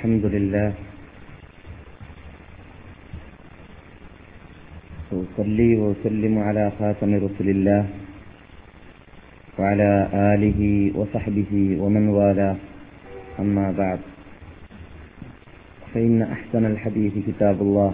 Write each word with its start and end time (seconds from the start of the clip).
الحمد 0.00 0.26
لله. 0.32 0.72
وأصلي 5.12 5.70
وأسلم 5.76 6.34
على 6.38 6.72
خاتم 6.80 7.10
رسل 7.20 7.48
الله 7.52 7.84
وعلى 9.60 9.90
آله 10.32 10.60
وصحبه 10.96 11.52
ومن 11.76 12.04
والاه. 12.16 12.56
أما 13.44 13.76
بعد 13.76 14.00
فإن 15.92 16.22
أحسن 16.22 16.64
الحديث 16.64 17.14
كتاب 17.28 17.60
الله 17.60 17.92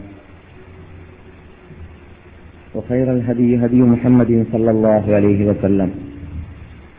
وخير 2.75 3.07
الهدي 3.13 3.51
هدي 3.67 3.81
محمد 3.83 4.47
صلى 4.55 4.71
الله 4.71 5.05
عليه 5.15 5.41
وسلم 5.51 5.91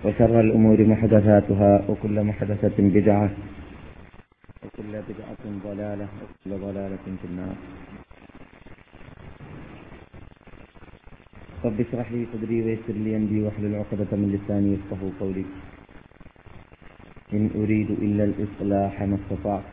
وشر 0.04 0.40
الأمور 0.40 0.80
محدثاتها 0.84 1.72
وكل 1.88 2.24
محدثة 2.24 2.76
بدعة 2.80 3.30
وكل 4.68 4.94
بدعة 5.10 5.44
ضلالة 5.64 6.08
وكل 6.20 6.52
ضلالة 6.66 7.06
في 7.22 7.26
النار. 7.32 7.56
رب 11.66 11.80
اشرح 11.80 12.12
لي 12.12 12.28
صدري 12.34 12.58
ويسر 12.64 12.94
لي 12.94 13.18
أمري 13.18 13.40
واحلل 13.44 13.76
عقدة 13.76 14.12
من 14.12 14.30
لساني 14.36 14.74
يفقه 14.74 15.02
قولي. 15.20 15.46
إن 17.34 17.50
أريد 17.56 17.90
إلا 17.92 18.24
الإصلاح 18.24 19.02
ما 19.02 19.18
استطعت 19.22 19.64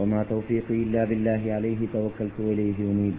وما 0.00 0.22
توفيقي 0.22 0.74
إلا 0.74 1.04
بالله 1.04 1.42
عليه 1.56 1.80
توكلت 1.92 2.36
وإليه 2.40 2.78
أنيب. 2.78 3.18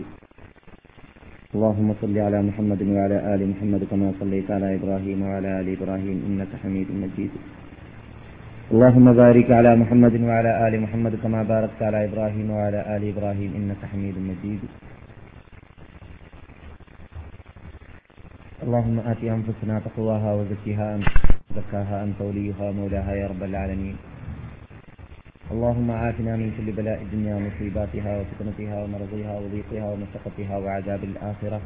اللهم 1.56 1.90
صل 2.02 2.18
على 2.18 2.40
محمد 2.42 2.82
وعلى 2.84 3.18
آل 3.36 3.42
محمد 3.50 3.82
كما 3.92 4.14
صليت 4.20 4.52
على 4.52 4.76
إبراهيم 4.76 5.22
وعلى 5.22 5.50
آل 5.60 5.68
إبراهيم 5.78 6.18
إنك 6.28 6.52
حميد 6.64 6.88
مجيد. 6.92 7.32
اللهم 8.70 9.14
بارك 9.14 9.52
على 9.52 9.76
محمد 9.82 10.16
وعلى 10.30 10.52
آل 10.68 10.74
محمد 10.82 11.14
كما 11.26 11.42
باركت 11.44 11.82
على 11.82 12.06
إبراهيم 12.06 12.48
وعلى 12.52 12.80
آل 12.96 13.02
إبراهيم 13.14 13.52
إنك 13.58 13.82
حميد 13.92 14.16
مجيد. 14.30 14.62
اللهم 18.64 18.98
آت 19.00 19.22
أنفسنا 19.24 19.76
تقواها 19.80 20.30
وزكها 20.34 20.96
أنت 20.96 21.10
زكاها 21.58 22.04
أنت 22.04 22.22
وليها 22.22 22.72
مولاها 22.72 23.14
يا 23.22 23.28
رب 23.34 23.44
العالمين. 23.44 23.98
اللهم 25.52 25.92
عافنا 25.92 26.34
من 26.38 26.50
كل 26.58 26.70
بلاء 26.72 27.02
الدنيا 27.02 27.34
ومصيباتها 27.36 28.12
وفتنتها 28.22 28.78
ومرضها 28.84 29.34
وضيقها 29.40 29.86
ومشقتها 29.92 30.56
وعذاب 30.58 31.02
الآخرة. 31.04 31.60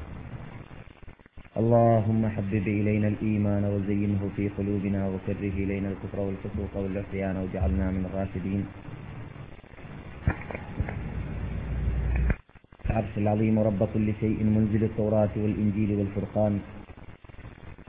اللهم 1.62 2.24
حبب 2.36 2.66
إلينا 2.68 3.08
الإيمان 3.14 3.64
وزينه 3.74 4.22
في 4.36 4.50
قلوبنا 4.58 5.02
وكره 5.14 5.54
إلينا 5.64 5.90
الكفر 5.94 6.20
والفسوق 6.20 6.74
والعصيان 6.84 7.36
واجعلنا 7.38 7.88
من 7.96 8.04
الراشدين. 8.10 8.62
العرش 12.86 13.14
العظيم 13.18 13.60
رب 13.60 13.82
كل 13.94 14.08
شيء 14.22 14.40
منزل 14.44 14.84
التوراة 14.84 15.34
والإنجيل 15.38 15.90
والفرقان. 16.00 16.54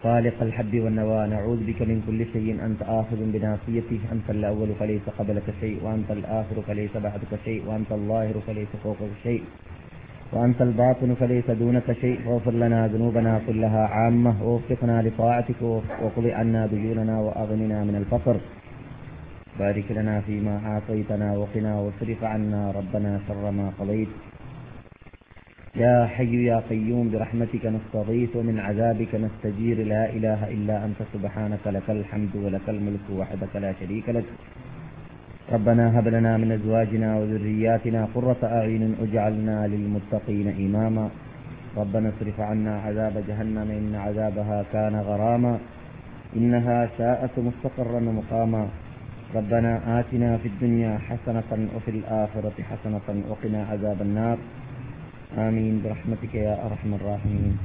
خالق 0.03 0.37
الحب 0.43 0.75
والنوى 0.85 1.21
نعوذ 1.27 1.61
بك 1.65 1.81
من 1.89 1.99
كل 2.07 2.21
شيء 2.37 2.49
أنت 2.67 2.81
آخذ 2.83 3.21
بناصيته 3.33 4.01
أنت 4.13 4.31
الأول 4.31 4.69
فليس 4.81 5.05
قبلك 5.19 5.47
شيء 5.61 5.77
وأنت 5.85 6.11
الآخر 6.11 6.57
فليس 6.69 6.97
بعدك 6.97 7.33
شيء 7.45 7.61
وأنت 7.67 7.93
الظاهر 7.93 8.37
فليس 8.47 8.69
فوقك 8.85 9.13
شيء. 9.23 9.43
وأنت 10.35 10.63
الباطن 10.63 11.15
فليس 11.15 11.51
دونك 11.51 11.93
شيء 12.01 12.19
واغفر 12.27 12.51
لنا 12.51 12.89
ذنوبنا 12.89 13.41
كلها 13.47 13.83
عامة 13.87 14.43
ووفقنا 14.45 15.03
لطاعتك 15.03 15.63
وقض 16.03 16.27
عنا 16.27 16.67
ديوننا 16.67 17.21
وأغننا 17.21 17.85
من 17.85 17.97
الفقر. 17.97 18.37
بارك 19.59 19.85
لنا 19.91 20.21
فيما 20.21 20.61
أعطيتنا 20.67 21.37
وقنا 21.37 21.73
واصرف 21.81 22.25
عنا 22.25 22.71
ربنا 22.71 23.21
شر 23.29 23.51
ما 23.51 23.73
قضيت. 23.79 24.09
يا 25.77 26.07
حي 26.07 26.45
يا 26.45 26.59
قيوم 26.71 27.11
برحمتك 27.13 27.67
نستغيث 27.67 28.37
ومن 28.37 28.59
عذابك 28.59 29.15
نستجير. 29.15 29.87
لا 29.87 30.05
إله 30.17 30.41
إلا 30.55 30.85
أنت 30.85 31.01
سبحانك 31.15 31.65
لك 31.67 31.91
الحمد 31.91 32.37
ولك 32.45 32.67
الملك 32.69 33.07
وحدك 33.19 33.57
لا 33.57 33.73
شريك 33.81 34.09
لك. 34.09 34.29
ربنا 35.53 35.99
هب 35.99 36.09
لنا 36.09 36.37
من 36.37 36.53
أزواجنا 36.53 37.17
وذرياتنا 37.17 38.09
قرة 38.15 38.37
أعين 38.45 38.97
أجعلنا 39.03 39.67
للمتقين 39.67 40.49
إماما. 40.49 41.11
ربنا 41.77 42.09
اصرف 42.09 42.41
عنا 42.41 42.81
عذاب 42.81 43.25
جهنم 43.29 43.69
إن 43.71 43.95
عذابها 43.95 44.65
كان 44.73 44.95
غراما. 44.97 45.59
إنها 46.37 46.89
ساءت 46.99 47.39
مستقرا 47.39 48.01
ومقاما. 48.09 48.69
ربنا 49.35 50.01
آتنا 50.01 50.37
في 50.37 50.49
الدنيا 50.49 50.99
حسنة 50.99 51.69
وفي 51.77 51.91
الآخرة 51.91 52.57
حسنة 52.71 53.07
وقنا 53.29 53.67
عذاب 53.71 54.03
النار. 54.03 54.39
آمين 55.39 55.83
برحمتك 55.85 56.35
يا 56.35 56.67
أرحم 56.67 56.95
الراحمين. 56.95 57.59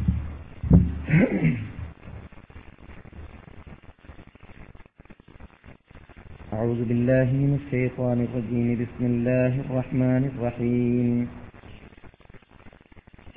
أعوذ 6.50 6.82
بالله 6.90 7.30
من 7.46 7.52
الشيطان 7.62 8.26
الرجيم. 8.26 8.68
بسم 8.82 9.04
الله 9.06 9.54
الرحمن 9.70 10.24
الرحيم. 10.34 11.28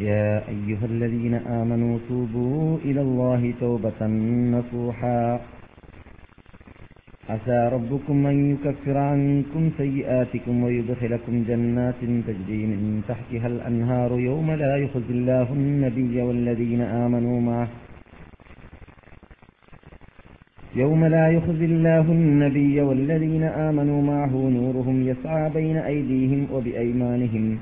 يا 0.01 0.49
أيها 0.49 0.85
الذين 0.93 1.35
آمنوا 1.61 1.95
توبوا 2.09 2.79
إلى 2.89 3.01
الله 3.01 3.43
توبة 3.61 4.01
نصوحا. 4.57 5.41
عسى 7.29 7.61
ربكم 7.77 8.17
أن 8.27 8.37
يكفر 8.53 8.97
عنكم 8.97 9.63
سيئاتكم 9.77 10.55
ويدخلكم 10.65 11.35
جنات 11.49 12.01
تجري 12.29 12.63
من 12.73 13.03
تحتها 13.09 13.47
الأنهار 13.47 14.11
يوم 14.19 14.49
لا 14.51 14.77
يخزي 14.77 15.13
الله 15.19 15.49
النبي 15.53 16.15
والذين 16.23 16.81
آمنوا 16.81 17.41
معه. 17.41 17.69
يوم 20.77 21.05
لا 21.05 21.29
يخزي 21.29 21.65
الله 21.65 22.01
النبي 22.01 22.81
والذين 22.81 23.43
آمنوا 23.43 24.03
معه 24.03 24.33
نورهم 24.59 25.09
يسعى 25.11 25.51
بين 25.51 25.77
أيديهم 25.77 26.47
وبأيمانهم. 26.53 27.59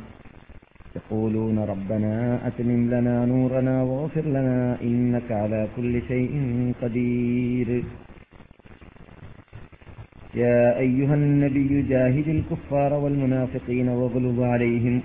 يقولون 0.96 1.58
ربنا 1.58 2.46
أتمم 2.46 2.82
لنا 2.90 3.26
نورنا 3.26 3.82
واغفر 3.82 4.26
لنا 4.36 4.78
إنك 4.82 5.28
على 5.32 5.68
كل 5.76 6.02
شيء 6.08 6.32
قدير. 6.82 7.68
يا 10.34 10.78
أيها 10.78 11.14
النبي 11.14 11.82
جاهد 11.82 12.28
الكفار 12.28 12.92
والمنافقين 12.94 13.88
واغلظ 13.88 14.40
عليهم 14.40 14.96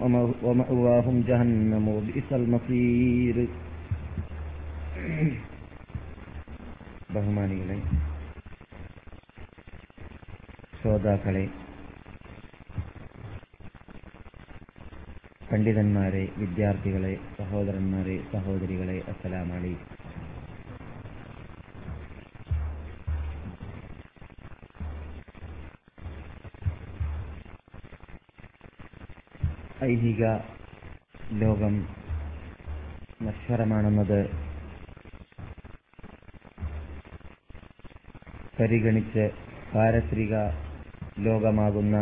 ومأواهم 0.43 1.23
جهنم 1.27 1.87
وبئس 1.87 2.29
المصير. 2.31 3.35
ബഹുമാനികളെ 7.15 7.77
ശ്രോതാക്കളെ 10.81 11.45
പണ്ഡിതന്മാരെ 15.51 16.23
വിദ്യാർത്ഥികളെ 16.37 17.13
സഹോദരന്മാരെ 17.37 18.15
സഹോദരികളെ 18.33 18.97
അസ്സലാമലൈ. 19.07 19.75
ഐഹിക 29.83 30.23
ലോകം 31.33 31.75
നശ്വരമാണെന്നത് 33.23 34.19
പരിഗണിച്ച് 38.59 39.23
പാരത്രിക 39.73 40.33
ലോകമാകുന്ന 41.19 41.97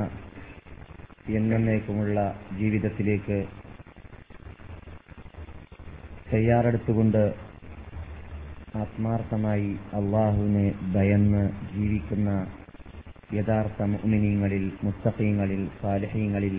എന്നേക്കുമുള്ള 1.37 2.19
ജീവിതത്തിലേക്ക് 2.59 3.37
തയ്യാറെടുത്തുകൊണ്ട് 6.31 7.23
ആത്മാർത്ഥമായി 8.81 9.69
അള്ളാഹുവിനെ 9.99 10.67
ഭയന്ന് 10.93 11.43
ജീവിക്കുന്ന 11.75 12.29
യഥാർത്ഥ 13.37 13.81
മുഅ്മിനീങ്ങളിൽ 13.91 14.65
മുസ്തഫീങ്ങളിൽ 14.83 15.61
സാലഹീങ്ങളിൽ 15.81 16.55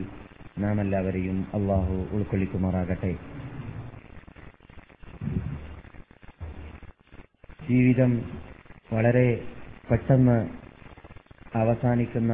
നാം 0.59 0.81
എല്ലാവരെയും 0.81 1.39
അള്ളാഹു 1.55 1.97
ഉൾക്കൊള്ളിക്കുമാറാകട്ടെ. 2.17 3.13
ജീവിതം 7.69 8.13
വളരെ 8.93 9.29
പെട്ടെന്ന് 9.91 10.49
അവസാനിക്കുന്ന 11.55 12.33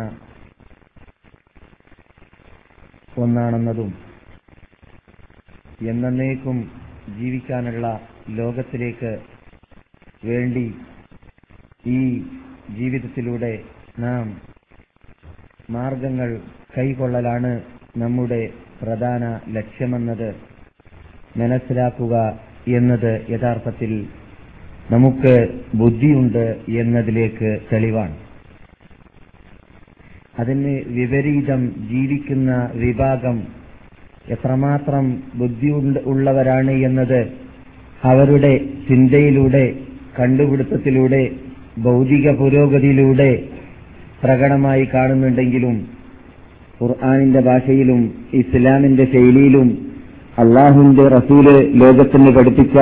ഒന്നാണെന്നതും 3.18 3.90
എന്നേക്കും 5.80 6.58
ജീവിക്കാനുള്ള 7.18 8.00
ലോകത്തിലേക്ക് 8.28 9.20
വേണ്ടി 10.24 10.74
ഈ 11.86 12.00
ജീവിതത്തിലൂടെ 12.70 13.64
നാം 13.98 14.40
മാർഗങ്ങൾ 15.70 16.40
കൈകൊള്ളലാണ് 16.78 17.62
നമ്മുടെ 17.96 18.52
പ്രധാന 18.82 19.40
ലക്ഷ്യമെന്നത് 19.48 20.34
മനസ്സിലാക്കുക 21.36 22.40
എന്നത് 22.68 23.26
യഥാർത്ഥത്തിൽ 23.28 24.19
നമുക്ക് 24.90 25.32
ബുദ്ധിയുണ്ട് 25.74 26.44
എന്നതിലേക്ക് 26.68 27.60
തെളിവാണ്. 27.72 28.14
അതിന് 30.38 30.80
വിപരീതം 30.88 31.60
ജീവിക്കുന്ന 31.90 32.50
വിഭാഗം 32.74 33.36
എത്രമാത്രം 34.28 35.04
ബുദ്ധി 35.34 35.70
ഉള്ളവരാണ് 36.04 36.70
എന്നത് 36.70 37.20
അവരുടെ 38.04 38.52
ചിന്തയിലൂടെ 38.88 39.64
കണ്ടുപിടുത്തത്തിലൂടെ 40.18 41.22
ഭൗതിക 41.82 42.32
പുരോഗതിയിലൂടെ 42.32 43.30
പ്രകടമായി 44.22 44.84
കാണുന്നുണ്ടെങ്കിലും 44.84 45.76
ഖുർആാനിന്റെ 46.80 47.40
ഭാഷയിലും 47.40 48.00
ഇസ്ലാമിന്റെ 48.32 49.04
ശൈലിയിലും 49.04 49.68
അള്ളാഹുവിന്റെ 50.38 51.08
റസൂൽ 51.08 51.46
ലോകത്തിന് 51.78 52.32
പഠിപ്പിച്ച 52.36 52.76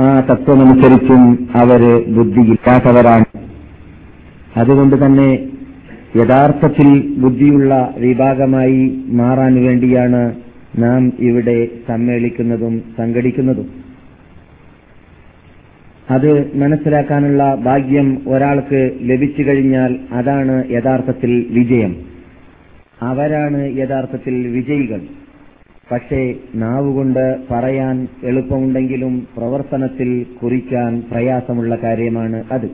ആ 0.00 0.20
തത്വമനുസരിച്ചും 0.20 1.48
അവർ 1.56 1.80
ബുദ്ധിയില്ലാത്തവരാണ്. 2.16 3.24
അതുകൊണ്ട് 4.56 5.06
തന്നെ 5.06 5.38
യഥാർത്ഥത്തിൽ 6.16 7.14
ബുദ്ധിയുള്ള 7.18 7.94
വിഭാഗമായി 7.98 9.04
മാറാൻ 9.06 9.64
വേണ്ടിയാണ് 9.64 10.34
നാം 10.78 11.12
ഇവിടെ 11.18 11.68
സമ്മേളിക്കുന്നതും 11.88 12.82
സംഘടിക്കുന്നതും. 12.98 13.68
അത് 16.10 16.56
മനസ്സിലാക്കാനുള്ള 16.56 17.54
ഭാഗ്യം 17.54 18.18
ഒരാൾക്ക് 18.28 18.90
ലഭിച്ചു 19.02 19.42
കഴിഞ്ഞാൽ 19.42 19.96
അതാണ് 20.12 20.70
യഥാർത്ഥത്തിൽ 20.70 21.46
വിജയം. 21.50 21.96
അവരാണ് 23.02 23.76
യഥാർത്ഥത്തിൽ 23.76 24.46
വിജയികൾ. 24.46 25.00
പക്ഷേ 25.90 26.34
നാവുകൊണ്ട് 26.54 27.38
പറയാൻ 27.50 28.08
എളുപ്പമുണ്ടെങ്കിലും 28.24 29.28
പ്രവർത്തനത്തിൽ 29.36 30.26
കുറിക്കാൻ 30.42 31.02
പ്രയാസമുള്ള 31.10 31.76
കാര്യമാണ് 31.76 32.44
അത്. 32.52 32.70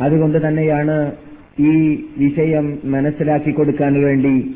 അതുകൊണ്ട് 0.00 0.48
തന്നെയാണ് 0.48 1.12
ഈ 1.60 2.04
വിഷയം 2.18 2.78
മനസ്സിലാക്കി 2.84 3.50
കൊടുക്കാൻ 3.50 4.04
വേണ്ടി 4.04 4.54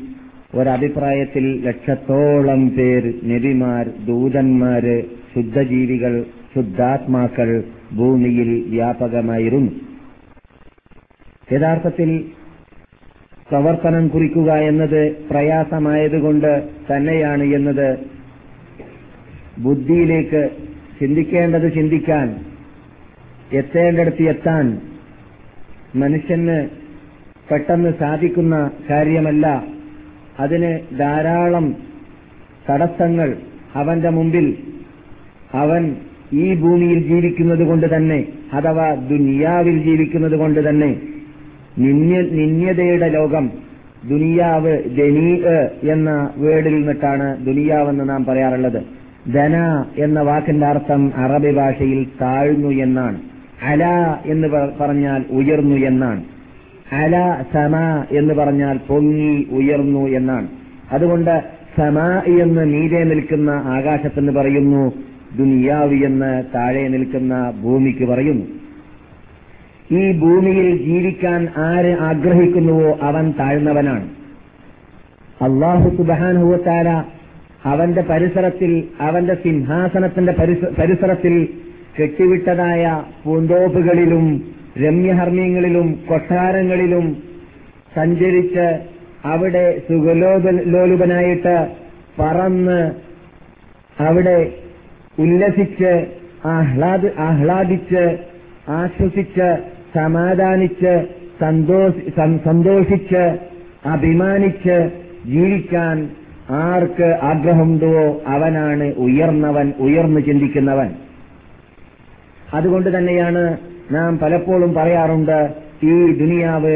ഒരഭിപ്രായത്തിൽ 0.55 1.65
ലക്ഷത്തോളം 1.65 2.69
പേർ 2.69 3.13
നബിമാർ 3.23 3.89
ദൂതന്മാര് 4.05 5.03
ശുദ്ധജീവികൾ 5.35 6.25
ശുദ്ധാത്മാക്കൾ 6.55 7.63
ഭൂമിയിൽ 7.95 8.69
വ്യാപകമായിരുന്നു. 8.69 9.71
യഥാർത്ഥത്തിൽ 11.51 12.25
പ്രവർത്തനം 13.49 14.07
കുറിക്കുക 14.07 14.51
എന്നത് 14.69 15.01
പ്രയാസമായതുകൊണ്ട് 15.29 16.51
തന്നെയാണ് 16.91 17.43
എന്നത്. 17.57 17.89
ബുദ്ധിയിലേക്ക് 19.57 20.41
ചിന്തിക്കേണ്ടത് 20.99 21.67
ചിന്തിക്കാൻ 21.73 22.27
എത്തേണ്ടടുത്ത് 23.51 24.23
എത്താൻ 24.29 24.65
മനുഷ്യന് 25.95 26.57
പെട്ടെന്ന് 27.49 27.91
സാധിക്കുന്ന 27.99 28.55
കാര്യമല്ല. 28.89 29.45
അതിന് 30.39 30.71
ധാരാളം 30.99 31.65
തടസ്സങ്ങൾ 32.69 33.29
അവന്റെ 33.73 34.09
മുമ്പിൽ 34.09 34.47
അവൻ 35.53 35.83
ഈ 36.33 36.45
ഭൂമിയിൽ 36.55 36.99
ജീവിക്കുന്നത് 37.07 37.63
കൊണ്ട് 37.67 37.87
തന്നെ 37.95 38.19
അഥവാ 38.53 38.87
ദുനിയാവിൽ 39.09 39.75
ജീവിക്കുന്നത് 39.83 40.35
കൊണ്ട് 40.37 40.59
തന്നെ 40.69 40.89
നിന്യ 41.77 42.21
നിന്യതയുടെ 42.21 43.09
ലോകം 43.09 43.49
ദുനിയാവ് 44.09 44.83
ദനീ 44.83 45.35
എന്ന 45.91 46.29
വേർഡിൽ 46.37 46.75
നിന്നിട്ടാണ് 46.75 47.45
ദുനിയാവെന്ന് 47.45 48.09
നാം 48.09 48.25
പറയാറുള്ളത്. 48.25 48.83
ധന 49.33 49.85
എന്ന 49.97 50.21
വാക്കിന്റെ 50.21 50.65
അർത്ഥം 50.65 51.11
അറബി 51.15 51.51
ഭാഷയിൽ 51.51 52.07
താഴ്ന്നു 52.21 52.67
എന്നാണ്. 52.67 53.21
അല 53.63 53.85
എന്ന് 54.25 54.47
പറഞ്ഞാൽ 54.79 55.25
ഉയർന്നു 55.31 55.75
എന്നാണ്. 55.75 56.23
അല 56.91 57.43
സമ 57.53 58.03
എന്ന് 58.11 58.33
പറഞ്ഞാൽ 58.33 58.79
പൊങ്ങി 58.87 59.47
ഉയർന്നു 59.51 60.07
എന്നാണ്. 60.07 60.47
അതുകൊണ്ട് 60.91 61.43
സമ 61.77 62.21
എന്ന് 62.27 62.73
നീരെ 62.73 63.03
നിൽക്കുന്ന 63.03 63.49
ആകാശത്തിന് 63.49 64.31
പറയുന്നു 64.31 64.93
ദുനിയാവ് 65.37 65.93
എന്ന് 65.93 66.43
താഴെ 66.55 66.87
നിൽക്കുന്ന 66.87 67.53
ഭൂമിക്ക് 67.63 68.05
പറയുന്നു. 68.05 68.64
ഈ 69.91 70.11
ഭൂമിയിൽ 70.11 70.83
ജീവിക്കാൻ 70.83 71.47
ആര് 71.57 71.97
ആഗ്രഹിക്കുന്നുവോ 71.99 72.97
അവൻ 73.01 73.31
താഴ്ന്നവനാണ്. 73.31 74.07
അള്ളാഹു 75.41 75.89
സുബാനുഹുത്താല 75.89 77.03
അവന്റെ 77.65 78.01
പരിസരത്തിൽ 78.01 78.83
അവന്റെ 79.01 79.35
സിംഹാസനത്തിന്റെ 79.35 80.31
പരിസരത്തിൽ 80.79 81.47
കെട്ടിവിട്ടതായ 81.99 83.03
പൂന്തോപ്പുകളിലും 83.23 84.43
രമ്യഹർമ്മ്യങ്ങളിലും 84.77 85.99
കൊട്ടാരങ്ങളിലും 86.07 87.17
സഞ്ചരിച്ച് 87.95 88.79
അവിടെ 89.25 89.81
സുഖലോലുപനായിട്ട് 89.89 91.67
പറന്ന് 92.19 92.91
അവിടെ 93.99 94.51
ഉല്ലസിച്ച് 95.19 96.05
ആഹ്ലാദ് 96.45 97.11
ആഹ്ലാദിച്ച് 97.19 98.17
ആശ്വസിച്ച് 98.67 99.74
സമാധാനിച്ച് 99.95 100.93
സന്തോഷിച്ച് 102.45 103.23
അഭിമാനിച്ച് 103.85 104.77
ജീവിക്കാൻ 105.25 105.97
ആർക്ക് 106.65 107.07
ആഗ്രഹമുണ്ടോ 107.21 107.93
അവനാണ് 108.27 108.87
ഉയർന്നവൻ 108.97 109.73
ഉയർന്നു 109.79 110.19
ചിന്തിക്കുന്നവൻ. 110.19 110.89
അതുകൊണ്ട് 112.53 112.97
തന്നെയാണ് 112.97 113.43
നാം 113.91 114.19
പലപ്പോഴും 114.19 114.73
പറയാറുണ്ട് 114.73 115.39
ഈ 115.83 115.95
ദുനിയാവ് 116.21 116.75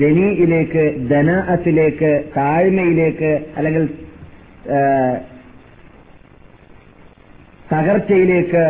ജനീയിലേക്ക് 0.00 0.84
ധനാഅത്തിലേക്ക് 1.10 2.10
താഴ്മയിലേക്ക് 2.36 3.30
അല്ലെങ്കിൽ 3.56 3.84
തകർച്ചയിലേക്ക് 7.72 8.64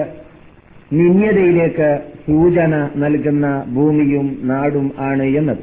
നിന്യതയിലേക്ക് 0.92 2.00
സൂചന 2.26 2.88
നൽകുന്ന 2.96 3.64
ഭൂമിയും 3.74 4.38
നാടും 4.42 4.92
ആണ് 4.98 5.22
എന്നത്. 5.22 5.58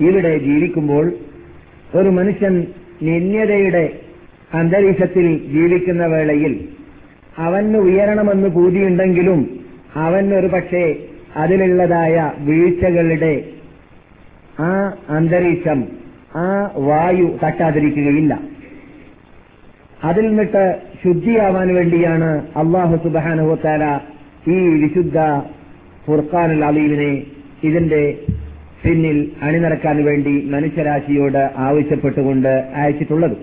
ഇവിടെ 0.00 0.38
ജീവിക്കുമ്പോൾ 0.38 1.12
ഒരു 1.94 2.08
മനുഷ്യൻ 2.08 2.66
നിന്യതയുടെ 3.02 3.98
അന്തരീക്ഷത്തിൽ 4.54 5.26
ജീവിക്കുന്ന 5.48 6.06
വേളയിൽ 6.06 6.68
അവന് 7.38 7.76
ഉയരണമെന്ന് 7.76 8.48
പൂതിയുണ്ടെങ്കിലും 8.48 9.60
അവനൊരു 9.96 10.46
പക്ഷേ 10.46 10.94
അതിലുള്ളതായ 11.36 12.30
വീഴ്ചകളുടെ 12.38 13.44
ആ 14.60 14.92
അന്തരീക്ഷം 15.08 15.84
ആ 16.36 16.70
വായു 16.76 17.38
തട്ടാതിരിക്കുകയില്ല. 17.44 18.38
അതിൽ 20.04 20.28
നിന്നിട്ട് 20.28 20.76
ശുദ്ധിയാവാൻ 21.04 21.74
വേണ്ടിയാണ് 21.74 22.46
അള്ളാഹു 22.56 22.96
സുബാനുഹത്താല 22.96 24.00
ഈ 24.50 24.68
വിശുദ്ധ 24.68 25.42
ഫുർഖാനുൽ 26.06 26.64
അലീമിനെ 26.64 27.22
ഇതിന്റെ 27.64 28.18
പിന്നിൽ 28.84 29.30
അണിനിറക്കാൻ 29.42 30.04
വേണ്ടി 30.04 30.44
മനുഷ്യരാശിയോട് 30.44 31.50
ആവശ്യപ്പെട്ടുകൊണ്ട് 31.56 32.48
അയച്ചിട്ടുള്ളത്. 32.48 33.36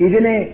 ഇതിനെ 0.00 0.48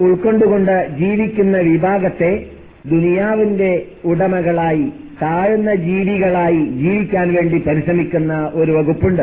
ഉൾക്കൊണ്ടുകൊണ്ട് 0.00 0.88
ജീവിക്കുന്ന 0.98 1.58
വിഭാഗത്തെ 1.58 2.46
ദുനിയാവിന്റെ 2.86 3.82
ഉടമകളായി 4.04 4.92
താഴ്ന്ന 5.22 5.74
ജീവികളായി 5.74 6.64
ജീവിക്കാൻ 6.64 7.34
വേണ്ടി 7.34 7.58
പരിശ്രമിക്കുന്ന 7.58 8.50
ഒരു 8.54 8.72
വകുപ്പുണ്ട്. 8.72 9.22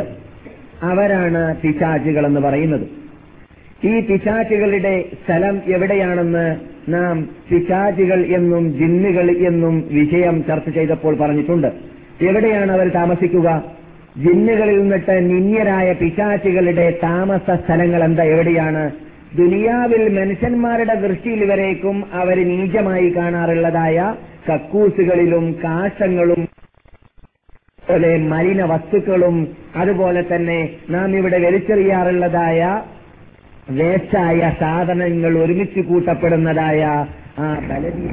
അവരാണ് 0.83 1.55
പിശാചികൾ 1.55 2.25
എന്ന് 2.25 2.39
പറയുന്നത്. 2.39 2.98
ഈ 3.86 4.00
പിശാചുകളുടെ 4.00 5.05
സ്ഥലം 5.25 5.62
എവിടെയാണെന്ന് 5.67 6.45
നാം 6.93 7.29
പിശാചുകൾ 7.50 8.25
എന്നും 8.25 8.74
ജിന്നുകൾ 8.77 9.31
എന്നും 9.31 9.75
വിഷയം 9.91 10.43
ചർച്ച 10.48 10.69
ചെയ്തപ്പോൾ 10.69 11.17
പറഞ്ഞിട്ടുണ്ട്. 11.17 11.67
എവിടെയാണ് 12.21 12.71
അവർ 12.71 12.88
താമസിക്കുക? 12.88 13.63
ജിന്നുകളിൽ 14.17 14.81
നിന്നിട്ട് 14.81 15.12
നിന്യരായ 15.12 15.93
പിശാചുകളുടെ 15.93 17.00
താമസ 17.03 17.51
സ്ഥലങ്ങൾ 17.55 18.03
എന്താ? 18.03 18.24
എവിടെയാണ്? 18.24 18.91
ദുനിയാവിൽ 19.38 20.19
മനുഷ്യന്മാരുടെ 20.19 20.95
ദൃഷ്ടിയിൽ 20.95 21.51
വരേക്കും 21.51 22.03
അവർ 22.13 22.38
നീചമായി 22.48 23.09
കാണാറുള്ളതായ 23.09 24.15
കക്കൂസുകളിലും 24.50 25.55
കാശങ്ങളും 25.63 26.41
മലിന 28.29 28.63
വസ്തുക്കളും 28.63 29.48
അതുപോലെ 29.75 30.24
തന്നെ 30.36 30.69
നാം 30.89 31.17
ഇവിടെ 31.17 31.38
വലിച്ചെറിയാറുള്ളതായ 31.39 32.81
വേസ്റ്റായ 33.69 34.53
സാധനങ്ങൾ 34.59 35.38
ഒരുമിച്ച് 35.38 35.81
കൂട്ടപ്പെടുന്നതായ 35.81 36.81
ആ 37.39 37.47
ബലവീ 37.69 38.07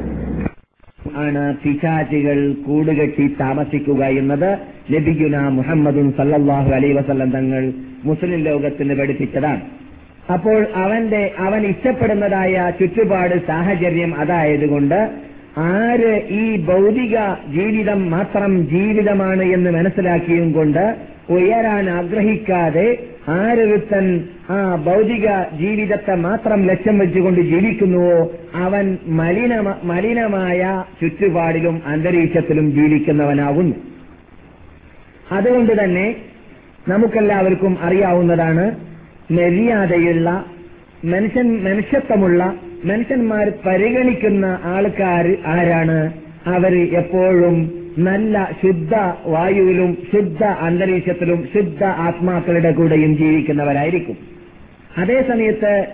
ആണ് 1.16 1.56
പിശാചികൾ 1.56 2.38
കൂടുകെട്ടി 2.66 3.26
താമസിക്കുക 3.40 4.04
എന്നത് 4.20 4.50
ലബിഗുന 4.90 5.36
മുഹമ്മദും 5.48 6.12
സല്ലാഹു 6.12 6.70
അലൈ 6.70 6.92
വസല്ലം 6.92 7.30
തങ്ങൾ 7.30 7.72
മുസ്ലിം 8.04 8.40
ലോകത്തിന് 8.40 8.94
പഠിപ്പിച്ചതാണ്. 8.94 9.62
അപ്പോൾ 10.32 10.66
അവന്റെ 10.74 11.32
അവൻ 11.38 11.66
ഇഷ്ടപ്പെടുന്നതായ 11.66 12.72
ചുറ്റുപാട് 12.78 13.34
സാഹചര്യം 13.46 14.12
അതായതുകൊണ്ട് 14.18 14.98
ആര് 15.58 16.14
ഈ 16.30 16.56
ഭൗതിക 16.64 17.16
ജീവിതം 17.48 18.10
മാത്രം 18.10 18.66
ജീവിതമാണ് 18.66 19.42
എന്ന് 19.42 19.70
മനസ്സിലാക്കിയും 19.70 20.52
കൊണ്ട് 20.52 20.84
ഉയരാൻ 21.30 21.90
ആഗ്രഹിക്കാതെ 21.90 22.88
ആരൊരുത്തൻ 23.28 24.20
ആ 24.50 24.74
ഭൗതിക 24.86 25.26
ജീവിതത്തെ 25.60 26.14
മാത്രം 26.14 26.66
ലക്ഷ്യം 26.66 26.98
വെച്ചുകൊണ്ട് 26.98 27.40
ജീവിക്കുന്നുവോ 27.40 28.34
അവൻ 28.54 28.98
മലിന 29.06 29.60
മലിനമായ 29.84 30.84
ചുറ്റുപാടിലും 31.00 31.82
അന്തരീക്ഷത്തിലും 31.86 32.72
ജീവിക്കുന്നവനാകുന്നു 32.72 33.76
അതുകൊണ്ട് 35.32 35.72
തന്നെ 35.84 36.16
നമുക്കെല്ലാവർക്കും 36.88 37.78
അറിയാവുന്നതാണ് 37.82 38.64
മര്യാദയുള്ള 39.30 40.44
മനുഷ്യൻ 41.04 41.64
മനുഷ്യത്വമുള്ള 41.64 42.42
മനുഷ്യന്മാർ 42.84 43.52
പരിഗണിക്കുന്ന 43.66 44.58
ആൾക്കാർ 44.64 45.36
ആരാണ്? 45.46 46.12
അവർ 46.46 46.74
എപ്പോഴും 46.96 47.85
നല്ല 47.98 48.50
ശുദ്ധ 48.62 48.94
വായുവിലും 49.26 49.98
ശുദ്ധ 50.14 50.44
അന്തരീക്ഷത്തിലും 50.44 51.48
ശുദ്ധ 51.54 51.84
ആത്മാക്കളുടെ 51.84 52.72
കൂടെയും 52.72 53.16
ജീവിക്കുന്നവരായിരിക്കും. 53.16 54.16
അതേസമയത്ത് 54.98 55.86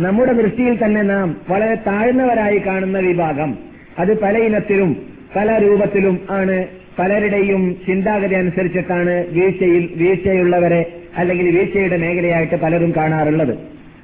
നമ്മുടെ 0.00 0.32
ദൃഷ്ടിയിൽ 0.32 0.84
തന്നെ 0.84 1.02
നാം 1.02 1.36
വളരെ 1.50 1.74
താഴ്ന്നവരായി 1.74 2.58
കാണുന്ന 2.58 2.98
വിഭാഗം 2.98 3.58
അത് 3.98 4.20
പല 4.20 4.38
ഇനത്തിലും 4.38 4.96
പല 5.36 5.58
രൂപത്തിലും 5.58 6.20
ആണ് 6.30 6.66
പലരുടെയും 6.98 7.76
ചിന്താഗതി 7.86 8.34
അനുസരിച്ചിട്ടാണ് 8.34 9.24
വീഴ്ചയിൽ 9.30 9.88
വീഴ്ചയുള്ളവരെ 9.96 10.92
അല്ലെങ്കിൽ 11.16 11.58
വീഴ്ചയുടെ 11.58 11.96
മേഖലയായിട്ട് 11.96 12.54
പലരും 12.54 12.92
കാണാറുള്ളത്. 12.96 13.54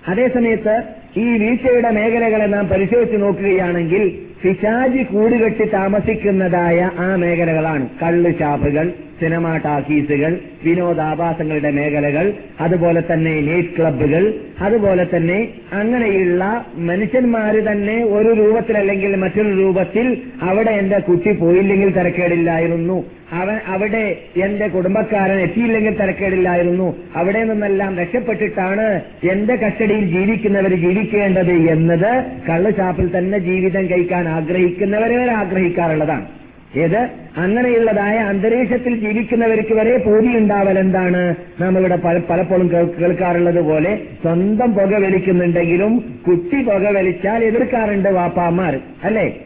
അതേസമയത്ത് 0.09 0.83
ഈ 1.17 1.27
വീഴ്ചയുടെ 1.39 1.91
മേഖലകളെ 1.91 2.47
നാം 2.47 2.69
പരിശോധിച്ച് 2.69 3.17
നോക്കുകയാണെങ്കിൽ 3.23 4.28
പിശാജി 4.43 5.03
കൂടുകെട്ടി 5.03 5.65
താമസിക്കുന്നതായ 5.65 6.91
ആ 6.99 7.17
മേഖലകളാണ്. 7.17 7.89
കള്ള് 8.03 8.31
ഷാപ്പുകൾ 8.39 8.87
സിനിമാ 9.21 9.57
ടാക്കീസുകൾ 9.57 10.39
വിനോദാഭാസങ്ങളുടെ 10.65 11.71
മേഖലകൾ 11.71 12.33
അതുപോലെ 12.61 13.03
തന്നെ 13.13 13.41
നൈറ്റ് 13.41 13.69
ക്ലബ്ബുകൾ 13.79 14.35
അതുപോലെ 14.61 15.07
തന്നെ 15.17 15.49
അങ്ങനെയുള്ള 15.73 16.67
മനുഷ്യന്മാര് 16.77 17.73
തന്നെ 17.73 18.05
ഒരു 18.05 18.29
രൂപത്തിൽ 18.29 18.79
അല്ലെങ്കിൽ 18.79 19.17
മറ്റൊരു 19.17 19.49
രൂപത്തിൽ 19.49 20.23
അവിടെ 20.43 20.71
എന്റെ 20.71 20.99
കുട്ടി 20.99 21.33
പോയില്ലെങ്കിൽ 21.33 21.91
തിരക്കേടില്ലായിരുന്നു. 21.91 23.05
അവൻ 23.33 23.57
അവിടെ 23.67 24.17
എന്റെ 24.37 24.69
കുടുംബക്കാരൻ 24.69 25.41
എത്തിയില്ലെങ്കിൽ 25.41 25.95
തിരക്കേടില്ലായിരുന്നു. 25.95 26.97
അവിടെ 27.17 27.45
നിന്നെല്ലാം 27.45 27.99
രക്ഷപ്പെട്ടിട്ടാണ് 27.99 29.03
എന്റെ 29.33 29.57
കസ്റ്റഡിയിൽ 29.57 30.07
ജീവിക്കുന്നവർ 30.07 30.75
ജീവിക്കേണ്ടത് 30.75 31.53
എന്നത് 31.53 32.25
കള്ളുചാപ്പിൽ 32.49 33.19
തന്നെ 33.19 33.39
ജീവിതം 33.39 33.91
കഴിക്കാൻ 33.91 34.29
ആഗ്രഹിക്കുന്നവരെ 34.29 35.31
ആഗ്രഹിക്കാറുള്ളതാണ്. 35.33 36.38
ഏത് 36.77 37.09
അങ്ങനെയുള്ളതായ 37.37 38.17
അന്തരീക്ഷത്തിൽ 38.19 39.01
ജീവിക്കുന്നവർക്ക് 39.01 39.75
വരെ 39.75 39.97
പൂതി 39.97 40.27
ഉണ്ടാവൽ 40.27 40.79
എന്താണ് 40.79 41.35
നമ്മളിവിടെ 41.61 41.97
പലപ്പോഴും 42.31 42.71
കേൾക്കാറുള്ളത് 43.01 43.61
പോലെ 43.61 43.97
സ്വന്തം 44.23 44.75
പുക 44.75 44.93
വലിക്കുന്നുണ്ടെങ്കിലും 44.95 46.05
കുട്ടി 46.29 46.63
പുക 46.63 46.85
വലിച്ചാൽ 46.97 47.45
എതിർക്കാറുണ്ട് 47.45 48.09
വാപ്പാമാർ 48.09 48.81
അല്ലേ? 49.05 49.37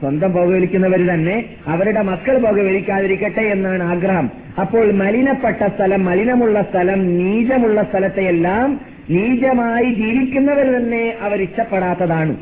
സ്വന്തം 0.00 0.32
പുക 0.32 0.44
വലിക്കുന്നവർ 0.44 1.00
തന്നെ 1.14 1.44
അവരുടെ 1.66 2.02
മക്കൾ 2.02 2.38
പുക 2.38 2.58
വലിക്കാതിരിക്കട്ടെ 2.60 3.40
എന്നാണ് 3.40 3.82
ആഗ്രഹം. 3.82 4.30
അപ്പോൾ 4.60 4.92
മലിനപ്പെട്ട 4.92 5.62
സ്ഥലം 5.68 6.04
മലിനമുള്ള 6.04 6.62
സ്ഥലം 6.62 7.16
നീചമുള്ള 7.16 7.82
സ്ഥലത്തെയെല്ലാം 7.82 8.80
നീചമായി 9.10 9.94
ജീവിക്കുന്നവർ 9.94 10.76
തന്നെ 10.76 11.16
അവർ 11.20 11.42
ഇഷ്ടപ്പെടാത്തതാണ്. 11.42 12.36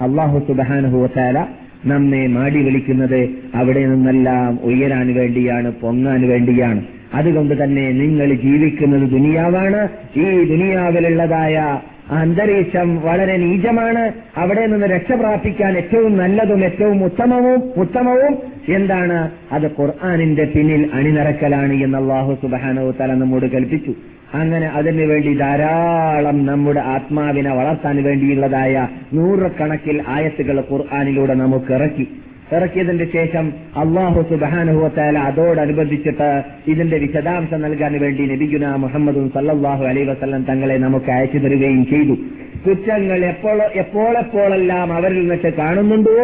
അള്ളാഹു 0.00 0.38
സുബാനുഹുവത്താല 0.38 1.38
നമ്മെ 1.86 2.26
മാടി 2.26 2.62
വിളിക്കുന്നത് 2.62 3.28
അവിടെ 3.54 3.86
നിന്നെല്ലാം 3.86 4.58
ഉയരാൻ 4.62 5.14
വേണ്ടിയാണ് 5.14 5.72
പൊങ്ങാൻ 5.72 6.28
വേണ്ടിയാണ്. 6.28 6.82
അതുകൊണ്ട് 7.14 7.64
തന്നെ 7.64 7.90
നിങ്ങൾ 7.92 8.34
ജീവിക്കുന്നത് 8.34 9.10
ദുനിയാവാണ്. 9.10 9.88
ഈ 10.16 10.44
ദുനിയാവിലുള്ളതായ 10.44 11.80
അന്തരീക്ഷം 12.10 13.00
വളരെ 13.00 13.36
നീചമാണ്. 13.36 14.12
അവിടെ 14.36 14.66
നിന്ന് 14.66 14.86
രക്ഷപ്രാപിക്കാൻ 14.86 15.76
ഏറ്റവും 15.76 16.16
നല്ലതും 16.16 16.64
ഏറ്റവും 16.64 17.04
ഉത്തമവും 17.04 17.80
ഉത്തമവും 17.80 18.38
എന്താണ്? 18.74 19.30
അത് 19.52 19.66
ഖുർആാനിന്റെ 19.66 20.44
പിന്നിൽ 20.44 20.90
അണിനിറക്കലാണ് 20.94 21.72
എന്ന് 21.72 21.98
അള്ളാഹു 21.98 22.38
സുബാനോ 22.42 22.90
തല 22.90 23.14
നമ്മോട് 23.14 23.46
കൽപ്പിച്ചു. 23.46 23.94
അങ്ങനെ 24.34 24.66
അതിനു 24.66 25.06
വേണ്ടി 25.06 25.34
ധാരാളം 25.34 26.46
നമ്മുടെ 26.46 26.80
ആത്മാവിനെ 26.80 27.54
വളർത്താൻ 27.54 28.04
വേണ്ടിയുള്ളതായ 28.04 28.88
നൂറുകണക്കിൽ 29.12 30.02
ആയത്തുകൾ 30.08 30.64
ഖുർആാനിലൂടെ 30.70 31.34
നമുക്ക് 31.34 31.72
ഇറക്കി. 31.72 32.08
ഇറക്കിയതിന്റെ 32.52 33.06
ശേഷം 33.12 33.52
അള്ളാഹു 33.76 34.20
സുബാനുഹുവത്താല 34.30 35.18
അതോടനുബന്ധിച്ചിട്ട് 35.18 36.42
ഇതിന്റെ 36.68 36.98
വിശദാംശം 36.98 37.60
നൽകാൻ 37.62 38.00
വേണ്ടി 38.00 38.26
നബിഗുന 38.26 38.74
മുഹമ്മദും 38.84 39.30
സല്ലാഹു 39.34 39.84
അലൈ 39.84 40.04
വസ്ലം 40.04 40.42
തങ്ങളെ 40.42 40.76
നമുക്ക് 40.78 41.10
അയച്ചു 41.10 41.38
തരികയും 41.38 41.86
ചെയ്തു. 41.86 42.16
കുറ്റങ്ങൾ 42.64 43.24
എപ്പോൾ 43.24 43.58
എപ്പോഴെപ്പോഴെല്ലാം 43.82 44.92
അവരിൽ 44.92 45.20
നിന്നിട്ട് 45.20 45.50
കാണുന്നുണ്ടോ? 45.54 46.16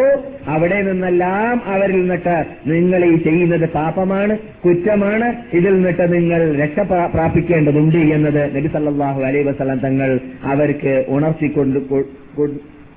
അവിടെ 0.46 0.82
നിന്നെല്ലാം 0.82 1.62
അവരിൽ 1.74 1.98
നിന്നിട്ട് 2.00 2.36
നിങ്ങൾ 2.66 3.04
ഈ 3.04 3.16
ചെയ്യുന്നത് 3.16 3.66
പാപമാണ് 3.70 4.38
കുറ്റമാണ്. 4.64 5.28
ഇതിൽ 5.54 5.72
നിന്നിട്ട് 5.74 6.12
നിങ്ങൾ 6.14 6.56
രക്ഷ 6.62 6.78
പ്രാപിക്കേണ്ടതുണ്ട് 7.14 7.98
എന്നത് 8.16 8.42
നബി 8.56 8.68
സല്ലാഹു 8.76 9.22
അലൈ 9.22 9.42
വസ്ലം 9.42 9.78
തങ്ങൾ 9.78 10.20
അവർക്ക് 10.44 10.94
ഉണർത്തിക്കൊണ്ട് 11.08 11.78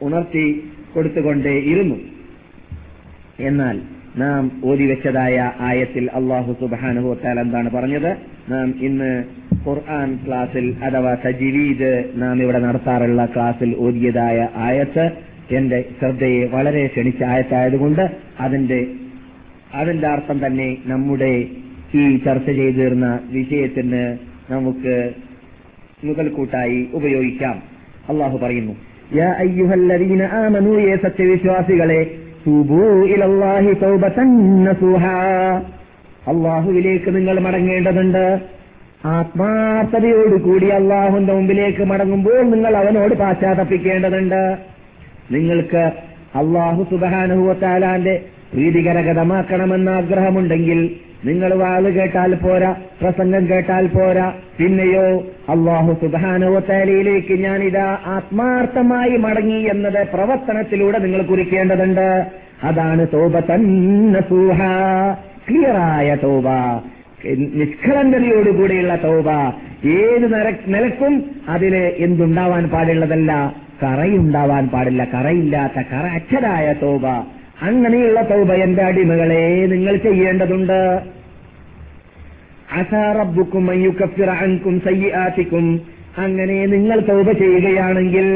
ഉണർത്തി 0.01 0.45
കൊടുത്തുകൊണ്ടേയിരുന്നു. 0.93 1.97
എന്നാൽ 3.39 3.79
നാം 4.17 4.51
ഓതിവെച്ചതായ 4.65 5.51
ആയത്തിൽ 5.59 6.09
അള്ളാഹു 6.13 6.55
സുബാനുഭവത്താൽ 6.59 7.39
എന്താണ് 7.39 7.71
പറഞ്ഞത്? 7.71 8.17
നാം 8.49 8.73
ഇന്ന് 8.81 9.23
ഖുർആൻ 9.67 10.19
ക്ലാസിൽ 10.27 10.75
അഥവാ 10.83 11.15
സജിവീദ് 11.23 12.03
നാം 12.15 12.41
ഇവിടെ 12.41 12.59
നടത്താറുള്ള 12.59 13.25
ക്ലാസിൽ 13.25 13.75
ഓതിയതായ 13.77 14.47
ആയത്ത് 14.55 15.11
എന്റെ 15.51 15.85
ശ്രദ്ധയെ 15.99 16.45
വളരെ 16.45 16.87
ക്ഷണിച്ച 16.87 17.23
ആയത്തായതുകൊണ്ട് 17.23 18.11
അതിന്റെ 18.39 18.87
അതിന്റെ 19.75 20.07
അർത്ഥം 20.07 20.45
തന്നെ 20.45 20.77
നമ്മുടെ 20.85 21.45
ഈ 21.95 22.17
ചർച്ച 22.17 22.45
ചെയ്തു 22.45 22.77
തീർന്ന 22.77 23.19
വിഷയത്തിന് 23.29 24.17
നമുക്ക് 24.51 25.11
മുതൽക്കൂട്ടായി 26.03 26.87
ഉപയോഗിക്കാം. 26.93 27.61
അള്ളാഹു 28.09 28.37
പറയുന്നു 28.37 28.75
യാ 29.15 30.97
സത്യവിശ്വാസികളെ 31.01 32.11
അള്ളാഹുവിലേക്ക് 36.27 37.15
നിങ്ങൾ 37.15 37.39
മടങ്ങേണ്ടതുണ്ട്. 37.39 38.41
ആത്മാർത്ഥതയോടുകൂടി 39.05 40.67
അള്ളാഹുന്റെ 40.67 41.33
മുമ്പിലേക്ക് 41.33 41.83
മടങ്ങുമ്പോൾ 41.83 42.43
നിങ്ങൾ 42.43 42.77
അവനോട് 42.77 43.15
പാശ്ചാത്തപ്പിക്കേണ്ടതുണ്ട്. 43.15 44.57
നിങ്ങൾക്ക് 45.31 45.91
അള്ളാഹു 46.35 46.87
സുബാനുഹുവത്താലാന്റെ 46.89 48.21
പ്രീതികരകതമാക്കണമെന്ന 48.53 49.89
ആഗ്രഹമുണ്ടെങ്കിൽ 49.89 50.95
നിങ്ങൾ 51.25 51.53
വാൾ 51.53 51.89
കേട്ടാൽ 51.89 52.35
പോരാ 52.35 52.75
പ്രസംഗം 53.01 53.49
കേട്ടാൽ 53.49 53.87
പോരാ. 53.87 54.33
പിന്നെയോ 54.57 55.17
അള്ളാഹു 55.49 55.97
ഞാൻ 56.03 57.35
ഞാനിതാ 57.41 57.97
ആത്മാർത്ഥമായി 58.05 59.17
മടങ്ങി 59.17 59.59
എന്നത് 59.63 60.07
പ്രവർത്തനത്തിലൂടെ 60.13 60.99
നിങ്ങൾ 60.99 61.21
കുറിക്കേണ്ടതുണ്ട്. 61.21 62.27
അതാണ് 62.63 63.07
തോപ 63.13 63.39
തന്നെ 63.39 64.21
സൂഹ. 64.29 64.61
ക്ലിയറായ 65.49 66.17
തോബ. 66.23 66.47
നിഷ്കളങ്കതയോടുകൂടിയുള്ള 67.53 68.95
തോബ. 69.03 69.29
ഏത് 69.87 70.33
നിലക്കും 70.67 71.23
അതിൽ 71.49 71.75
എന്തുണ്ടാവാൻ 71.75 72.69
പാടുള്ളതല്ല 72.69 73.53
കറയുണ്ടാവാൻ 73.83 74.67
പാടില്ല. 74.67 75.07
കറയില്ലാത്ത 75.13 75.73
കറ 75.73 76.05
അച്ഛരായ 76.05 76.75
തോബ. 76.81 77.23
അങ്ങനെയുള്ള 77.61 78.21
തൗബ 78.21 78.51
എന്റെ 78.53 78.83
അടിമകളെ 78.83 79.65
നിങ്ങൾ 79.65 79.95
ചെയ്യേണ്ടതുണ്ട്. 79.95 80.79
അസാറബുക്കും 82.71 83.65
സയ്യാത്തിക്കും 84.79 85.81
അങ്ങനെ 86.17 86.65
നിങ്ങൾ 86.65 86.99
തൗബ 86.99 87.31
ചെയ്യുകയാണെങ്കിൽ 87.31 88.27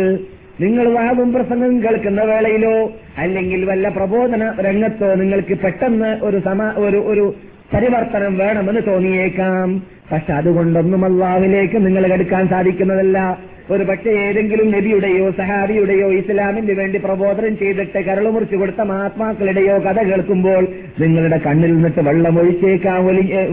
നിങ്ങൾ 0.62 0.86
വാദം 0.94 1.34
പ്രസംഗം 1.34 1.84
കേൾക്കുന്ന 1.84 2.22
വേളയിലോ 2.22 2.92
അല്ലെങ്കിൽ 3.18 3.66
വല്ല 3.66 3.90
പ്രബോധന 3.90 4.44
രംഗത്തോ 4.60 5.10
നിങ്ങൾക്ക് 5.14 5.56
പെട്ടെന്ന് 5.64 6.12
ഒരു 6.24 6.40
സമ 6.40 6.64
ഒരു 6.78 6.98
ഒരു 6.98 7.26
പരിവർത്തനം 7.74 8.38
വേണമെന്ന് 8.38 8.82
തോന്നിയേക്കാം. 8.88 9.84
പക്ഷെ 10.12 10.34
അതുകൊണ്ടൊന്നും 10.34 11.06
അള്ളാഹുലേക്ക് 11.06 11.86
നിങ്ങൾ 11.86 12.14
എടുക്കാൻ 12.14 12.48
സാധിക്കുന്നതല്ല. 12.48 13.40
ഒരു 13.72 13.84
പക്ഷേ 13.84 14.10
ഏതെങ്കിലും 14.10 14.72
നബിയുടെയോ 14.72 15.32
സഹാബിയുടെയോ 15.32 16.12
ഇസ്ലാമിന് 16.14 16.72
വേണ്ടി 16.72 16.98
പ്രബോധനം 16.98 17.58
ചെയ്തിട്ട് 17.58 18.00
കരളുമുറിച്ചു 18.00 18.56
കൊടുത്ത 18.56 18.82
മഹാത്മാക്കളുടെയോ 18.82 19.78
കഥ 19.78 20.02
കേൾക്കുമ്പോൾ 20.02 20.68
നിങ്ങളുടെ 21.00 21.38
കണ്ണിൽ 21.38 21.74
നിന്നിട്ട് 21.74 22.00
വെള്ളം 22.00 22.40
ഒഴിച്ചേക്കാൻ 22.40 23.06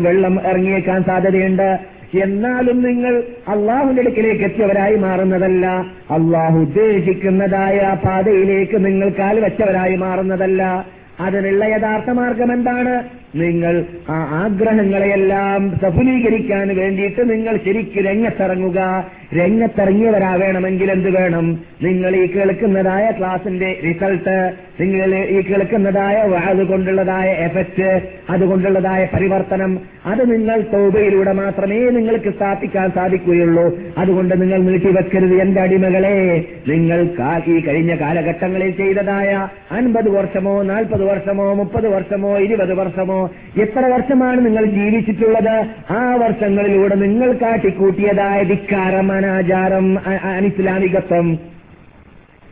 വെള്ളം 0.02 0.46
ഇറങ്ങിയേക്കാൻ 0.46 1.04
സാധ്യതയുണ്ട്. 1.04 1.78
എന്നാലും 2.22 2.82
നിങ്ങൾ 2.82 3.22
അള്ളാഹുവിന്റെ 3.48 4.02
അടുക്കിലേക്ക് 4.02 4.44
എത്തിയവരായി 4.44 4.96
മാറുന്നതല്ല. 4.96 5.66
അള്ളാഹു 6.10 6.58
ഉദ്ദേശിക്കുന്നതായ 6.58 7.96
പാതയിലേക്ക് 8.04 8.84
നിങ്ങൾ 8.86 9.08
കാൽ 9.08 9.40
വെച്ചവരായി 9.40 9.96
മാറുന്നതല്ല. 9.96 10.86
അതിനുള്ള 11.20 11.64
യഥാർത്ഥ 11.64 12.10
മാർഗം 12.10 12.52
എന്താണ്? 12.52 13.19
നിങ്ങൾ 13.34 13.84
ആ 14.08 14.14
ആഗ്രഹങ്ങളെയെല്ലാം 14.14 15.78
സഫലീകരിക്കാൻ 15.82 16.76
വേണ്ടിയിട്ട് 16.76 17.30
നിങ്ങൾ 17.30 17.56
ശരിക്ക് 17.56 18.06
രംഗത്തിറങ്ങുക. 18.06 19.06
രംഗത്തിറങ്ങിയവരാവേണമെങ്കിൽ 19.34 20.90
എന്ത് 20.90 21.10
വേണം? 21.10 21.58
നിങ്ങൾ 21.82 22.16
ഈ 22.16 22.26
കേൾക്കുന്നതായ 22.26 23.10
ക്ലാസിന്റെ 23.18 23.80
റിസൾട്ട് 23.84 24.52
നിങ്ങൾ 24.80 25.14
ഈ 25.14 25.40
കേൾക്കുന്നതായ 25.40 26.16
അതുകൊണ്ടുള്ളതായ 26.36 27.30
എഫക്റ്റ് 27.30 28.02
അതുകൊണ്ടുള്ളതായ 28.30 29.08
പരിവർത്തനം. 29.14 29.78
അത് 30.06 30.32
നിങ്ങൾ 30.32 30.60
തോബയിലൂടെ 30.60 31.32
മാത്രമേ 31.32 31.90
നിങ്ങൾക്ക് 31.90 32.32
സ്ഥാപിക്കാൻ 32.34 32.90
സാധിക്കുകയുള്ളൂ. 32.90 33.78
അതുകൊണ്ട് 33.98 34.42
നിങ്ങൾ 34.42 34.58
നീട്ടിവെക്കരുത് 34.58 35.40
എന്റെ 35.40 35.60
അടിമകളെ. 35.60 36.44
നിങ്ങൾ 36.68 37.08
ഈ 37.48 37.60
കഴിഞ്ഞ 37.60 37.94
കാലഘട്ടങ്ങളിൽ 37.94 38.70
ചെയ്തതായ 38.70 39.48
അൻപത് 39.72 40.08
വർഷമോ 40.08 40.62
നാൽപ്പത് 40.62 41.04
വർഷമോ 41.04 41.54
മുപ്പത് 41.54 41.88
വർഷമോ 41.88 42.38
ഇരുപത് 42.38 42.74
വർഷമോ 42.74 43.19
എത്ര 43.60 43.86
വർഷമാണ് 43.86 44.46
നിങ്ങൾ 44.46 44.64
ജീവിച്ചിട്ടുള്ളത്? 44.64 45.66
ആ 45.92 46.14
വർഷങ്ങളിലൂടെ 46.14 46.94
നിങ്ങൾ 46.94 47.32
കാട്ടിക്കൂട്ടിയതായ 47.32 48.42
ധിക്കാരം 48.42 49.12
അനാചാരം 49.12 49.98
അനിസ്ലാമികത്വം 50.08 51.38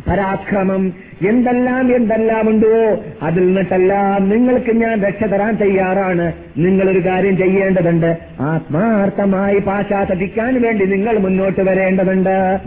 പരാക്രമം 0.08 0.92
എന്തെല്ലാം 1.28 1.96
എന്തെല്ലാം 1.96 2.48
ഉണ്ടോ 2.48 3.00
അതിൽ 3.22 3.46
നിന്നിട്ടെല്ലാം 3.46 4.28
നിങ്ങൾക്ക് 4.28 4.76
ഞാൻ 4.76 5.02
രക്ഷ 5.02 5.24
തരാൻ 5.24 5.54
തയ്യാറാണ്. 5.54 6.32
നിങ്ങളൊരു 6.56 6.98
കാര്യം 7.06 7.36
ചെയ്യേണ്ടതുണ്ട്. 7.36 8.18
ആത്മാർത്ഥമായി 8.40 9.58
പാശ്ചാത്തപിക്കാൻ 9.58 10.62
വേണ്ടി 10.62 10.84
നിങ്ങൾ 10.84 11.18
മുന്നോട്ട് 11.18 11.60
വരേണ്ടതുണ്ട്. 11.60 12.58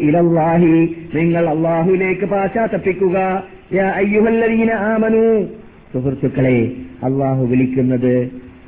ഇലല്ലാഹി. 0.00 0.96
നിങ്ങൾ 1.14 1.48
അള്ളാഹുലേക്ക് 1.48 2.24
പാശ്ചാത്തപ്പിക്കുക 2.24 3.42
ആമനു. 4.72 5.46
സുഹൃത്തുക്കളെ 5.96 6.56
അള്ളാഹു 7.08 7.42
വിളിക്കുന്നത് 7.50 8.14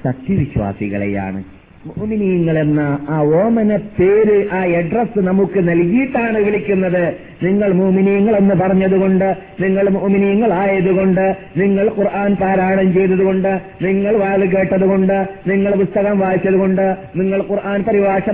സത്യവിശ്വാസികളെയാണ്. 0.04 1.40
മോമിനിയങ്ങൾ 1.88 2.56
എന്ന 2.58 2.80
ആ 3.14 3.16
ഓമന 3.40 3.70
പേര് 3.98 4.36
ആ 4.56 4.60
അഡ്രസ് 4.78 5.20
നമുക്ക് 5.26 5.60
നൽകിയിട്ടാണ് 5.68 6.38
വിളിക്കുന്നത്. 6.46 7.04
നിങ്ങൾ 7.42 7.70
മോമിനീങ്ങൾ 7.80 8.34
എന്ന് 8.36 8.54
പറഞ്ഞതുകൊണ്ട് 8.54 9.26
നിങ്ങൾ 9.60 9.84
മോമിനീങ്ങളായതുകൊണ്ട് 9.96 11.36
നിങ്ങൾ 11.56 11.86
ഖുർആൻ 11.98 12.32
പാരായണം 12.34 12.88
ചെയ്തതുകൊണ്ട് 12.92 13.50
നിങ്ങൾ 13.82 14.16
വാത് 14.22 14.46
കേട്ടതുകൊണ്ട് 14.54 15.16
നിങ്ങൾ 15.46 15.74
പുസ്തകം 15.82 16.16
വായിച്ചതുകൊണ്ട് 16.18 16.86
നിങ്ങൾ 17.16 17.42
ഖുർആൻ 17.50 17.82
പരിഭാഷ 17.82 18.24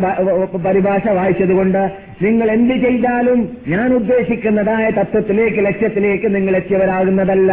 പരിഭാഷ 0.69 1.09
വായിച്ചതുകൊണ്ട് 1.21 1.83
നിങ്ങൾ 2.23 2.51
എന്ത് 2.51 2.75
ചെയ്താലും 2.87 3.43
ഞാൻ 3.69 3.91
ഉദ്ദേശിക്കുന്നതായ 3.95 4.87
തത്വത്തിലേക്ക് 4.91 5.61
ലക്ഷ്യത്തിലേക്ക് 5.69 6.35
നിങ്ങൾ 6.35 6.57
എത്തിയവരാകുന്നതല്ല. 6.57 7.53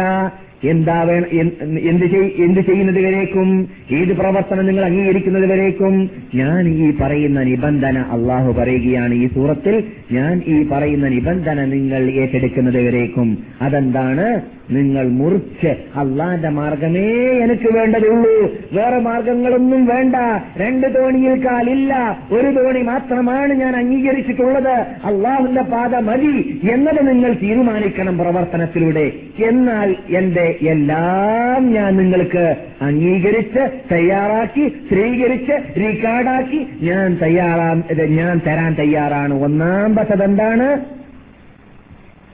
എന്താ 0.64 1.02
എന്ത് 1.32 2.04
എന്ത് 2.42 2.60
ചെയ്യുന്നത് 2.60 3.00
വരേക്കും? 3.06 3.68
ഏത് 3.92 4.16
പ്രവർത്തനം 4.16 4.66
നിങ്ങൾ 4.66 4.84
അംഗീകരിക്കുന്നത് 4.84 5.46
വരേക്കും? 5.50 6.10
ഞാൻ 6.34 6.68
ഈ 6.68 6.92
പറയുന്ന 7.00 7.42
നിബന്ധന 7.42 7.98
അള്ളാഹു 7.98 8.52
പറയുകയാണ് 8.52 9.14
ഈ 9.14 9.26
സൂറത്തിൽ. 9.26 9.84
ഞാൻ 10.12 10.42
ഈ 10.46 10.68
പറയുന്ന 10.68 11.08
നിബന്ധന 11.08 11.64
നിങ്ങൾ 11.64 12.10
ഏറ്റെടുക്കുന്നത് 12.10 12.80
വരേക്കും. 12.88 13.38
അതെന്താണ്? 13.62 14.42
നിങ്ങൾ 14.72 15.08
മുറിച്ച് 15.08 15.68
അള്ളാന്റെ 15.96 16.48
മാർഗമേ 16.48 17.08
എനിക്ക് 17.44 17.74
വേണ്ടതുള്ളൂ. 17.74 18.52
വേറെ 18.72 18.98
മാർഗങ്ങളൊന്നും 18.98 19.86
വേണ്ട. 19.86 20.16
രണ്ട് 20.56 20.98
തോണിയിൽ 20.98 21.46
കാലില്ല. 21.46 22.18
ഒരു 22.32 22.46
തോണി 22.46 22.82
മാത്രമാണ് 22.82 23.52
ഞാൻ 23.52 23.76
അംഗീകരിച്ചിട്ടുള്ളത്. 23.76 24.86
അള്ളാഹുന്റെ 25.04 25.62
പാത 25.62 25.96
മതി 25.96 26.60
എന്നത് 26.72 27.08
നിങ്ങൾ 27.08 27.32
തീരുമാനിക്കണം 27.42 28.18
പ്രവർത്തനത്തിലൂടെ. 28.18 29.12
എന്നാൽ 29.44 29.96
എന്റെ 30.10 30.58
എല്ലാം 30.62 31.72
ഞാൻ 31.72 31.96
നിങ്ങൾക്ക് 31.96 32.56
അംഗീകരിച്ച് 32.82 33.94
തയ്യാറാക്കി 33.94 34.68
സ്ത്രീകരിച്ച് 34.68 35.80
റീകാർഡാക്കി 35.80 36.66
ഞാൻ 36.82 37.18
തയ്യാറാ 37.22 37.82
ഞാൻ 38.08 38.40
തരാൻ 38.46 38.74
തയ്യാറാണ്. 38.74 39.42
ഒന്നാം 39.42 39.96
എന്താണ്? 40.22 40.80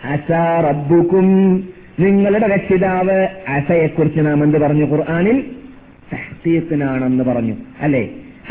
അസാ 0.04 0.60
റബ്ബുക്കും 0.68 1.62
നിങ്ങളുടെ 2.00 2.46
രക്ഷിതാവ് 2.46 3.28
അസയെക്കുറിച്ച് 3.48 4.20
നാം 4.20 4.44
എന്ത് 4.44 4.58
പറഞ്ഞു 4.58 4.86
ഖുർആാനിൽ? 4.86 5.40
തഹ്തീഖിനാണെന്ന് 6.12 7.24
പറഞ്ഞു. 7.24 7.56
അല്ലെ? 7.80 8.08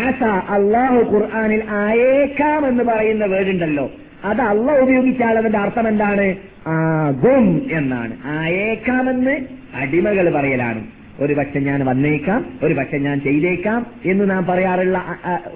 അസ 0.07 0.23
അള്ളാഹു 0.23 0.95
ഖുർആാനിൽ 0.95 1.63
ആയേക്കാം 1.69 2.67
എന്ന് 2.67 2.83
പറയുന്ന 2.83 3.25
വേർഡുണ്ടല്ലോ. 3.25 3.91
അത് 4.25 4.41
അള്ള 4.41 4.79
ഉപയോഗിച്ചാൽ 4.79 5.37
അതിന്റെ 5.37 5.57
അർത്ഥം 5.57 5.87
എന്താണ് 5.87 6.35
ആകും 6.67 7.67
എന്നാണ്. 7.71 8.13
ആയേക്കാമെന്ന് 8.25 9.39
അടിമകൾ 9.75 10.33
പറയലാണ്. 10.33 10.96
ഒരു 11.19 11.33
പക്ഷെ 11.33 11.59
ഞാൻ 11.59 11.85
വന്നേക്കാം 11.85 12.45
ഒരു 12.63 12.73
പക്ഷെ 12.73 12.97
ഞാൻ 12.97 13.19
ചെയ്തേക്കാം 13.19 13.85
എന്ന് 14.05 14.29
നാം 14.29 14.45
പറയാറുള്ള 14.45 14.97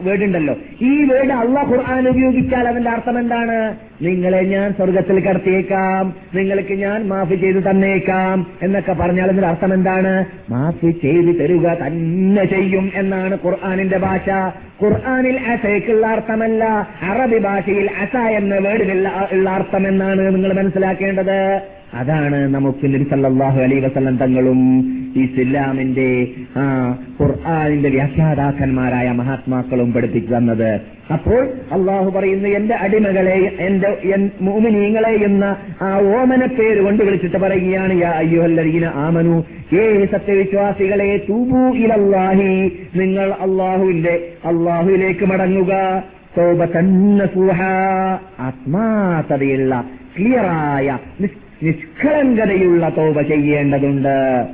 വേർഡ് 0.02 0.24
ഉണ്ടല്ലോ 0.24 0.56
ഈ 0.82 1.04
വേർഡ് 1.04 1.32
അള്ള 1.32 1.60
ഖുർആൻ 1.70 2.08
ഉപയോഗിച്ചാൽ 2.08 2.68
അതിന്റെ 2.68 2.90
അർത്ഥം 2.90 3.20
എന്താണ്? 3.20 3.58
നിങ്ങളെ 4.02 4.42
ഞാൻ 4.42 4.74
സ്വർഗത്തിൽ 4.74 5.20
കടത്തിയേക്കാം 5.20 6.14
നിങ്ങൾക്ക് 6.36 6.74
ഞാൻ 6.74 7.08
മാഫി 7.08 7.36
ചെയ്തു 7.36 7.60
തന്നേക്കാം 7.60 8.48
എന്നൊക്കെ 8.62 8.94
പറഞ്ഞാൽ 8.94 9.26
അതിന്റെ 9.26 9.48
അർത്ഥം 9.48 9.74
എന്താണ്? 9.74 10.26
മാഫി 10.50 10.92
ചെയ്തു 10.92 11.32
തരുക 11.32 11.78
തന്നെ 11.84 12.46
ചെയ്യും 12.46 12.92
എന്നാണ് 12.96 13.38
ഖുർആാനിന്റെ 13.46 13.98
ഭാഷ. 13.98 14.30
ഖുർആാനിൽ 14.84 15.40
അസയ്ക്കുള്ള 15.40 16.08
അർത്ഥമല്ല 16.08 16.64
അറബി 17.02 17.38
ഭാഷയിൽ 17.38 17.90
അസ 18.02 18.16
എന്ന 18.16 18.56
വേർഡിലുള്ള 18.56 19.28
ഉള്ള 19.32 19.50
അർത്ഥം 19.50 19.88
എന്നാണ് 19.88 20.36
നിങ്ങൾ 20.36 20.54
മനസ്സിലാക്കേണ്ടത്. 20.54 21.38
അതാണ് 21.94 22.54
നമുക്ക് 22.54 22.94
നബി 22.94 23.04
സല്ലല്ലാഹു 23.04 23.62
അലൈഹി 23.62 23.82
വസല്ലം 23.82 24.18
തങ്ങളും 24.18 24.60
ഇസ്ലാമിന്റെ 25.16 26.28
ആ 26.58 26.98
ഖുർആാനിന്റെ 27.22 27.90
വ്യാഖ്യാതാക്കന്മാരായ 27.90 29.12
മഹാത്മാക്കളും 29.12 29.94
പഠിപ്പിച്ചു 29.94 30.36
തന്നത്. 30.36 30.82
അപ്പോൾ 31.14 31.50
അള്ളാഹു 31.72 32.10
പറയുന്നു 32.10 32.50
എന്റെ 32.50 32.76
അടിമകളെ 32.76 33.58
എന്റെ 33.60 33.98
മോമിനീങ്ങളെ 34.42 35.10
എന്ന 35.10 35.56
ആ 35.82 35.98
ഓമന 35.98 36.46
പേര് 36.46 36.82
കൊണ്ട് 36.82 37.04
വിളിച്ചിട്ട് 37.04 37.38
പറയുകയാണ് 37.38 38.04
ആമനു 38.88 39.44
ഏ 39.76 40.06
സത്യവിശ്വാസികളെ 40.06 41.26
തൂബു 41.30 41.76
ഇലല്ലാഹി 41.78 42.72
നിങ്ങൾ 42.96 43.32
അള്ളാഹുവിന്റെ 43.32 44.30
അള്ളാഹുവിലേക്ക് 44.46 45.26
മടങ്ങുക. 45.26 46.04
നസൂഹ 47.18 47.64
ആത്മാർത്ഥതയുള്ള 48.40 49.84
ക്ലിയറായ 50.20 50.98
നിസ്- 51.22 51.41
നിഷ്കളങ്കതയുള്ള 51.64 52.94
തോപ 52.98 53.22
ചെയ്യേണ്ടതുണ്ട്. 53.22 54.48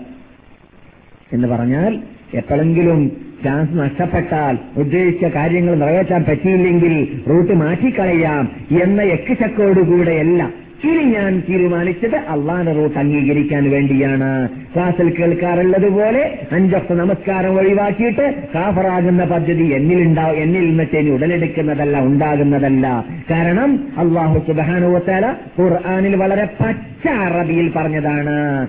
എന്ന് 1.33 1.47
പറഞ്ഞാൽ 1.47 1.99
എപ്പോഴെങ്കിലും 2.33 3.11
ചാൻസ് 3.43 3.79
നഷ്ടപ്പെട്ടാൽ 3.79 4.57
ഉദ്ദേശിച്ച 4.77 5.25
കാര്യങ്ങൾ 5.25 5.75
നിറവേറ്റാൻ 5.75 6.23
പറ്റിയില്ലെങ്കിൽ 6.23 7.23
റൂട്ട് 7.29 7.53
മാറ്റിക്കളയാം 7.53 8.51
എന്ന 8.83 9.01
എക്കുചക്കോടുകൂടെയല്ല 9.01 10.51
ഇനി 10.83 11.03
ഞാൻ 11.03 11.43
തീരുമാനിച്ചത് 11.49 12.15
അള്ളാന്റെ 12.15 12.71
റൂട്ട് 12.71 12.99
അംഗീകരിക്കാൻ 12.99 13.69
വേണ്ടിയാണ്. 13.69 14.49
ക്ലാസ്സിൽ 14.75 15.09
കേൾക്കാറുള്ളത് 15.09 15.89
പോലെ 15.89 16.39
അഞ്ചൊക്കെ 16.51 16.93
നമസ്കാരം 16.93 17.59
ഒഴിവാക്കിയിട്ട് 17.59 18.35
കാഫറാകുന്ന 18.55 19.23
പദ്ധതി 19.23 19.63
എന്നിലുണ്ടാവും 19.63 20.37
എന്നിൽ 20.37 20.69
നിന്നിട്ട് 20.69 20.97
ഇനി 20.97 21.09
ഉടലെടുക്കുന്നതല്ല 21.09 21.99
ഉണ്ടാകുന്നതല്ല. 21.99 23.05
കാരണം 23.31 23.79
അള്ളാഹു 23.97 24.39
സുബാനുവത്താല 24.39 25.33
ഖുർആാനിൽ 25.59 26.15
വളരെ 26.15 26.45
പച്ച 26.45 27.07
അറബിയിൽ 27.07 27.71
പറഞ്ഞതാണ്. 27.75 28.67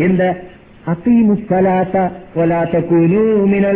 എന്ത്? 0.00 0.34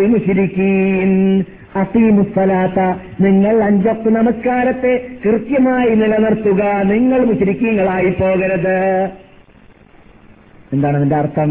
മുശ്രിക്കീൻ 0.07 1.45
അസീമുസ്സലാത്ത 1.77 2.81
നിങ്ങൾ 3.21 3.63
അഞ്ചൊക്കെ 3.63 4.11
നമസ്കാരത്തെ 4.11 4.93
കൃത്യമായി 5.25 5.91
നിലനിർത്തുക. 5.91 6.63
നിങ്ങൾ 6.85 7.25
മുശ്രിക്കീങ്ങളായി 7.25 8.11
പോകരുത്. 8.11 8.79
എന്താണ് 10.73 10.97
അതിന്റെ 10.97 11.17
അർത്ഥം? 11.17 11.51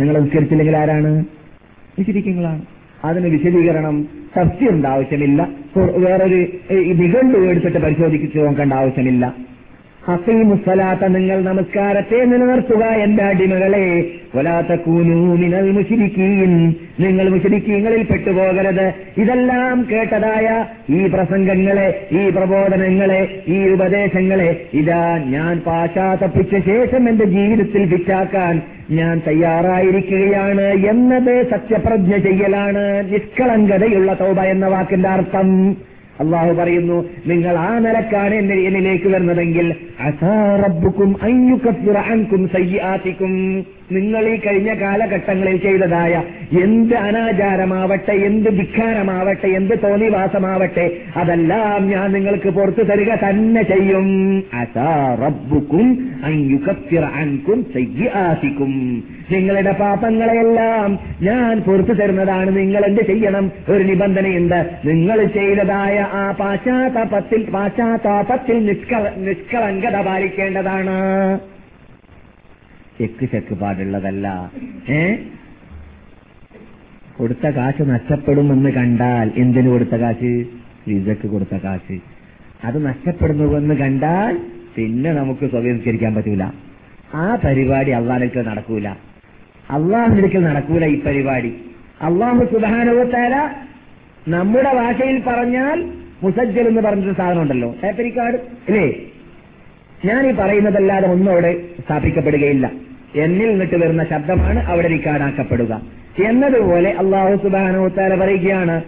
നിങ്ങൾ 0.00 0.18
നിസ്കരിച്ചില്ലെങ്കിൽ 0.18 0.76
ആരാണ്? 0.76 1.24
മുശ്രിക്കീങ്ങളാണ് 1.98 2.62
അതിന് 3.04 3.26
വിശദീകരണം 3.26 4.08
തഫ്സീറിന്റെ 4.38 4.88
ആവശ്യമില്ല. 4.88 5.48
വേറൊരു 5.76 6.40
നിഘണ്ടു 7.02 7.38
എടുത്തിട്ട് 7.38 7.78
പരിശോധിച്ച് 7.78 8.38
നോക്കേണ്ട 8.38 8.72
ആവശ്യമില്ല. 8.72 9.34
അസീമുസലാത്ത 10.08 11.06
നിങ്ങൾ 11.06 11.42
നമസ്കാരത്തെ 11.42 12.18
നിലനിർത്തുക 12.24 12.84
എന്റെ 12.84 13.22
അടിമകളെ. 13.22 14.10
മിനൽ 15.40 15.70
മുഷിരിക്കീൻ 15.70 16.74
നിങ്ങൾ 17.00 17.28
മുഷിരിക്കീങ്ങളിൽ 17.28 18.02
പെട്ടുപോകരുത്. 18.02 18.86
ഇതെല്ലാം 19.18 19.86
കേട്ടതായ 19.90 20.64
ഈ 20.90 21.06
പ്രസംഗങ്ങളെ 21.06 21.88
ഈ 22.12 22.30
പ്രബോധനങ്ങളെ 22.30 23.42
ഈ 23.48 23.58
ഉപദേശങ്ങളെ 23.68 24.50
ഇതാ 24.74 25.18
ഞാൻ 25.26 25.60
പാശ്ചാത്തപ്പിച്ച 25.66 26.56
ശേഷം 26.66 27.08
എന്റെ 27.08 27.24
ജീവിതത്തിൽ 27.24 27.96
ഫിറ്റാക്കാൻ 27.96 28.62
ഞാൻ 28.90 29.22
തയ്യാറായിരിക്കുകയാണ് 29.26 30.68
എന്നത് 30.92 31.46
സത്യപ്രജ്ഞ 31.50 32.16
ചെയ്യലാണ് 32.16 33.12
നിഷ്കളങ്കതയുള്ള 33.12 34.16
തോബ 34.20 34.40
എന്ന 34.40 34.66
വാക്കിന്റെ 34.66 35.08
അർത്ഥം. 35.08 35.76
അള്ളാഹു 36.20 36.52
പറയുന്നു 36.52 37.04
നിങ്ങൾ 37.26 37.58
ആ 37.58 37.78
നിലക്കാണ് 37.78 38.34
എന്നെ 38.34 38.54
എന്നിലേക്ക് 38.54 39.08
വരുന്നതെങ്കിൽ 39.08 39.74
അസാറബുക്കും 40.00 41.16
അയ്യുക്കും 41.22 41.76
നിങ്ങൾ 43.92 44.28
ഈ 44.28 44.36
കഴിഞ്ഞ 44.36 44.80
കാലഘട്ടങ്ങളിൽ 44.80 45.56
ചെയ്തതായ 45.56 46.22
എന്ത് 46.62 46.94
അനാചാരമാവട്ടെ 46.94 48.12
എന്ത് 48.12 48.50
ധിക്കാരമാവട്ടെ 48.50 49.46
എന്ത് 49.46 49.82
തോന്നിവാസമാവട്ടെ 49.82 50.96
അതെല്ലാം 51.16 51.90
ഞാൻ 51.90 52.12
നിങ്ങൾക്ക് 52.12 52.48
പുറത്തു 52.48 52.82
തരിക 52.82 53.14
തന്നെ 53.14 53.62
ചെയ്യും. 53.62 54.44
അസാറബുക്കും 54.54 56.10
അൻകും 56.24 59.08
നിങ്ങളുടെ 59.30 59.72
പാപങ്ങളെയെല്ലാം 59.72 60.98
ഞാൻ 61.22 61.60
പുറത്തു 61.60 61.92
തരുന്നതാണ് 61.92 62.56
നിങ്ങൾ 62.56 62.84
എന്ത് 62.84 63.06
ചെയ്യണം? 63.06 63.50
ഒരു 63.68 63.84
നിബന്ധനയുണ്ട്. 63.84 64.70
നിങ്ങൾ 64.84 65.24
ചെയ്തതായ 65.24 66.08
ആ 66.12 66.30
പാശ്ചാത്താപത്തിൽ 66.30 67.50
പാശ്ചാത്താപത്തിൽ 67.50 68.64
നിഷ്കള 68.64 69.10
നിഷ്കളങ്കത 69.16 70.06
പാലിക്കേണ്ടതാണ്. 70.06 71.38
ചെക്ക് 72.98 73.26
ചെക്ക് 73.26 73.54
പാടുള്ളതല്ല. 73.54 74.50
ഏ? 74.88 75.14
കൊടുത്ത 77.18 77.46
കാശ് 77.46 77.82
നഷ്ടപ്പെടുമെന്ന് 77.82 78.70
കണ്ടാൽ 78.70 79.32
എന്തിനു 79.36 79.70
കൊടുത്ത 79.70 79.94
കാശ്? 79.94 80.44
വിസക്ക് 80.88 81.28
കൊടുത്ത 81.28 81.56
കാശ്. 81.56 81.98
അത് 82.64 82.86
നഷ്ടപ്പെടുന്നുവെന്ന് 82.86 83.74
കണ്ടാൽ 83.74 84.38
പിന്നെ 84.76 85.12
നമുക്ക് 85.12 85.50
സ്വീകരിക്കാൻ 85.50 86.14
പറ്റൂല. 86.14 86.42
ആ 87.14 87.38
പരിപാടി 87.44 87.90
അള്ളാഹിലേക്ക് 87.90 88.38
നടക്കൂല. 88.38 88.88
അള്ളാഹിക്കൽ 89.70 90.42
നടക്കൂല 90.42 90.84
ഈ 90.84 91.02
പരിപാടി. 91.02 91.54
അള്ളാഹു 92.02 92.44
സുബാനുവത്താര 92.44 93.50
നമ്മുടെ 94.28 94.74
ഭാഷയിൽ 94.74 95.22
പറഞ്ഞാൽ 95.26 95.92
മുസജ്ജൽ 96.22 96.68
എന്ന് 96.68 96.80
പറഞ്ഞൊരു 96.80 97.12
സാധനം 97.12 97.42
ഉണ്ടല്ലോ. 97.42 97.74
ടേപ്പരിക്കാട് 97.84 98.36
അല്ലേ 98.36 98.96
ഞാൻ 100.04 100.26
ഈ 100.26 100.32
പറയുന്നതല്ലാതെ 100.32 101.08
ഒന്നും 101.08 101.32
അവിടെ 101.32 101.62
സ്ഥാപിക്കപ്പെടുകയില്ല. 101.84 102.70
എന്നിൽ 103.16 103.50
നിന്നിട്ട് 103.50 103.74
വരുന്ന 103.74 104.04
ശബ്ദമാണ് 104.04 104.66
അവിടെ 104.66 104.88
റിക്കാർഡാക്കപ്പെടുക. 104.88 105.80
എന്നതുപോലെ 106.24 106.90
അള്ളാഹു 106.90 107.36
സുബാനോത്താല 107.36 108.14
പറയുകയാണ് 108.14 108.82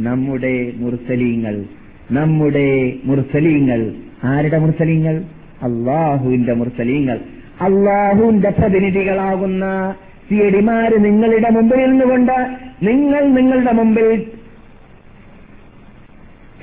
നമ്മുടെ 0.00 0.72
മുർസലീങ്ങൾ 0.76 1.64
നമ്മുടെ 2.10 2.92
മുർസലീങ്ങൾ. 3.04 3.92
ആരുടെ 4.24 4.58
മുർസലീങ്ങൾ? 4.58 5.22
അള്ളാഹുവിന്റെ 5.62 6.52
മുർസലീങ്ങൾ. 6.52 7.20
അള്ളാഹുവിന്റെ 7.60 8.50
പ്രതിനിധികളാകുന്ന 8.50 9.94
സിയടിമാര് 10.28 11.04
നിങ്ങളുടെ 11.04 11.50
മുമ്പിൽ 11.50 11.90
നിന്നുകൊണ്ട് 11.90 12.46
നിങ്ങൾ 12.82 13.24
നിങ്ങളുടെ 13.24 13.72
മുമ്പിൽ 13.72 14.24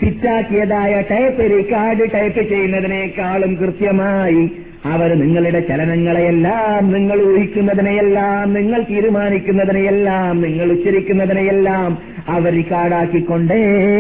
ഫിറ്റാക്കിയതായ 0.01 1.03
ടൈപ്പ് 1.11 1.57
റിക്കാർഡ് 1.57 2.13
ടൈപ്പ് 2.13 2.49
ചെയ്യുന്നതിനേക്കാളും 2.49 3.55
കൃത്യമായി 3.55 4.51
അവർ 4.85 5.19
നിങ്ങളുടെ 5.19 5.59
ചലനങ്ങളെയെല്ലാം 5.59 6.91
നിങ്ങൾ 6.93 7.21
ഊഹിക്കുന്നതിനെയെല്ലാം 7.21 8.53
നിങ്ങൾ 8.53 8.81
തീരുമാനിക്കുന്നതിനെയെല്ലാം 8.81 10.41
നിങ്ങൾ 10.41 10.71
ഉച്ചരിക്കുന്നതിനെയെല്ലാം 10.71 11.97
അവർ 12.27 12.53
റിക്കാർഡാക്കിക്കൊണ്ടേ 12.53 13.55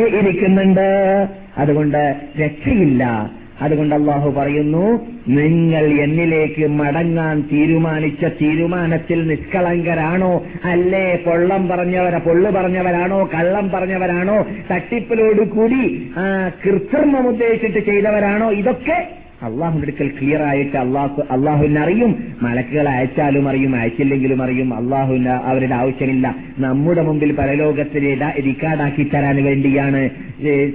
ഇരിക്കുന്നുണ്ട്. 0.05 1.27
അതുകൊണ്ട് 1.57 2.15
രക്ഷയില്ല. 2.45 3.31
അതുകൊണ്ട് 3.63 3.95
അള്ളാഹു 3.95 4.29
പറയുന്നു 4.31 5.07
നിങ്ങൾ 5.27 5.85
എന്നിലേക്ക് 6.01 6.67
മടങ്ങാൻ 6.67 7.43
തീരുമാനിച്ച 7.51 8.25
തീരുമാനത്തിൽ 8.25 9.27
നിഷ്കളങ്കരാണോ? 9.27 10.43
അല്ലേ? 10.63 11.19
പൊള്ളം 11.25 11.67
പറഞ്ഞവര 11.67 12.17
പൊള്ളു 12.17 12.51
പറഞ്ഞവരാണോ? 12.51 13.29
കള്ളം 13.33 13.69
പറഞ്ഞവരാണോ? 13.69 14.45
തട്ടിപ്പിലോട് 14.73 15.49
കൂടി 15.49 16.11
ആ 16.17 16.51
കൃത്രിമം 16.65 17.27
ഉദ്ദേശിച്ചിട്ട് 17.27 17.85
ചെയ്തവരാണോ? 17.85 18.51
ഇതൊക്കെ 18.51 19.22
അള്ളാഹുന്റെ 19.43 19.87
അടുക്കൽ 19.87 20.07
ക്ലിയർ 20.07 20.41
ആയിട്ട് 20.41 20.77
അള്ളാഹു 20.77 21.21
അള്ളാഹുവിനെ 21.31 21.81
അറിയും. 21.81 22.35
മലക്കുകൾ 22.41 22.89
അയച്ചാലും 22.89 23.49
അറിയും 23.49 23.75
അയച്ചില്ലെങ്കിലും 23.75 24.43
അറിയും. 24.43 24.73
അള്ളാഹുവിന് 24.73 25.29
അവരുടെ 25.29 25.75
ആവശ്യമില്ല. 25.75 26.35
നമ്മുടെ 26.59 27.01
മുമ്പിൽ 27.01 27.31
പരലോകത്തിൽ 27.31 28.23
റിക്കാർഡാക്കി 28.45 29.03
തരാൻ 29.03 29.43
വേണ്ടിയാണ്. 29.43 30.09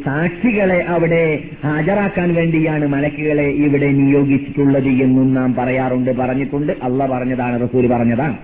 സാക്ഷികളെ 0.05 0.85
അവിടെ 0.89 1.45
ഹാജരാക്കാൻ 1.65 2.35
വേണ്ടിയാണ് 2.35 2.87
മലക്കുകളെ 2.87 3.43
ഇവിടെ 3.43 3.87
നിയോഗിച്ചിട്ടുള്ളത് 3.87 4.89
എന്നും 4.89 5.35
നാം 5.35 5.55
പറയാറുണ്ട് 5.55 6.17
പറഞ്ഞിട്ടുണ്ട്. 6.17 6.73
അള്ള 6.83 7.07
പറഞ്ഞതാണ് 7.07 7.63
റസൂൽ 7.63 7.87
പറഞ്ഞതാണ്. 7.87 8.37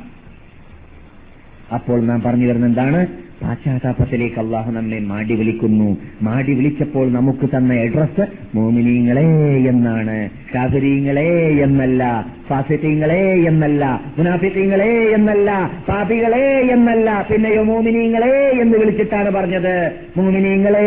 അപ്പോൾ 1.75 2.01
നാം 2.01 2.23
പറഞ്ഞു 2.23 2.47
വരുന്ന 2.47 2.67
എന്താണ്? 2.67 3.07
പാശ്ചാത്താപത്തിലേക്ക് 3.45 4.39
അള്ളാഹു 4.39 4.71
നമ്മെ 4.73 4.99
മാടി 5.01 5.35
വിളിക്കുന്നു. 5.35 5.89
മാടി 6.23 6.53
വിളിച്ചപ്പോൾ 6.55 7.13
നമുക്ക് 7.13 7.47
തന്ന 7.55 7.75
അഡ്രസ് 7.75 8.25
മോമിനീങ്ങളെ 8.55 9.27
എന്നാണ്. 9.73 10.19
കാഫരീങ്ങളെ 10.55 11.29
എന്നല്ല 11.63 12.03
ഫാസിറ്റീങ്ങളെ 12.49 13.21
എന്നല്ല 13.47 13.85
മുനാഫിത്തീങ്ങളെ 14.19 14.91
എന്നല്ല 15.13 15.51
പാപികളെ 15.89 16.43
എന്നല്ല 16.71 17.27
പിന്നെയോ 17.31 17.63
മോമിനീങ്ങളെ 17.63 18.33
എന്ന് 18.61 18.79
വിളിച്ചിട്ടാണ് 18.79 19.31
പറഞ്ഞത്. 19.31 19.75
മോമിനീങ്ങളെ 20.17 20.87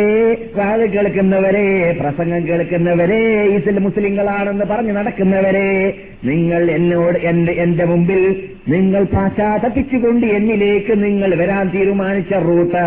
വാഴ 0.55 0.85
കേൾക്കുന്നവരെ 0.85 1.65
പ്രസംഗം 1.99 2.47
കേൾക്കുന്നവരെ 2.47 3.21
ഇസ്ല 3.55 3.79
മുസ്ലിങ്ങളാണെന്ന് 3.79 4.65
പറഞ്ഞു 4.65 4.93
നടക്കുന്നവരെ 4.93 5.69
നിങ്ങൾ 6.23 6.71
എന്നോട് 6.71 7.17
എന്റെ 7.23 7.51
എന്റെ 7.57 7.85
മുമ്പിൽ 7.85 8.21
നിങ്ങൾ 8.67 9.03
പാശ്ചാത്തപ്പിച്ചുകൊണ്ട് 9.13 10.27
എന്നിലേക്ക് 10.27 11.03
നിങ്ങൾ 11.03 11.35
വരാൻ 11.35 11.69
തീരുമാനിച്ച 11.73 12.33
റൂട്ട് 12.47 12.83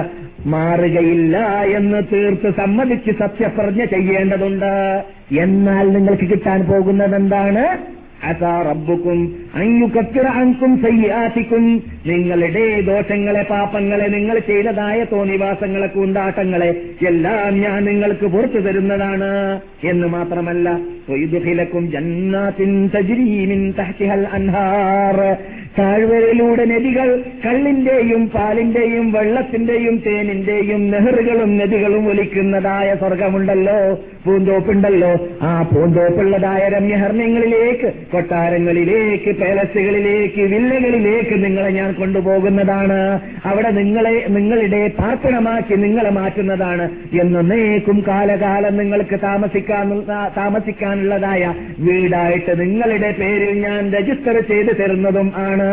മാറുകയില്ല 0.46 1.36
എന്ന് 1.64 2.02
തീർത്ത് 2.12 2.54
സമ്മതിച്ച് 2.56 3.10
സത്യപ്രജ്ഞ 3.10 3.84
ചെയ്യേണ്ടതുണ്ട്. 3.84 5.02
എന്നാൽ 5.40 5.92
നിങ്ങൾക്ക് 5.92 6.30
കിട്ടാൻ 6.30 6.64
പോകുന്നത് 6.64 7.16
എന്താണ് 7.16 7.78
അസാറബുക്കും 8.24 9.49
അയ്യുക്കത്തിറക്കും 9.54 10.82
സയ്യാത്തിക്കും. 10.82 11.82
നിങ്ങളുടെ 12.06 12.80
ദോഷങ്ങളെ 12.80 13.42
പാപങ്ങളെ 13.42 14.06
നിങ്ങൾ 14.06 14.38
ചെയ്തതായ 14.38 15.04
തോന്നിവാസങ്ങളെ 15.12 15.86
കൂണ്ടാട്ടങ്ങളെ 15.86 16.80
എല്ലാം 17.06 17.60
ഞാൻ 17.60 17.84
നിങ്ങൾക്ക് 17.84 18.26
പുറത്തു 18.26 18.58
തരുന്നതാണ്. 18.58 19.60
എന്ന് 19.84 20.06
മാത്രമല്ല 20.06 20.78
വൈദുഹിലക്കും 21.10 21.90
ജന്നാത്തിൻ 21.90 22.90
തജ്രീമിൻ 22.94 23.74
തഹ്തിഹൽ 23.78 24.26
അൻഹാർ. 24.32 25.36
താഴ്വരയിലൂടെ 25.78 26.64
നദികൾ 26.64 27.24
കള്ളിന്റെയും 27.46 28.28
പാലിന്റെയും 28.28 29.12
വെള്ളത്തിന്റെയും 29.12 30.02
തേനിന്റെയും 30.06 30.90
നെഹറുകളും 30.90 31.58
നദികളും 31.58 32.08
ഒലിക്കുന്നതായ 32.08 32.94
സ്വർഗമുണ്ടല്ലോ 32.94 33.98
പൂന്തോപ്പുണ്ടല്ലോ. 34.26 35.28
ആ 35.42 35.62
പൂന്തോപ്പുള്ളതായ 35.62 36.68
രമ്യഹർണ്യങ്ങളിലേക്ക് 36.68 37.92
കൊട്ടാരങ്ങളിലേക്ക് 38.12 39.39
പാലസുകളിലേക്ക് 39.40 40.42
വില്ലകളിലേക്ക് 40.42 41.44
നിങ്ങളെ 41.44 41.70
ഞാൻ 41.70 41.92
കൊണ്ടുപോകുന്നതാണ്. 41.92 43.20
അവിടെ 43.44 43.70
നിങ്ങളെ 43.70 44.26
നിങ്ങളുടെ 44.28 44.90
പാർപ്പണമാക്കി 44.98 45.74
നിങ്ങളെ 45.74 46.10
മാറ്റുന്നതാണ്. 46.10 46.88
എന്നേക്കും 47.20 48.04
കാലകാലം 48.08 48.76
നിങ്ങൾക്ക് 48.76 49.18
താമസിക്കാൻ 49.22 50.00
താമസിക്കാനുള്ളതായ 50.36 51.54
വീടായിട്ട് 51.78 52.60
നിങ്ങളുടെ 52.60 53.14
പേരിൽ 53.18 53.58
ഞാൻ 53.60 53.92
രജിസ്റ്റർ 53.92 54.40
ചെയ്ത് 54.40 54.76
തരുന്നതും 54.80 55.32
ആണ്. 55.36 55.68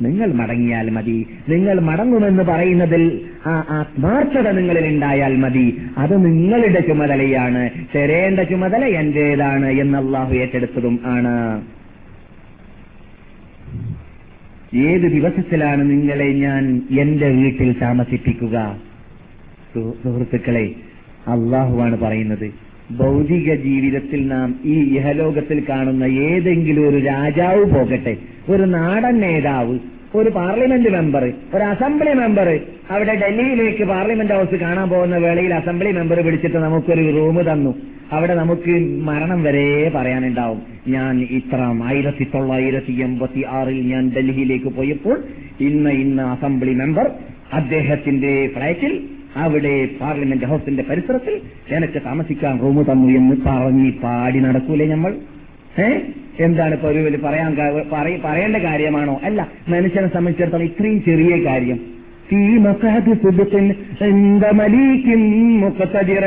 നിങ്ങൾ 0.00 0.32
മടങ്ങിയാൽ 0.32 0.90
മതി. 0.90 1.26
നിങ്ങൾ 1.48 1.80
മടങ്ങുമെന്ന് 1.80 2.42
പറയുന്നതിൽ 2.42 3.20
ആ 3.46 3.64
ആത്മാർത്ഥത 3.70 4.50
നിങ്ങളിൽ 4.50 4.86
ഉണ്ടായാൽ 4.86 5.36
മതി. 5.36 5.82
അത് 5.98 6.26
നിങ്ങളുടെ 6.26 6.80
ചുമതലയാണ്. 6.80 7.70
തരേണ്ട 7.94 8.40
ചുമതല 8.40 8.84
എന്റേതാണ് 8.84 9.66
എന്ന് 9.66 10.34
ഏറ്റെടുത്തതും 10.34 11.00
ആണ്. 11.04 11.62
ഏത് 14.74 15.02
ദിവസത്തിലാണ് 15.02 15.90
നിങ്ങളെ 15.90 16.32
ഞാൻ 16.32 16.82
എന്റെ 17.00 17.28
വീട്ടിൽ 17.28 17.76
താമസിപ്പിക്കുക? 17.82 18.80
സുഹൃത്തുക്കളെ 19.74 20.74
അള്ളാഹുവാണ് 21.28 21.98
പറയുന്നത്. 21.98 22.50
ഭൗതിക 22.96 23.54
ജീവിതത്തിൽ 23.54 24.26
നാം 24.26 24.54
ഈ 24.64 24.96
ഇഹലോകത്തിൽ 24.96 25.64
കാണുന്ന 25.68 26.04
ഏതെങ്കിലും 26.04 26.88
ഒരു 26.88 26.96
രാജാവ് 26.96 27.64
പോകട്ടെ. 27.64 28.16
ഒരു 28.48 28.62
നാടൻ 28.62 29.20
നേതാവ് 29.20 29.78
ഒരു 30.14 30.30
പാർലമെന്റ് 30.30 30.90
മെമ്പർ 30.90 31.24
ഒരു 31.54 31.64
അസംബ്ലി 31.64 32.12
മെമ്പർ 32.14 32.48
അവിടെ 32.90 33.14
ഡൽഹിയിലേക്ക് 33.14 33.84
പാർലമെന്റ് 33.84 34.34
ഹൗസ് 34.34 34.56
കാണാൻ 34.60 34.90
പോകുന്ന 34.90 35.16
വേളയിൽ 35.16 35.54
അസംബ്ലി 35.54 35.90
മെമ്പർ 35.90 36.18
വിളിച്ചിട്ട് 36.20 36.56
നമുക്കൊരു 36.56 37.04
റൂം 37.16 37.38
തന്നു. 37.50 37.72
അവിടെ 38.10 38.34
നമുക്ക് 38.34 38.72
മരണം 39.08 39.42
വരെ 39.42 39.64
പറയാനുണ്ടാവും. 39.94 40.58
ഞാൻ 40.88 41.14
ഇത്ര 41.38 41.58
ആയിരത്തി 41.84 42.24
തൊള്ളായിരത്തി 42.34 42.92
എൺപത്തി 43.04 43.42
ആറിൽ 43.58 43.78
ഞാൻ 43.92 44.12
ഡൽഹിയിലേക്ക് 44.16 44.70
പോയപ്പോൾ 44.76 45.16
ഇന്ന് 45.60 45.90
ഇന്ന് 46.04 46.22
അസംബ്ലി 46.22 46.74
മെമ്പർ 46.74 47.06
അദ്ദേഹത്തിന്റെ 47.52 48.48
ഫ്ളാറ്റിൽ 48.54 48.92
അവിടെ 49.36 49.74
പാർലമെന്റ് 50.00 50.44
ഹൗസിന്റെ 50.44 50.82
പരിസരത്തിൽ 50.82 51.34
എനിക്ക് 51.76 52.00
താമസിക്കാൻ 52.04 52.60
റൂം 52.60 52.78
തന്നു 52.82 53.08
എന്ന് 53.18 53.36
പറഞ്ഞ് 53.46 53.90
പാടി 54.02 54.38
നടക്കൂലേ 54.38 54.86
നമ്മൾ? 54.86 55.12
ഏ? 55.78 56.00
എന്താണ് 56.40 56.74
ഇപ്പൊ 56.74 56.88
ഒരു 56.88 57.16
പറയാൻ 57.16 57.56
പറയേണ്ട 58.24 58.56
കാര്യമാണോ? 58.56 59.20
അല്ല 59.24 59.48
മനുഷ്യനെ 59.68 60.06
സംബന്ധിച്ചിടത്തോളം 60.08 60.64
ഇത്രയും 60.64 61.04
ചെറിയ 61.04 61.44
കാര്യം. 61.44 61.92
മസാദ് 62.58 63.14
സുബത്തിൻ 63.22 63.74
എന്ത 64.00 64.44
മലീക്കിൻ 64.44 65.22
മുഖത്തതിറ 65.60 66.24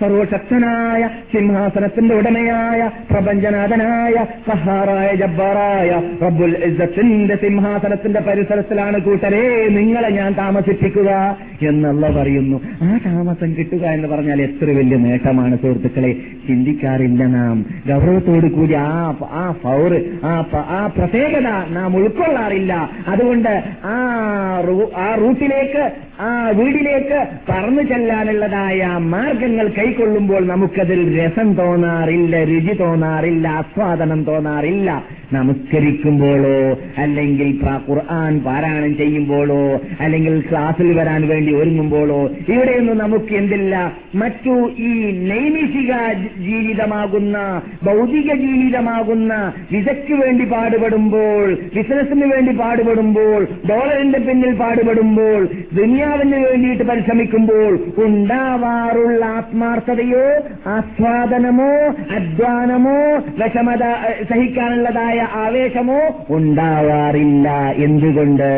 സർവശക്തനായ 0.00 1.02
സിംഹാസനത്തിന്റെ 1.32 2.14
ഉടമയായ 2.14 2.80
പ്രപഞ്ചനാഥനായ 3.10 4.14
സഹാറായ 4.48 5.14
ജബ്ബാറായ 5.14 5.90
റബ്ബുൽ 6.22 6.56
ഇസ്സത്തിന്റെ 6.64 7.36
സിംഹാസനത്തിന്റെ 7.36 8.20
പരിസരത്തിലാണ് 8.20 9.00
കൂട്ടരെ 9.00 9.42
നിങ്ങളെ 9.68 10.08
ഞാൻ 10.10 10.32
താമസിപ്പിക്കുക 10.32 11.10
എന്നുള്ള 11.62 12.08
പറയുന്നു. 12.10 12.60
ആ 12.82 12.98
താമസം 13.06 13.54
കിട്ടുക 13.58 13.84
എന്ന് 13.86 14.08
പറഞ്ഞാൽ 14.08 14.42
എത്ര 14.42 14.64
വലിയ 14.70 14.96
നേട്ടമാണ് 14.96 15.56
സുഹൃത്തുക്കളെ. 15.56 16.12
ചിന്തിക്കാറില്ല 16.48 17.26
നാം. 17.28 17.56
ഗൗരവത്തോടു 17.88 18.46
കൂടി 18.46 18.74
ആ 18.74 18.90
ആ 19.32 19.54
പൗർ 19.62 19.92
ആ 20.24 20.90
പ്രത്യേകത 20.98 21.48
നാം 21.70 21.96
ഉൾക്കൊള്ളാറില്ല. 21.96 22.72
അതുകൊണ്ട് 23.08 23.52
ആ 23.84 23.96
ആ 24.96 25.14
റൂട്ടിലേക്ക് 25.14 25.82
ആ 26.20 26.50
വീടിലേക്ക് 26.50 27.18
പറന്നു 27.48 27.82
ചെല്ലാനുള്ളതായ 27.82 28.80
മാർഗങ്ങൾ 28.98 29.68
കൈക്കൊള്ളുമ്പോൾ 29.90 30.42
നമുക്കതിൽ 30.46 31.00
രസം 31.18 31.48
തോന്നാറില്ല 31.52 32.42
രുചി 32.50 32.74
തോന്നാറില്ല 32.80 33.46
ആസ്വാദനം 33.60 34.20
തോന്നാറില്ല. 34.24 34.90
നമസ്കരിക്കുമ്പോഴോ 35.32 36.58
അല്ലെങ്കിൽ 37.02 37.48
ഖുർആൻ 37.86 38.32
പാരായണം 38.46 38.92
ചെയ്യുമ്പോഴോ 38.96 39.58
അല്ലെങ്കിൽ 40.00 40.34
ക്ലാസ്സിൽ 40.50 40.88
വരാൻ 40.98 41.22
വേണ്ടി 41.28 41.52
ഒരുങ്ങുമ്പോഴോ 41.52 42.18
ഇവിടെയൊന്നും 42.52 42.96
നമുക്ക് 42.98 43.32
എന്തില്ല. 43.34 43.74
മറ്റു 44.14 44.54
ഈ 44.88 44.90
നൈമിഷിക 45.30 45.92
ജീവിതമാകുന്ന 46.46 47.36
ഭൗതിക 47.84 48.28
ജീവിതമാകുന്ന 48.44 49.32
വിസയ്ക്ക് 49.72 50.14
വേണ്ടി 50.22 50.44
പാടുപെടുമ്പോൾ 50.44 51.46
ബിസിനസിന് 51.76 52.28
വേണ്ടി 52.34 52.54
പാടുപെടുമ്പോൾ 52.62 53.40
ഡോളറിന്റെ 53.70 54.18
പിന്നിൽ 54.18 54.54
പാടുപെടുമ്പോൾ 54.54 55.40
ദുനിയാവിന് 55.80 56.40
വേണ്ടിയിട്ട് 56.46 56.82
പരിശ്രമിക്കുമ്പോൾ 56.82 57.72
ഉണ്ടാവാറുള്ള 58.06 59.24
ആത്മാർത്ഥതയോ 59.80 60.24
ആസ്വാദനമോ 60.70 61.68
അധ്വാനമോ 62.16 62.96
വിഷമത 63.38 63.84
സഹിക്കാനുള്ളതായ 64.30 65.28
ആവേശമോ 65.34 66.00
ഉണ്ടാവാറില്ല. 66.30 67.48
എന്തുകൊണ്ട്? 67.84 68.50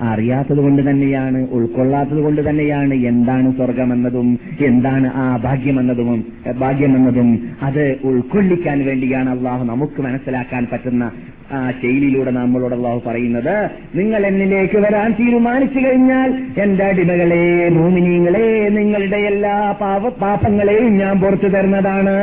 അറിയാത്തത് 0.00 0.56
കൊണ്ട് 0.56 0.90
തന്നെയാണ് 0.90 1.48
ഉൾക്കൊള്ളാത്തത് 1.50 2.22
കൊണ്ട് 2.22 2.50
തന്നെയാണ് 2.50 2.94
എന്താണ് 2.94 3.52
സ്വർഗമെന്നതും 3.52 4.38
എന്താണ് 4.60 5.12
ആ 5.14 5.36
ഭാഗ്യമെന്നതും 5.36 6.24
ഭാഗ്യമെന്നതും 6.58 7.48
അത് 7.62 7.98
ഉൾക്കൊള്ളിക്കാൻ 8.04 8.86
വേണ്ടിയാണ് 8.86 9.30
അള്ളാഹു 9.30 9.64
നമുക്ക് 9.64 10.02
മനസ്സിലാക്കാൻ 10.02 10.66
പറ്റുന്ന 10.72 11.12
ആ 11.52 11.70
ശൈലിയിലൂടെ 11.70 12.30
നമ്മളോട് 12.30 12.74
അള്ളാഹു 12.74 13.02
പറയുന്നത്. 13.06 13.70
നിങ്ങൾ 13.94 14.26
എന്നിലേക്ക് 14.26 14.76
വരാൻ 14.76 15.12
തീരുമാനിച്ചു 15.12 15.78
കഴിഞ്ഞാൽ 15.78 16.60
എന്റെ 16.62 16.84
അടിമകളെ 16.84 17.68
ഭൂമിനീങ്ങളെ 17.68 18.68
നിങ്ങളുടെ 18.68 19.16
എല്ലാ 19.16 19.72
പാപ 19.80 20.08
പാപങ്ങളെയും 20.08 20.98
ഞാൻ 20.98 21.20
പുറത്തു 21.20 21.46
തരുന്നതാണ്. 21.46 22.16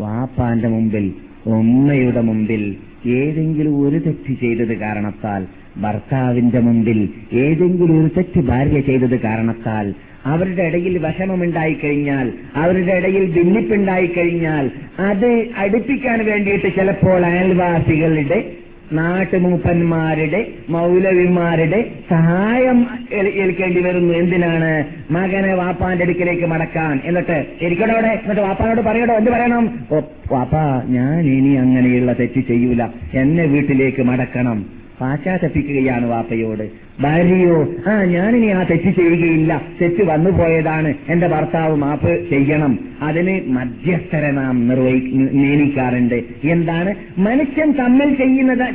വാപ്പാന്റെ 0.00 0.68
മുമ്പിൽ 0.68 1.12
ഉമ്മയുടെ 1.46 2.20
മുമ്പിൽ 2.20 2.76
ഏതെങ്കിലും 3.06 3.86
ഒരു 3.86 3.96
തെറ്റ് 3.98 4.32
ചെയ്തത് 4.34 4.78
കാരണത്താൽ 4.78 5.42
ഭർത്താവിന്റെ 5.76 6.60
മുമ്പിൽ 6.60 7.08
ഏതെങ്കിലും 7.32 8.00
ഒരു 8.00 8.10
തെറ്റ് 8.16 8.40
ഭാര്യ 8.40 8.80
ചെയ്തത് 8.80 9.20
കാരണത്താൽ 9.20 9.94
അവരുടെ 10.24 10.62
ഇടയിൽ 10.62 10.98
വിഷമമുണ്ടായിക്കഴിഞ്ഞാൽ 10.98 12.26
അവരുടെ 12.54 12.92
ഇടയിൽ 12.92 13.24
ഭിന്നിപ്പുണ്ടായിക്കഴിഞ്ഞാൽ 13.30 14.70
അത് 14.98 15.30
അടുപ്പിക്കാൻ 15.56 16.24
വേണ്ടിയിട്ട് 16.26 16.74
ചിലപ്പോൾ 16.76 17.26
അയൽവാസികളുടെ 17.26 18.59
നാട്ടുമൂപ്പന്മാരുടെ 18.92 20.46
മൗലവിമാരുടെ 20.68 21.90
സഹായം 22.10 22.86
ഏൽ- 23.12 23.32
ഏൽക്കേണ്ടി 23.32 23.80
വരുന്നു. 23.80 24.14
എന്തിനാണ്? 24.14 24.84
മകനെ 25.10 25.54
വാപ്പാന്റെ 25.54 26.04
അടുക്കിലേക്ക് 26.04 26.46
മടക്കാൻ. 26.46 27.00
എന്നിട്ട് 27.04 27.46
ഇരിക്കണോ 27.62 27.94
അവിടെ. 27.94 28.08
എന്നിട്ട് 28.08 28.40
വാപ്പാനോട് 28.40 28.80
പറയണോ 28.80 29.14
എന്ത് 29.14 29.30
പറയണം? 29.30 29.86
വാപ്പാ 30.32 30.82
ഞാൻ 30.86 31.20
ഇനി 31.20 31.54
അങ്ങനെയുള്ള 31.54 32.12
തെറ്റ് 32.12 32.40
ചെയ്യൂല. 32.40 32.88
എന്നെ 33.14 33.44
വീട്ടിലേക്ക് 33.44 34.02
മടക്കണം. 34.02 34.79
പാശ്ചാത്തപ്പിക്കുകയാണ് 35.00 36.06
വാപ്പയോട്. 36.06 36.90
ഭാര്യയോ 37.00 37.68
ആ 37.86 38.04
ഞാനിനി 38.04 38.46
ആ 38.46 38.62
തെറ്റ് 38.62 38.90
ചെയ്യുകയില്ല. 38.90 39.62
തെറ്റ് 39.82 40.02
വന്നു 40.02 40.30
പോയതാണ് 40.30 40.94
എന്റെ 41.08 41.26
ഭർത്താവ് 41.26 41.76
മാപ്പ് 41.76 42.30
ചെയ്യണം. 42.30 42.78
അതിന് 43.02 43.48
മധ്യസ്ഥരെ 43.48 44.30
നാം 44.30 44.68
നിർവഹി 44.68 45.10
നിയമിക്കാറുണ്ട്. 45.14 46.22
എന്താണ്? 46.44 46.94
മനുഷ്യൻ 47.18 47.72
തമ്മിൽ 47.72 48.14
ചെയ്യുന്നത് 48.14 48.66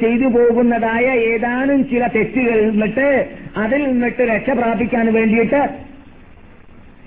ചെയ്തു 0.00 0.26
പോകുന്നതായ 0.26 1.04
ഏതാനും 1.04 1.88
ചില 1.88 2.06
തെറ്റുകൾ 2.06 2.70
നിന്നിട്ട് 2.70 3.28
അതിൽ 3.56 3.82
നിന്നിട്ട് 3.84 4.22
രക്ഷ 4.22 4.50
പ്രാപിക്കാൻ 4.50 5.12
വേണ്ടിയിട്ട് 5.12 5.93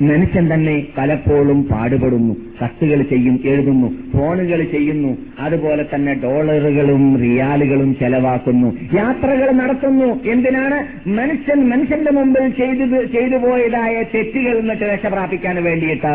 മനുഷ്യൻ 0.02 0.54
തന്നെ 0.54 0.86
പലപ്പോഴും 0.98 1.64
പാടുപെടുന്നു 1.64 2.34
കത്തുകൾ 2.34 3.02
ചെയ്യും 3.02 3.40
എഴുതുന്നു 3.46 3.88
ഫോണുകൾ 4.14 4.64
ചെയ്യുന്നു 4.64 5.18
അതുപോലെ 5.40 5.86
തന്നെ 5.96 6.14
ഡോളറുകളും 6.14 7.20
റിയാലുകളും 7.22 7.96
ചെലവാക്കുന്നു 8.00 8.78
യാത്രകൾ 8.96 9.52
നടത്തുന്നു. 9.52 10.30
എന്തിനാണ്? 10.32 11.10
മനുഷ്യൻ 11.10 11.70
മനുഷ്യന്റെ 11.70 12.12
മുമ്പിൽ 12.12 12.50
ചെയ്തു 12.50 13.06
ചെയ്തു 13.06 13.38
പോയതായ 13.38 14.04
തെറ്റുകൾ 14.04 14.60
നിന്നിട്ട് 14.60 14.84
രക്ഷ 14.84 15.06
പ്രാപിക്കാൻ 15.06 15.64
വേണ്ടിയിട്ട് 15.64 16.14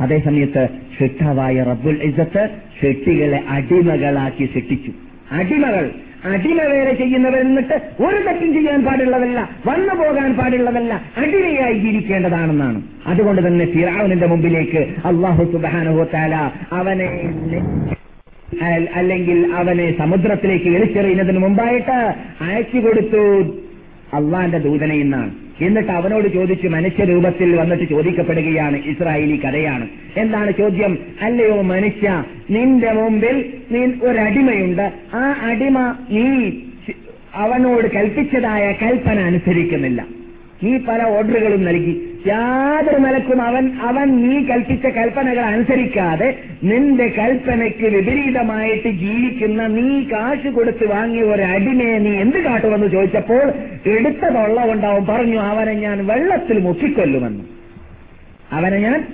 അതേസമയത്ത് 0.00 0.68
ഷിട്ടാവായ 0.98 1.62
റബ്ബുൽ 1.62 2.02
ഇസത്ത് 2.02 2.48
ഷെട്ടികളെ 2.80 3.42
അടിമകളാക്കി 3.48 4.46
ശിക്ഷിച്ചു 4.54 4.92
അടിമകൾ. 5.32 5.90
അടിമവേല 6.24 6.92
ചെയ്യുന്നവർ 6.92 7.40
എന്നിട്ട് 7.40 7.76
ഒരു 8.04 8.18
തെറ്റും 8.26 8.50
ചെയ്യാൻ 8.54 8.80
പാടുള്ളതല്ല 8.84 9.40
വന്നു 9.66 9.94
പോകാൻ 9.94 10.30
പാടുള്ളതല്ല 10.36 10.92
അടിമയായി 11.22 11.78
ജീവിക്കേണ്ടതാണെന്നാണ്. 11.78 12.82
അതുകൊണ്ട് 13.06 13.46
തന്നെ 13.46 13.66
ഫിറാവുനിന്റെ 13.66 14.26
മുമ്പിലേക്ക് 14.26 14.82
അള്ളാഹു 15.10 15.44
സുബാനുഹോത്താല 15.52 16.34
അവനെ 16.72 17.08
അല്ലെങ്കിൽ 18.94 19.38
അവനെ 19.54 19.86
സമുദ്രത്തിലേക്ക് 19.98 20.68
എളിച്ചെറിയുന്നതിന് 20.76 21.38
മുമ്പായിട്ട് 21.38 21.96
അയച്ചു 22.46 22.78
കൊടുത്തു. 22.78 23.24
അള്ളാന്റെ 24.18 24.58
ദൂതനെ 24.58 24.96
എന്നാണ് 25.04 25.32
എന്നിട്ട് 25.60 25.92
അവനോട് 25.92 26.28
ചോദിച്ച് 26.28 26.68
മനുഷ്യരൂപത്തിൽ 26.68 27.56
വന്നിട്ട് 27.56 27.84
ചോദിക്കപ്പെടുകയാണ് 27.84 28.76
ഇസ്രായേലി 28.76 29.36
കഥയാണ്. 29.36 29.88
എന്താണ് 30.16 30.52
ചോദ്യം? 30.58 30.98
അല്ലയോ 31.22 31.62
മനുഷ്യ 31.62 32.24
നിന്റെ 32.50 32.92
മുമ്പിൽ 32.92 33.52
നീ 33.70 33.80
ഒരടിമയുണ്ട്. 33.80 34.92
ആ 35.14 35.36
അടിമ 35.42 35.94
നീ 36.10 36.50
അവനോട് 37.34 37.94
കൽപ്പിച്ചതായ 37.94 38.74
കൽപ്പന 38.82 39.18
അനുസരിക്കുന്നില്ല. 39.18 40.06
നീ 40.62 40.76
പല 40.76 41.02
ഓർഡറുകളും 41.02 41.64
നൽകി. 41.64 42.02
യാതൊരു 42.26 42.96
നിലക്കും 42.96 43.42
അവൻ 43.42 43.72
അവൻ 43.80 44.28
നീ 44.28 44.46
കൽപ്പിച്ച 44.46 44.86
കൽപ്പനകൾ 44.86 45.40
അനുസരിക്കാതെ 45.40 46.38
നിന്റെ 46.64 47.08
കൽപ്പനയ്ക്ക് 47.08 47.86
വിപരീതമായിട്ട് 47.86 48.88
ജീവിക്കുന്ന 48.88 49.66
നീ 49.66 50.02
കാശ് 50.02 50.48
കൊടുത്ത് 50.48 50.90
വാങ്ങിയ 50.90 51.22
ഒരു 51.22 51.42
അടിമയെ 51.42 51.98
നീ 51.98 52.10
എന്ത് 52.10 52.38
കാട്ടുമെന്ന് 52.38 52.86
ചോദിച്ചപ്പോൾ 52.86 53.52
എടുത്ത 53.88 54.24
തൊള്ള 54.28 54.60
പറഞ്ഞു 55.08 55.40
അവനെ 55.40 55.72
ഞാൻ 55.72 56.06
വെള്ളത്തിൽ 56.06 56.58
മുക്കിക്കൊല്ലുമെന്ന്. 56.58 57.44
അവനെ 58.52 58.78
ഞാൻ 58.78 59.06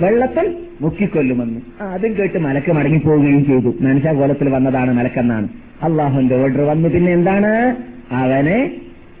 വെള്ളത്തിൽ 0.00 0.56
മുക്കിക്കൊല്ലുമെന്ന്. 0.80 1.60
അതും 1.80 2.18
കേട്ട് 2.18 2.38
മലക്ക് 2.38 2.72
മടങ്ങിപ്പോവുകയും 2.72 3.44
ചെയ്തു. 3.46 3.74
മനുഷ്യ 3.80 4.12
കോലത്തിൽ 4.12 4.48
വന്നതാണ് 4.48 4.94
മലക്കെന്നാണ്. 4.94 5.48
അള്ളാഹുന്റെ 5.82 6.36
ഓർഡർ 6.36 6.60
വന്നു. 6.60 6.88
പിന്നെ 6.88 7.12
എന്താണ്? 7.12 7.76
അവനെ 8.12 8.70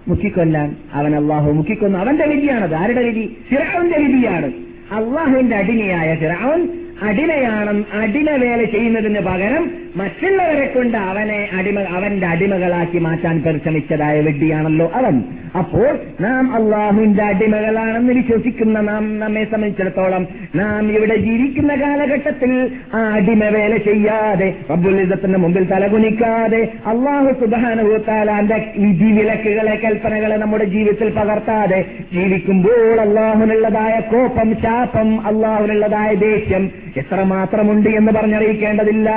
മുക്കിക്കൊല്ലാൻ 0.08 0.76
അവൻ 0.92 1.16
അള്ളാഹു 1.16 1.52
മുക്കിക്കൊന്നു. 1.52 1.98
അവന്റെ 1.98 2.26
വിധിയാണത്. 2.26 2.74
ആരുടെ 2.74 3.02
വിധി? 3.02 3.36
ഫിറാവുന്റെ 3.48 3.98
വിധിയാണ്. 3.98 4.52
അള്ളാഹുവിന്റെ 4.92 5.56
അടിമയായ 5.56 6.16
ഫിറാവൻ 6.16 6.68
അടിമയാണെന്ന് 7.02 7.96
അടിമ 7.96 8.30
വേല 8.30 8.64
ചെയ്യുന്നതിന് 8.64 9.20
പകരം 9.20 9.81
മറ്റുള്ളവരെ 9.96 10.66
കൊണ്ട് 10.66 10.96
അവനെ 10.98 11.48
അടിമ 11.58 11.80
അവന്റെ 11.96 12.26
അടിമകളാക്കി 12.26 12.98
മാറ്റാൻ 12.98 13.42
പരിശ്രമിച്ചതായ 13.42 14.20
വെഡ്ഡിയാണല്ലോ 14.20 14.90
അവൻ. 14.94 15.16
അപ്പോൾ 15.60 15.88
നാം 16.20 16.44
അള്ളാഹുവിന്റെ 16.54 17.22
അടിമകളാണെന്ന് 17.22 18.12
വിശ്വസിക്കുന്ന 18.12 18.80
നാം 18.80 19.18
നമ്മെ 19.18 19.44
സംബന്ധിച്ചിടത്തോളം 19.44 20.28
നാം 20.54 20.92
ഇവിടെ 20.92 21.16
ജീവിക്കുന്ന 21.16 21.74
കാലഘട്ടത്തിൽ 21.74 22.52
ആ 22.94 23.00
അടിമവേല 23.16 23.76
ചെയ്യാതെ 23.76 24.54
റബ്ബുലിസത്തിന്റെ 24.70 25.38
മുമ്പിൽ 25.38 25.64
തലകുനിക്കാതെ 25.64 26.62
അള്ളാഹു 26.86 27.32
സുബാനുഭൂത്താലാന്റെ 27.40 28.58
വിധി 28.76 29.10
വിലക്കുകളെ 29.18 29.76
കൽപ്പനകളെ 29.84 30.36
നമ്മുടെ 30.36 30.64
ജീവിതത്തിൽ 30.64 31.10
പകർത്താതെ 31.10 31.80
ജീവിക്കുമ്പോൾ 32.12 33.00
അള്ളാഹുനുള്ളതായ 33.00 34.00
കോപം 34.12 34.56
ശാപം 34.64 35.26
അള്ളാഹുനുള്ളതായ 35.26 36.14
ദേഷ്യം 36.14 36.64
എത്രമാത്രമുണ്ട് 36.96 37.90
എന്ന് 37.90 38.12
പറഞ്ഞറിയിക്കേണ്ടതില്ല. 38.12 39.10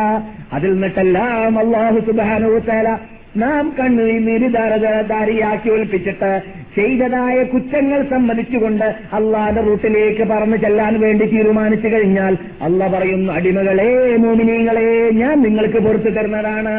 അതിൽ 0.65 0.73
നിന്നിട്ടെല്ലാം 0.73 1.59
അള്ളാഹു 1.59 1.99
സുബാനുഭൂത്താല 1.99 2.97
നാം 3.37 3.75
കണ്ണുനീര് 3.79 4.53
ധാരിയാക്കി 5.09 5.69
ഒളിപ്പിച്ചിട്ട് 5.69 6.41
ചെയ്തതായ 6.75 7.43
കുറ്റങ്ങൾ 7.43 8.09
സമ്മതിച്ചുകൊണ്ട് 8.09 8.85
അള്ളാന്റെ 8.85 9.61
റൂട്ടിലേക്ക് 9.61 10.23
പറഞ്ഞു 10.23 10.55
ചെല്ലാൻ 10.55 10.99
വേണ്ടി 10.99 11.25
തീരുമാനിച്ചു 11.25 11.87
കഴിഞ്ഞാൽ 11.87 12.37
അല്ല 12.61 12.87
പറയുന്നു 12.87 13.33
അടിമകളെ 13.33 14.17
മോമിനീങ്ങളെ 14.17 15.11
ഞാൻ 15.11 15.41
നിങ്ങൾക്ക് 15.41 15.79
പുറത്തു 15.79 16.09
തരുന്നതാണ്. 16.09 16.75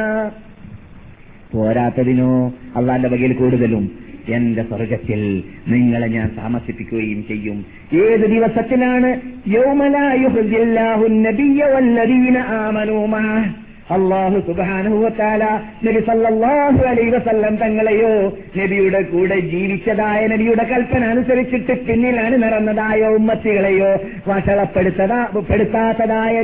പോരാത്തതിനോ 1.52 2.54
അള്ളാന്റെ 2.76 3.08
വകയിൽ 3.08 3.32
കൂടുതലും 3.32 3.84
എന്റെ 4.28 4.62
സ്വർഗത്തിൽ 4.62 5.42
നിങ്ങളെ 5.68 6.08
ഞാൻ 6.08 6.30
താമസിപ്പിക്കുകയും 6.36 7.24
ചെയ്യും. 7.28 7.66
ഏത് 7.94 8.26
ദിവസത്തിലാണ്? 8.30 9.10
അള്ളാഹു 13.94 14.38
സുബാനുഭവത്താല 14.46 15.44
നബി 15.86 16.00
സല്ലാഹു 16.06 16.80
അലൈ 16.90 17.04
വസല്ലം 17.10 17.54
തങ്ങളെയോ 17.56 18.12
നബിയുടെ 18.56 19.00
കൂടെ 19.12 19.38
ജീവിച്ചതായ 19.52 20.20
നബിയുടെ 20.26 20.64
കൽപ്പന 20.72 21.04
അനുസരിച്ചിട്ട് 21.04 21.74
പിന്നിലാണ് 21.86 22.36
നടന്നതായ 22.44 23.00
ഉമ്മത്തികളെയോ 23.18 23.90
വഷളപ്പെടുത്തതാ 24.28 25.20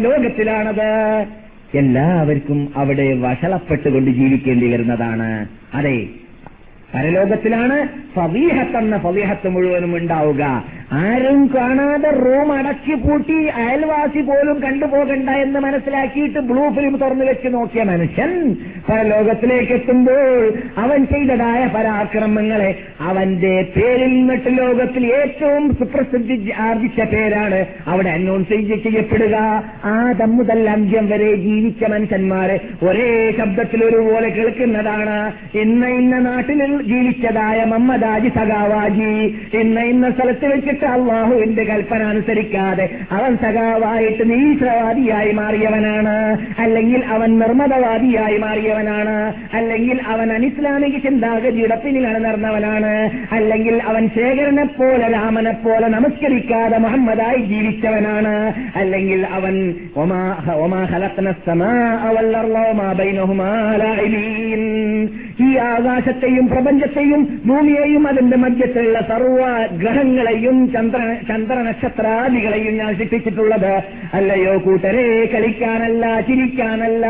ലോകത്തിലാണത്. 0.06 0.90
എല്ലാവർക്കും 1.80 2.58
അവിടെ 2.76 3.06
വഷളപ്പെട്ടുകൊണ്ട് 3.26 4.10
ജീവിക്കേണ്ടി 4.10 4.66
വരുന്നതാണ്. 4.72 5.30
അതെ 5.74 5.96
പരലോകത്തിലാണ് 6.94 7.88
ഫവീഹത്തെന്ന 8.16 8.98
ഫവീഹത്ത് 8.98 9.48
മുഴുവനും 9.48 9.96
ഉണ്ടാവുക. 9.96 10.42
ആരും 10.92 11.50
കാണാതെ 11.54 12.10
റൂം 12.10 12.52
അടച്ചു 12.52 12.94
പൂട്ടി 12.94 13.46
അയൽവാസി 13.46 14.20
പോലും 14.20 14.60
കണ്ടുപോകണ്ട 14.60 15.28
എന്ന് 15.28 15.60
മനസ്സിലാക്കിയിട്ട് 15.60 16.38
ബ്ലൂ 16.38 16.70
ഫിലിം 16.70 16.96
തുറന്നു 16.96 17.24
വെച്ച് 17.24 17.54
നോക്കിയ 17.54 17.82
മനുഷ്യൻ 17.82 18.56
പരലോകത്തിലേക്ക് 18.88 19.72
എത്തുമ്പോൾ 19.72 20.52
അവൻ 20.78 21.06
ചെയ്തതായ 21.06 21.66
പരാക്രമങ്ങളെ 21.66 22.78
അവന്റെ 23.00 23.54
പേരിൽ 23.76 24.12
നിന്നിട്ട് 24.12 24.58
ലോകത്തിൽ 24.58 25.06
ഏറ്റവും 25.06 25.74
സുപ്രസിദ്ധി 25.74 26.52
ആർജിച്ച 26.58 27.00
പേരാണ് 27.00 27.66
അവിടെ 27.86 28.10
അനൗൺസ് 28.10 28.48
ചെയ്യപ്പെടുക. 28.48 29.36
ആദം 29.84 30.36
മുതൽ 30.36 30.70
അന്ത്യം 30.70 31.08
വരെ 31.08 31.34
ജീവിച്ച 31.34 31.84
മനുഷ്യന്മാരെ 31.84 32.60
ഒരേ 32.82 33.32
ശബ്ദത്തിൽ 33.38 33.84
ഒരുപോലെ 33.84 34.28
കേൾക്കുന്നതാണ്. 34.28 35.32
ഇന്ന 35.58 35.86
ഇന്ന 35.86 36.18
നാട്ടിൽ 36.18 36.81
ജീവിച്ചതായ 36.82 37.64
മമ്മദാജി 37.64 38.28
സഖാവാജി. 38.28 39.34
ഇന്ന 39.56 39.80
ഇന്ന 39.80 40.10
സ്ഥലത്ത് 40.10 40.46
വെച്ചിട്ട് 40.46 40.84
അള്ളാഹുവിന്റെ 40.84 41.64
കൽപ്പന 41.64 42.02
അനുസരിക്കാതെ 42.02 42.90
അവൻ 43.12 43.36
സഖാവായിട്ട് 43.36 44.30
നീശ്രവാദിയായി 44.30 45.32
മാറിയവനാണ്. 45.32 46.38
അല്ലെങ്കിൽ 46.58 47.04
അവൻ 47.04 47.38
നിർമ്മതവാദിയായി 47.38 48.38
മാറിയവനാണ്. 48.38 49.32
അല്ലെങ്കിൽ 49.54 50.00
അവൻ 50.06 50.32
അനിസ്ലാമിക 50.32 50.98
ചിന്താഗതിയുടെ 50.98 51.76
പിന്നിലാണ് 51.84 52.24
നടന്നവനാണ്. 52.24 53.10
അല്ലെങ്കിൽ 53.32 53.82
അവൻ 53.82 54.08
ശേഖരനെ 54.08 54.64
പോലെ 54.64 55.12
രാമനെ 55.12 55.52
പോലെ 55.52 55.88
നമസ്കരിക്കാതെ 55.88 56.78
മുഹമ്മദായി 56.78 57.42
ജീവിച്ചവനാണ്. 57.42 58.52
അല്ലെങ്കിൽ 58.76 59.26
അവൻ 59.32 59.74
ഈ 65.40 65.56
ആകാശത്തെയും 65.56 66.48
പ്രപഞ്ചത്തെയും 66.72 67.22
ഭൂമിയെയും 67.46 68.02
അതിന്റെ 68.08 68.36
മധ്യത്തിലുള്ള 68.36 68.98
സർവ 69.08 69.40
ഗ്രഹങ്ങളെയും 69.80 70.56
ചന്ദ്ര 70.74 71.00
ചന്ദ്ര 71.28 71.56
നക്ഷത്രാദികളെയും 71.66 72.74
ഞാൻ 72.76 72.92
ശിക്ഷിച്ചിട്ടുള്ളത് 73.00 73.72
അല്ലയോ 74.14 74.54
കൂട്ടരെ 74.64 75.04
കളിക്കാനല്ല 75.34 76.04
ചിരിക്കാനല്ല 76.28 77.04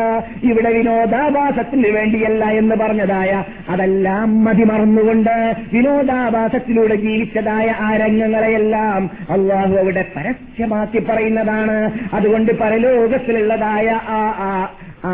ഇവിടെ 0.50 0.72
വിനോദാഭാസത്തിന് 0.76 1.90
വേണ്ടിയല്ല 1.98 2.44
എന്ന് 2.60 2.76
പറഞ്ഞതായ 2.82 3.30
അതെല്ലാം 3.70 4.28
മതിമറന്നുകൊണ്ട് 4.44 5.34
വിനോദാഭാസത്തിലൂടെ 5.74 6.98
ജീവിച്ചതായ 7.06 7.68
ആ 7.86 7.90
രംഗങ്ങളെയെല്ലാം 7.96 9.02
അള്ളാഹു 9.30 9.74
അവിടെ 9.82 10.04
പരസ്യമാക്കി 10.16 11.02
പറയുന്നതാണ്. 11.10 11.78
അതുകൊണ്ട് 12.12 12.52
പരലോകത്തിലുള്ളതായ 12.60 13.88
ആ 14.18 14.22
ആ 15.04 15.12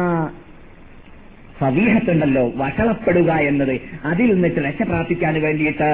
ഫവീഹത്തുണ്ടല്ലോ 1.61 2.53
വഷളപ്പെടുക 2.57 3.31
എന്നത്. 3.51 3.81
അതിൽ 4.05 4.35
നിന്നിട്ട് 4.35 4.61
രക്ഷ 4.61 4.83
പ്രാപിക്കാൻ 4.83 5.43
വേണ്ടിയിട്ട് 5.43 5.89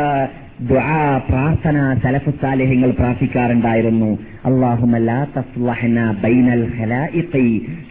ദ്വാ 0.61 1.21
പ്രാർത്ഥന 1.29 1.99
സലഫുസാലിഹ്യങ്ങൾ 2.03 2.91
പ്രാർത്ഥിക്കാറുണ്ടായിരുന്നു. 2.91 4.19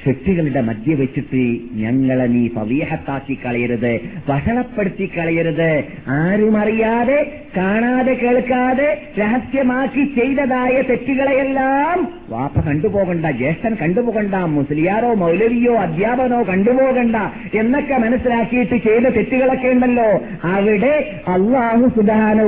ശക്തികളുടെ 0.05 0.61
മധ്യ 0.61 0.93
വെച്ചിട്ട് 0.95 1.59
ഞങ്ങളെ 1.73 2.25
നീ 2.25 2.47
പവീഹത്താക്കി 2.47 3.39
കളയരുത് 3.45 3.99
വഷളപ്പെടുത്തി 4.29 5.11
കളയരുത്. 5.17 5.83
ആരും 6.07 6.57
അറിയാതെ 6.57 7.31
കാണാതെ 7.57 8.13
കേൾക്കാതെ 8.13 9.01
രഹസ്യമാക്കി 9.19 10.03
ചെയ്തതായ 10.03 10.81
തെറ്റുകളെയെല്ലാം 10.81 12.07
വാപ്പ 12.29 12.59
കണ്ടുപോകണ്ട 12.59 13.25
ജ്യേഷ്ഠൻ 13.25 13.75
കണ്ടുപോകണ്ട 13.81 14.35
മുസ്ലിയാരോ 14.35 15.13
മൗലവിയോ 15.13 15.75
അധ്യാപനോ 15.75 16.43
കണ്ടുപോകണ്ട 16.43 17.15
എന്നൊക്കെ 17.53 17.97
മനസ്സിലാക്കിയിട്ട് 17.97 18.75
ചെയ്ത 18.75 19.03
തെറ്റുകളൊക്കെ 19.03 19.67
ഉണ്ടല്ലോ. 19.67 20.09
അവിടെ 20.43 21.21
അള്ളാഹു 21.27 21.87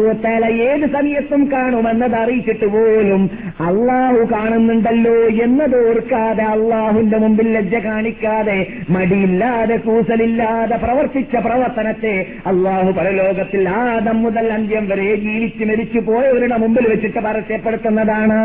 സുധാനവത്താല 0.05 0.45
ഏത് 0.63 0.85
സമയത്തും 0.93 1.41
കാണുമെന്നത് 1.51 2.15
അറിയിച്ചിട്ട് 2.15 2.65
പോലും 2.65 3.21
അള്ളാഹു 3.67 4.21
കാണുന്നുണ്ടല്ലോ 4.31 5.15
എന്നത് 5.45 5.75
ഓർക്കാതെ 5.89 6.45
അള്ളാഹുന്റെ 6.45 7.17
മുമ്പിൽ 7.17 7.47
ലജ്ജ 7.53 7.75
കാണിക്കാതെ 7.85 8.57
മടിയില്ലാതെ 8.89 9.77
കൂസലില്ലാതെ 9.85 10.75
പ്രവർത്തിച്ച 10.75 11.35
പ്രവർത്തനത്തെ 11.47 12.15
അള്ളാഹു 12.45 12.91
പരലോകത്തിൽ 12.91 13.63
ആദം 13.69 14.19
മുതൽ 14.23 14.47
അന്ത്യം 14.53 14.85
വരെ 14.89 15.09
ജീവിച്ച് 15.15 15.63
മരിച്ചു 15.63 15.99
പോയവരുടെ 15.99 16.57
മുമ്പിൽ 16.57 16.87
വെച്ചിട്ട് 16.87 17.19
പരസ്യപ്പെടുത്തുന്നതാണ്. 17.19 18.39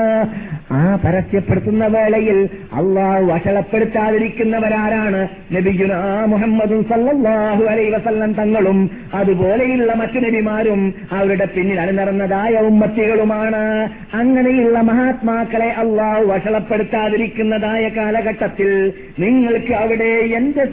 ആ 0.73 0.83
പരസ്യപ്പെടുത്തുന്ന 1.05 1.85
വേളയിൽ 1.87 2.41
അള്ളാഹു 2.73 3.23
വഷളപ്പെടുത്താതിരിക്കുന്നവരാരാണ് 3.33 5.21
നബിഗുന 5.53 5.95
മുഹമ്മദും 6.33 6.81
സല്ലാഹു 6.91 7.65
അലൈ 7.73 7.87
വസല്ലം 7.91 8.33
തങ്ങളും. 8.33 8.79
അതുപോലെയുള്ള 9.15 9.93
മറ്റു 9.95 10.19
നബിമാരും 10.27 10.81
അവരുടെ 11.13 11.47
പിന്നിൽ 11.55 11.81
അണിനിറന്നതായ 11.81 12.55
ഉമ്മത്തികളുമാണ്. 12.71 13.63
അങ്ങനെയുള്ള 14.15 14.79
മഹാത്മാക്കളെ 14.81 15.69
അള്ളാഹു 15.83 16.23
വഷളപ്പെടുത്താതിരിക്കുന്നതായ 16.25 17.85
കാലഘട്ടത്തിൽ 17.89 18.71
നിങ്ങൾക്ക് 19.19 19.73
അവിടെ 19.75 20.13
എന്റെ 20.39 20.65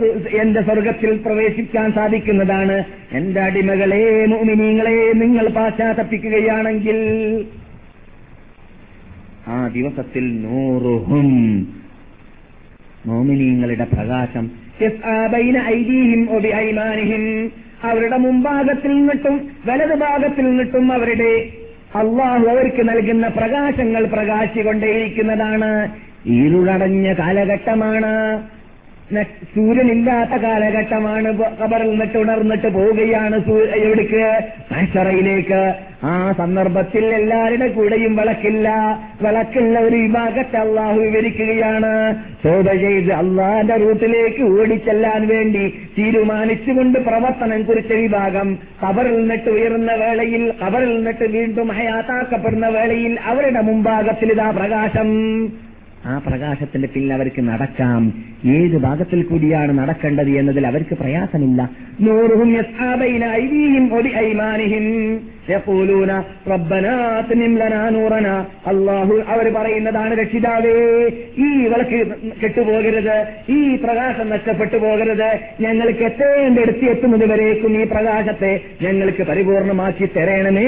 എന്റെ 0.42 0.62
സ്വർഗത്തിൽ 0.62 1.14
പ്രവേശിക്കാൻ 1.26 1.88
സാധിക്കുന്നതാണ്. 1.92 2.78
എന്റെ 3.12 3.42
അടിമകളെ 3.42 4.04
മോമിനിങ്ങളെ 4.26 4.98
നിങ്ങൾ 5.24 5.48
പാശ്ചാത്തപ്പിക്കുകയാണെങ്കിൽ 5.50 7.00
ആ 9.48 9.58
ദിവസത്തിൽ 9.68 10.26
നൂറുഹും 10.42 11.28
മോമിനീങ്ങളുടെ 13.06 13.86
പ്രകാശം. 13.94 14.46
അവരുടെ 17.84 18.18
മുമ്പാകത്തിൽ 18.18 18.88
നിന്നിട്ടും 18.88 19.52
വലതു 19.66 19.96
ഭാഗത്തിൽ 19.96 20.44
നിന്നിട്ടും 20.44 20.92
അവരുടെ 20.92 21.50
അള്ളാഹു 21.96 22.46
അവർക്ക് 22.46 22.90
നൽകുന്ന 22.90 23.28
പ്രകാശങ്ങൾ 23.28 24.06
പ്രകാശിക്കൊണ്ടേയിരിക്കുന്നതാണ്. 24.06 25.92
ഇരുളടഞ്ഞ 26.26 27.14
കാലഘട്ടമാണ്. 27.14 28.44
സൂര്യനില്ലാത്ത 29.56 30.30
കാലഘട്ടമാണ്. 30.30 31.38
കബറിൽ 31.38 31.90
നിന്നിട്ട് 31.90 32.18
ഉണർന്നിട്ട് 32.18 32.68
പോവുകയാണ് 32.68 33.38
എവിടേക്ക് 33.76 34.42
മഷറയിലേക്ക് 34.72 35.74
ആ 36.04 36.34
സന്ദർഭത്തിൽ 36.38 37.06
എല്ലാവരുടെ 37.06 37.68
കൂടെയും 37.68 38.16
വിളക്കില്ല. 38.16 38.70
വിളക്കുള്ള 39.22 39.80
ഒരു 39.80 39.96
വിഭാഗത്തെ 39.96 40.58
അള്ളാഹു 40.58 41.00
വിവരിക്കുകയാണ്. 41.00 42.16
ചോദ 42.44 42.72
ചെയ്ത് 42.72 43.12
അള്ളാന്റെ 43.12 43.76
റൂട്ടിലേക്ക് 43.76 44.44
ഓടിച്ചെല്ലാൻ 44.44 45.28
വേണ്ടി 45.28 45.80
തീരുമാനിച്ചുകൊണ്ട് 45.98 47.00
പ്രവർത്തനം 47.00 47.64
കുറിച്ച 47.64 47.92
വിഭാഗം 47.94 48.58
കബറിൽ 48.84 49.18
നിന്നിട്ട് 49.18 49.50
ഉയർന്ന 49.50 49.94
വേളയിൽ 49.94 50.54
കബറിൽ 50.66 50.96
നിന്നിട്ട് 50.96 51.24
വീണ്ടും 51.24 51.68
ഹയാത്താക്കപ്പെടുന്ന 51.68 52.68
വേളയിൽ 52.68 53.20
അവരുടെ 53.26 53.62
മുമ്പാകത്തിൽ 53.62 54.32
ഇതാ 54.32 54.50
പ്രകാശം. 54.50 55.10
ആ 56.08 56.22
പ്രകാശത്തിന്റെ 56.28 56.88
പിന്നിൽ 56.88 57.14
അവർക്ക് 57.14 57.42
നടക്കാം. 57.42 58.04
ഏത് 58.46 58.78
ഭാഗത്തിൽ 58.78 59.24
കൂടിയാണ് 59.24 59.78
നടക്കേണ്ടത് 59.78 60.30
എന്നതിൽ 60.30 60.68
അവർക്ക് 60.68 60.96
പ്രയാസമില്ല. 60.96 61.62
അല്ലാഹു 68.68 69.16
അവർ 69.28 69.54
പറയുന്നതാണ് 69.54 70.14
രക്ഷിതാവേ 70.20 70.74
ഈ 71.38 71.48
വിളക്ക് 71.64 72.00
കെട്ടുപോകരുത് 72.44 73.18
ഈ 73.50 73.76
പ്രകാശം 73.76 74.30
നഷ്ടപ്പെട്ടു 74.30 74.78
പോകരുത്. 74.78 75.30
ഞങ്ങൾക്ക് 75.62 76.04
എത്തേണ്ടടുത്ത് 76.04 76.86
എത്തുന്നത് 76.86 77.26
വരേക്കും 77.32 77.82
ഈ 77.82 77.84
പ്രകാശത്തെ 77.84 78.62
ഞങ്ങൾക്ക് 78.82 79.24
പരിപൂർണമാക്കി 79.24 80.06
തരണമേ 80.06 80.68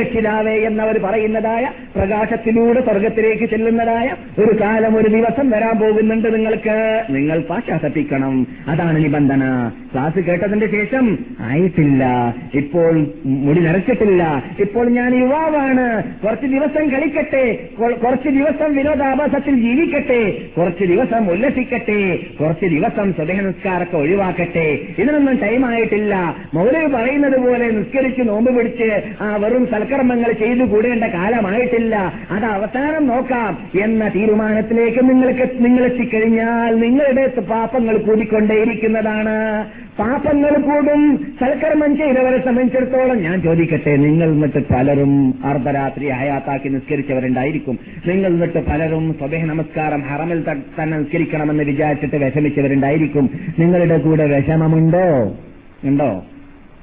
രക്ഷിതാവേ 0.00 0.56
എന്നവർ 0.68 0.98
പറയുന്നതായ 0.98 1.70
പ്രകാശത്തിലൂടെ 1.96 2.80
സ്വർഗത്തിലേക്ക് 2.80 3.50
ചെല്ലുന്നതായ 3.50 4.08
ഒരു 4.38 4.52
കാലം 4.70 4.96
ഒരു 4.96 5.08
ദിവസം 5.08 5.50
വരാൻ 5.50 5.80
പോകുന്നുണ്ട് 5.80 6.34
നിങ്ങൾക്ക്. 6.34 7.04
നിങ്ങൾ 7.10 7.40
പാശ്ചാത്തപ്പിക്കണം 7.40 8.46
അതാണ് 8.68 9.04
നിബന്ധന. 9.04 9.70
ക്ലാസ് 9.92 10.20
കേട്ടതിന്റെ 10.20 10.66
ശേഷം 10.66 11.18
ആയിട്ടില്ല. 11.40 12.34
ഇപ്പോൾ 12.54 13.06
മുടി 13.24 13.60
നരച്ചിട്ടില്ല. 13.60 14.42
ഇപ്പോൾ 14.60 14.90
ഞാൻ 14.90 15.14
യുവാവാണ്. 15.14 16.02
കുറച്ച് 16.02 16.46
ദിവസം 16.46 16.88
കളിക്കട്ടെ. 16.90 17.68
കുറച്ച് 18.04 18.28
ദിവസം 18.28 18.76
വിനോദാഭാസത്തിൽ 18.76 19.60
ജീവിക്കട്ടെ. 19.60 20.38
കുറച്ച് 20.56 20.84
ദിവസം 20.84 21.30
ഉല്ലസിക്കട്ടെ. 21.30 22.18
കുറച്ച് 22.40 22.66
ദിവസം 22.66 23.12
സ്വദേഹനസ്കാരമൊക്കെ 23.12 23.96
ഒഴിവാക്കട്ടെ. 23.96 24.78
ഇതിനൊന്നും 24.98 25.36
ടൈം 25.36 25.66
ആയിട്ടില്ല. 25.66 26.36
മൗലവി 26.54 26.86
പറയുന്നത് 26.86 27.40
പോലെ 27.40 27.70
നിസ്കരിച്ച് 27.70 28.28
നോമ്പ് 28.28 28.56
പിടിച്ച് 28.56 29.02
ആ 29.20 29.36
വെറും 29.36 29.66
സൽക്കർമ്മങ്ങൾ 29.66 30.32
ചെയ്തു 30.32 30.64
കൂടേണ്ട 30.64 31.04
കാലമായിട്ടില്ല. 31.04 32.12
അത് 32.30 32.44
അവസാനം 32.44 33.06
നോക്കാം 33.06 33.58
എന്ന 33.82 34.08
തീരുമാനത്തിലേക്ക് 34.50 35.10
നിങ്ങൾക്ക് 35.10 35.64
നിങ്ങൾ 35.64 35.84
എത്തിക്കഴിഞ്ഞാൽ 35.84 36.80
നിങ്ങളുടെ 36.80 37.26
പാപങ്ങൾ 37.40 37.96
കൂടിക്കൊണ്ടേയിരിക്കുന്നതാണ്. 37.96 39.66
പാപങ്ങൾ 39.98 40.52
കൂടും. 40.60 41.26
സൽക്കർമ്മം 41.40 41.96
ചെയ്തവരെ 41.96 42.44
സംബന്ധിച്ചിടത്തോളം 42.44 43.22
ഞാൻ 43.22 43.42
ചോദിക്കട്ടെ 43.42 43.96
നിങ്ങൾ 43.96 44.28
എന്നിട്ട് 44.28 44.62
പലരും 44.74 45.34
അർദ്ധരാത്രി 45.44 46.08
ഹയാത്താക്കി 46.08 46.68
നിസ്കരിച്ചവരുണ്ടായിരിക്കും. 46.68 47.78
നിങ്ങൾ 48.06 48.28
എന്നിട്ട് 48.28 48.66
പലരും 48.66 49.14
സ്വദേഹ 49.18 49.44
നമസ്കാരം 49.44 50.00
ഹറമിൽ 50.00 50.44
തന്നെ 50.82 50.98
നിസ്കരിക്കണമെന്ന് 50.98 51.64
വിചാരിച്ചിട്ട് 51.64 52.16
വിഷമിച്ചവരുണ്ടായിരിക്കും. 52.16 53.30
നിങ്ങളുടെ 53.58 53.98
കൂടെ 53.98 54.26
വിഷമമുണ്ടോ? 54.26 55.36
ഉണ്ടോ? 55.84 56.24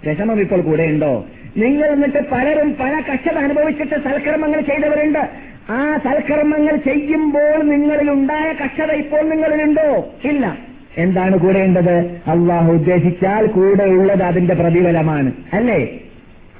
വിഷമം 0.07 0.39
ഇപ്പോൾ 0.39 0.61
കൂടെ 0.61 0.83
ഉണ്ടോ? 0.83 1.25
നിങ്ങൾ 1.57 1.85
എന്നിട്ട് 1.85 2.19
പലരും 2.31 2.75
പല 2.79 3.01
കഷ്ടത 3.13 3.37
അനുഭവിച്ചിട്ട് 3.37 3.95
സൽക്കർമ്മങ്ങൾ 4.03 4.61
ചെയ്തവരുണ്ട്. 4.61 5.46
ആ 5.69 5.97
സൽക്കർമ്മങ്ങൾ 5.97 6.75
ചെയ്യുമ്പോൾ 6.75 7.63
നിങ്ങളിൽ 7.63 8.11
ഉണ്ടായ 8.11 8.53
കക്ഷത 8.63 8.91
ഇപ്പോൾ 8.91 9.21
നിങ്ങളിലുണ്ടോ? 9.21 10.13
ഇല്ല. 10.23 10.57
എന്താണ് 10.97 11.37
കൂടെയുണ്ടത് 11.37 12.21
അള്ളാഹു 12.27 12.73
ഉദ്ദേശിച്ചാൽ 12.73 13.45
കൂടെയുള്ളത് 13.45 14.23
അതിന്റെ 14.23 14.53
പ്രതിഫലമാണ്. 14.53 15.31
അല്ലേ? 15.53 15.99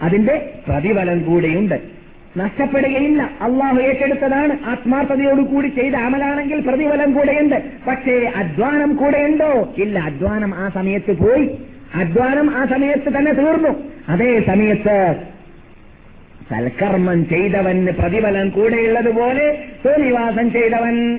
അതിന്റെ 0.01 0.49
പ്രതിഫലം 0.67 1.21
കൂടെയുണ്ട്. 1.21 1.81
നഷ്ടപ്പെടുകയില്ല. 2.37 3.29
അള്ളാഹു 3.41 3.77
ഏറ്റെടുത്തതാണ്. 3.77 4.57
ആത്മാർത്ഥതയോടുകൂടി 4.65 5.67
ചെയ്ത 5.67 5.95
അമലാണെങ്കിൽ 5.95 6.59
പ്രതിഫലം 6.61 7.13
കൂടെയുണ്ട്. 7.13 7.63
പക്ഷേ 7.87 8.31
അധ്വാനം 8.35 8.95
കൂടെയുണ്ടോ? 8.95 9.73
ഇല്ല. 9.77 9.99
അധ്വാനം 9.99 10.55
ആ 10.55 10.69
സമയത്ത് 10.69 11.17
പോയി. 11.17 11.57
അധ്വാനം 11.95 12.57
ആ 12.57 12.65
സമയത്ത് 12.65 13.17
തന്നെ 13.17 13.33
തീർന്നു. 13.33 13.83
അതേ 14.09 14.43
സമയത്ത് 14.47 15.15
സൽക്കർമ്മം 16.49 17.29
ചെയ്തവന് 17.29 17.87
പ്രതിഫലം 17.87 18.49
കൂടെയുള്ളതുപോലെ 18.49 19.65
തോന്നിവാസം 19.85 20.51
ചെയ്തവൻ. 20.51 21.17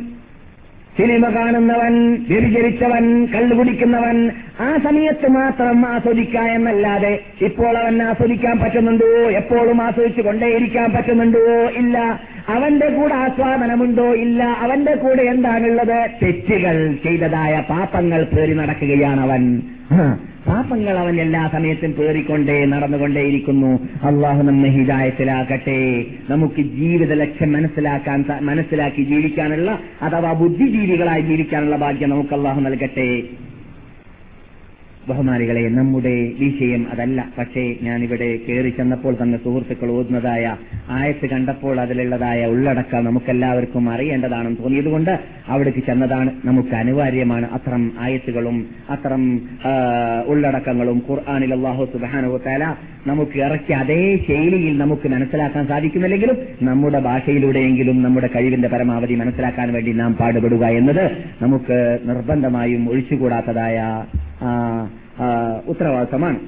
സിനിമ 0.98 1.28
കാണുന്നവൻ 1.28 2.14
വ്യഭിചരിച്ചവൻ 2.28 3.26
കള്ളുകുടിക്കുന്നവൻ 3.26 4.30
ആ 4.60 4.76
സമയത്ത് 4.84 5.28
മാത്രം 5.28 5.86
ആസ്വദിക്കുക 5.86 6.40
എന്നല്ലാതെ 6.40 7.20
ഇപ്പോൾ 7.40 7.78
അവൻ 7.78 8.02
ആസ്വദിക്കാൻ 8.02 8.58
പറ്റുന്നുണ്ടോ? 8.58 9.06
എപ്പോഴും 9.30 9.82
ആസ്വദിച്ചു 9.82 10.22
കൊണ്ടേയിരിക്കാൻ 10.22 10.92
പറ്റുന്നുണ്ടോ? 10.92 11.70
ഇല്ല. 11.76 12.20
അവന്റെ 12.48 12.88
കൂടെ 12.88 13.14
ആസ്വാദനമുണ്ടോ? 13.14 14.14
ഇല്ല. 14.14 14.44
അവന്റെ 14.44 14.94
കൂടെ 14.94 15.22
എന്താണുള്ളത്? 15.22 16.10
തെറ്റുകൾ 16.22 16.92
ചെയ്തതായ 17.04 17.64
പാപങ്ങൾ 17.70 18.24
പേറി 18.24 18.54
നടക്കുകയാണ് 18.54 19.20
അവൻ. 19.20 19.62
പാപങ്ങൾ 20.48 20.98
അവൻ 20.98 21.20
എല്ലാ 21.20 21.48
സമയത്തും 21.52 21.92
പേറിക്കൊണ്ടേ 21.92 22.64
നടന്നുകൊണ്ടേയിരിക്കുന്നു. 22.64 23.88
അള്ളാഹു 24.02 24.42
നമ്മെ 24.42 24.68
ഹിതായത്തിലാക്കട്ടെ 24.68 26.04
നമുക്ക് 26.30 26.60
ജീവിത 26.60 27.12
ലക്ഷ്യം 27.12 27.52
മനസ്സിലാക്കാൻ 27.52 28.24
മനസ്സിലാക്കി 28.40 29.02
ജീവിക്കാനുള്ള 29.02 29.78
അഥവാ 30.02 30.32
ബുദ്ധിജീവികളായി 30.32 31.20
ജീവിക്കാനുള്ള 31.20 31.76
ഭാഗ്യം 31.76 32.10
നമുക്ക് 32.10 32.34
അള്ളാഹു 32.34 32.60
നൽകട്ടെ. 32.60 33.22
ബഹുമാനികളെ 35.08 35.68
നമ്മുടെ 35.68 36.14
വിഷയം 36.40 36.86
അതല്ല. 36.92 37.26
പക്ഷേ 37.38 37.74
ഞാനിവിടെ 37.82 38.28
കയറി 38.48 38.70
ചെന്നപ്പോൾ 38.70 39.16
തന്നെ 39.22 39.38
സുഹൃത്തുക്കൾ 39.44 39.90
ഓതുന്നതായ 39.90 40.56
ആയത്ത് 40.90 41.26
കണ്ടപ്പോൾ 41.30 41.80
അതിലുള്ളതായ 41.80 42.46
ഉള്ളടക്കം 42.46 43.04
നമുക്കെല്ലാവർക്കും 43.04 43.90
അറിയേണ്ടതാണെന്ന് 43.90 44.62
തോന്നിയതുകൊണ്ട് 44.64 45.12
അവിടേക്ക് 45.48 45.82
ചെന്നതാണ്. 45.86 46.30
നമുക്ക് 46.44 46.74
അനിവാര്യമാണ് 46.74 47.48
അത്തരം 47.52 47.92
ആയത്തുകളും 47.98 48.58
അത്തരം 48.90 49.24
ഉള്ളടക്കങ്ങളും 50.26 51.02
ഖുർആാനിൽ 51.10 51.54
അള്ളാഹു 51.54 51.84
സുബാനുത്താല 51.92 52.64
നമുക്ക് 53.06 53.38
ഇറക്കി 53.38 53.72
അതേ 53.72 54.16
ശൈലിയിൽ 54.28 54.78
നമുക്ക് 54.78 55.08
മനസ്സിലാക്കാൻ 55.08 55.66
സാധിക്കുന്നില്ലെങ്കിലും 55.66 56.36
നമ്മുടെ 56.62 56.98
ഭാഷയിലൂടെയെങ്കിലും 56.98 58.02
നമ്മുടെ 58.02 58.30
കഴിവിന്റെ 58.36 58.68
പരമാവധി 58.68 59.14
മനസ്സിലാക്കാൻ 59.14 59.72
വേണ്ടി 59.72 59.92
നാം 59.92 60.14
പാടുപെടുക 60.14 60.64
എന്നത് 60.80 61.04
നമുക്ക് 61.42 61.98
നിർബന്ധമായും 62.04 62.90
ഒഴിച്ചുകൂടാത്തതായ 62.90 63.78
ഉത്തരവാദിത്തമാണ്. 65.66 66.38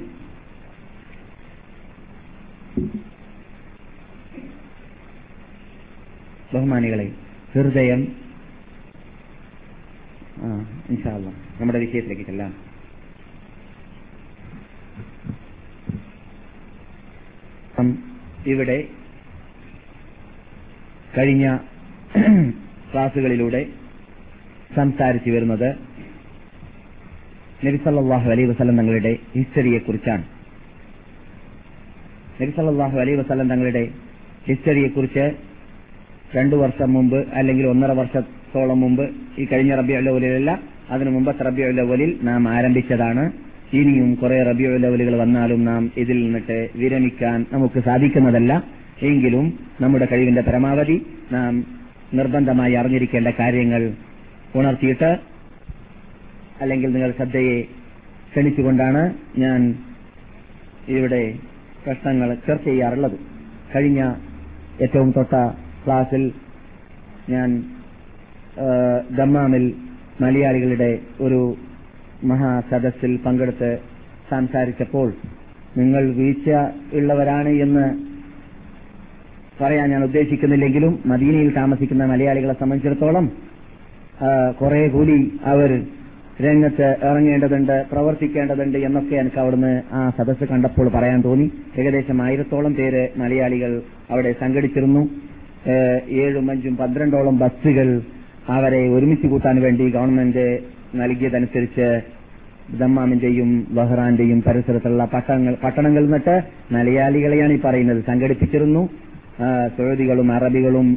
ബഹുമാനികളെ 6.54 7.12
ഹൃദയം 7.54 8.16
നമ്മുടെ 11.60 11.78
വിഷയത്തിലേക്ക് 11.78 12.22
ചെല്ലാം. 12.22 12.70
ഇവിടെ 18.46 18.88
കഴിഞ്ഞ 21.18 21.58
ക്ലാസുകളിലൂടെ 22.92 23.66
സംസാരിച്ചു 24.76 25.30
വരുന്നത് 25.30 25.89
നബിസല്ലാഹു 27.64 28.30
അലൈ 28.30 28.44
വസ്ലം 28.44 28.76
തങ്ങളുടെ 28.76 29.16
ഹിസ്റ്ററിയെക്കുറിച്ചാണ്. 29.36 30.24
നബിസല്ലാഹു 32.42 32.98
അലൈ 32.98 33.14
വസ്ലം 33.14 33.48
തങ്ങളുടെ 33.48 33.88
ഹിസ്റ്ററിയെക്കുറിച്ച് 34.48 35.30
രണ്ടു 36.36 36.56
വർഷം 36.56 36.92
മുമ്പ് 36.92 37.26
അല്ലെങ്കിൽ 37.34 37.66
ഒന്നര 37.66 37.92
വർഷത്തോളം 37.92 38.80
മുമ്പ് 38.80 39.10
ഈ 39.38 39.44
കഴിഞ്ഞ 39.44 39.74
റബിയുല്ലവലിലല്ല 39.74 40.60
അതിനു 40.90 41.10
മുമ്പത്തെ 41.10 41.42
റബിയുല്ലവലിൽ 41.42 42.18
നാം 42.22 42.48
ആരംഭിച്ചതാണ്. 42.48 43.32
ഇനിയും 43.72 44.14
കുറെ 44.14 44.42
റബിയുല്ലവലുകൾ 44.42 45.16
വന്നാലും 45.16 45.64
നാം 45.64 45.92
ഇതിൽ 45.96 46.24
നിന്നിട്ട് 46.24 46.70
വിരമിക്കാൻ 46.76 47.46
നമുക്ക് 47.52 47.80
സാധിക്കുന്നതല്ല. 47.80 48.62
എങ്കിലും 49.02 49.58
നമ്മുടെ 49.80 50.08
കഴിവിന്റെ 50.12 50.42
പരമാവധി 50.42 51.06
നാം 51.32 51.64
നിർബന്ധമായി 52.14 52.72
അറിഞ്ഞിരിക്കേണ്ട 52.72 53.28
കാര്യങ്ങൾ 53.28 53.92
ഉണർത്തിയിട്ട് 54.54 55.29
അല്ലെങ്കിൽ 56.62 56.90
നിങ്ങൾ 56.92 57.10
ശ്രദ്ധയെ 57.12 57.56
ക്ഷണിച്ചുകൊണ്ടാണ് 58.30 59.02
ഞാൻ 59.38 59.60
ഇവിടെ 60.88 61.22
പ്രശ്നങ്ങൾ 61.84 62.28
ചർച്ച 62.46 62.64
ചെയ്യാറുള്ളത്. 62.64 63.16
കഴിഞ്ഞ 63.74 64.00
ഏറ്റവും 64.84 65.10
തൊട്ട 65.12 65.34
ക്ലാസിൽ 65.84 66.22
ഞാൻ 67.28 67.50
ദമ്മാമിൽ 69.18 69.64
മലയാളികളുടെ 70.20 70.90
ഒരു 71.20 71.40
മഹാസദസ്സിൽ 72.24 73.12
പങ്കെടുത്ത് 73.26 73.70
സംസാരിച്ചപ്പോൾ 74.30 75.08
നിങ്ങൾ 75.76 76.02
വീഴ്ച 76.18 76.48
ഉള്ളവരാണ് 76.92 77.52
എന്ന് 77.64 77.84
പറയാൻ 79.60 79.86
ഞാൻ 79.90 80.02
ഉദ്ദേശിക്കുന്നില്ലെങ്കിലും 80.04 80.92
മദീനയിൽ 81.06 81.50
താമസിക്കുന്ന 81.54 82.04
മലയാളികളെ 82.06 82.54
സംബന്ധിച്ചിടത്തോളം 82.54 83.26
കുറെ 84.60 84.88
കൂടി 84.88 85.16
അവർ 85.44 85.70
രംഗത്ത് 86.44 86.86
ഇറങ്ങേണ്ടതുണ്ട് 87.04 87.86
പ്രവർത്തിക്കേണ്ടതുണ്ട് 87.92 88.78
എന്നൊക്കെ 88.78 89.14
എനിക്ക് 89.22 89.40
അവിടുന്ന് 89.42 89.72
ആ 89.92 90.00
സദസ് 90.18 90.44
കണ്ടപ്പോൾ 90.50 90.86
പറയാൻ 90.94 91.20
തോന്നി. 91.24 91.46
ഏകദേശം 91.78 92.22
ആയിരത്തോളം 92.22 92.72
പേര് 92.74 93.02
മലയാളികൾ 93.20 93.72
അവിടെ 94.10 94.30
സംഘടിച്ചിരുന്നു. 94.40 95.02
ഏഴും 96.22 96.46
അഞ്ചും 96.50 96.76
പന്ത്രണ്ടോളം 96.76 97.36
ബസ്സുകൾ 97.38 97.88
അവരെ 98.48 98.82
ഒരുമിച്ച് 98.88 99.26
കൂട്ടാൻ 99.26 99.56
വേണ്ടി 99.62 99.90
ഗവൺമെന്റ് 99.90 100.46
നൽകിയതനുസരിച്ച് 100.94 101.88
ദമ്മാമിന്റെയും 102.80 103.50
ബഹ്റാന്റെയും 103.70 104.40
പരിസരത്തുള്ള 104.46 105.04
പട്ടണങ്ങൾ 105.12 105.54
പട്ടണങ്ങളിൽ 105.64 106.06
നിന്നിട്ട് 106.06 106.36
മലയാളികളെയാണ് 106.74 107.52
ഈ 107.52 107.60
പറയുന്നത് 107.64 108.00
സംഘടിപ്പിച്ചിരുന്നു. 108.06 108.82
സൗദികളും 109.76 110.28
അറബികളും 110.32 110.88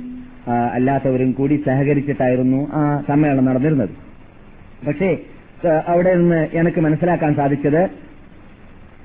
അല്ലാത്തവരും 0.74 1.30
കൂടി 1.32 1.56
സഹകരിച്ചിട്ടായിരുന്നു 1.66 2.60
ആ 2.80 2.82
സമ്മേളനം 3.08 3.46
നടന്നിരുന്നത്. 3.46 3.94
പക്ഷേ 4.88 5.10
അവിടെ 5.68 6.16
നിന്ന് 6.16 6.48
എനിക്ക് 6.54 6.82
മനസ്സിലാക്കാൻ 6.82 7.36
സാധിച്ചത് 7.36 7.82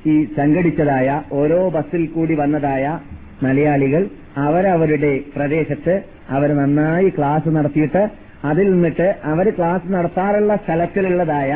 ഈ 0.06 0.24
സംഘടിച്ചതായ 0.24 1.22
ഓരോ 1.32 1.68
ബസ്സിൽ 1.68 2.06
കൂടി 2.06 2.34
വന്നതായ 2.34 2.98
മലയാളികൾ 3.42 4.02
അവരവരുടെ 4.36 5.20
പ്രദേശത്ത് 5.36 6.02
അവർ 6.30 6.50
നന്നായി 6.56 7.08
ക്ലാസ് 7.08 7.48
നടത്തിയിട്ട് 7.48 8.02
അതിൽ 8.44 8.70
നിന്നിട്ട് 8.70 9.14
അവർ 9.24 9.54
ക്ലാസ് 9.56 9.92
നടത്താറുള്ള 9.92 10.56
സ്ഥലത്തിലുള്ളതായ 10.56 11.52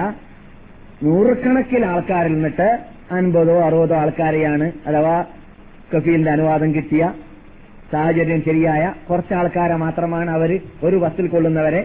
നൂറുകണക്കിന് 1.02 1.84
ആൾക്കാരിൽ 1.84 2.32
നിന്നിട്ട് 2.32 2.68
അൻപതോ 3.10 3.62
അറുപതോ 3.62 3.94
ആൾക്കാരെയാണ് 3.94 4.72
അഥവാ 4.88 5.24
കഫീലിന്റെ 5.94 6.30
അനുവാദം 6.30 6.74
കിട്ടിയ 6.74 7.04
സാഹചര്യം 7.92 8.42
ശരിയായ 8.44 8.92
കുറച്ച് 9.10 9.34
ആൾക്കാരെ 9.34 9.76
മാത്രമാണ് 9.76 10.30
അവർ 10.30 10.60
ഒരു 10.82 10.96
ബസ്സിൽ 10.96 11.26
കൊള്ളുന്നവരെ 11.26 11.82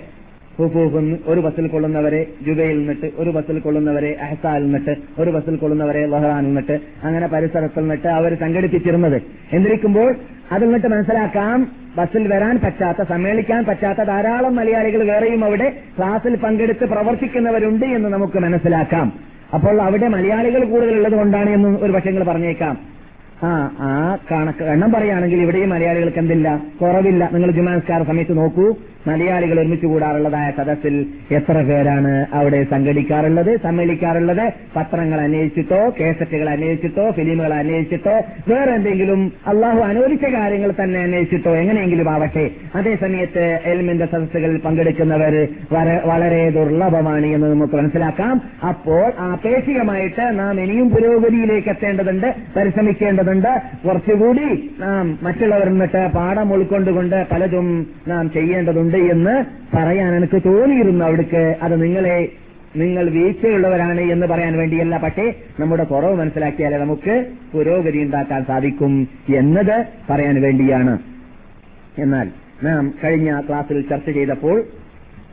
ഹുഫൂഫിൽ 0.60 1.18
ഒരു 1.28 1.40
ബസ്സിൽ 1.40 1.68
കൊള്ളുന്നവരെ 1.68 2.26
ജുബയിൽ 2.46 2.78
നിന്നിട്ട് 2.78 3.12
ഒരു 3.18 3.30
ബസ്സിൽ 3.30 3.60
കൊള്ളുന്നവരെ 3.60 4.18
അഹസാൽ 4.22 4.64
നിന്നിട്ട് 4.64 4.96
ഒരു 5.20 5.32
ബസ്സിൽ 5.32 5.56
കൊള്ളുന്നവരെ 5.56 6.06
ലഹറാനിൽ 6.06 6.48
നിന്നിട്ട് 6.48 6.80
അങ്ങനെ 7.04 7.28
പരിസരത്തിൽ 7.28 7.82
നിന്നിട്ട് 7.82 8.08
അവർ 8.08 8.36
സംഘടിപ്പിച്ചിരുന്നത്. 8.36 9.22
എന്നിരിക്കുമ്പോൾ 9.54 10.16
അതിൽ 10.52 10.66
നിന്നിട്ട് 10.66 10.88
മനസ്സിലാക്കാം 10.88 11.72
ബസ്സിൽ 11.98 12.34
വരാൻ 12.34 12.60
പറ്റാത്ത 12.64 12.98
സമ്മേളിക്കാൻ 13.10 13.66
പറ്റാത്ത 13.66 13.98
ധാരാളം 13.98 14.56
മലയാളികൾ 14.56 15.12
വേറെയും 15.12 15.46
അവിടെ 15.46 15.74
ക്ലാസ്സിൽ 15.98 16.36
പങ്കെടുത്ത് 16.36 16.86
പ്രവർത്തിക്കുന്നവരുണ്ട് 16.86 17.86
എന്ന് 17.86 18.10
നമുക്ക് 18.10 18.40
മനസ്സിലാക്കാം. 18.40 19.14
അപ്പോൾ 19.54 19.82
അവിടെ 19.82 20.08
മലയാളികൾ 20.08 20.66
കൂടുതലുള്ളത് 20.66 21.14
കൊണ്ടാണ് 21.14 21.50
എന്ന് 21.50 21.80
ഒരു 21.80 21.92
പക്ഷേ 21.92 22.10
നിങ്ങൾ 22.10 22.32
പറഞ്ഞേക്കാം. 22.32 22.78
ആ 23.44 23.72
ആ 23.80 24.18
കണക്ക് 24.32 24.64
എണ്ണം 24.64 24.92
പറയുകയാണെങ്കിൽ 24.92 25.42
ഇവിടെയും 25.42 25.70
മലയാളികൾക്ക് 25.70 26.18
എന്തില്ല? 26.18 26.62
കുറവില്ല. 26.82 27.30
നിങ്ങൾ 27.34 27.52
ജുമാനസ്കാര 27.52 28.04
സമയത്ത് 28.04 28.38
നോക്കൂ. 28.38 28.76
മലയാളികൾ 29.08 29.58
ഒരുമിച്ച് 29.62 29.88
കൂടാറുള്ളതായ 29.92 30.48
സദസ്സിൽ 30.58 30.96
എത്ര 31.32 31.56
പേരാണ് 31.70 32.14
അവിടെ 32.34 32.60
സംഘടിക്കാറുള്ളത് 32.72 33.52
സമ്മേളിക്കാറുള്ളത്? 33.64 34.46
പത്രങ്ങൾ 34.76 35.20
അന്വേഷിച്ചിട്ടോ 35.22 35.82
കേസറ്റുകൾ 36.00 36.48
അന്വേഷിച്ചിട്ടോ 36.50 37.06
ഫിലിമുകൾ 37.18 37.54
അന്വേഷിച്ചിട്ടോ 37.54 38.16
വേറെ 38.52 38.72
എന്തെങ്കിലും 38.78 39.22
അള്ളാഹു 39.48 39.80
അനുവദിച്ച 39.90 40.26
കാര്യങ്ങൾ 40.38 40.72
തന്നെ 40.80 41.00
അന്വേഷിച്ചിട്ടോ? 41.08 41.52
എങ്ങനെയെങ്കിലും 41.64 42.10
ആവട്ടെ. 42.14 42.46
അതേസമയത്ത് 42.76 43.46
എൽമിന്റെ 43.66 44.06
സദസ്സുകളിൽ 44.14 44.58
പങ്കെടുക്കുന്നവർ 44.66 45.36
വളരെ 46.12 46.42
ദുർലഭമാണ് 46.58 47.28
എന്ന് 47.36 47.48
നമുക്ക് 47.54 47.78
മനസ്സിലാക്കാം. 47.82 48.36
അപ്പോൾ 48.70 49.06
ആപേക്ഷികമായിട്ട് 49.30 50.26
നാം 50.40 50.62
ഇനിയും 50.64 50.90
പുരോഗതിയിലേക്ക് 50.96 51.70
എത്തേണ്ടതുണ്ട് 51.76 52.28
പരിശ്രമിക്കേണ്ടതുണ്ട്. 52.56 53.52
കുറച്ചുകൂടി 53.88 54.48
നാം 54.80 55.06
മറ്റുള്ളവർ 55.24 55.68
നിന്നിട്ട് 55.70 56.04
പാഠം 56.16 56.48
ഉൾക്കൊണ്ടുകൊണ്ട് 56.54 57.18
പലതും 57.32 57.68
നാം 58.08 58.26
ചെയ്യേണ്ടതുണ്ട്. 58.38 58.97
എന്ന് 59.00 59.46
പറയാൻ 59.78 60.16
എനിക്ക് 60.16 60.42
തോന്നിയിരുന്നു 60.46 61.06
അവിടേക്ക്. 61.06 61.56
അത് 61.62 61.84
നിങ്ങളെ 61.84 62.30
നിങ്ങൾ 62.76 63.10
വീഴ്ചയുള്ളവരാണ് 63.10 64.02
എന്ന് 64.02 64.28
പറയാൻ 64.28 64.58
വേണ്ടിയല്ല. 64.58 64.98
പക്ഷേ 64.98 65.34
നമ്മുടെ 65.60 65.84
കുറവ് 65.84 66.16
മനസ്സിലാക്കിയാലേ 66.16 66.78
നമുക്ക് 66.78 67.26
പുരോഗതി 67.54 67.98
ഉണ്ടാക്കാൻ 67.98 68.46
സാധിക്കും 68.46 69.08
എന്നത് 69.36 69.86
പറയാൻ 70.10 70.42
വേണ്ടിയാണ്. 70.42 71.00
എന്നാൽ 72.00 72.30
നാം 72.64 72.94
കഴിഞ്ഞ 73.04 73.42
ക്ലാസ്സിൽ 73.42 73.82
ചർച്ച 73.82 74.10
ചെയ്തപ്പോൾ 74.10 74.64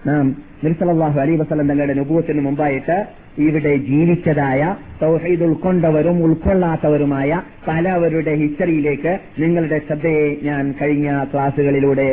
നാം 0.07 0.37
നിർസലാഹു 0.65 1.21
അലി 1.21 1.37
വസലം 1.37 1.69
തങ്ങളുടെ 1.69 1.95
നുഭവത്തിന് 1.95 2.41
മുമ്പായിട്ട് 2.41 3.07
ഇവിടെ 3.47 3.73
ജീവിച്ചതായ 3.89 4.63
തൗഹീദ് 5.03 5.45
ഉൾക്കൊണ്ടവരും 5.47 6.17
ഉൾക്കൊള്ളാത്തവരുമായ 6.27 7.41
പലവരുടെ 7.69 8.35
ഹിസ്റ്ററിയിലേക്ക് 8.43 9.13
നിങ്ങളുടെ 9.43 9.79
ശ്രദ്ധയെ 9.87 10.27
ഞാൻ 10.49 10.75
കഴിഞ്ഞ 10.81 11.09
ക്ലാസുകളിലൂടെ 11.33 12.07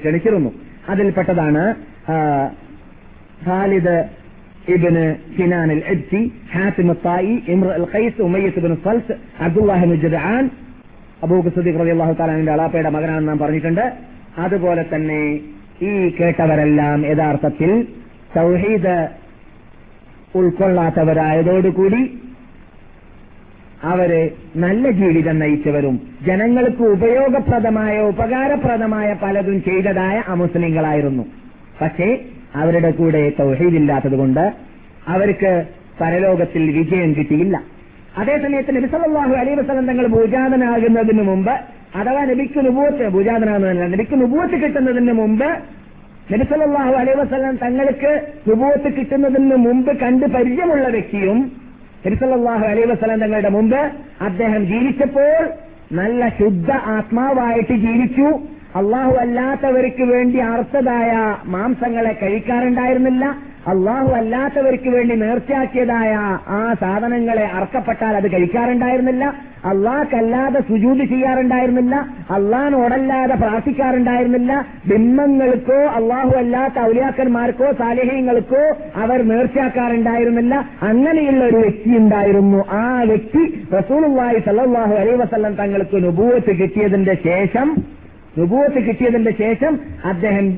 ക്ഷണിച്ചിരുന്നു. 0.00 0.50
അതിൽപ്പെട്ടതാണ് 0.88 1.62
ഖാലിദ് 3.46 3.96
ഇബിന് 4.74 5.04
സിനാൻ 5.36 5.70
അൽ 5.72 5.82
എബ്സി 5.94 6.20
ഹാത്തിം 6.54 6.88
തായി 7.06 7.34
ഇമ്ര 7.54 7.68
അൽ 7.80 7.86
ഖൈസ് 7.92 8.20
ഉമയ്യസ് 8.28 8.62
ബിൻ 8.64 8.74
സൽസ് 8.86 9.14
അബ്ദുല്ലാഹിബിൻ 9.46 10.00
ജദ്ആൻ 10.04 10.44
സുദീഖ് 11.20 11.52
സദീഖ് 11.58 11.92
അള്ളാഹു 11.94 12.14
തആലാന്റെ 12.20 12.52
അളാപ്പയുടെ 12.52 12.90
മകനാണെന്ന് 12.96 13.28
നാം 13.28 13.38
പറഞ്ഞിട്ടുണ്ട്. 13.38 13.84
അതുപോലെ 14.44 14.82
തന്നെ 14.94 15.20
ഈ 15.82 15.92
കേട്ടവരെല്ലാം 16.18 16.98
യഥാർത്ഥത്തിൽ 17.06 17.70
തൗഹീദ് 18.36 18.96
ഉൾക്കൊള്ളാത്തവരായതോടുകൂടി 20.38 22.02
അവരെ 23.82 24.22
നല്ല 24.56 24.90
ജീവിതം 24.90 25.36
നയിച്ചവരും 25.38 25.96
ജനങ്ങൾക്ക് 26.26 26.84
ഉപയോഗപ്രദമായ 26.96 27.94
ഉപകാരപ്രദമായ 28.12 29.08
പലതും 29.22 29.58
ചെയ്തതായ 29.64 30.16
അമുസ്ലിങ്ങളായിരുന്നു. 30.28 31.24
പക്ഷേ 31.80 32.08
അവരുടെ 32.54 32.90
കൂടെ 32.90 33.22
തൗഹീദില്ലാത്തതുകൊണ്ട് 33.40 34.44
അവർക്ക് 35.08 35.52
പരലോകത്തിൽ 36.00 36.62
വിജയം 36.78 37.10
കിട്ടിയില്ല. 37.14 37.56
അതേസമയത്ത് 38.18 38.72
നബിസല്ലാഹു 38.76 39.34
അലൈ 39.40 39.54
വസ്ലം 39.54 39.86
തങ്ങൾ 39.86 40.06
ഭൂജാതനാകുന്നതിന് 40.06 41.22
മുമ്പ് 41.22 41.54
അഥവാ 42.00 42.22
നബിക്ക് 42.30 42.60
നുപൂത്ത് 42.66 43.04
ഭൂജാതനാകുന്നതല്ല 43.14 43.86
നബിക്ക് 43.94 44.16
നുപൂത്ത് 44.20 44.56
കിട്ടുന്നതിന് 44.62 45.12
മുമ്പ് 45.12 45.48
നബിസല്ലാഹു 46.32 46.94
അലൈ 47.00 47.12
വസ്ലം 47.12 47.56
തങ്ങൾക്ക് 47.56 48.12
സുബൂത്ത് 48.46 48.88
കിട്ടുന്നതിന് 48.96 49.56
മുമ്പ് 49.56 49.96
കണ്ട് 49.96 50.26
പരിചയമുള്ള 50.26 50.88
വ്യക്തിയും 50.88 51.38
നബിസലാഹു 52.06 52.64
അലൈ 52.64 52.84
വസ്ലം 52.84 53.20
തങ്ങളുടെ 53.20 53.48
മുമ്പ് 53.48 53.80
അദ്ദേഹം 54.20 54.66
ജീവിച്ചപ്പോൾ 54.66 55.34
നല്ല 55.92 56.28
ശുദ്ധ 56.28 56.70
ആത്മാവായിട്ട് 56.72 57.74
ജീവിച്ചു. 57.74 58.28
അള്ളാഹു 58.76 59.12
അല്ലാത്തവർക്ക് 59.14 60.02
വേണ്ടി 60.02 60.38
അർത്ഥതായ 60.38 61.12
മാംസങ്ങളെ 61.44 62.12
കഴിക്കാറുണ്ടായിരുന്നില്ല. 62.22 63.24
അള്ളാഹു 63.66 64.12
അല്ലാത്തവർക്ക് 64.12 64.88
വേണ്ടി 64.88 65.14
നേർച്ചയാക്കിയതായ 65.14 66.10
ആ 66.48 66.74
സാധനങ്ങളെ 66.80 67.46
അർക്കപ്പെട്ടാൽ 67.46 68.16
അത് 68.16 68.32
കഴിക്കാറുണ്ടായിരുന്നില്ല. 68.32 69.24
അള്ളാഹ്ക്കല്ലാതെ 69.64 70.60
സുജൂതി 70.60 71.04
ചെയ്യാറുണ്ടായിരുന്നില്ല. 71.04 71.94
അള്ളാഹിനോടല്ലാതെ 72.30 73.34
പ്രാർത്ഥിക്കാറുണ്ടായിരുന്നില്ല. 73.34 74.52
ബിംബങ്ങൾക്കോ 74.86 75.80
അള്ളാഹു 75.98 76.36
അല്ലാത്ത 76.36 76.78
ഔലിയാക്കന്മാർക്കോ 76.80 77.72
സാലിഹ്യങ്ങൾക്കോ 77.72 78.62
അവർ 79.02 79.28
നേർച്ചയാക്കാറുണ്ടായിരുന്നില്ല. 79.28 80.54
അങ്ങനെയുള്ള 80.82 81.44
ഒരു 81.44 81.56
വ്യക്തി 81.56 81.96
ഉണ്ടായിരുന്നു. 81.96 82.64
ആ 82.70 83.02
വ്യക്തി 83.02 83.44
റസൂലുള്ളാഹി 83.72 84.40
സല്ലാഹു 84.46 84.94
അലൈഹി 84.94 85.16
വസല്ലം 85.16 85.54
തങ്ങൾക്ക് 85.54 86.04
നുപൂവത്ത് 86.04 86.56
കിട്ടിയതിന്റെ 86.56 87.16
ശേഷം 87.24 87.76
നുബൂവത്ത് 88.38 88.86
കിട്ടിയതിന്റെ 88.86 89.32
ശേഷം 89.38 89.80
അദ്ദേഹം 90.04 90.50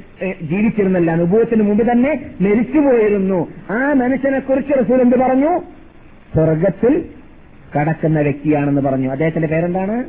ജീവിച്ചിരുന്നല്ല. 0.42 1.14
നുബൂവത്തിന് 1.14 1.62
മുമ്പ് 1.62 1.92
തന്നെ 1.92 2.30
മരിച്ചുപോയിരുന്നു. 2.40 3.48
ആ 3.70 3.92
മനുഷ്യനെ 3.92 4.38
കുറിച്ച് 4.38 4.72
റസൂൽ 4.80 5.02
എന്ത് 5.02 5.16
പറഞ്ഞു? 5.16 5.58
സ്വർഗത്തിൽ 6.34 7.04
കടക്കുന്ന 7.78 8.20
വ്യക്തിയാണെന്ന് 8.20 8.80
പറഞ്ഞു. 8.80 9.08
അദ്ദേഹത്തിന്റെ 9.08 9.48
പേരെന്താണ്? 9.48 10.04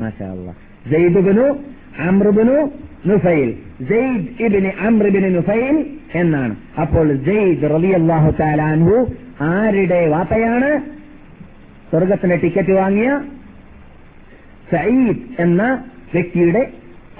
മാഷാ 0.00 0.44
അമ്രുബിനു 1.98 2.70
നുഫൈൽ. 3.06 3.54
സെയ്ദ് 3.88 4.42
ഇബ്നു 4.42 4.68
അംർ 4.80 5.06
ഇബ്നു 5.06 5.28
നുഫൈൽ 5.28 5.86
എന്നാണ്. 6.14 6.56
അപ്പോൾ 6.80 7.24
സെയ്ദ് 7.24 7.70
റബി 7.70 7.88
അള്ളാഹു 7.88 8.42
അൻഹു 8.42 9.06
ആരുടെ 9.40 10.06
വാപ്പയാണ്? 10.06 10.80
സ്വർഗത്തിന്റെ 11.90 12.36
ടിക്കറ്റ് 12.36 12.72
വാങ്ങിയ 12.72 13.20
സയ്യിദ് 14.72 15.42
എന്ന 15.42 15.84
വ്യക്തിയുടെ 16.14 16.70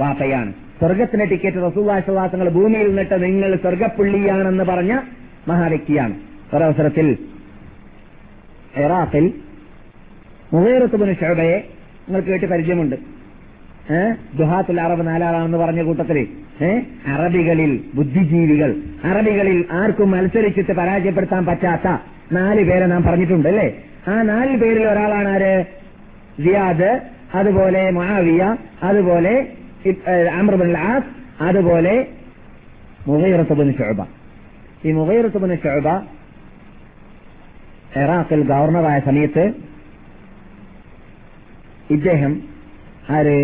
വാപ്പയാണ്. 0.00 0.52
സ്വർഗത്തിന് 0.52 1.30
ടിക്കറ്റ് 1.30 1.56
റസൂവാശ്വാസങ്ങൾ 1.56 2.48
ഭൂമിയിൽ 2.48 2.86
നിന്നിട്ട് 2.86 3.24
നിങ്ങൾ 3.24 3.56
സ്വർഗപ്പുള്ളിയാണെന്ന് 3.56 4.64
പറഞ്ഞ 4.64 5.00
മഹാവ്യക്തിയാണ്. 5.48 6.14
ഒരവസരത്തിൽ 6.54 7.16
ഇറാഖിൽ 8.76 9.32
മുഹേറത്തുബിന് 10.52 11.14
ഷോബയെ 11.14 11.56
നിങ്ങൾ 12.08 12.20
കേട്ട് 12.20 12.46
പരിചയമുണ്ട്. 12.46 12.96
ദുഹാത്തുൽ 14.38 14.80
അറബ് 14.80 15.06
നാലാളാണെന്ന് 15.06 15.58
പറഞ്ഞ 15.58 15.82
കൂട്ടത്തിൽ. 15.82 16.28
അറബികളിൽ 17.06 17.80
ബുദ്ധിജീവികൾ. 17.94 18.76
അറബികളിൽ 19.04 19.64
ആർക്കും 19.72 20.10
മത്സരിച്ചിട്ട് 20.10 20.72
പരാജയപ്പെടുത്താൻ 20.72 21.46
പറ്റാത്ത 21.46 21.88
നാല് 22.32 22.64
പേരെ 22.64 22.86
നാം 22.86 23.02
പറഞ്ഞിട്ടുണ്ട് 23.02 23.48
അല്ലേ? 23.48 23.84
ആ 24.08 24.22
നാല് 24.22 24.56
പേരിൽ 24.56 24.84
ഒരാളാണ് 24.86 25.28
ആര്? 25.28 25.64
സിയാദ് 26.44 27.15
അതുപോലെ 27.34 27.90
മഹാവിയ 27.90 28.42
അതുപോലെ 28.82 29.34
അമ്രബിൻ 30.38 30.70
ആസ് 30.86 31.10
അതുപോലെ 31.40 31.94
മുഹീറത്തുബിൻ 33.08 33.70
ഷുഅബ 33.78 34.00
ഈ 34.84 34.92
മുഹീറത്തുബിൻ 34.92 35.52
ഷുഅബ 35.56 35.88
ഇറാഖിൽ 37.96 38.42
ഗവർണറായ 38.42 38.98
സമയത്ത് 39.00 39.44
ഇദ്ദേഹം 41.90 42.32
ആര് 43.08 43.38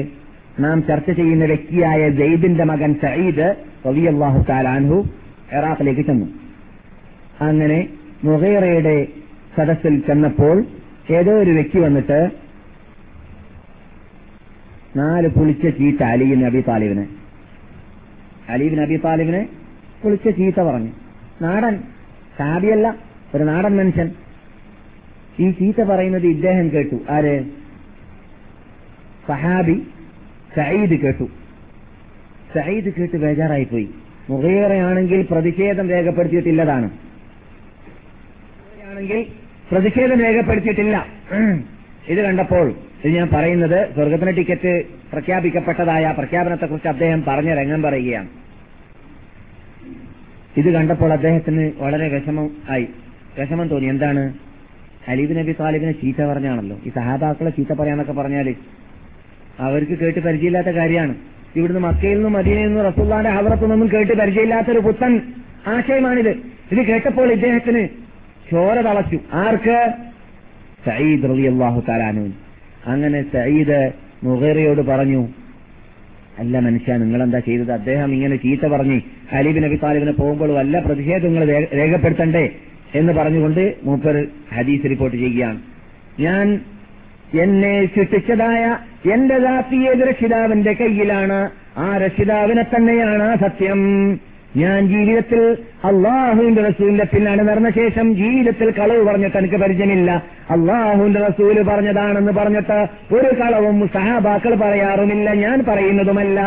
നാം 0.58 0.82
ചർച്ച 0.82 1.10
ചെയ്യുന്ന 1.10 1.44
വ്യക്തിയായ 1.44 2.10
ജെയ്ദിന്റെ 2.10 2.64
മകൻ 2.64 2.92
സയ്യിദ് 3.02 3.48
റളിയല്ലാഹു 3.86 4.40
കാലാൻഹു 4.48 4.98
ഇറാഖിലേക്ക് 5.52 6.02
ചെന്നു. 6.02 6.26
അങ്ങനെ 7.40 7.78
മുഗൈറയുടെ 8.24 8.96
സദസ്സിൽ 9.56 9.94
ചെന്നപ്പോൾ 10.06 10.56
ഏതോ 11.10 11.32
ഒരു 11.38 11.50
വ്യക്തി 11.50 11.78
വന്നിട്ട് 11.78 12.18
നാല് 14.96 15.28
പുളിച്ച 15.28 15.66
ചീത്ത 15.66 16.02
അലിബിൻ 16.02 16.40
നബി 16.40 16.60
താലിബിന്. 16.68 17.06
അലീബിൻ 18.48 18.78
നബി 18.82 18.96
താലിബിന് 19.04 19.46
പുളിച്ച 20.02 20.28
ചീത്ത 20.28 20.60
പറഞ്ഞു. 20.60 20.90
നാടൻ 21.42 21.82
സാബിയല്ല 22.38 22.96
ഒരു 23.34 23.44
നാടൻ 23.44 23.76
മനുഷ്യൻ. 23.76 24.10
ഈ 25.40 25.50
ചീത്ത 25.50 25.82
പറയുന്നത് 25.82 26.26
ഇദ്ദേഹം 26.26 26.72
കേട്ടു. 26.72 26.96
ആര്? 27.10 27.44
സഹാബി 29.28 29.86
സയ്യിദ് 30.56 31.00
കേട്ടു. 31.00 31.28
സയ്യിദ് 32.54 32.92
കേട്ട് 32.98 33.16
ബേജാറായി 33.16 33.64
പോയി 33.64 33.88
മുഖേറയാണെങ്കിൽ 34.30 35.26
പ്രതിഷേധം 35.30 35.90
രേഖപ്പെടുത്തിയിട്ടില്ലതാണ്. 35.90 36.90
ആണെങ്കിൽ 38.90 39.26
പ്രതിഷേധം 39.72 40.20
രേഖപ്പെടുത്തിയിട്ടില്ല. 40.20 41.06
ഇത് 42.08 42.22
കണ്ടപ്പോൾ 42.22 42.74
ഇത് 43.04 43.12
ഞാൻ 43.12 43.28
പറയുന്നത് 43.32 43.94
സ്വർഗത്തിന് 43.94 44.36
ടിക്കറ്റ് 44.36 44.82
പ്രഖ്യാപിക്കപ്പെട്ടതായ 45.12 46.14
പ്രഖ്യാപനത്തെക്കുറിച്ച് 46.18 46.88
അദ്ദേഹം 46.88 47.24
പറഞ്ഞ 47.28 47.54
രംഗം 47.54 47.82
പറയുകയാണ്. 47.82 48.28
ഇത് 50.56 50.70
കണ്ടപ്പോൾ 50.70 51.12
അദ്ദേഹത്തിന് 51.12 51.72
വളരെ 51.78 52.08
വിഷമം 52.08 52.50
ആയി. 52.70 52.88
വിഷമം 53.38 53.68
തോന്നി. 53.68 53.88
എന്താണ്? 53.88 54.34
അലീബ് 55.08 55.38
നബി 55.38 55.52
താലിബിനെ 55.60 55.92
ചീത്ത 55.92 56.24
പറഞ്ഞാണല്ലോ. 56.24 56.78
ഈ 56.86 56.88
സഹാബാക്കളെ 56.88 57.50
ചീത്ത 57.50 57.72
പറയാന്നൊക്കെ 57.72 58.12
പറഞ്ഞാൽ 58.12 58.54
അവർക്ക് 59.58 59.92
കേട്ട് 59.92 60.20
പരിചയമില്ലാത്ത 60.20 60.66
കാര്യമാണ്. 60.66 61.14
ഇവിടുന്ന് 61.56 61.80
മക്കയിൽ 61.80 62.14
നിന്നും 62.14 62.32
മദീനയിൽ 62.32 62.66
നിന്നും 62.66 62.84
റസൂള്ളാന്റെ 62.84 63.30
ഹവറത്തു 63.30 63.66
കേട്ട് 63.66 63.96
കേട്ട് 63.96 64.12
പരിചയമില്ലാത്തൊരു 64.12 64.78
പുത്തൻ 64.78 65.20
ആശയമാണിത്. 65.66 66.28
ഇത് 66.72 66.78
കേട്ടപ്പോൾ 66.78 67.32
ഇദ്ദേഹത്തിന് 67.32 67.88
ചോര 68.50 68.80
തളച്ചു. 68.80 69.18
ആർക്ക്? 69.32 69.92
സയ്യിദ് 70.86 71.24
റളിയല്ലാഹു 71.24 71.82
താലാനു 71.88 72.30
അങ്ങനെ 72.86 73.22
സയ്യിദ് 73.22 73.92
മുഗേറയോട് 74.24 74.80
പറഞ്ഞു 74.80 75.28
അല്ല 76.38 76.58
മനുഷ്യ 76.58 76.96
നിങ്ങളെന്താ 76.96 77.38
ചെയ്തത്? 77.38 77.72
അദ്ദേഹം 77.72 78.12
ഇങ്ങനെ 78.12 78.36
ചീത്ത 78.36 78.66
പറഞ്ഞു 78.66 79.00
ഹലീബ് 79.32 79.64
നബി 79.64 79.76
താലിബിനെ 79.82 80.12
പോകുമ്പോൾ 80.12 80.50
വല്ല 80.52 80.78
പ്രതിഷേധം 80.78 81.34
നിങ്ങൾ 81.34 81.66
രേഖപ്പെടുത്തണ്ടേ 81.74 82.50
എന്ന് 82.94 83.12
പറഞ്ഞുകൊണ്ട് 83.12 83.76
മൂപ്പർ 83.84 84.26
ഹദീസ് 84.54 84.84
റിപ്പോർട്ട് 84.84 85.16
ചെയ്യുകയാണ്. 85.16 85.60
ഞാൻ 86.20 86.60
എന്നെ 87.42 87.86
സൃഷ്ടിച്ചതായ 87.86 88.76
എന്റെ 89.10 89.38
ദാത്തിയേത് 89.38 90.08
രക്ഷിതാവിന്റെ 90.08 90.72
കയ്യിലാണ്. 90.72 91.50
ആ 91.76 91.96
രക്ഷിതാവിനെ 91.96 92.62
തന്നെയാണ് 92.62 93.38
സത്യം. 93.38 93.80
ഞാൻ 94.56 94.88
ജീവിതത്തിൽ 94.88 95.56
അള്ളാഹുവിന്റെ 95.84 96.62
റസൂലിന്റെ 96.62 97.04
പിന്നാണ് 97.04 97.48
നടന്ന 97.48 97.70
ശേഷം 97.70 98.14
ജീവിതത്തിൽ 98.14 98.70
കളവ് 98.70 99.04
പറഞ്ഞിട്ട് 99.04 99.36
എനിക്ക് 99.36 99.54
പരിചയമില്ല. 99.54 100.22
അള്ളാഹുവിന്റെ 100.50 101.20
റസൂൽ 101.20 101.62
പറഞ്ഞതാണെന്ന് 101.62 102.32
പറഞ്ഞിട്ട് 102.32 102.86
ഒരു 103.14 103.40
കളവും 103.40 103.88
സഹാബാക്കൾ 103.88 104.54
പറയാറുമില്ല 104.54 105.34
ഞാൻ 105.34 105.64
പറയുന്നതുമല്ല. 105.68 106.40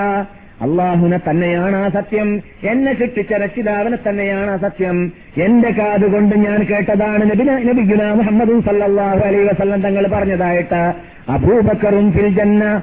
അള്ളാഹുനെ 0.62 1.18
തന്നെയാണ് 1.18 1.76
ആ 1.76 1.90
സത്യം. 1.90 2.42
എന്നെ 2.64 2.94
സൃഷ്ടിച്ച 2.94 3.34
രക്ഷിതാവിനെ 3.34 3.98
തന്നെയാണ് 4.10 4.52
ആ 4.52 4.58
സത്യം. 4.58 5.12
എന്റെ 5.38 5.70
കാതുകൊണ്ട് 5.70 6.36
ഞാൻ 6.36 6.64
കേട്ടതാണ് 6.64 7.26
നബിഗുന 7.70 8.14
മുഹമ്മദും 8.14 8.62
സല്ലല്ലാഹു 8.62 9.20
അലൈഹി 9.20 9.44
വസല്ലം 9.44 9.82
തങ്ങൾ 9.82 10.08
പറഞ്ഞതായിട്ട്. 10.08 10.94
അബൂബക്കറും 11.30 12.12
ഫിൽ 12.12 12.28
ജന്ന 12.28 12.82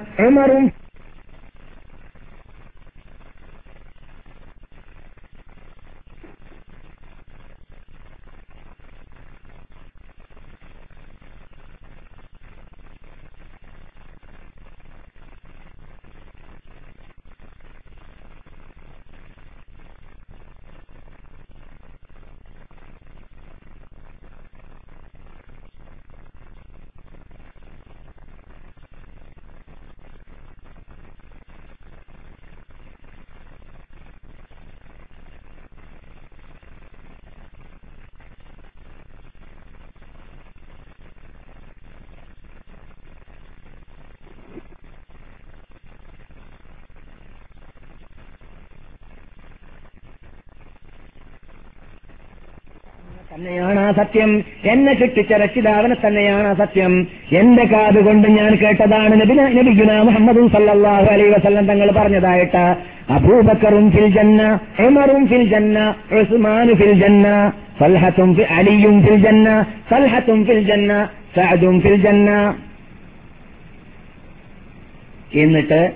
തന്നെയാണ് 53.42 53.80
ആ 53.80 53.92
സത്യം. 53.92 54.44
എന്നെ 54.64 54.94
സൃഷ്ടിച്ച 54.94 55.32
രക്ഷിതാവിനെ 55.32 55.96
തന്നെയാണ് 56.06 56.46
ആ 56.48 56.54
സത്യം. 56.54 57.06
എന്റെ 57.32 57.64
കാതുകൊണ്ട് 57.64 58.28
ഞാൻ 58.28 58.54
കേട്ടതാണ് 58.54 59.20
നബിഗുന 59.20 60.00
മുഹമ്മദ് 60.00 60.52
സല്ലല്ലാഹു 60.52 61.04
അലൈഹി 61.04 61.28
വസല്ലം 61.28 61.66
തങ്ങൾ 61.66 61.90
പറഞ്ഞതായിട്ട്. 61.90 62.76
അബൂബക്കറും 63.10 63.90
ഫിൽ 63.90 64.06
ജന്ന 64.06 64.58
ഉമറും 64.86 65.26
ഫിൽ 65.26 65.44
ജന്ന 65.44 65.94
ഉസ്മാനു 66.12 66.72
ഫിൽ 66.72 66.92
ജന്ന 66.92 67.52
സൽഹത്തും 67.80 68.34
ഫി- 68.34 68.46
അലിയും 68.46 69.02
ഫിൽ 69.02 69.16
ജന്ന 69.16 69.66
സൽഹത്തും 69.90 70.44
ഫിൽ 70.44 70.62
ജന്ന 70.62 71.08
സഅദും 71.36 71.80
ഫിൽ 71.80 71.96
ജന്ന. 71.96 72.54
എന്നിട്ട് 75.34 75.92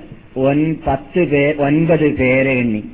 പത്ത് 0.86 1.28
പേ 1.28 1.54
ഒൻപത് 1.58 2.16
പേരെ 2.16 2.50
എണ്ണി. 2.50 2.84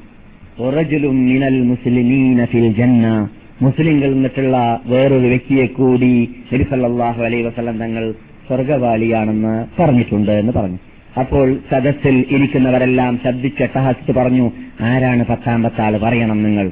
മിനൽ 1.07 1.63
മുസ്ലിമീന 1.63 2.45
ഫിൽ 2.45 2.73
ജന്ന. 2.73 3.29
മുസ്ലിങ്ങൾ 3.63 4.07
എന്നിട്ടുള്ള 4.07 4.81
വേറൊരു 4.87 5.27
വ്യക്തിയെ 5.27 5.67
കൂടി 5.67 6.35
നബി 6.53 7.23
അലൈ 7.25 7.43
വസല്ലം 7.43 7.79
തങ്ങൾ 7.79 8.13
സ്വർഗവാലിയാണെന്ന് 8.47 9.83
പറഞ്ഞിട്ടുണ്ട് 9.83 10.33
എന്ന് 10.33 10.53
പറഞ്ഞു. 10.53 10.79
അപ്പോൾ 11.21 11.57
സദസ്സിൽ 11.71 12.25
ഇരിക്കുന്നവരെല്ലാം 12.31 13.21
ശബ്ദിച്ച് 13.25 13.63
അട്ടഹാസിച്ച് 13.63 14.13
പറഞ്ഞു 14.13 14.53
ആരാണ് 14.81 15.27
പത്താമത്തെ 15.27 15.83
ആൾ 15.83 15.97
പറയണം 15.97 16.43
നിങ്ങൾ? 16.43 16.71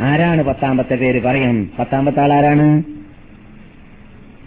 ആരാണ് 0.00 0.42
പത്താമ്പത്തെ 0.44 0.94
പേര് 0.94 1.22
പറയണം? 1.22 1.70
പത്താമ്പത്താൾ 1.78 2.32
ആരാണ്? 2.32 2.82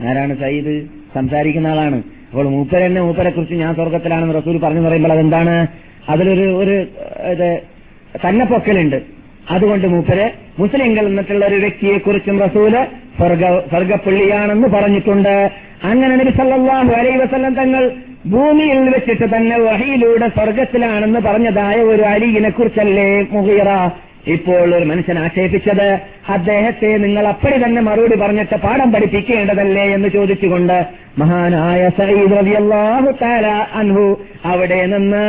ആരാണ് 0.01 0.37
സയ്യിദ്? 0.37 0.85
സംസാരിക്കുന്ന 1.15 1.67
ആളാണ്. 1.67 2.03
അപ്പോൾ 2.29 2.49
മൂപ്പരെന്നെ 2.49 3.01
മൂപ്പരെ 3.01 3.29
കുറിച്ച് 3.29 3.55
ഞാൻ 3.55 3.75
സ്വർഗത്തിലാണെന്ന് 3.75 4.35
റസൂൽ 4.35 4.57
പറഞ്ഞു 4.57 4.81
പറയുമ്പോൾ 4.81 5.13
അതെന്താണ്? 5.13 5.67
അതിലൊരു 6.09 6.47
ഒരു 6.57 6.75
ഇത് 7.31 7.61
തന്നെ 8.27 8.45
പൊക്കലുണ്ട് 8.45 9.16
അതുകൊണ്ട് 9.49 9.87
മൂപ്പര് 9.87 10.31
മുസ്ലിങ്ങൾ 10.59 11.05
എന്നിട്ടുള്ള 11.05 11.45
ഒരു 11.45 11.55
വ്യക്തിയെ 11.55 11.97
കുറിച്ചും 11.97 12.39
റസൂൽ 12.39 12.73
സ്വർഗ 13.17 13.43
സ്വർഗപ്പുള്ളിയാണെന്ന് 13.69 14.67
പറഞ്ഞിട്ടുണ്ട്. 14.67 15.51
അങ്ങനെ 15.83 16.15
നബി 16.15 16.31
അലൈഹി 16.95 17.17
വസല്ലം 17.17 17.53
തങ്ങൾ 17.53 17.91
ഭൂമിയിൽ 18.27 18.89
വെച്ചിട്ട് 18.89 19.35
തന്നെ 19.35 19.57
വഹിയിലൂടെ 19.59 20.27
സ്വർഗത്തിലാണെന്ന് 20.27 21.19
പറഞ്ഞതായ 21.19 21.75
ഒരു 21.75 22.03
അലിയിനെ 22.03 22.49
കുറിച്ചല്ലേ 22.49 23.25
മുഹീറ 23.31 23.69
ഇപ്പോൾ 24.27 24.75
ഒരു 24.75 24.85
മനുഷ്യൻ 24.85 25.19
ആക്ഷേപിച്ചത് 25.19 25.99
അദ്ദേഹത്തെ 26.29 26.87
നിങ്ങൾ 26.97 27.27
അപ്പടി 27.27 27.65
തന്നെ 27.65 27.81
മറുപടി 27.81 28.15
പറഞ്ഞിട്ട് 28.15 28.55
പാഠം 28.55 28.91
പഠിപ്പിക്കേണ്ടതല്ലേ? 28.93 29.83
എന്ന് 29.83 30.09
ചോദിച്ചുകൊണ്ട് 30.09 30.87
മഹാനായ 31.17 31.89
സയ്യിദ് 31.97 32.33
അൻഹു 33.73 34.19
അവിടെ 34.45 34.85
നിന്ന് 34.85 35.25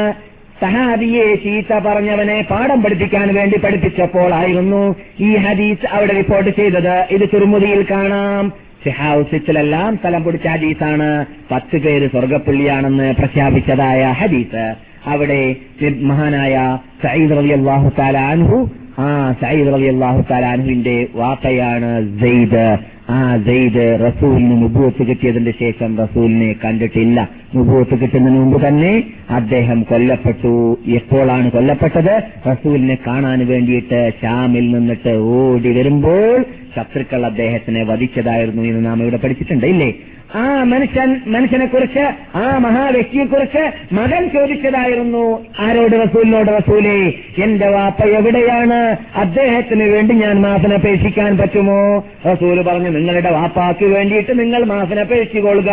സഹാബിയെ 0.61 1.35
ചീത്ത 1.35 1.79
പറഞ്ഞവനെ 1.79 2.47
പാഠം 2.51 2.83
പഠിപ്പിക്കാൻ 2.83 3.35
വേണ്ടി 3.35 3.59
പഠിപ്പിച്ചപ്പോളായിരുന്നു 3.59 4.95
ഈ 5.21 5.37
ഹദീസ് 5.37 5.87
അവിടെ 5.87 6.13
റിപ്പോർട്ട് 6.13 6.51
ചെയ്തത്. 6.51 7.07
ഇത് 7.11 7.29
തുറമുദിയിൽ 7.35 7.87
കാണാം. 7.91 8.53
ഷിഹാവുസിലെല്ലാം 8.85 9.97
സ്ഥലം 9.97 10.25
പിടിച്ച 10.25 10.47
ഹദീസാണ്. 10.47 11.27
പത്ത് 11.51 11.77
പേര് 11.77 12.11
സ്വർഗപ്പുള്ളിയാണെന്ന് 12.11 13.15
പ്രഖ്യാപിച്ചതായ 13.15 14.03
ഹദീസ്. 14.05 14.75
അവിടെ 15.07 15.57
മഹാനായ 16.01 16.79
സയ്യിദ് 17.03 17.33
റബി 17.33 17.49
അള്ളാഹു 17.49 17.93
താലാൻഹു 17.99 18.71
ആ 18.99 19.35
സയ്യിദ് 19.41 19.75
റബി 19.75 19.87
അള്ളാഹു 19.87 20.25
താലാൻഹുവിന്റെ 20.31 21.07
വാപ്പയാണ് 21.15 21.91
സെയ്ദ്. 22.21 22.65
ആ 23.11 23.19
സെയ്ദ് 23.47 23.85
റസൂലിന് 24.07 24.57
മുബൂത്ത് 24.63 25.03
കിട്ടിയതിന്റെ 25.07 25.53
ശേഷം 25.61 25.91
റസൂലിനെ 25.99 26.55
കണ്ടിട്ടില്ല. 26.65 27.29
മുബൂത്ത് 27.55 27.95
കിട്ടുന്നതിന് 28.01 28.41
മുമ്പ് 28.41 28.67
തന്നെ 28.67 29.05
അദ്ദേഹം 29.31 29.83
കൊല്ലപ്പെട്ടു. 29.83 30.79
എപ്പോഴാണ് 30.87 31.51
കൊല്ലപ്പെട്ടത്? 31.51 32.15
റസൂലിനെ 32.47 32.99
കാണാൻ 33.07 33.47
വേണ്ടിയിട്ട് 33.47 34.13
ഷാമിൽ 34.23 34.67
നിന്നിട്ട് 34.77 35.15
ഓടി 35.37 35.73
വരുമ്പോൾ 35.79 36.45
ശത്രുക്കൾ 36.77 37.27
അദ്ദേഹത്തിനെ 37.27 37.85
വധിച്ചതായിരുന്നു 37.85 38.63
എന്ന് 38.63 38.87
നാം 38.87 39.03
ഇവിടെ 39.03 39.17
പഠിച്ചിട്ടുണ്ട് 39.17 39.67
ഇല്ലേ? 39.67 39.91
ആ 40.35 40.63
മനുഷ്യൻ 40.63 41.21
മനുഷ്യനെ 41.27 41.67
കുറിച്ച് 41.67 42.37
ആ 42.37 42.59
മഹാവ്യക്തിയെ 42.59 43.25
കുറിച്ച് 43.25 43.95
മകൻ 43.95 44.31
ചോദിച്ചതായിരുന്നു. 44.31 45.47
ആരോട് 45.59 45.93
റസൂലിനോട് 45.93 46.49
റസൂലേ 46.49 47.13
എന്റെ 47.43 47.69
വാപ്പ 47.69 48.05
എവിടെയാണ്? 48.05 48.97
അദ്ദേഹത്തിന് 49.17 49.83
വേണ്ടി 49.83 50.15
ഞാൻ 50.15 50.41
മാഫിനപേക്ഷിക്കാൻ 50.41 51.39
പറ്റുമോ? 51.39 52.05
റസൂൽ 52.33 52.63
പറഞ്ഞു 52.63 52.89
നിങ്ങളുടെ 52.89 53.31
വാപ്പാക്ക് 53.31 53.85
വേണ്ടിയിട്ട് 53.85 54.41
നിങ്ങൾ 54.41 54.65
മാഫിനപേക്ഷിക്കൊള്ളുക 54.65 55.73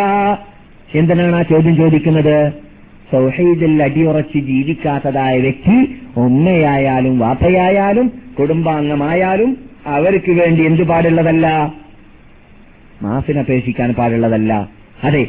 എന്തിനാണ് 0.96 1.36
ആ 1.36 1.42
ചോദ്യം 1.42 1.76
ചോദിക്കുന്നത്? 1.76 2.52
സൗഹൈദിൽ 3.12 3.84
അടിയുറച്ച് 3.84 4.38
ജീവിക്കാത്തതായ 4.38 5.40
വ്യക്തി 5.40 5.96
ഉമ്മയായാലും 6.18 7.20
വാപ്പയായാലും 7.20 8.12
കുടുംബാംഗമായാലും 8.40 9.58
അവർക്ക് 9.88 10.32
വേണ്ടി 10.32 10.66
എന്തു 10.66 10.84
പാടുള്ളതല്ല 10.84 11.74
മാഫിനപേക്ഷിക്കാൻ 13.02 13.94
പാടുള്ളതല്ല. 13.94 14.70
അതെ. 15.04 15.28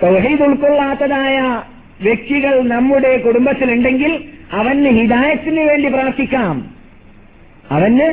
സൗഹീദ് 0.00 0.42
ഉൾക്കൊള്ളാത്തതായ 0.42 1.62
വ്യക്തികൾ 2.02 2.68
നമ്മുടെ 2.68 3.16
കുടുംബത്തിലുണ്ടെങ്കിൽ 3.16 4.24
അവന് 4.52 4.86
ഹിദായത്തിന് 4.86 5.60
വേണ്ടി 5.60 5.88
പ്രാർത്ഥിക്കാം. 5.88 6.74
അവന് 7.70 8.12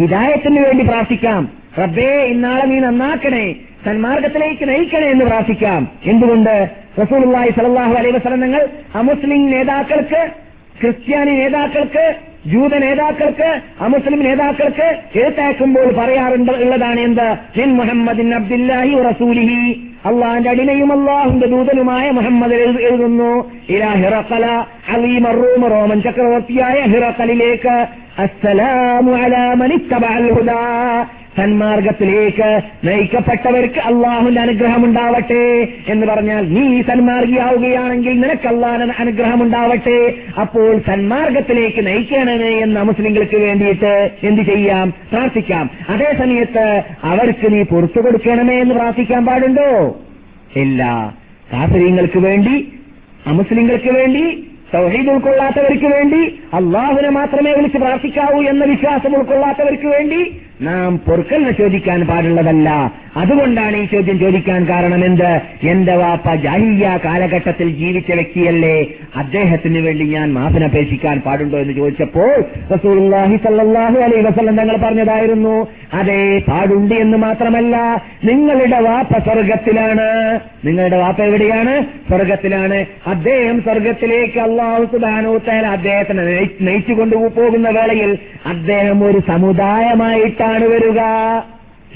ഹിദായത്തിന് 0.00 0.60
വേണ്ടി 0.60 0.84
പ്രാർത്ഥിക്കാം. 0.84 1.48
റബ്ബേ 1.78 2.24
ഇന്നാളെ 2.24 2.64
നീ 2.64 2.78
നന്നാക്കണേ. 2.78 3.54
സന്മാർഗത്തിലേക്ക് 3.84 4.68
നയിക്കണേ 4.68 5.10
എന്ന് 5.10 5.24
പ്രാർത്ഥിക്കാം. 5.24 5.88
എന്തുകൊണ്ട്? 6.04 6.68
റസൂൽ 7.02 7.22
സ്വല്ലല്ലാഹു 7.22 7.92
അലൈഹി 7.92 8.16
വസല്ലം 8.16 8.40
തങ്ങൾ 8.40 8.68
അമുസ്ലിം 8.94 9.50
നേതാക്കൾക്ക് 9.50 10.30
ക്രിസ്ത്യാനി 10.80 11.30
നേതാക്കൾക്ക് 11.30 12.14
ജൂത 12.46 12.70
നേതാക്കൾക്ക് 12.70 13.60
അമുസ്ലിം 13.80 14.22
നേതാക്കൾക്ക് 14.22 15.18
എഴുത്തയക്കുമ്പോൾ 15.18 15.92
പറയാറുണ്ട് 15.92 16.52
ഉള്ളതാണ് 16.52 17.00
എന്ത്? 17.00 17.60
മിൻ 17.60 17.76
മുഹമ്മദിൻ 17.76 18.34
അബ്ദുല്ലാഹി 18.34 19.02
റസൂലിഹി. 19.02 19.88
അള്ളാന്റെ 20.06 20.50
അടിമയും 20.50 21.00
അള്ളാഹുന്റെ 21.00 21.46
ദൂതനുമായ 21.46 22.10
മുഹമ്മദ് 22.10 22.54
എഴുതു- 22.54 22.80
എഴുതുന്നു. 22.80 23.50
ഇലാ 23.68 23.92
ഹിറക്കല 23.92 24.64
അലീമ 24.88 25.30
റൂം 25.30 25.68
റോമൻ 25.68 26.02
ചക്രവർത്തിയായ 26.02 26.80
ഹിറക്കലിലേക്ക് 26.80 27.86
അസ്സലാമു 28.18 29.12
അലാ 29.12 29.54
മനിത്തബഅൽ 29.54 30.32
ഹുദാ. 30.32 31.06
സന്മാർഗത്തിലേക്ക് 31.36 32.60
നയിക്കപ്പെട്ടവർക്ക് 32.84 33.80
അള്ളാഹുന്റെ 33.80 34.40
അനുഗ്രഹം 34.40 34.84
ഉണ്ടാവട്ടെ 34.84 35.68
എന്ന് 35.88 36.06
പറഞ്ഞാൽ 36.06 36.52
നീ 36.52 36.82
സന്മാർഗിയാവുകയാണെങ്കിൽ 36.82 38.20
നിനക്ക് 38.20 38.48
അള്ളാഹുന്റെ 38.48 38.94
അനുഗ്രഹം 38.98 39.42
ഉണ്ടാവട്ടെ 39.42 40.14
അപ്പോൾ 40.40 40.78
സന്മാർഗത്തിലേക്ക് 40.78 41.86
നയിക്കണമേ 41.86 42.58
എന്ന 42.58 42.82
മുസ്ലിങ്ങൾക്ക് 42.82 43.36
വേണ്ടിയിട്ട് 43.36 44.10
എന്ത് 44.22 44.42
ചെയ്യാം? 44.42 44.90
പ്രാർത്ഥിക്കാം. 45.12 45.70
അതേ 45.88 46.14
സമയത്ത് 46.18 46.82
അവർക്ക് 47.04 47.52
നീ 47.52 47.62
പുറത്തു 47.62 48.00
കൊടുക്കണമേ 48.00 48.60
എന്ന് 48.60 48.74
പ്രാർത്ഥിക്കാൻ 48.74 49.26
പാടുണ്ടോ? 49.26 50.00
ഇല്ല. 50.56 50.82
കാഫര്യങ്ങൾക്ക് 51.52 52.18
വേണ്ടി 52.18 52.72
അമുസ്ലിങ്ങൾക്ക് 53.26 53.90
വേണ്ടി 53.90 54.48
തൗഹീദ് 54.74 55.10
ഉൾക്കൊള്ളാത്തവർക്ക് 55.10 55.86
വേണ്ടി 55.86 56.40
അള്ളാഹുവിനെ 56.54 57.08
മാത്രമേ 57.08 57.52
വിളിച്ച് 57.52 57.78
പ്രാർത്ഥിക്കാവൂ 57.78 58.42
എന്ന 58.42 58.64
വിശ്വാസം 58.64 59.16
ഉൾക്കൊള്ളാത്തവർക്ക് 59.16 59.86
വേണ്ടി 59.86 60.40
നാം 60.62 60.98
പൊറുക്കലിനെ 60.98 61.50
ചോദിക്കാൻ 61.50 62.06
പാടുള്ളതല്ല. 62.06 62.92
അതുകൊണ്ടാണ് 63.16 63.76
ഈ 63.76 63.84
ചോദ്യം 63.84 64.18
ചോദിക്കാൻ 64.18 64.64
കാരണമെന്ത്? 64.64 65.40
എന്റെ 65.62 65.94
വാപ്പ 65.94 66.34
ജാഹിയ 66.34 66.98
കാലഘട്ടത്തിൽ 67.04 67.70
ജീവിച്ച 67.70 68.12
വ്യക്തിയല്ലേ. 68.12 68.86
അദ്ദേഹത്തിന് 69.16 69.78
വേണ്ടി 69.78 70.04
ഞാൻ 70.04 70.32
മാഫിനപേക്ഷിക്കാൻ 70.32 71.20
പാടുണ്ടോ 71.20 71.58
എന്ന് 71.58 71.72
ചോദിച്ചപ്പോൾ 71.72 72.44
റസൂലുള്ളാഹി 72.74 73.36
തങ്ങൾ 73.36 74.76
പറഞ്ഞതായിരുന്നു. 74.76 75.66
അതെ 75.94 76.42
പാടുണ്ട് 76.48 76.94
എന്ന് 76.94 77.18
മാത്രമല്ല 77.18 78.02
നിങ്ങളുടെ 78.24 78.80
വാപ്പ 78.80 79.18
സ്വർഗത്തിലാണ്. 79.18 80.40
നിങ്ങളുടെ 80.66 80.96
വാപ്പ 80.96 81.22
എവിടെയാണ്? 81.22 81.82
സ്വർഗത്തിലാണ്. 81.82 82.86
അദ്ദേഹം 83.06 83.62
സ്വർഗത്തിലേക്ക് 83.62 84.38
അള്ളാഹു 84.38 84.84
സുബാനോത്തേൽ 84.84 85.66
അദ്ദേഹത്തിനെ 85.66 86.22
നയി- 86.22 86.48
നയിച്ചു 86.60 86.92
കൊണ്ടുപോകുന്ന 86.92 87.68
വേളയിൽ 87.68 88.18
അദ്ദേഹം 88.46 89.04
ഒരു 89.04 89.18
സമുദായമായിട്ടാണ് 89.28 90.51
വരിക? 90.60 91.00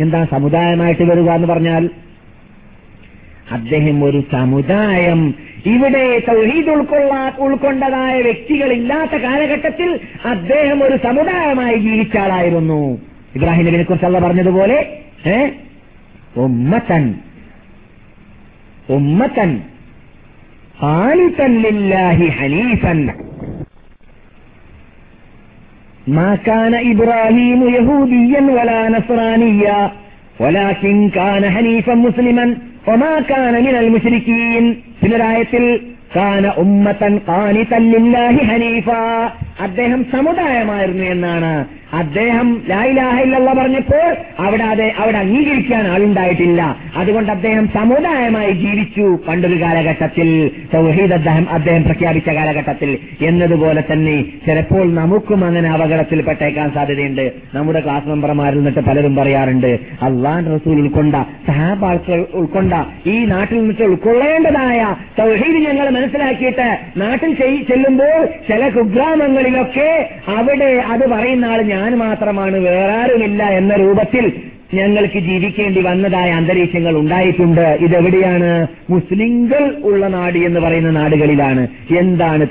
എന്താ 0.00 0.24
സമുദായമായിട്ട് 0.24 1.02
വരിക 1.02 1.30
എന്ന് 1.30 1.48
പറഞ്ഞാൽ 1.48 1.90
അദ്ദേഹം 3.50 4.04
ഒരു 4.04 4.22
സമുദായം. 4.32 5.34
ഇവിടെ 5.66 6.22
തൗഹീദ് 6.28 6.70
ഉൾക്കൊള്ളാ 6.70 7.32
ഉൾക്കൊണ്ടതായ 7.38 8.22
വ്യക്തികളില്ലാത്ത 8.22 9.10
കാലഘട്ടത്തിൽ 9.10 10.00
അദ്ദേഹം 10.24 10.82
ഒരു 10.82 10.96
സമുദായമായി 11.04 11.76
ജീവിച്ച 11.76 12.16
ആളായിരുന്നു 12.16 13.00
ഇബ്രാഹിം 13.34 13.66
നബിനെ 13.66 13.82
കുറിച്ച് 13.82 14.06
അല്ല 14.06 14.18
പറഞ്ഞതുപോലെ 14.18 14.98
ഉമ്മത്തൻ. 16.36 17.14
ഉമ്മത്തൻ. 18.90 19.62
ഹാലിത്തൻ 20.80 21.62
ഹനീഫൻ. 22.28 23.10
ما 26.07 26.35
كان 26.47 26.73
إبراهيم 26.91 27.61
يهوديا 27.69 28.41
ولا 28.57 28.89
نصرانيا 28.89 29.79
ولكن 30.39 30.95
كان 31.09 31.43
حنيفا 31.55 31.93
مسلما 32.05 32.45
وما 32.87 33.13
كان 33.21 33.53
من 33.63 33.75
المشركين 33.75 34.63
في 35.01 35.07
الآية 35.11 35.53
كان 36.13 36.45
أمة 36.63 37.01
قانتا 37.29 37.79
لله 37.93 38.35
حنيفا 38.49 39.03
അദ്ദേഹം 39.65 40.01
സമുദായമായിരുന്നു 40.13 41.03
എന്നാണ് 41.05 41.51
അദ്ദേഹം 41.92 42.62
ലായിലാഹില്ല 42.68 43.52
പറഞ്ഞപ്പോൾ 43.52 44.16
അവിടെ 44.38 44.64
അതെ 44.64 44.92
അവിടെ 44.98 45.18
അംഗീകരിക്കാൻ 45.18 45.86
ആളുണ്ടായിട്ടില്ല. 45.86 46.76
അതുകൊണ്ട് 46.96 47.32
അദ്ദേഹം 47.32 47.68
സമുദായമായി 47.74 48.52
ജീവിച്ചു 48.52 49.18
പണ്ടൊരു 49.28 49.60
കാലഘട്ടത്തിൽ. 49.60 50.50
സൗഹീദ് 50.72 51.12
അദ്ദേഹം 51.12 51.46
അദ്ദേഹം 51.50 51.82
പ്രഖ്യാപിച്ച 51.82 52.28
കാലഘട്ടത്തിൽ. 52.28 52.98
എന്നതുപോലെ 53.20 53.84
തന്നെ 53.92 54.24
ചിലപ്പോൾ 54.46 54.94
നമുക്കും 54.94 55.44
അങ്ങനെ 55.44 55.70
അപകടത്തിൽപ്പെട്ടേക്കാൻ 55.70 56.70
സാധ്യതയുണ്ട്. 56.70 57.32
നമ്മുടെ 57.54 57.80
ക്ലാസ് 57.80 58.08
മെമ്പർമാരിൽ 58.08 58.56
നിന്നിട്ട് 58.56 58.80
പലരും 58.80 59.16
പറയാറുണ്ട് 59.16 59.78
അള്ളാൻ 60.02 60.44
റസൂൽ 60.54 60.80
ഉൾക്കൊണ്ട 60.80 61.14
സഹാബാക്കൾ 61.46 62.26
ഉൾക്കൊണ്ട 62.34 62.74
ഈ 63.06 63.24
നാട്ടിൽ 63.24 63.58
നിന്നിട്ട് 63.58 63.82
ഉൾക്കൊള്ളേണ്ടതായ 63.82 64.94
സൗഹീദ് 65.18 65.66
ഞങ്ങൾ 65.66 65.90
മനസ്സിലാക്കിയിട്ട് 65.90 66.78
നാട്ടിൽ 66.96 67.34
ചെല്ലുമ്പോൾ 67.70 68.26
ചില 68.26 68.68
കുഗ്രാമങ്ങളിലൊക്കെ 68.68 70.08
അവിടെ 70.36 70.82
അത് 70.90 71.08
പറയുന്ന 71.10 71.44
ആൾ 71.44 71.62
ഞാൻ 71.62 71.85
മാത്രമാണ് 71.94 72.56
വേറാരുമില്ല 72.56 73.42
എന്ന 73.42 73.74
രൂപത്തിൽ 73.74 74.32
ഞങ്ങൾക്ക് 74.74 75.18
ജീവിക്കേണ്ടി 75.18 75.82
വന്നതായ 75.82 76.30
അന്തരീക്ഷങ്ങൾ 76.30 76.96
ഉണ്ടായിട്ടുണ്ട്. 76.96 77.78
ഇതെവിടെയാണ്? 77.80 78.66
മുസ്ലിങ്ങൾ 78.90 79.76
ഉള്ള 79.82 80.08
നാട് 80.08 80.38
എന്ന് 80.38 80.60
പറയുന്ന 80.60 80.90
നാടുകളിലാണ്. 80.90 81.68
എന്താണ് 81.98 82.46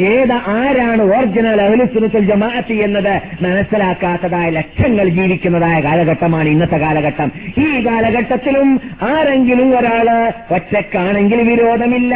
ഏത് 0.00 0.32
ആരാണ് 0.32 1.02
ഒറിജിനൽ 1.02 1.62
അഹ്ലുസുനത്തുൽ 1.62 2.24
ജമാഅത്ത് 2.24 2.72
എന്നത് 2.72 3.14
മനസ്സിലാക്കാത്തതായ 3.42 4.50
ലക്ഷങ്ങൾ 4.50 5.08
ജീവിക്കുന്നതായ 5.08 5.80
കാലഘട്ടമാണ് 5.80 6.48
ഇന്നത്തെ 6.48 6.76
കാലഘട്ടം. 6.76 7.32
ഈ 7.58 7.86
കാലഘട്ടത്തിലും 7.86 8.80
ആരെങ്കിലും 9.02 9.78
ഒരാൾ 9.78 10.08
ഒറ്റക്കാണെങ്കിൽ 10.54 11.40
വിരോധമില്ല 11.42 12.14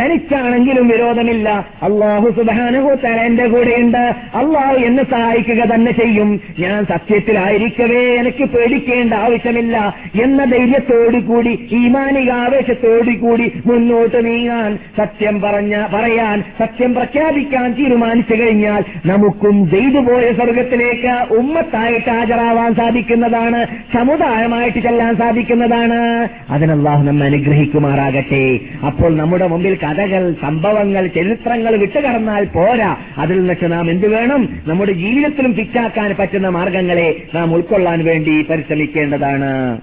തനിച്ചാണെങ്കിലും 0.00 0.88
വിരോധമില്ല. 0.88 1.48
അള്ളാഹു 1.82 2.28
സുബാനഹു 2.28 2.88
എന്റെ 3.26 3.46
കൂടെയുണ്ട്. 3.46 4.14
അള്ളാഹു 4.34 4.76
എന്നെ 4.76 5.04
സഹായിക്കുക 5.04 5.74
തന്നെ 5.74 5.92
ചെയ്യും. 5.92 6.40
ഞാൻ 6.58 6.84
സത്യത്തിലായിരിക്കവേ 6.84 8.02
എനിക്ക് 8.14 8.44
പേടിക്കേണ്ട 8.44 9.14
ആവശ്യമില്ല 9.14 9.94
എന്ന 10.22 10.44
ധൈര്യത്തോടുകൂടി 10.44 11.68
ഈമാനിക 11.72 12.30
ആവേശത്തോടുകൂടി 12.30 13.52
മുന്നോട്ട് 13.66 14.26
നീങ്ങാൻ 14.26 14.78
സത്യം 14.98 15.40
പറഞ്ഞ 15.40 15.86
പറയാൻ 15.94 16.42
സത്യം 16.58 16.94
പ്രഖ്യാപിക്കാൻ 17.08 17.72
തീരുമാനിച്ചു 17.72 18.34
കഴിഞ്ഞാൽ 18.34 18.84
നമുക്കും 19.06 19.70
ചെയ്തു 19.70 20.00
പോയ 20.00 20.32
സ്വർഗത്തിലേക്ക് 20.32 21.34
ഉമ്മത്തായിട്ട് 21.34 22.10
ഹാജരാവാൻ 22.10 22.74
സാധിക്കുന്നതാണ് 22.74 23.66
സമുദായമായിട്ട് 23.66 24.78
ചെല്ലാൻ 24.78 25.16
സാധിക്കുന്നതാണ്. 25.16 26.28
അതിനല്ലാഹു 26.50 27.04
നമ്മെ 27.04 27.26
അനുഗ്രഹിക്കുമാറാകട്ടെ. 27.26 28.60
അപ്പോൾ 28.86 29.16
നമ്മുടെ 29.16 29.46
മുമ്പിൽ 29.46 29.74
കഥകൾ 29.74 30.34
സംഭവങ്ങൾ 30.42 31.06
ചരിത്രങ്ങൾ 31.06 31.76
വിട്ടുകടന്നാൽ 31.76 32.44
പോരാ. 32.44 32.96
അതിൽ 33.18 33.38
നിന്നൊക്കെ 33.38 33.66
നാം 33.66 33.90
എന്ത് 33.90 34.08
വേണം? 34.08 34.48
നമ്മുടെ 34.66 34.92
ജീവിതത്തിലും 34.92 35.54
ഫിറ്റാക്കാൻ 35.54 36.16
പറ്റുന്ന 36.18 36.48
മാർഗങ്ങളെ 36.48 37.22
നാം 37.34 37.54
ഉൾക്കൊള്ളാൻ 37.54 38.04
വേണ്ടി 38.04 38.42
പരിശ്രമിക്കേണ്ടതാണ്. 38.42 39.80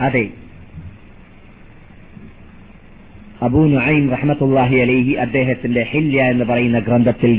അതെ. 0.00 0.41
അബൂ 3.46 3.60
നുഐം 3.72 4.04
റഹ്മത്തുല്ലാഹി 4.14 4.76
അലൈഹി 4.84 5.12
അദ്ദേഹത്തിന്റെ 5.24 5.82
ഹില്യ 5.92 6.26
എന്ന് 6.32 6.44
പറയുന്ന 6.50 6.78
ഗ്രന്ഥത്തിൽ 6.88 7.32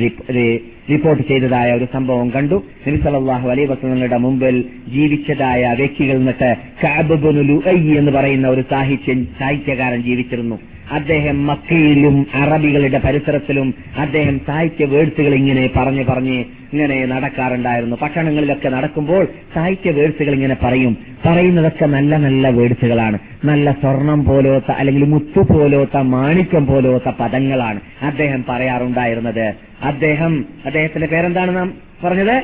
റിപ്പോർട്ട് 0.91 1.23
ചെയ്തതായ 1.29 1.69
ഒരു 1.77 1.85
സംഭവം 1.95 2.27
കണ്ടു. 2.35 2.57
നബി 2.85 2.97
സല്ലല്ലാഹു 3.05 3.47
അലൈഹി 3.53 4.19
മുമ്പിൽ 4.25 4.57
ജീവിച്ചതായ 4.95 5.63
വ്യക്തികൾ 5.81 6.17
എന്നിട്ട് 6.21 6.49
കഅബുബ്നു 6.83 7.43
ലുഐ 7.51 7.79
എന്ന് 8.01 8.11
പറയുന്ന 8.11 8.47
ഒരു 8.49 8.63
സാഹിത്യ 8.73 9.15
സാഹിത്യകാരൻ 9.39 10.01
ജീവിച്ചിരുന്നു. 10.09 10.57
അദ്ദേഹം 10.93 11.47
മക്കയിലും 11.47 12.27
അറബികളുടെ 12.35 12.97
പരിസരത്തിലും 12.97 13.73
അദ്ദേഹം 13.97 14.39
സാഹിത്യ 14.47 14.85
വേഴ്സുകൾ 14.85 15.33
ഇങ്ങനെ 15.35 15.69
പറഞ്ഞു 15.75 16.03
പറഞ്ഞ് 16.03 16.43
ഇങ്ങനെ 16.73 17.05
നടക്കാറുണ്ടായിരുന്നു. 17.05 17.95
പട്ടണങ്ങളിലൊക്കെ 18.01 18.69
നടക്കുമ്പോൾ 18.69 19.27
സാഹിത്യ 19.55 19.91
വേഴ്സുകൾ 19.91 20.33
ഇങ്ങനെ 20.33 20.57
പറയും. 20.63 20.97
പറയുന്നതൊക്കെ 21.25 21.85
നല്ല 21.85 22.17
നല്ല 22.17 22.49
വേഴ്സുകളാണ്. 22.49 23.19
നല്ല 23.45 23.71
സ്വർണം 23.71 24.25
പോലോത്ത 24.25 24.71
അല്ലെങ്കിൽ 24.71 25.03
മുത്തു 25.03 25.53
പോലോത്ത 25.53 25.97
മാണിക്യം 25.97 26.65
പോലോത്ത 26.65 27.09
പദങ്ങളാണ് 27.19 27.79
അദ്ദേഹം 28.01 28.45
പറയാറുണ്ടായിരുന്നത്. 28.49 29.53
അദ്ദേഹം 29.83 30.45
അദ്ദേഹത്തിന്റെ 30.65 31.07
പേരെന്താണ് 31.07 31.55
നാം 31.55 31.73
പറഞ്ഞത്? 32.03 32.43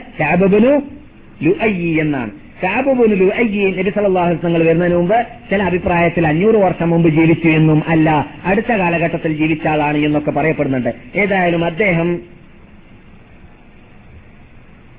എന്നാണ്. 2.01 2.31
കാബുബുനുലു 2.63 3.31
അയ്യി 3.35 3.71
നബി 3.71 3.89
സല്ലല്ലാഹു 3.89 4.27
അലൈഹി 4.27 4.67
വരുന്നതിന് 4.67 4.95
മുമ്പ് 4.95 5.27
ചില 5.49 5.63
അഭിപ്രായത്തിൽ 5.63 6.27
അഞ്ഞൂറ് 6.27 6.55
വർഷം 6.55 6.89
മുമ്പ് 6.89 7.09
ജീവിച്ചു 7.09 7.47
എന്നും 7.47 7.83
അല്ല 7.87 8.29
അടുത്ത 8.45 8.71
കാലഘട്ടത്തിൽ 8.71 9.33
ജീവിച്ച 9.37 9.67
ആളാണ് 9.67 9.97
എന്നൊക്കെ 9.97 10.31
പറയപ്പെടുന്നുണ്ട്. 10.31 10.93
ഏതായാലും 11.15 11.65
അദ്ദേഹം 11.65 12.19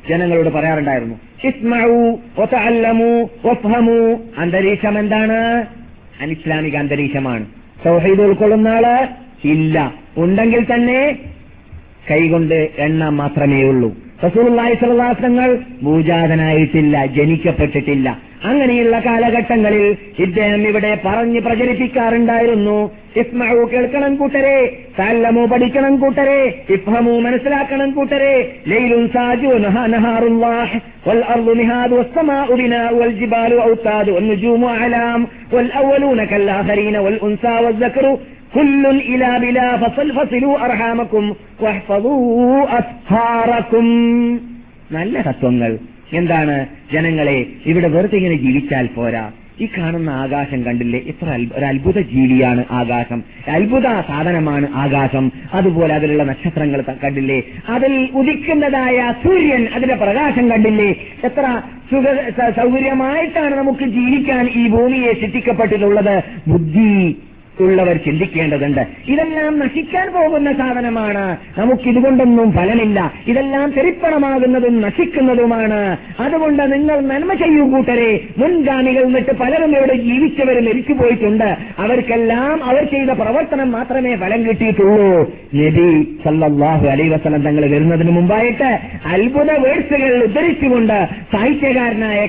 ജനങ്ങളോട് 0.09 0.49
പറയാറുണ്ടായിരുന്നു. 0.49 1.15
അന്തരീക്ഷം 4.37 4.99
എന്താണ്? 4.99 5.67
അനിസ്ലാമിക 6.23 6.77
അന്തരീക്ഷമാണ്. 6.77 7.47
സൗഹീദ് 7.85 8.21
ഉൾക്കൊള്ളുന്ന 8.21 8.69
ആൾ 8.69 9.09
ഇല്ല. 9.45 9.95
ഉണ്ടെങ്കിൽ 10.17 10.65
തന്നെ 10.75 11.19
കൈകൊണ്ട് 12.11 12.69
എണ്ണ 12.79 13.09
മാത്രമേ 13.09 13.63
ഉള്ളൂ 13.63 13.97
റസൂലുള്ളാഹി 14.26 14.76
സ്വല്ലല്ലാഹു 14.76 15.12
അലൈഹി 15.12 15.26
വസല്ലം 15.26 15.52
ഭൂജാതനായിട്ടില്ല 15.86 16.98
ജനിക്കപ്പെട്ടിട്ടില്ല 17.18 18.08
അങ്ങനെയുള്ള 18.50 18.96
കാലഘട്ടങ്ങളിൽ 19.06 19.86
ഇദ്ദേഹം 20.26 20.62
ഇവിടെ 20.70 20.92
പറഞ്ഞ് 21.06 21.40
പ്രചരിപ്പിക്കാറുണ്ടായിരുന്നു 21.46 22.78
ഇസ്മഉ 23.22 23.62
കേൾക്കണം 23.72 24.14
കൂട്ടരെ 24.16 24.58
തല്ലമു 24.98 25.44
പഠിക്കണം 25.46 25.94
കൂട്ടരെ 26.00 26.40
ഇഫ്ഹമു 26.76 27.14
മനസ്സിലാക്കണം 27.26 27.92
കൂട്ടരെ 27.92 28.34
ലൈലുൻ 28.74 29.06
സാജു 29.16 29.54
നഹാറുല്ലാഹ് 29.96 30.76
والأرض 31.08 31.48
مهاد 31.54 31.92
والسماء 31.94 32.48
بناء 32.56 32.92
والجبال 32.96 33.52
أوتاد 33.60 34.08
والنجوم 34.10 34.62
أعلام 34.68 35.20
والأولون 35.52 36.20
كالآخرين 36.26 36.96
والأنثى 36.98 37.56
والذكر 37.64 38.06
നല്ല 44.93 45.21
തത്വങ്ങൾ. 45.21 45.79
എന്താണ്? 46.13 46.67
ജനങ്ങളെ 46.93 47.47
ഇവിടെ 47.67 47.89
വെറുതെ 47.89 48.17
ഇങ്ങനെ 48.17 48.37
ജീവിച്ചാൽ 48.37 48.87
പോരാ. 48.87 49.31
ഈ 49.61 49.69
കാണുന്ന 49.79 50.11
ആകാശം 50.11 50.65
കണ്ടില്ലേ? 50.65 51.01
ഇത്ര 51.01 51.39
ഒരു 51.57 51.65
അത്ഭുത 51.65 52.01
ജീവിയാണ് 52.01 52.65
ആകാശം. 52.71 53.23
അത്ഭുത 53.49 53.83
സാധനമാണ് 53.83 54.69
ആകാശം. 54.75 55.33
അതുപോലെ 55.53 55.95
അതിലുള്ള 55.95 56.25
നക്ഷത്രങ്ങൾ 56.25 56.85
കണ്ടില്ലേ? 57.05 57.43
അതിൽ 57.69 58.09
ഉദിക്കുന്നതായ 58.15 59.15
സൂര്യൻ 59.25 59.69
അതിന്റെ 59.75 59.95
പ്രകാശം 59.95 60.51
കണ്ടില്ലേ? 60.51 60.97
എത്ര 61.25 61.63
സുഖ 61.91 62.05
സൗകര്യമായിട്ടാണ് 62.51 63.55
നമുക്ക് 63.55 63.85
ജീവിക്കാൻ 63.85 64.51
ഈ 64.57 64.69
ഭൂമിയെ 64.69 65.13
സൃഷ്ടിക്കപ്പെട്ടിട്ടുള്ളത്. 65.13 66.23
ബുദ്ധി 66.49 67.17
ഉള്ളവർ 67.61 67.97
ചിന്തിക്കേണ്ടതുണ്ട്. 67.97 68.83
ഇതെല്ലാം 69.09 69.59
നശിക്കാൻ 69.59 70.07
പോകുന്ന 70.13 70.53
സാധനമാണ്. 70.53 71.25
നമുക്കിതുകൊണ്ടൊന്നും 71.59 72.53
ഫലമില്ല. 72.53 73.13
ഇതെല്ലാം 73.29 73.71
തെരിപ്പണമാകുന്നതും 73.71 74.81
നശിക്കുന്നതുമാണ്. 74.81 75.97
അതുകൊണ്ട് 76.21 76.63
നിങ്ങൾ 76.73 77.01
നന്മ 77.01 77.33
ചെയ്യൂ 77.35 77.65
കൂട്ടരെ. 77.71 78.11
മുൻഗാമികൾ 78.39 79.03
എന്നിട്ട് 79.03 79.35
പലരും 79.41 79.77
ഇവിടെ 79.77 79.95
ജീവിച്ചവർ 79.95 80.57
മരിച്ചു 80.69 80.93
പോയിട്ടുണ്ട് 80.93 81.49
അവർക്കെല്ലാം 81.79 82.65
അവർ 82.65 82.85
ചെയ്ത 82.85 83.11
പ്രവർത്തനം 83.11 83.73
മാത്രമേ 83.73 84.17
ഫലം 84.17 84.41
കിട്ടിയിട്ടുള്ളൂ. 84.47 85.11
നബി 85.55 85.89
സല്ലല്ലാഹു 86.25 86.87
അലൈഹി 86.87 87.09
വസല്ലം 87.09 87.43
തങ്ങൾ 87.43 87.63
വരുന്നതിന് 87.73 88.11
മുമ്പായിട്ട് 88.11 88.71
അത്ഭുത 89.07 89.51
വേഴ്സുകൾ 89.65 90.25
ഉദ്ധരിച്ചുകൊണ്ട് 90.25 90.99
സാഹിത്യകാരനായ 91.33 92.27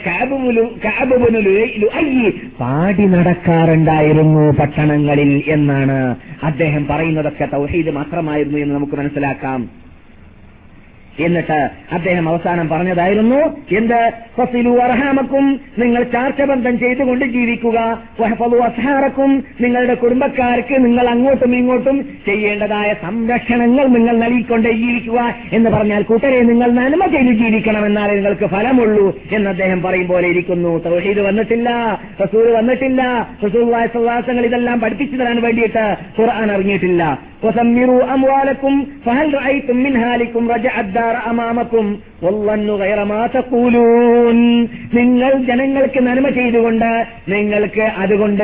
ലുഅയ്യി 1.81 2.29
പാടി 2.61 3.05
നടക്കാറുണ്ടായിരുന്നു 3.05 4.43
പട്ടണങ്ങളിൽ 4.59 5.43
എന്നാണ് 5.47 6.15
അദ്ദേഹം 6.43 6.87
പറയുന്നതൊക്കെ 6.87 7.45
തൗഹീദ് 7.53 7.91
മാത്രമായിരുന്നു 7.91 8.57
എന്ന് 8.57 8.75
നമുക്ക് 8.75 8.93
മനസ്സിലാക്കാം. 8.93 9.61
എന്നിട്ട് 11.24 11.58
അദ്ദേഹം 11.92 12.24
അവസാനം 12.28 12.66
പറഞ്ഞതായിരുന്നു 12.68 13.38
എന്ത് 13.76 13.98
ഫസിലു 14.36 14.72
അർഹാമക്കും 14.80 15.44
നിങ്ങൾ 15.78 16.02
ചാർച്ചബന്ധം 16.14 16.74
ചെയ്തുകൊണ്ട് 16.82 17.24
ജീവിക്കുക 17.26 17.78
വഹഫലു 18.20 18.58
അസ്ഹാറക്കും 18.66 19.30
നിങ്ങളുടെ 19.60 19.94
കുടുംബക്കാർക്ക് 19.94 20.78
നിങ്ങൾ 20.84 21.06
അങ്ങോട്ടും 21.08 21.52
ഇങ്ങോട്ടും 21.56 21.98
ചെയ്യേണ്ടതായ 22.26 22.90
സംരക്ഷണങ്ങൾ 23.04 23.86
നിങ്ങൾ 23.88 24.16
നൽകിക്കൊണ്ട് 24.16 24.70
ജീവിക്കുക 24.74 25.20
എന്ന് 25.52 25.70
പറഞ്ഞാൽ 25.70 26.02
കൂട്ടരെ 26.02 26.40
നിങ്ങൾ 26.42 26.70
നന്മ 26.72 27.06
ചെയ്ത് 27.06 27.32
ജീവിക്കണം 27.34 27.84
എന്നാലേ 27.84 28.16
നിങ്ങൾക്ക് 28.16 28.48
ഫലമുള്ളൂ 28.48 29.06
എന്ന് 29.30 29.50
അദ്ദേഹം 29.50 29.80
പറയും 29.80 30.08
പോലെ 30.08 30.28
ഇരിക്കുന്നു 30.28 30.72
തൗഹീദ് 30.86 31.24
വന്നിട്ടില്ല 31.28 31.70
റസൂൽ 32.20 32.46
വന്നിട്ടില്ല 32.52 33.02
റസൂൽ 33.46 33.64
സല്ലാസങ്ങൾ 33.94 34.44
ഇതെല്ലാം 34.44 34.76
പഠിപ്പിച്ചു 34.80 35.16
തരാൻ 35.16 35.38
വേണ്ടിയിട്ട് 35.42 35.86
ഖുർആൻ 36.16 36.48
ഇറങ്ങിയിട്ടില്ല 36.50 37.02
وثمروا 37.42 38.02
أموالكم 38.06 38.74
فهل 39.00 39.34
رأيتم 39.36 39.76
من 39.76 39.96
هالكم 39.96 40.42
رجع 40.48 40.80
الدار 40.80 41.09
അമാമക്കും 41.15 41.87
നിങ്ങൾ 44.93 45.33
ജനങ്ങൾക്ക് 45.47 45.99
നന്മ 45.99 46.29
ചെയ്തുകൊണ്ട് 46.29 47.05
നിങ്ങൾക്ക് 47.29 47.81
അതുകൊണ്ട് 47.81 48.43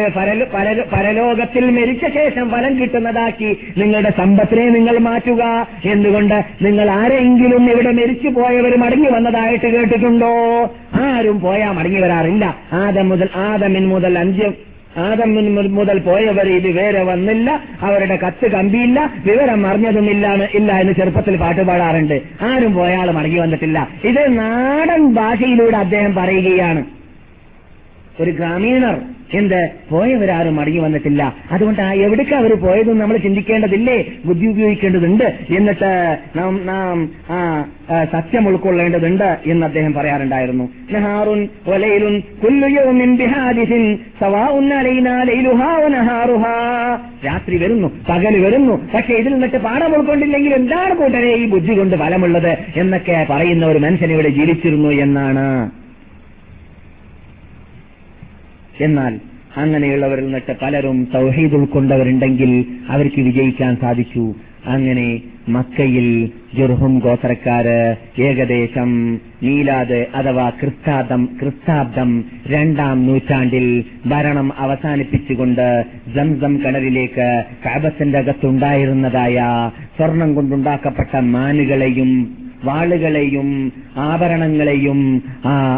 പരലോകത്തിൽ 0.93 1.72
മരിച്ച 1.72 2.05
ശേഷം 2.07 2.49
ഫലം 2.49 2.82
കിട്ടുന്നതാക്കി 2.82 3.57
നിങ്ങളുടെ 3.78 4.09
സമ്പത്തിനെ 4.18 4.70
നിങ്ങൾ 4.70 4.97
മാറ്റുക 4.97 5.68
എന്തുകൊണ്ട് 5.86 6.45
നിങ്ങൾ 6.61 6.89
ആരെങ്കിലും 6.89 7.72
ഇവിടെ 7.72 7.91
മരിച്ചു 7.91 8.28
പോയവർ 8.28 8.78
മടങ്ങി 8.78 9.07
വന്നതായിട്ട് 9.07 9.65
കേട്ടിട്ടുണ്ടോ? 9.65 10.34
ആരും 10.95 11.39
പോയാ 11.39 11.72
മടങ്ങി 11.72 11.99
വരാറില്ല. 11.99 12.57
ആദം 12.74 13.09
മുതൽ 13.09 13.30
ആദമിൻ 13.36 13.88
മുതൽ 13.88 14.20
അഞ്ച് 14.20 14.66
ആദം 14.98 15.36
മുതൽ 15.76 16.00
പോയവർ 16.00 16.48
ഇത് 16.48 16.68
വേറെ 16.68 17.04
വന്നില്ല. 17.04 17.64
അവരുടെ 17.82 18.16
കത്ത് 18.16 18.52
കമ്പിയില്ല. 18.52 19.14
വിവരം 19.26 19.68
അറിഞ്ഞതുമില്ലാണ്. 19.68 20.48
ഇല്ല 20.54 20.72
എന്ന് 20.72 20.93
ചെറുപ്പത്തിൽ 20.93 21.38
പാട്ട് 21.38 21.62
പാടാറുണ്ട്. 21.62 22.22
ആരും 22.41 22.74
പോയാൾ 22.74 23.12
മടങ്ങി 23.12 23.39
വന്നിട്ടില്ല. 23.39 23.88
ഇത് 24.04 24.39
നാടൻ 24.39 25.14
ഭാഷയിലൂടെ 25.14 25.78
അദ്ദേഹം 25.78 26.16
പറയുകയാണ്. 26.16 26.86
ഒരു 28.20 28.32
ഗ്രാമീണർ 28.32 29.00
എന്ത്? 29.34 29.69
പോയവരാരും 29.89 30.55
മടങ്ങി 30.55 30.80
വന്നിട്ടില്ല. 30.80 31.36
അതുകൊണ്ട് 31.51 31.82
ആ 31.82 31.93
എവിടേക്ക് 31.93 32.36
അവർ 32.36 32.53
പോയതെന്ന് 32.53 33.01
നമ്മൾ 33.01 33.17
ചിന്തിക്കേണ്ടതില്ലേ? 33.17 34.05
ബുദ്ധി 34.25 34.45
ഉപയോഗിക്കേണ്ടതുണ്ട്. 34.47 35.38
എന്നിട്ട് 35.49 36.17
നാം 36.36 36.65
നാം 36.65 37.09
ആ 37.30 37.65
സത്യം 38.03 38.47
ഉൾക്കൊള്ളേണ്ടതുണ്ട് 38.47 39.38
എന്ന് 39.45 39.65
അദ്ദേഹം 39.65 39.93
പറയാറുണ്ടായിരുന്നു. 39.93 40.69
രാത്രി 47.25 47.57
വരുന്നു 47.57 47.91
പകൽ 48.09 48.45
വരുന്നു. 48.45 48.89
പക്ഷെ 48.93 49.13
ഇതിൽ 49.13 49.34
നിന്നിട്ട് 49.34 49.57
പാഠം 49.57 49.97
ഉൾക്കൊണ്ടില്ലെങ്കിൽ 49.97 50.53
എന്താണ് 50.53 50.95
കൂട്ടരെ 50.95 51.36
ഈ 51.36 51.45
ബുദ്ധി 51.45 51.78
കൊണ്ട് 51.78 51.95
ഫലമുള്ളത് 51.95 52.57
എന്നൊക്കെ 52.75 53.25
പറയുന്ന 53.30 53.65
ഒരു 53.65 53.80
മനുഷ്യൻ 53.80 54.11
ഇവിടെ 54.11 54.30
ജീവിച്ചിരുന്നു 54.30 54.89
എന്നാണ്. 54.89 55.69
എന്നാൽ 58.82 59.13
അങ്ങനെയുള്ളവരിൽ 59.57 60.25
നിന്നിട്ട് 60.25 60.57
പലരും 60.61 61.07
തൗഹീദ് 61.15 61.53
ഉൾക്കൊണ്ടവരുണ്ടെങ്കിൽ 61.53 62.65
അവർക്ക് 62.89 63.21
വിജയിക്കാൻ 63.21 63.75
സാധിച്ചു. 63.75 64.36
അങ്ങനെ 64.65 65.21
മക്കയിൽ 65.49 66.32
ജുർഹും 66.57 66.99
ഗോത്രക്കാര് 66.99 67.95
ഏകദേശം 68.21 68.89
മീലാദ് 69.43 70.05
അഥവാ 70.15 70.49
ക്രിസ്താബ്ദം 70.49 71.30
ക്രിസ്താബ്ദം 71.39 72.25
രണ്ടാം 72.47 73.07
നൂറ്റാണ്ടിൽ 73.07 73.86
ഭരണം 74.07 74.51
അവസാനിപ്പിച്ചുകൊണ്ട് 74.57 75.86
ജംസം 76.15 76.57
കിണറിലേക്ക് 76.57 77.43
കാബത്തിന്റെ 77.65 78.19
അകത്തുണ്ടായിരുന്നതായ 78.19 79.38
സ്വർണം 79.97 80.36
കൊണ്ടുണ്ടാക്കപ്പെട്ട 80.36 81.15
മാനുകളെയും 81.15 82.11
വാളുകളെയും 82.66 83.72
ആഭരണങ്ങളെയും 83.97 85.24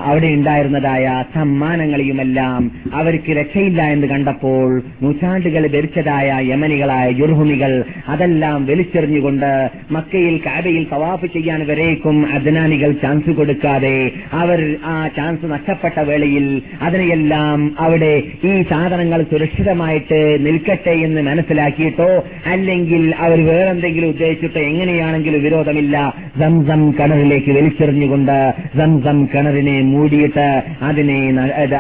അവിടെ 0.06 0.28
ഉണ്ടായിരുന്നതായ 0.28 1.24
സമ്മാനങ്ങളെയുമെല്ലാം 1.36 2.72
അവർക്ക് 2.94 3.32
രക്ഷയില്ല 3.32 3.82
എന്ന് 3.82 4.08
കണ്ടപ്പോൾ 4.08 4.82
നൂറ്റാണ്ടുകൾ 5.02 5.68
ധരിച്ചതായ 5.68 6.40
യമനികളായ 6.42 7.12
ജുർഹുമികൾ 7.12 7.84
അതെല്ലാം 8.08 8.66
വലിച്ചെറിഞ്ഞുകൊണ്ട് 8.66 9.70
മക്കയിൽ 9.92 10.38
കാബയിൽ 10.46 10.88
തവാഫ് 10.94 11.26
ചെയ്യാൻ 11.26 11.68
വരേക്കും 11.68 12.28
അദ്നാനികൾ 12.34 12.92
ചാൻസ് 12.92 13.30
കൊടുക്കാതെ 13.30 14.12
അവർ 14.34 14.76
ആ 14.86 15.08
ചാൻസ് 15.08 15.46
നഷ്ടപ്പെട്ട 15.46 16.00
വേളയിൽ 16.00 16.62
അതിനെയെല്ലാം 16.82 17.76
അവിടെ 17.80 18.24
ഈ 18.44 18.62
സാധനങ്ങൾ 18.70 19.24
സുരക്ഷിതമായിട്ട് 19.24 20.38
നിൽക്കട്ടെ 20.46 20.92
എന്ന് 20.92 21.22
മനസ്സിലാക്കിയിട്ടോ? 21.22 22.24
അല്ലെങ്കിൽ 22.46 23.16
അവർ 23.20 23.46
വേറെന്തെങ്കിലും 23.46 24.10
ഉദ്ദേശിച്ചിട്ടോ? 24.10 24.60
എങ്ങനെയാണെങ്കിലും 24.60 25.44
വിരോധമില്ല. 25.44 26.14
സംസം 26.40 26.69
കിണറിലേക്ക് 26.98 27.52
വലിച്ചെറിഞ്ഞുകൊണ്ട് 27.58 28.38
സംസം 28.80 29.18
കിണറിനെ 29.32 29.76
മൂടിയിട്ട് 29.92 30.48
അതിനെ 30.90 31.20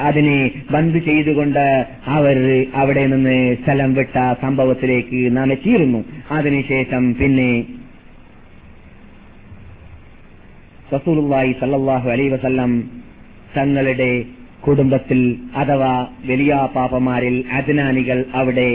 അതിനെ 0.09 0.37
ബന്ദ് 0.73 0.99
ചെയ്തുകൊണ്ട് 1.07 1.65
അവർ 2.17 2.37
അവിടെ 2.81 3.03
നിന്ന് 3.13 3.37
സ്ഥലം 3.61 3.91
വിട്ട 3.97 4.17
സംഭവത്തിലേക്ക് 4.43 5.19
നാം 5.37 5.51
എത്തിയിരുന്നു. 5.55 6.01
അതിനുശേഷം 6.37 7.03
പിന്നെ 7.19 7.51
റസൂലുള്ളാഹി 10.93 11.51
സല്ലല്ലാഹു 11.59 12.07
അലൈഹി 12.13 12.31
വസല്ലം 12.35 12.71
തങ്ങളുടെ 13.57 14.11
കുടുംബത്തിൽ 14.65 15.19
അഥവാ 15.63 15.91
വലിയ 16.29 16.53
പാപ്പമാരിൽ 16.75 17.35
അജ്നാനികൾ 17.57 18.19
അവിടെ 18.39 18.69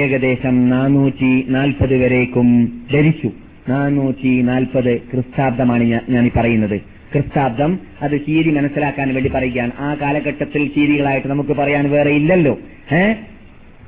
ഏകദേശം 0.00 0.56
നാനൂറ്റി 0.70 1.30
നാൽപ്പത് 1.56 1.94
വരേക്കും 2.02 2.48
ധരിച്ചു. 2.92 3.30
നാനൂറ്റി 3.68 4.42
നാൽപ്പത് 4.42 5.00
ക്രിസ്താബ്ദമാണ് 5.00 5.82
ഞാൻ- 5.84 6.26
ഈ 6.26 6.30
പറയുന്നത്. 6.36 6.80
ക്രിസ്താബ്ദം 7.12 7.78
അത് 8.02 8.26
ചീരി 8.26 8.50
മനസ്സിലാക്കാൻ 8.50 9.14
വേണ്ടി 9.14 9.30
പറയുകയാണ്. 9.30 9.70
ആ 9.78 9.94
കാലഘട്ടത്തിൽ 9.94 10.68
ചീരികളായിട്ട് 10.68 11.28
നമുക്ക് 11.28 11.50
പറയാൻ 11.50 11.90
വേറെ 11.90 12.10
ഇല്ലല്ലോ. 12.10 12.58
ഏ? 12.92 13.12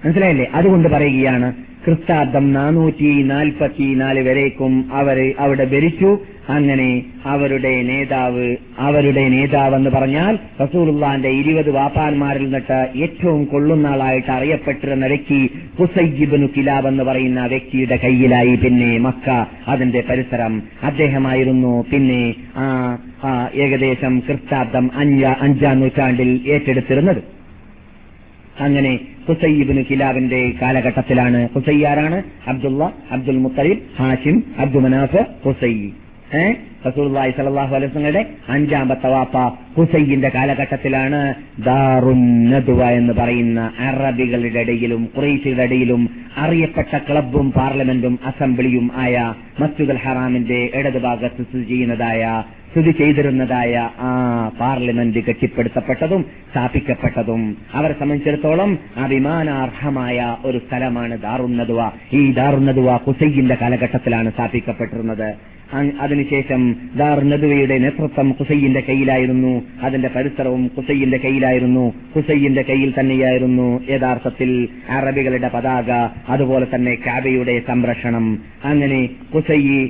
മനസ്സിലായില്ലേ? 0.04 0.46
അതുകൊണ്ട് 0.54 0.88
പറയുകയാണ് 0.88 1.69
ക്രിസ്താബ്ദം 1.84 2.52
നാനൂറ്റി 2.52 3.22
നാൽപ്പത്തി 3.22 3.94
നാല് 3.94 4.20
വരേക്കും 4.28 4.72
അവർ 4.92 5.34
അവിടെ 5.38 5.64
ഭരിച്ചു. 5.64 6.10
അങ്ങനെ 6.48 7.02
അവരുടെ 7.26 7.82
നേതാവ് 7.82 8.56
അവരുടെ 8.78 9.28
നേതാവെന്ന് 9.28 9.90
പറഞ്ഞാൽ 9.90 10.38
റസൂലുള്ളാന്റെ 10.62 11.28
ഇരുപത് 11.28 11.70
വാപ്പാന്മാരിൽ 11.70 12.42
നിന്നിട്ട് 12.42 12.78
ഏറ്റവും 12.98 13.44
കൊള്ളുന്ന 13.44 13.86
ആളായിട്ട് 13.86 14.30
അറിയപ്പെട്ടിരുന്ന 14.30 15.06
വ്യക്തി 15.06 15.40
ഹുസൈബിനു 15.78 16.48
കിലാബ് 16.56 16.88
എന്ന് 16.88 17.04
പറയുന്ന 17.04 17.46
വ്യക്തിയുടെ 17.46 17.96
കയ്യിലായി 17.96 18.54
പിന്നെ 18.56 18.90
മക്ക 18.98 19.28
അതിന്റെ 19.68 20.02
പരിസരം 20.10 20.62
അദ്ദേഹമായിരുന്നു. 20.82 21.74
പിന്നെ 21.92 22.22
ആ 22.56 23.48
ഏകദേശം 23.54 24.22
ക്രിസ്താബ്ദം 24.28 24.90
അഞ്ചാം 25.40 25.80
നൂറ്റാണ്ടിൽ 25.80 26.40
ഏറ്റെടുത്തിരുന്നത്. 26.46 27.39
അങ്ങനെ 28.60 28.92
ഹുസൈബിന് 29.28 29.84
കിലാബിന്റെ 29.90 30.52
കാലഘട്ടത്തിലാണ് 30.62 31.48
ഹുസൈയാരാണ് 31.54 32.22
അബ്ദുള്ള 32.46 32.92
അബ്ദുൽ 33.10 33.38
മുത്തലിബ് 33.38 33.82
ഹാഷിം 33.98 34.44
അബ്ദുൽ 34.58 34.80
മനാഫ് 34.80 35.22
ഹുസൈ. 35.44 35.74
ഏഹ് 36.34 36.54
റസൂർലായി 36.86 37.30
സലാഹു 37.30 37.74
അഞ്ചാമത്തെ 38.48 39.08
വാപ്പ 39.08 39.36
ഹുസൈന്റെ 39.76 40.28
കാലഘട്ടത്തിലാണ് 40.28 41.34
ദാറുന്നദുവ 41.64 42.84
എന്ന് 42.90 43.12
പറയുന്ന 43.12 43.70
അറബികളുടെ 43.78 44.60
ഇടയിലും 44.60 45.08
കുറേശിയുടെ 45.16 45.62
ഇടയിലും 45.62 46.10
അറിയപ്പെട്ട 46.36 46.98
ക്ലബും 46.98 47.52
പാർലമെന്റും 47.52 48.18
അസംബ്ലിയും 48.26 48.90
ആയ 48.94 49.34
മസ്ജിദുൽ 49.60 49.96
ഹറാമിന്റെ 49.96 50.70
ഇടതുഭാഗത്ത് 50.74 51.44
സ്ഥിതി 51.44 51.62
ചെയ്യുന്നതായ 51.62 52.42
സ്ഥിതി 52.72 52.90
ചെയ്തിരുന്നതായ 52.90 53.90
ആ 53.98 54.10
പാർലമെന്റ് 54.60 55.18
കെട്ടിപ്പടുത്തപ്പെട്ടതും 55.18 56.24
സ്ഥാപിക്കപ്പെട്ടതും. 56.50 57.56
അവരെ 57.74 57.94
സംബന്ധിച്ചിടത്തോളം 58.00 58.78
അഭിമാനാർഹമായ 58.96 60.36
ഒരു 60.44 60.58
സ്ഥലമാണ് 60.58 61.18
ദാറുന്നതുവ 61.22 61.90
ഈ 62.12 62.32
ദാറുന്നതുവ 62.32 62.96
ഹുസൈന്റെ 62.96 63.56
കാലഘട്ടത്തിലാണ് 63.60 64.32
സ്ഥാപിക്കപ്പെട്ടിരുന്നത്. 64.32 65.59
അ- 65.72 66.04
ദാർ 66.96 67.24
നദുവയുടെ 67.24 67.78
നേതൃത്വം 67.78 68.30
ഹുസൈന്റെ 68.30 68.80
കയ്യിലായിരുന്നു. 68.80 69.62
അതിന്റെ 69.82 70.08
പരിസരവും 70.08 70.70
ഹുസൈന്റെ 70.76 71.18
കയ്യിലായിരുന്നു. 71.18 71.92
ഹുസൈന്റെ 72.14 72.62
കയ്യിൽ 72.62 72.94
തന്നെയായിരുന്നു 73.00 73.90
യഥാർത്ഥത്തിൽ 73.90 74.68
അറബികളുടെ 74.88 75.50
പതാക 75.54 75.90
അതുപോലെ 76.28 76.66
തന്നെ 76.74 76.98
കാബയുടെ 77.06 77.62
സംരക്ഷണം. 77.66 78.38
അങ്ങനെ 78.64 79.08
കുസൈ 79.34 79.88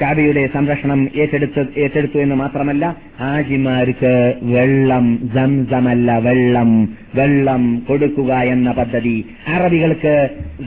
കാബയുടെ 0.00 0.42
സംരക്ഷണം 0.54 1.00
ഏറ്റെടുത്ത് 1.16 1.62
ഏറ്റെടുത്തു 1.76 2.18
എന്ന് 2.18 2.36
മാത്രമല്ല 2.36 2.84
ഹാജിമാർക്ക് 3.20 4.12
വെള്ളം 4.52 5.06
സംസമല്ല 5.34 6.18
വെള്ളം 6.18 6.70
വെള്ളം 7.14 7.62
കൊടുക്കുക 7.88 8.32
എന്ന 8.52 8.70
പദ്ധതി. 8.70 9.14
അറബികൾക്ക് 9.54 10.12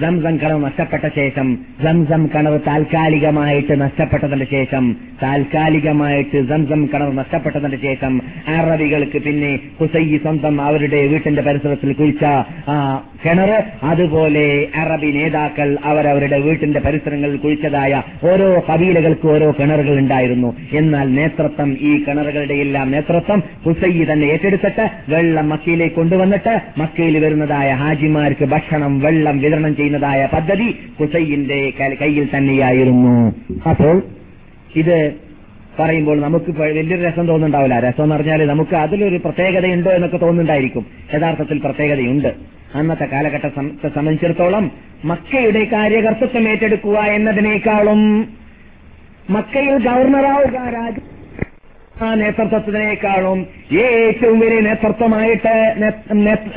സംസം 0.02 0.36
കിണർ 0.38 0.58
നഷ്ടപ്പെട്ട 0.62 1.06
ശേഷം 1.16 1.48
സംസം 1.84 2.22
കിണർ 2.28 2.56
താൽക്കാലികമായിട്ട് 2.68 3.74
നഷ്ടപ്പെട്ടതിന്റെ 3.82 4.48
ശേഷം 4.52 4.86
താൽക്കാലികമായിട്ട് 5.24 6.40
സംസം 6.50 6.82
കിണർ 6.86 7.10
നഷ്ടപ്പെട്ടതിന്റെ 7.14 7.78
ശേഷം 7.78 8.14
അറബികൾക്ക് 8.56 9.20
പിന്നെ 9.20 9.52
ഹുസൈ 9.80 10.06
സ്വന്തം 10.18 10.62
അവരുടെ 10.62 11.02
വീട്ടിന്റെ 11.08 11.42
പരിസരത്തിൽ 11.42 11.92
കുഴിച്ച 11.94 12.24
ആ 12.68 12.78
കിണർ 13.26 13.52
അതുപോലെ 13.92 14.46
അറബി 14.84 15.12
നേതാക്കൾ 15.12 15.70
അവരവരുടെ 15.84 16.40
വീട്ടിന്റെ 16.40 16.80
പരിസരങ്ങളിൽ 16.80 17.38
കുഴിച്ചതായ 17.38 17.94
ഓരോ 18.24 18.50
കബീലകൾക്ക് 18.92 19.28
ഓരോ 19.28 19.52
കിണറുകൾ 19.60 19.98
ഉണ്ടായിരുന്നു. 20.00 20.50
എന്നാൽ 20.72 21.08
നേതൃത്വം 21.16 21.70
ഈ 21.82 21.92
കിണറുകളുടെ 22.04 22.54
എല്ലാം 22.54 22.92
നേതൃത്വം 22.92 23.44
ഹുസൈ 23.66 24.04
തന്നെ 24.04 24.26
ഏറ്റെടുത്തിട്ട് 24.26 24.86
വെള്ളം 25.10 25.50
മക്കയിലേക്ക് 25.50 25.96
കൊണ്ടുവന്നിട്ട് 25.96 26.54
മക്കയിൽ 26.78 27.26
വരുന്നതായ 27.26 27.70
ഹാജിമാർക്ക് 27.72 28.46
ഭക്ഷണം 28.46 29.00
വെള്ളം 29.00 29.40
വിതരണം 29.40 29.76
ചെയ്യുന്നതായ 29.76 30.28
പദ്ധതി 30.34 30.68
ഹുസൈന്റെ 31.00 31.60
കയ്യിൽ 32.02 32.28
തന്നെയായിരുന്നു. 32.36 33.14
അപ്പോൾ 33.70 34.02
ഇത് 34.76 34.98
പറയുമ്പോൾ 35.80 36.18
നമുക്ക് 36.22 36.52
വലിയൊരു 36.60 37.02
രസം 37.02 37.26
തോന്നുന്നുണ്ടാവില്ല. 37.28 37.80
രസം 37.80 38.04
എന്ന് 38.04 38.16
പറഞ്ഞാൽ 38.16 38.46
നമുക്ക് 38.48 38.76
അതിലൊരു 38.76 39.18
പ്രത്യേകതയുണ്ടോ 39.26 39.92
എന്നൊക്കെ 39.92 40.18
തോന്നുന്നുണ്ടായിരിക്കും. 40.18 40.86
യഥാർത്ഥത്തിൽ 41.16 41.58
പ്രത്യേകതയുണ്ട്. 41.58 42.32
അന്നത്തെ 42.76 43.06
കാലഘട്ടത്തെ 43.06 43.88
സംബന്ധിച്ചിടത്തോളം 43.96 44.72
മക്കയുടെ 45.06 45.64
കാര്യകർത്തൃത്വം 45.74 46.46
ഏറ്റെടുക്കുക 46.50 46.98
എന്നതിനേക്കാളും 47.18 48.02
മക്കയിൽ 49.32 49.76
ഗവർണറാവുക 49.84 50.58
രാജ 50.70 50.96
ആ 52.02 52.14
നേതൃത്വത്തിനേക്കാളും 52.14 53.48
ഏറ്റവും 53.74 54.40
വലിയ 54.40 54.60
നേതൃത്വമായിട്ട് 54.60 55.74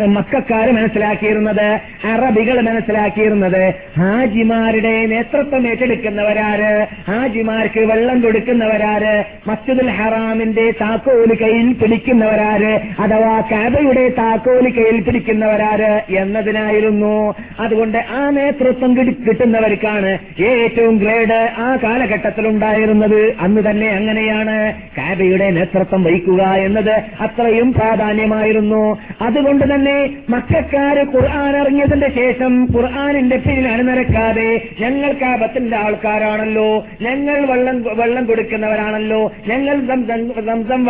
മക്കാര് 0.07 0.73
മനസ്സിലാക്കിയിരുന്നത് 0.73 1.81
അറബികൾ 2.07 2.61
മനസ്സിലാക്കിയിരുന്നത് 2.61 3.75
ഹാജിമാരുടെ 3.99 5.07
നേതൃത്വം 5.07 5.69
ഏറ്റെടുക്കുന്നവരാര് 5.69 6.87
ഹാജിമാർക്ക് 7.09 7.81
വെള്ളം 7.81 8.21
കൊടുക്കുന്നവരാര് 8.21 9.13
മസ്ജിദുൽ 9.47 9.91
ഹറാമിന്റെ 9.91 10.71
താക്കോൽ 10.71 11.35
കയ്യിൽ 11.43 11.73
പിടിക്കുന്നവരാര് 11.73 12.73
അഥവാ 13.01 13.41
കാബയുടെ 13.53 14.09
താക്കോൽ 14.09 14.69
കയ്യിൽ 14.69 15.01
പിടിക്കുന്നവരാര് 15.01 15.93
എന്നതിനായിരുന്നു. 16.17 17.35
അതുകൊണ്ട് 17.61 17.99
ആ 17.99 18.31
നേതൃത്വം 18.31 18.97
കിട്ടി- 18.97 19.25
കിട്ടുന്നവർക്കാണ് 19.29 20.19
ഏറ്റവും 20.43 20.97
ഗ്രേഡ് 20.97 21.51
ആ 21.59 21.77
കാലഘട്ടത്തിൽ 21.83 22.49
ഉണ്ടായിരുന്നത് 22.49 23.35
അന്ന് 23.41 23.71
തന്നെ 23.71 23.89
അങ്ങനെയാണ്. 23.89 24.59
കാബയുടെ 24.99 25.34
നേതൃത്വം 25.41 26.03
വഹിക്കുക 26.03 26.43
എന്നത് 26.67 26.95
അത്രയും 27.21 27.73
പ്രാധാന്യമായിരുന്നു. 27.73 28.99
അതുകൊണ്ട് 29.23 29.75
തന്നെ 29.75 29.97
മക്കാര് 30.29 31.03
ഖുർആൻ 31.15 31.57
ഇറങ്ങിയതിന്റെ 31.57 32.09
ശേഷം 32.09 32.69
ഖുർആാനിന്റെ 32.77 33.37
പിന്നിൽ 33.37 33.69
അണിനിരക്കാതെ 33.69 34.49
ഞങ്ങൾ 34.81 35.13
കാപത്തിന്റെ 35.13 35.77
ആൾക്കാരാണല്ലോ 35.77 36.69
ഞങ്ങൾ 37.03 37.47
വെള്ളം 37.47 37.85
വെള്ളം 37.97 38.25
കൊടുക്കുന്നവരാണല്ലോ 38.25 39.33
ഞങ്ങൾ 39.47 39.77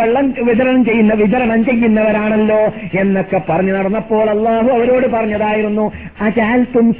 വെള്ളം 0.01 0.33
വിതരണം 0.43 0.85
ചെയ്യുന്ന 0.85 1.13
വിതരണം 1.13 1.65
ചെയ്യുന്നവരാണല്ലോ 1.65 2.61
എന്നൊക്കെ 2.99 3.41
പറഞ്ഞു 3.49 3.73
നടന്നപ്പോൾ 3.73 4.29
അള്ളാഹു 4.29 4.69
അവരോട് 4.69 5.07
പറഞ്ഞതായിരുന്നു 5.07 5.91
അജാൽത്തും 6.21 6.95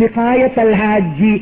ഹാജി 0.81 1.33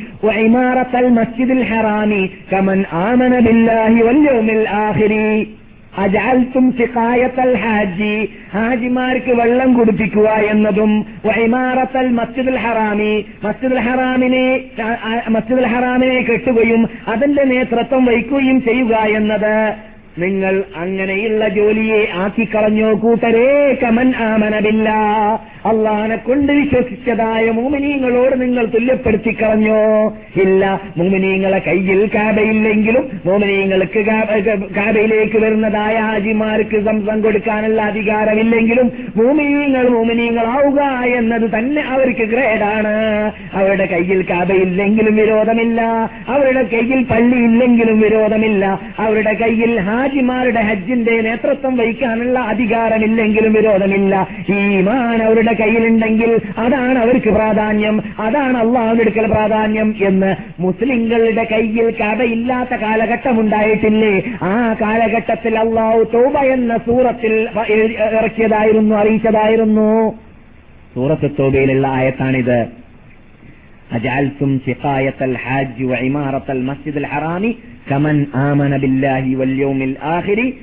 ഹറാമി 1.72 2.30
കമൻ 2.54 2.86
ആമന 2.91 3.39
ബില്ലാഹി 3.39 4.01
വല്യോമിൽ 4.01 4.68
ആഖിരി. 4.70 5.62
അജാൽത്തും 5.98 6.72
സിഖായത്തൽ 6.72 7.58
ഹാജി. 7.58 8.30
ഹാജിമാർക്ക് 8.54 9.32
വെള്ളം 9.32 9.74
കുടിപ്പിക്കുക 9.74 10.30
എന്നതും 10.30 11.06
വൈമാറത്തൽ 11.26 12.10
മസ്ജിദുൽ 12.10 12.58
ഹറാമി. 12.58 13.26
മസ്ജിദുൽ 13.44 13.80
ഹറാമിനെ 13.80 14.48
മസ്ജിദുൽ 15.30 15.66
ഹറാമിനെ 15.66 16.22
കെട്ടുകയും 16.22 16.89
അതിന്റെ 17.08 17.44
നേതൃത്വം 17.44 18.06
വഹിക്കുകയും 18.06 18.62
ചെയ്യുക 18.62 18.96
എന്നത് 18.96 19.74
നിങ്ങൾ 20.20 20.64
അങ്ങനെയുള്ള 20.76 21.49
ജോലിയെ 21.49 22.07
ആക്കിക്കളഞ്ഞോ 22.14 22.93
കൂട്ടരേ? 22.93 23.78
കമൻ 23.84 24.14
ആമനവില്ല 24.16 24.89
അള്ളാനെ 25.66 26.16
കൊണ്ട് 26.16 26.51
വിശ്വസിച്ചതായ 26.53 27.49
മോമിനീങ്ങളോട് 27.49 28.41
നിങ്ങൾ 28.41 28.66
തുല്യപ്പെടുത്തി 28.66 29.38
കളഞ്ഞോ 29.41 30.14
ഇല്ല 30.36 30.82
മോമിനീങ്ങളെ 30.97 31.59
കയ്യിൽ 31.59 32.09
കാബയില്ലെങ്കിലും 32.16 33.22
മോമിനീങ്ങൾക്ക് 33.26 34.05
കാബയിലേക്ക് 34.76 35.38
വരുന്നതായ 35.38 35.97
ഹാജിമാർക്ക് 35.97 36.86
സംസം 36.86 37.22
കൊടുക്കാനുള്ള 37.22 37.82
അധികാരമില്ലെങ്കിലും 37.82 38.91
മോമിനീങ്ങൾ 39.16 39.89
മോമിനീങ്ങളാവുക 39.89 40.82
എന്നത് 41.16 41.57
തന്നെ 41.57 41.82
അവർക്ക് 41.82 42.26
ഗ്രേഡാണ്. 42.34 42.93
അവരുടെ 43.53 43.86
കയ്യിൽ 43.86 44.26
കാബയില്ലെങ്കിലും 44.30 45.16
വിരോധമില്ല. 45.16 45.82
അവരുടെ 46.28 46.64
കയ്യിൽ 46.64 47.03
പള്ളിയില്ലെങ്കിലും 47.03 47.99
വിരോധമില്ല. 47.99 48.80
അവരുടെ 48.99 49.34
കയ്യിൽ 49.34 49.80
ഹാജിമാരുടെ 50.04 50.62
ഹജ്ജിന്റെ 50.62 51.22
നേതൃത്വം 51.22 51.78
വഹിക്കാനുള്ള 51.78 52.39
അധികാരമില്ലെങ്കിലും 52.39 53.54
വിരോധമില്ല. 53.54 54.28
ഈമാൻ 54.49 55.24
അവരുടെ 55.24 55.54
കയ്യിലുണ്ടെങ്കിൽ 55.54 56.32
അതാണ് 56.58 56.99
അവർക്ക് 56.99 57.30
പ്രാധാന്യം 57.30 58.01
അതാണ് 58.20 58.58
അള്ളാഹുവിനെടുക്കൽ 58.58 59.26
പ്രാധാന്യം 59.26 59.95
എന്ന്. 60.01 60.36
മുസ്ലിങ്ങളുടെ 60.60 61.43
കയ്യിൽ 61.51 61.88
കഥയില്ലാത്ത 61.91 62.76
കാലഘട്ടം 62.76 63.39
ഉണ്ടായിട്ടില്ലേ? 63.39 64.22
ആ 64.43 64.76
കാലഘട്ടത്തിൽ 64.82 65.60
അള്ളാഹു 65.60 66.04
തോബ 66.14 66.38
എന്ന 66.38 66.78
സൂറത്തിൽ 66.78 67.47
ഇറക്കിയതായിരുന്നു 67.97 68.95
അറിയിച്ചതായിരുന്നു. 68.95 70.14
സൂറത്ത് 70.95 71.32
തോബയിലുള്ള 71.39 71.88
ആയത്താണിത്. 71.88 72.60
അജാൽസും 73.91 74.62
ഷിഖായത്തൽ 74.68 75.38
ഹാജ് 75.47 75.84
ഇമാറത്തൽ 75.84 76.62
മസ്ജിദ് 76.62 76.97
അൽ 76.97 77.06
ഹറാമി 77.06 77.56
കമൻ 77.91 78.25
ആമന 78.36 78.77
ബില്ലാഹി 78.77 79.34
വല്യോമിൽ 79.34 79.95
ആഹിരി 80.03 80.57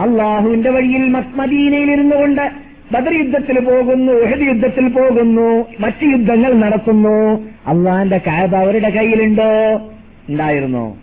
അള്ളാഹുവിന്റെ 0.00 0.70
വഴിയിൽ 0.70 1.08
മദീനയിൽ 1.34 1.92
ഇരുന്നു 1.92 2.16
കൊണ്ട് 2.16 2.50
ബദർ 2.92 3.14
യുദ്ധത്തിൽ 3.14 3.60
പോകുന്നു 3.60 4.12
ഉഹദ് 4.12 4.40
യുദ്ധത്തിൽ 4.40 4.88
പോകുന്നു 4.88 5.66
മറ്റ് 5.80 6.04
യുദ്ധങ്ങൾ 6.04 6.54
നടത്തുന്നു. 6.54 7.44
അള്ളാഹിന്റെ 7.66 8.18
കാബ 8.18 8.56
അവരുടെ 8.56 8.90
കയ്യിലുണ്ടോ? 8.90 9.80
ഉണ്ടായിരുന്നോ? 10.28 10.96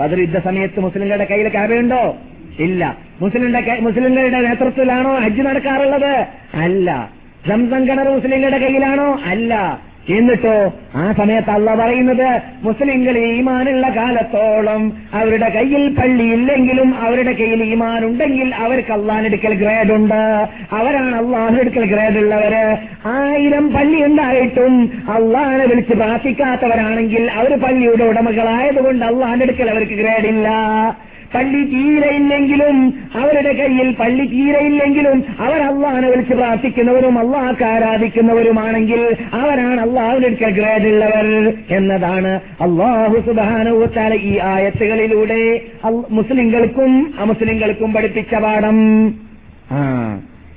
ബദർ 0.00 0.20
യുദ്ധ 0.20 0.38
സമയത്ത് 0.38 0.80
മുസ്ലിങ്ങളുടെ 0.80 1.24
കയ്യിൽ 1.24 1.48
കാബയുണ്ടോ? 1.48 2.16
ഇല്ല. 2.58 2.96
മുസ്ലിങ്ങളുടെ 3.20 3.78
മുസ്ലിങ്ങളുടെ 3.80 4.40
നേതൃത്വത്തിലാണോ 4.40 5.14
ഹജ്ജ് 5.14 5.42
നടക്കാറുള്ളത്? 5.42 6.26
അല്ല. 6.54 7.10
സംസം 7.48 7.88
കിണർ 7.88 8.08
മുസ്ലിങ്ങളുടെ 8.08 8.58
കയ്യിലാണോ? 8.58 9.18
അല്ല. 9.24 9.80
എന്നിട്ടോ 10.16 10.72
ആ 10.94 11.12
സമയത്ത് 11.12 11.50
അള്ള 11.50 11.74
പറയുന്നത് 11.74 12.42
മുസ്ലിങ്ങൾ 12.62 13.18
ഈമാനുള്ള 13.18 13.88
കാലത്തോളം 13.88 14.92
അവരുടെ 15.14 15.48
കയ്യിൽ 15.48 15.94
പള്ളി 15.94 16.22
ഇല്ലെങ്കിലും 16.22 16.94
അവരുടെ 17.00 17.32
കയ്യിൽ 17.32 17.64
ഈമാൻ 17.64 18.04
ഉണ്ടെങ്കിൽ 18.04 18.54
അവർക്ക് 18.54 18.92
അള്ളാഹിനെടുക്കൽ 18.92 19.54
ഗ്രേഡ് 19.54 19.92
ഉണ്ട്. 19.92 20.48
അവരാണ് 20.72 21.16
അള്ളാഹിനെടുക്കൽ 21.16 21.84
ഗ്രേഡ് 21.84 22.18
ഉള്ളവര്. 22.18 22.76
ആയിരം 23.06 23.72
പള്ളി 23.72 24.02
ഉണ്ടായിട്ടും 24.02 24.74
അള്ളാഹിനെ 25.08 25.66
വിളിച്ച് 25.66 25.92
പ്രാർത്ഥിക്കാത്തവരാണെങ്കിൽ 25.92 27.30
അവർ 27.30 27.60
പള്ളിയുടെ 27.60 28.04
ഉടമകളായതുകൊണ്ട് 28.04 29.04
അള്ളാഹിനെടുക്കൽ 29.04 29.70
അവർക്ക് 29.70 29.92
ഗ്രേഡ് 29.92 30.26
ഇല്ല. 30.26 30.48
പള്ളി 31.34 31.64
തീരയില്ലെങ്കിലും 31.64 32.94
അവരുടെ 33.16 33.52
കയ്യിൽ 33.52 33.96
പള്ളി 34.00 34.26
തീരയില്ലെങ്കിലും 34.26 35.24
അവർ 35.38 35.62
അള്ളാഹനെ 35.62 36.08
വിളിച്ച് 36.08 36.32
പ്രാർത്ഥിക്കുന്നവരും 36.32 37.18
അള്ളാഹ്ക്ക് 37.18 37.64
ആരാധിക്കുന്നവരുമാണെങ്കിൽ 37.64 39.16
അവരാണ് 39.32 39.80
ഗ്രേഡ് 39.80 40.52
ഗ്രേഡുള്ളവർ 40.52 41.54
എന്നതാണ് 41.70 42.40
അള്ളാഹു 42.60 43.20
സുബാനുത്താല 43.26 44.14
ഈ 44.14 44.38
ആയത്തുകളിലൂടെ 44.38 45.60
മുസ്ലിങ്ങൾക്കും 46.10 47.14
അമുസ്ലിങ്ങൾക്കും 47.18 47.92
പഠിപ്പിച്ച 47.92 48.34
പാഠം. 48.34 48.78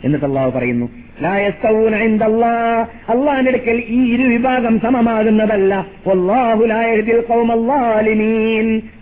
എന്നിട്ട് 0.03 0.25
അള്ളാഹു 0.25 0.49
പറയുന്നു 0.49 0.89
അടുക്കൽ 3.47 3.83
ഈ 3.87 4.13
ഇരു 4.13 4.23
വിഭാഗം 4.23 4.79
സമമാകുന്നതല്ല. 4.79 5.85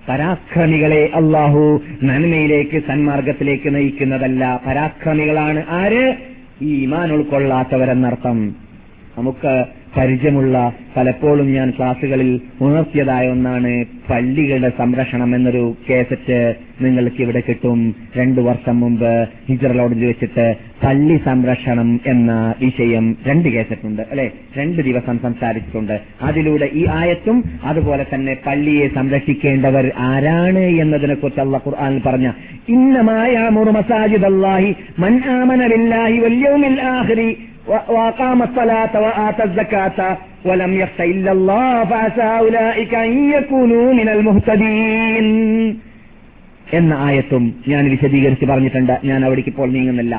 പരാക്രമികളെ 0.09 1.09
അള്ളാഹു 1.15 1.81
നന്മയിലേക്ക് 2.03 2.83
സന്മാർഗത്തിലേക്ക് 2.87 3.75
നയിക്കുന്നതല്ല. 3.75 4.61
പരാക്രമികളാണ് 4.67 5.63
ആര്? 5.69 6.15
ഈ 6.61 6.83
ഇമാൻ 6.83 7.11
ഉൾക്കൊള്ളാത്തവരെന്നർത്ഥം. 7.11 8.55
നമുക്ക് 9.17 9.65
പരിചയമുള്ള 9.97 10.55
പലപ്പോഴും 10.97 11.53
ഞാൻ 11.53 11.73
ക്ലാസുകളിൽ 11.77 12.29
ഉണർത്തിയതായ 12.61 13.27
ഒന്നാണ് 13.27 13.85
പള്ളികളുടെ 14.09 14.71
സംരക്ഷണം 14.77 15.35
എന്നൊരു 15.35 15.75
കേസറ്റ് 15.89 16.55
നിങ്ങൾക്ക് 16.81 17.21
ഇവിടെ 17.21 17.41
കിട്ടും. 17.49 17.95
രണ്ടു 18.17 18.41
വർഷം 18.41 18.79
മുമ്പ് 18.79 19.27
ഹിജറലോഡിൽ 19.49 20.05
വെച്ചിട്ട് 20.05 20.45
പള്ളി 20.83 21.17
സംരക്ഷണം 21.25 22.01
എന്ന 22.05 22.55
വിഷയം 22.59 23.17
രണ്ട് 23.27 23.49
കേസറ്റുണ്ട് 23.49 24.01
അല്ലെ? 24.11 24.27
രണ്ട് 24.57 24.81
ദിവസം 24.81 25.19
സംസാരിച്ചിട്ടുണ്ട്. 25.19 25.95
അതിലൂടെ 26.21 26.69
ഈ 26.73 26.85
ആയത്തും 26.91 27.43
അതുപോലെ 27.63 28.05
തന്നെ 28.13 28.37
പള്ളിയെ 28.47 28.87
സംരക്ഷിക്കേണ്ടവർ 28.87 29.91
ആരാണ് 29.97 30.59
എന്നതിനെ 30.59 31.15
കുറിച്ച് 31.15 31.41
അള്ള 31.41 31.57
ഖുർആാനിൽ 31.57 32.01
പറഞ്ഞ 32.05 32.31
ഇന്നമായ 32.69 33.35
മസാജിദ് 33.49 34.25
അള്ളാഹി 34.25 34.75
മൻ 34.99 35.13
ആമന 35.29 35.67
ബില്ലാഹി 35.67 36.17
വല്യൗമിൽ 36.17 36.81
ആഖിരി 36.81 37.29
وأقام 37.88 38.42
الصلاة 38.42 38.94
وآتى 38.96 39.44
الزكاة 39.44 39.98
ولم 40.44 40.74
يخش 40.74 40.98
إلا 41.04 41.32
الله 41.32 41.84
فعسى 41.84 42.30
أولئك 42.40 42.92
أن 42.96 43.10
يكونوا 43.32 43.92
من 43.92 44.08
المهتدين 44.08 45.26
എന്ന 46.74 46.92
ആയത്തും 47.00 47.44
ഞാൻ 47.68 47.82
വിശദീകരിച്ച് 47.90 48.46
പറഞ്ഞിട്ടുണ്ട് 48.46 48.94
ഞാൻ 49.04 49.20
അവിടേക്ക് 49.24 49.48
ഇപ്പോൾ 49.48 49.68
നീങ്ങുന്നില്ല 49.70 50.14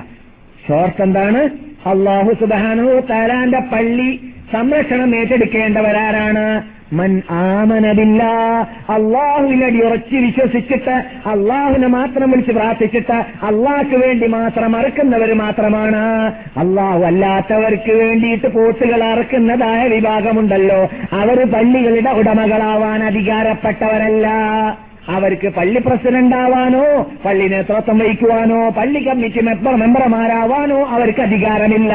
ഷോർട്ട് 0.68 1.02
എന്താണ് 1.02 1.42
അള്ളാഹു 1.86 2.32
സുബാനു 2.34 2.86
താലാന്റെ 3.10 3.62
പള്ളി 3.72 4.10
സംരക്ഷണം 4.54 5.12
ഏറ്റെടുക്കേണ്ടവരാരാണ് 5.16 6.46
മൻ 6.93 7.23
ആമനബില്ല 7.31 8.23
അള്ളാഹുവിനടി 8.91 9.81
ഉറച്ചു 9.83 10.17
വിശ്വസിച്ചിട്ട് 10.17 11.05
അള്ളാഹുവിനെ 11.29 11.87
മാത്രം 11.87 12.31
വിളിച്ച് 12.31 12.53
പ്രാർത്ഥിച്ചിട്ട് 12.53 13.13
അള്ളാഹ്ക്ക് 13.43 13.97
വേണ്ടി 13.97 14.27
മാത്രം 14.27 14.77
അറക്കുന്നവർ 14.77 15.35
മാത്രമാണ്. 15.35 16.33
അള്ളാഹു 16.57 17.01
അല്ലാത്തവർക്ക് 17.01 17.93
വേണ്ടിയിട്ട് 17.93 18.47
പോത്തുകൾ 18.47 19.05
അറക്കുന്നതായ 19.05 19.89
വിഭാഗമുണ്ടല്ലോ. 19.89 20.91
അവർ 21.13 21.51
പള്ളികളുടെ 21.53 22.11
ഉടമകളാവാൻ 22.11 23.05
അധികാരപ്പെട്ടവരല്ല. 23.05 24.29
അവർക്ക് 25.09 25.49
പള്ളി 25.49 25.79
പ്രസിഡന്റ് 25.79 26.37
ആവാനോ 26.37 27.11
പള്ളി 27.25 27.49
നേതൃത്വം 27.49 27.99
വഹിക്കുവാനോ 27.99 28.69
പള്ളി 28.69 29.09
കമ്മിറ്റി 29.09 29.41
മെമ്പർ 29.41 29.77
മെമ്പർമാരാവാനോ 29.77 30.87
അവർക്ക് 30.87 31.21
അധികാരമില്ല 31.21 31.95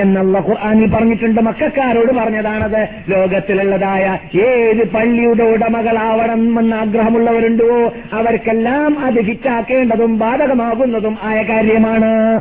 എന്നുള്ള 0.00 0.38
ഖുർആാനിൽ 0.38 0.90
പറഞ്ഞിട്ടുണ്ട്. 0.90 1.40
മക്കാരോട് 1.40 2.12
പറഞ്ഞതാണത്. 2.12 2.88
ലോകത്തിലുള്ളതായ 3.08 4.18
ഏത് 4.38 4.92
പള്ളിയുടെ 4.92 5.44
ഉടമകളാവണമെന്ന് 5.44 6.76
ആഗ്രഹമുള്ളവരുണ്ടോ 6.76 7.92
അവർക്കെല്ലാം 8.12 8.98
അത് 8.98 9.24
ഫിറ്റാക്കേണ്ടതും 9.24 10.18
ബാധകമാകുന്നതും 10.18 11.18
ആയ 11.22 11.42
കാര്യമാണ്. 11.42 12.40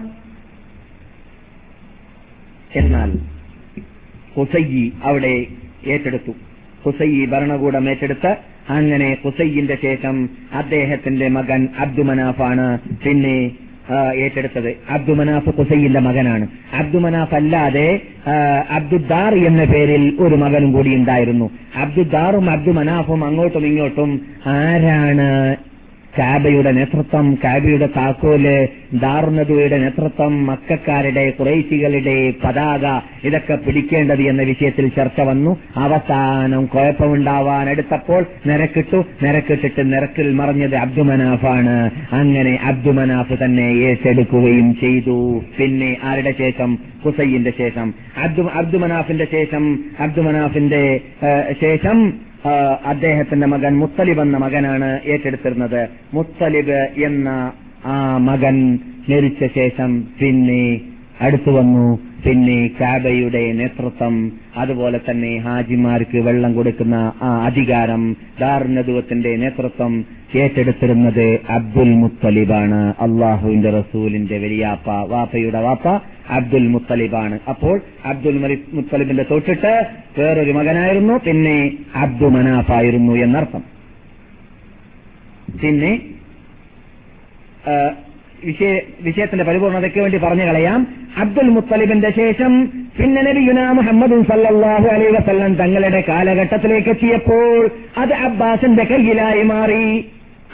എന്നാൽ 2.76 3.12
ഹുസൈയി 4.38 4.93
അവിടെ 5.04 5.45
ഏറ്റെടുത്തു. 5.88 6.32
ഹുസൈയി 6.86 7.26
ഭരണകൂടം 7.26 7.89
ഏറ്റെടുത്ത് 7.89 8.53
അങ്ങനെ 8.70 9.18
ഹുസൈന്റെ 9.24 9.78
ശേഷം 9.82 10.30
അദ്ദേഹത്തിന്റെ 10.53 11.28
മകൻ 11.28 11.68
അബ്ദുമനാഫാണ് 11.80 12.80
പിന്നെ 13.05 13.51
ഏറ്റെടുത്തത്. 14.16 14.76
അബ്ദുമനാഫ് 14.89 15.49
ഹുസൈന്റെ 15.57 15.99
മകനാണ്. 15.99 16.47
അബ്ദുമനാഫ് 16.74 17.36
അല്ലാതെ 17.36 17.99
അബ്ദുദ്ദാർ 18.70 19.36
എന്ന 19.36 19.64
പേരിൽ 19.64 20.18
ഒരു 20.20 20.36
മകനും 20.36 20.72
കൂടി 20.72 20.95
ഉണ്ടായിരുന്നു. 20.95 21.51
അബ്ദുദ്ദാറും 21.76 22.49
അബ്ദുമനാഫും 22.49 23.26
അങ്ങോട്ടും 23.26 23.66
ഇങ്ങോട്ടും 23.66 24.22
ആരാണ് 24.47 25.55
കാബയുടെ 26.18 26.72
നേതൃത്വം 26.72 27.38
കാബയുടെ 27.43 27.89
താക്കോൽ 27.97 28.68
ദാർനദുവയുടെ 28.93 29.78
നേതൃത്വം 29.78 30.45
മക്കാരുടെ 30.45 31.30
കുറേശികളുടെ 31.30 32.34
പതാക 32.43 33.01
ഇതൊക്കെ 33.28 33.55
പിടിക്കേണ്ടത് 33.55 34.22
എന്ന 34.22 34.41
വിഷയത്തിൽ 34.41 34.88
ചർച്ച 34.88 35.22
വന്നു. 35.22 35.57
അവസാനം 35.78 36.66
കുഴപ്പമുണ്ടാവാൻ 36.66 37.70
എടുത്തപ്പോൾ 37.70 38.26
നിരക്കിട്ടു. 38.45 39.05
നിരക്കിട്ടിട്ട് 39.24 39.93
നിരക്കിൽ 39.93 40.34
മറിഞ്ഞത് 40.34 40.76
അബ്ദുമനാഫാണ്. 40.76 41.91
അങ്ങനെ 42.11 42.59
അബ്ദുമനാഫ് 42.64 43.43
തന്നെ 43.43 43.61
ഏറ്റെടുക്കുകയും 43.61 44.76
ചെയ്തു. 44.76 45.43
പിന്നെ 45.59 45.97
ആരുടെ 46.03 46.34
ശേഷം? 46.38 46.78
ഹുസൈന്റെ 47.05 47.53
ശേഷം. 47.57 47.93
അബ്ദു 48.18 48.41
അബ്ദുമനാഫിന്റെ 48.53 49.28
ശേഷം 49.32 49.84
അബ്ദുമനാഫിന്റെ 49.99 50.99
ശേഷം 51.61 52.14
അദ്ദേഹത്തിന്റെ 52.86 53.48
മകൻ 53.48 53.74
മുത്തലിബ് 53.80 54.22
എന്ന 54.22 54.38
മകനാണ് 54.38 55.00
ഏറ്റെടുത്തിരുന്നത്. 55.06 55.82
മുത്തലിബ് 56.14 56.80
എന്ന 57.06 57.30
ആ 57.86 58.18
മകൻ 58.18 58.80
മരിച്ച 59.10 59.44
ശേഷം 59.56 59.91
പിന്നെ 60.20 60.64
അടുത്തു 61.22 61.52
വന്നു. 61.52 62.00
പിന്നെ 62.26 62.72
കാബയുടെ 62.82 63.54
നേതൃത്വം 63.54 64.32
അതുപോലെ 64.58 65.00
തന്നെ 65.10 65.38
ഹാജിമാർക്ക് 65.38 66.18
വെള്ളം 66.18 66.56
കൊടുക്കുന്ന 66.56 67.14
ആ 67.22 67.46
അധികാരം 67.46 68.04
ദാർനദുവത്തിന്റെ 68.39 69.36
നേതൃത്വം 69.36 69.94
ഏറ്റെടുത്തിരുന്നത് 70.38 71.40
അബ്ദുൽ 71.50 71.92
മുത്തലിബാണ്. 71.94 72.94
അള്ളാഹുവിന്റെ 73.00 73.70
റസൂലിന്റെ 73.70 74.38
വലിയാപ്പ 74.38 74.90
വാപ്പയുടെ 74.90 75.60
വാപ്പ 75.60 75.88
അബ്ദുൽ 76.30 76.68
മുത്തലിബാണ്. 76.68 77.40
അപ്പോൾ 77.50 77.82
അബ്ദുൽ 78.06 78.38
മുത്തലിബിന്റെ 78.74 79.26
തൊട്ടിട്ട് 79.32 79.74
വേറൊരു 80.20 80.52
മകനായിരുന്നു 80.52 81.14
പിന്നെ 81.28 81.58
അബ്ദു 81.96 82.26
മനാഫായിരുന്നു 82.26 83.14
എന്നർത്ഥം. 83.14 83.64
പിന്നെ 85.62 85.92
വിഷയ 88.46 88.80
വിഷയത്തിന്റെ 89.02 89.44
പരിപൂർണതയ്ക്ക് 89.46 90.00
വേണ്ടി 90.00 90.18
പറഞ്ഞു 90.18 90.44
കളയാം. 90.44 90.88
അബ്ദുൽ 91.18 91.50
മുത്തലിബിന്റെ 91.50 92.10
ശേഷം 92.12 92.52
പിന്നെ 92.98 93.22
നബിയുന 93.22 93.60
മുഹമ്മദ് 93.72 94.18
സല്ലാഹു 94.32 94.88
അലൈ 94.95 95.07
വസല്ലം 95.18 95.53
തങ്ങളുടെ 95.56 96.03
കാലഘട്ടത്തിലേക്ക് 96.07 96.90
എത്തിയപ്പോൾ 96.90 97.70
അത് 97.98 98.14
അബ്ബാസിന്റെ 98.14 98.84
കയ്യിലായി 98.84 99.44
മാറി. 99.44 99.86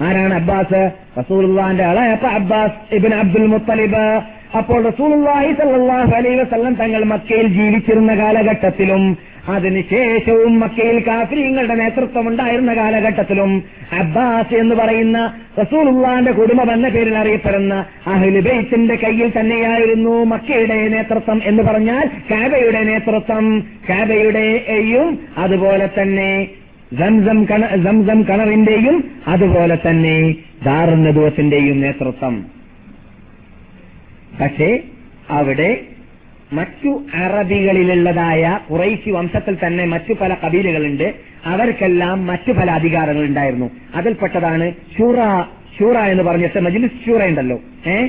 ആരാണ് 0.01 0.33
അബ്ബാസ്? 0.33 0.91
റസൂലുള്ളാന്റെ 1.19 1.83
അളയപ്പ 1.83 2.25
അബ്ബാസ് 2.25 2.95
ഇബിൻ 2.95 3.13
അബ്ദുൽ 3.13 3.47
മുത്തലിബ്. 3.47 4.21
അപ്പോൾ 4.57 4.85
റസൂലുള്ളാഹി 4.85 5.51
സല്ലല്ലാഹു 5.53 6.11
അലൈഹി 6.15 6.35
വസല്ലം 6.35 6.73
തങ്ങൾ 6.73 7.03
മക്കയിൽ 7.03 7.47
ജീവിച്ചിരുന്ന 7.47 8.15
കാലഘട്ടത്തിലും 8.15 9.17
അതിനുശേഷവും 9.49 10.59
മക്കയിൽ 10.59 11.03
കാഫര്യങ്ങളുടെ 11.07 11.75
നേതൃത്വം 11.75 12.27
ഉണ്ടായിരുന്ന 12.27 12.73
കാലഘട്ടത്തിലും 12.73 13.63
അബ്ബാസ് 13.99 14.55
എന്ന് 14.55 14.75
പറയുന്ന 14.75 15.33
റസൂലുള്ളാന്റെ 15.59 16.31
കുടുംബം 16.31 16.71
എന്ന 16.73 16.89
പേരിൽ 16.89 17.17
അറിയപ്പെടുന്ന 17.17 17.85
അഹ്ലുബൈത്തിന്റെ 18.07 18.95
കയ്യിൽ 18.95 19.39
തന്നെയായിരുന്നു 19.39 20.23
മക്കയുടെ 20.23 20.87
നേതൃത്വം 20.87 21.41
എന്ന് 21.45 21.63
പറഞ്ഞാൽ 21.63 22.09
കാബയുടെ 22.31 22.83
നേതൃത്വം. 22.83 23.65
കാബയുടെയും 23.89 25.19
അതുപോലെ 25.37 25.89
തന്നെ 26.01 26.47
സംസം 26.97 27.45
കണ 27.45 27.65
കണറിന്റെയും 28.23 29.11
അതുപോലെ 29.27 29.75
തന്നെ 29.75 30.35
ദാറുന്നദൂത്തിന്റെയും 30.65 31.81
നേതൃത്വം. 31.81 32.45
പക്ഷേ 34.41 34.79
അവിടെ 35.29 35.81
മറ്റു 36.53 37.03
അറബികളിലുള്ളതായ 37.13 38.59
കുറേശി 38.71 39.09
വംശത്തിൽ 39.09 39.57
തന്നെ 39.65 39.85
മറ്റു 39.85 40.13
പല 40.13 40.35
കബീലുകളുണ്ട്. 40.45 41.13
അവർക്കെല്ലാം 41.45 42.27
മറ്റു 42.27 42.51
പല 42.51 42.71
അധികാരങ്ങളുണ്ടായിരുന്നു. 42.71 43.69
അതിൽപ്പെട്ടതാണ് 43.95 44.73
ഷൂറ 44.97 45.15
ഷൂറ 45.79 45.97
എന്ന് 45.97 46.23
പറഞ്ഞിട്ട് 46.23 46.59
മജിലിസ് 46.59 47.05
ഷൂറ 47.05 47.23
ഉണ്ടല്ലോ 47.25 47.59
ഏ? 47.87 48.07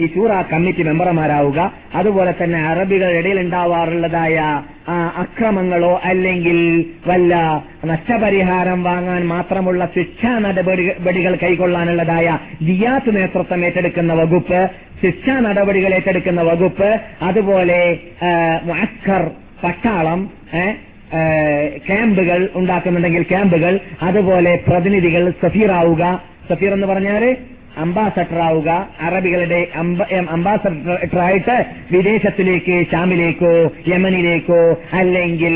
ഈ 0.00 0.06
ഷൂറ 0.06 0.32
കമ്മിറ്റി 0.52 0.82
മെമ്പർമാരാവുക. 0.82 1.58
അതുപോലെ 1.94 2.32
തന്നെ 2.40 2.58
അറബികളുടെ 2.70 3.32
ഉണ്ടാവാറുള്ളതായ 3.44 4.36
അക്രമങ്ങളോ 5.22 5.92
അല്ലെങ്കിൽ 6.04 6.58
വല്ല 7.06 7.34
നഷ്ടപരിഹാരം 7.86 8.80
വാങ്ങാൻ 8.82 9.22
മാത്രമുള്ള 9.26 9.82
ശിക്ഷാ 9.96 10.32
നടപടികൾ 10.44 11.34
കൈക്കൊള്ളാനുള്ളതായ 11.42 12.38
ദിയാത്ത് 12.62 13.16
നേതൃത്വം 13.16 13.64
ഏറ്റെടുക്കുന്ന 13.64 14.14
വകുപ്പ് 14.20 14.60
ശിക്ഷാ 15.02 15.34
നടപടികൾ 15.46 15.92
ഏറ്റെടുക്കുന്ന 15.94 16.42
വകുപ്പ് 16.42 16.90
അതുപോലെ 17.22 17.80
അക്കർ 18.84 19.24
പട്ടാളം 19.64 20.22
ക്യാമ്പുകൾ 21.86 22.40
ഉണ്ടാക്കുന്നുണ്ടെങ്കിൽ 22.54 23.22
ക്യാമ്പുകൾ 23.22 23.74
അതുപോലെ 24.02 24.52
പ്രതിനിധികൾ 24.68 25.22
സഫീറാവുക. 25.42 26.04
സഫീർ 26.50 26.72
എന്ന് 26.72 26.86
പറഞ്ഞാൽ 26.86 27.24
അംബാസഡർ 27.78 28.38
ആവുക 28.38 28.88
അറബികളുടെ 29.00 29.66
അംബാസഡർ 29.76 30.26
അംബാസഡറായിട്ട് 30.30 31.66
വിദേശത്തിലേക്ക് 31.92 32.86
ഷാമിലേക്കോ 32.92 33.72
യമനിലേക്കോ 33.88 34.80
അല്ലെങ്കിൽ 34.92 35.54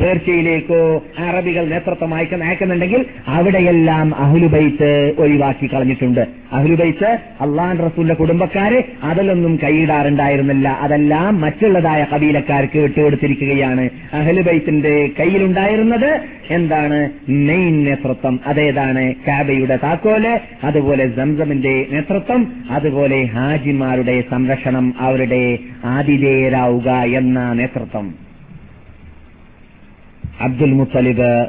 പേർഷ്യയിലേക്കോ 0.00 1.02
അറബികൾ 1.18 1.66
നേതൃത്വം 1.66 2.14
അയക്കുന്ന 2.14 2.44
അയക്കുന്നുണ്ടെങ്കിൽ 2.44 3.04
അവിടെയെല്ലാം 3.28 4.16
അഹുലുബൈത്ത് 4.16 5.12
ഒഴിവാക്കി 5.18 5.66
കളഞ്ഞിട്ടുണ്ട്. 5.74 6.26
അഹുലുബൈത്ത് 6.52 7.18
അള്ളാൻ 7.40 7.78
റസൂലിന്റെ 7.78 8.14
കുടുംബക്കാര് 8.14 8.82
അതിലൊന്നും 9.02 9.58
കൈയിടാറുണ്ടായിരുന്നില്ല. 9.62 10.68
അതെല്ലാം 10.68 11.40
മറ്റുള്ളതായ 11.40 12.06
കബീലക്കാർക്ക് 12.14 12.78
വിട്ടുകൊടുത്തിരിക്കുകയാണ്. 12.78 13.90
അഹലുബൈത്തിന്റെ 14.12 15.10
കയ്യിലുണ്ടായിരുന്നത് 15.20 16.20
എന്താണ്? 16.50 17.10
മെയിൻ 17.28 17.84
നേതൃത്വം. 17.84 18.40
അതേതാണ് 18.46 19.14
കാബയുടെ 19.28 19.78
താക്കോൽ 19.82 20.40
അതുപോലെ 20.64 21.16
സംസമിന്റെ 21.16 21.57
നേതൃത്വം 21.66 22.64
അതുപോലെ 22.70 23.24
ഹാജിമാരുടെ 23.24 24.24
സംരക്ഷണം 24.30 24.94
അവരുടെ 24.98 25.58
ആതിഥേയരാവുക 25.84 26.90
എന്ന 26.90 27.52
നേതൃത്വം. 27.52 28.14
അബ്ദുൽ 30.40 30.72
മുത്തലിബ് 30.72 31.46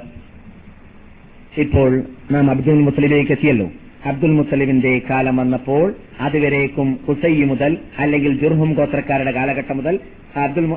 ഇപ്പോൾ 1.58 2.04
നാം 2.32 2.52
അബ്ദുൽ 2.52 2.74
മുത്തലിബിലേക്ക് 2.74 3.32
എത്തിയല്ലോ. 3.32 3.70
അബ്ദുൽ 4.06 4.32
മുത്തലിബിന്റെ 4.32 5.02
കാലം 5.10 5.38
വന്നപ്പോൾ 5.38 5.94
അതുവരേക്കും 6.20 7.00
കുസൈ 7.08 7.44
മുതൽ 7.44 7.78
അല്ലെങ്കിൽ 7.98 8.42
ജുർഹും 8.42 8.74
ഗോത്രക്കാരുടെ 8.74 9.32
കാലഘട്ടം 9.32 9.78
മുതൽ 9.78 10.00
അബ്ദുൽ 10.36 10.74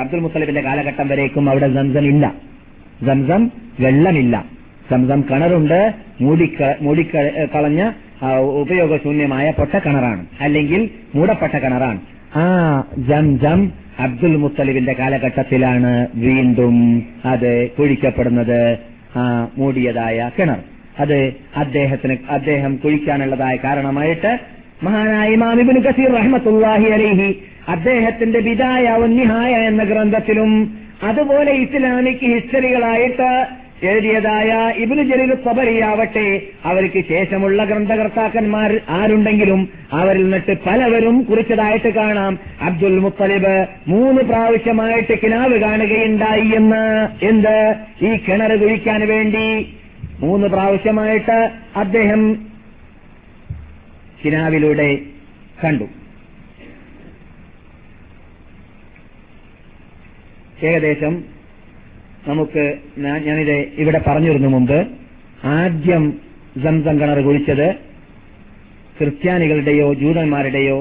അബ്ദുൽ 0.00 0.20
മുത്തലിബിന്റെ 0.20 0.60
കാലഘട്ടം 0.60 1.08
വരേക്കും 1.08 1.50
അവിടെ 1.50 1.74
സംസം 1.74 2.06
ഇല്ല. 2.06 2.34
സംസം 3.06 3.50
വെള്ളമില്ല. 3.80 4.44
സംസം 4.90 5.20
കിണറുണ്ട്. 5.20 5.94
മൂടിക്ക 6.20 6.74
മൂടിക്ക 6.80 7.16
കളഞ്ഞ 7.54 7.82
ആ, 7.82 8.13
ഉപയോഗശൂന്യമായ 8.32 9.50
പൊട്ട 9.50 9.78
കിണറാണ്. 9.78 10.26
അല്ലെങ്കിൽ 10.40 10.90
മൂടപ്പെട്ട 11.14 11.56
കിണറാണ്. 11.56 12.00
ആ 12.36 12.46
ജം 12.98 13.38
ജം 13.38 13.72
അബ്ദുൽ 14.00 14.36
മുത്തലിബിന്റെ 14.36 14.92
കാലഘട്ടത്തിലാണ് 14.92 16.08
വീണ്ടും 16.14 17.06
അത് 17.24 17.70
കുഴിക്കപ്പെടുന്നത്. 17.78 18.78
ആ 19.16 19.48
മൂടിയതായ 19.58 20.30
കിണർ. 20.38 20.58
അത് 20.98 21.34
അദ്ദേഹത്തിന് 21.56 22.16
അദ്ദേഹം 22.30 22.76
കുഴിക്കാനുള്ളതായ 22.76 23.56
കാരണമായിട്ട് 23.56 24.38
മഹാനായ 24.82 25.28
ഇമാം 25.30 25.60
ഇബ്നു 25.60 25.80
കസീർ 25.80 26.10
റഹ്മത്തുള്ളാഹി 26.10 26.84
അലൈഹി 26.84 27.42
അദ്ദേഹത്തിന്റെ 27.68 28.40
ബിദായ 28.40 28.88
ഉന്നിഹായ 28.90 29.54
എന്ന 29.54 29.84
ഗ്രന്ഥത്തിലും 29.84 30.78
അതുപോലെ 31.02 31.52
ഇസ്ലാമിക് 31.52 32.24
ഹിസ്റ്ററികളായിട്ട് 32.34 33.30
എഴുതിയതായ 33.86 34.74
ഇബിന് 34.76 35.12
ജലീൽ 35.12 35.34
സബരിയാവട്ടെ 35.34 36.42
അവർക്ക് 36.64 37.04
ശേഷമുള്ള 37.08 37.64
ഗ്രന്ഥകർത്താക്കന്മാർ 37.64 38.80
ആരുണ്ടെങ്കിലും 38.88 39.68
അവരിൽ 39.92 40.22
നിന്നിട്ട് 40.22 40.56
പലവരും 40.66 41.22
കുറിച്ചതായിട്ട് 41.22 41.88
കാണാം. 41.88 42.38
അബ്ദുൽ 42.60 42.98
മുത്തലിബ് 42.98 43.66
മൂന്ന് 43.88 44.22
പ്രാവശ്യമായിട്ട് 44.22 45.22
കിനാവ് 45.22 45.58
കാണുകയുണ്ടായി 45.58 46.52
എന്ന്. 46.56 47.08
എന്ത്? 47.24 47.74
ഈ 48.02 48.16
കിണർ 48.28 48.56
കുഴിക്കാൻ 48.56 49.08
വേണ്ടി. 49.08 49.74
മൂന്ന് 50.20 50.46
പ്രാവശ്യമായിട്ട് 50.46 51.50
അദ്ദേഹം 51.76 52.46
കിനാവിലൂടെ 54.24 54.98
കണ്ടു. 55.64 55.84
ഏകദേശം 60.66 61.33
നമുക്ക് 62.28 62.64
ഞാനിത് 63.26 63.56
ഇവിടെ 63.82 64.00
പറഞ്ഞിരുന്നു 64.06 64.48
മുമ്പ്. 64.48 64.78
ആദ്യം 65.44 66.04
സംസം 66.64 66.94
കിണർ 67.00 67.18
കുഴിച്ചത് 67.20 67.66
ക്രിസ്ത്യാനികളുടെയോ 68.98 69.94
ജൂതന്മാരുടെയോ 69.94 70.78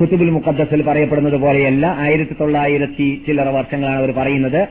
കുത്തുബുൽ 0.00 0.30
മുഖദ്ദസിൽ 0.30 0.82
പറയപ്പെടുന്നത് 0.82 1.36
പോലെയല്ല. 1.40 1.86
ആയിരത്തി 2.04 2.34
തൊള്ളായിരത്തി 2.40 3.22
ചില്ലറ 3.26 3.48
വർഷങ്ങളാണ് 3.48 3.98
അവർ 3.98 4.10
പറയുന്നത്. 4.10 4.62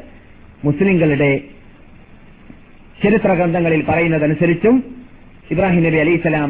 മുസ്ലിങ്ങളുടെ 0.63 1.31
ചരിത്ര 3.03 3.33
ഗ്രന്ഥങ്ങളിൽ 3.33 3.81
പറയുന്നതനുസരിച്ചും 3.89 4.75
ഇബ്രാഹിം 5.51 5.83
നബി 5.83 5.97
അലൈഹിസ്സലാം 5.97 6.49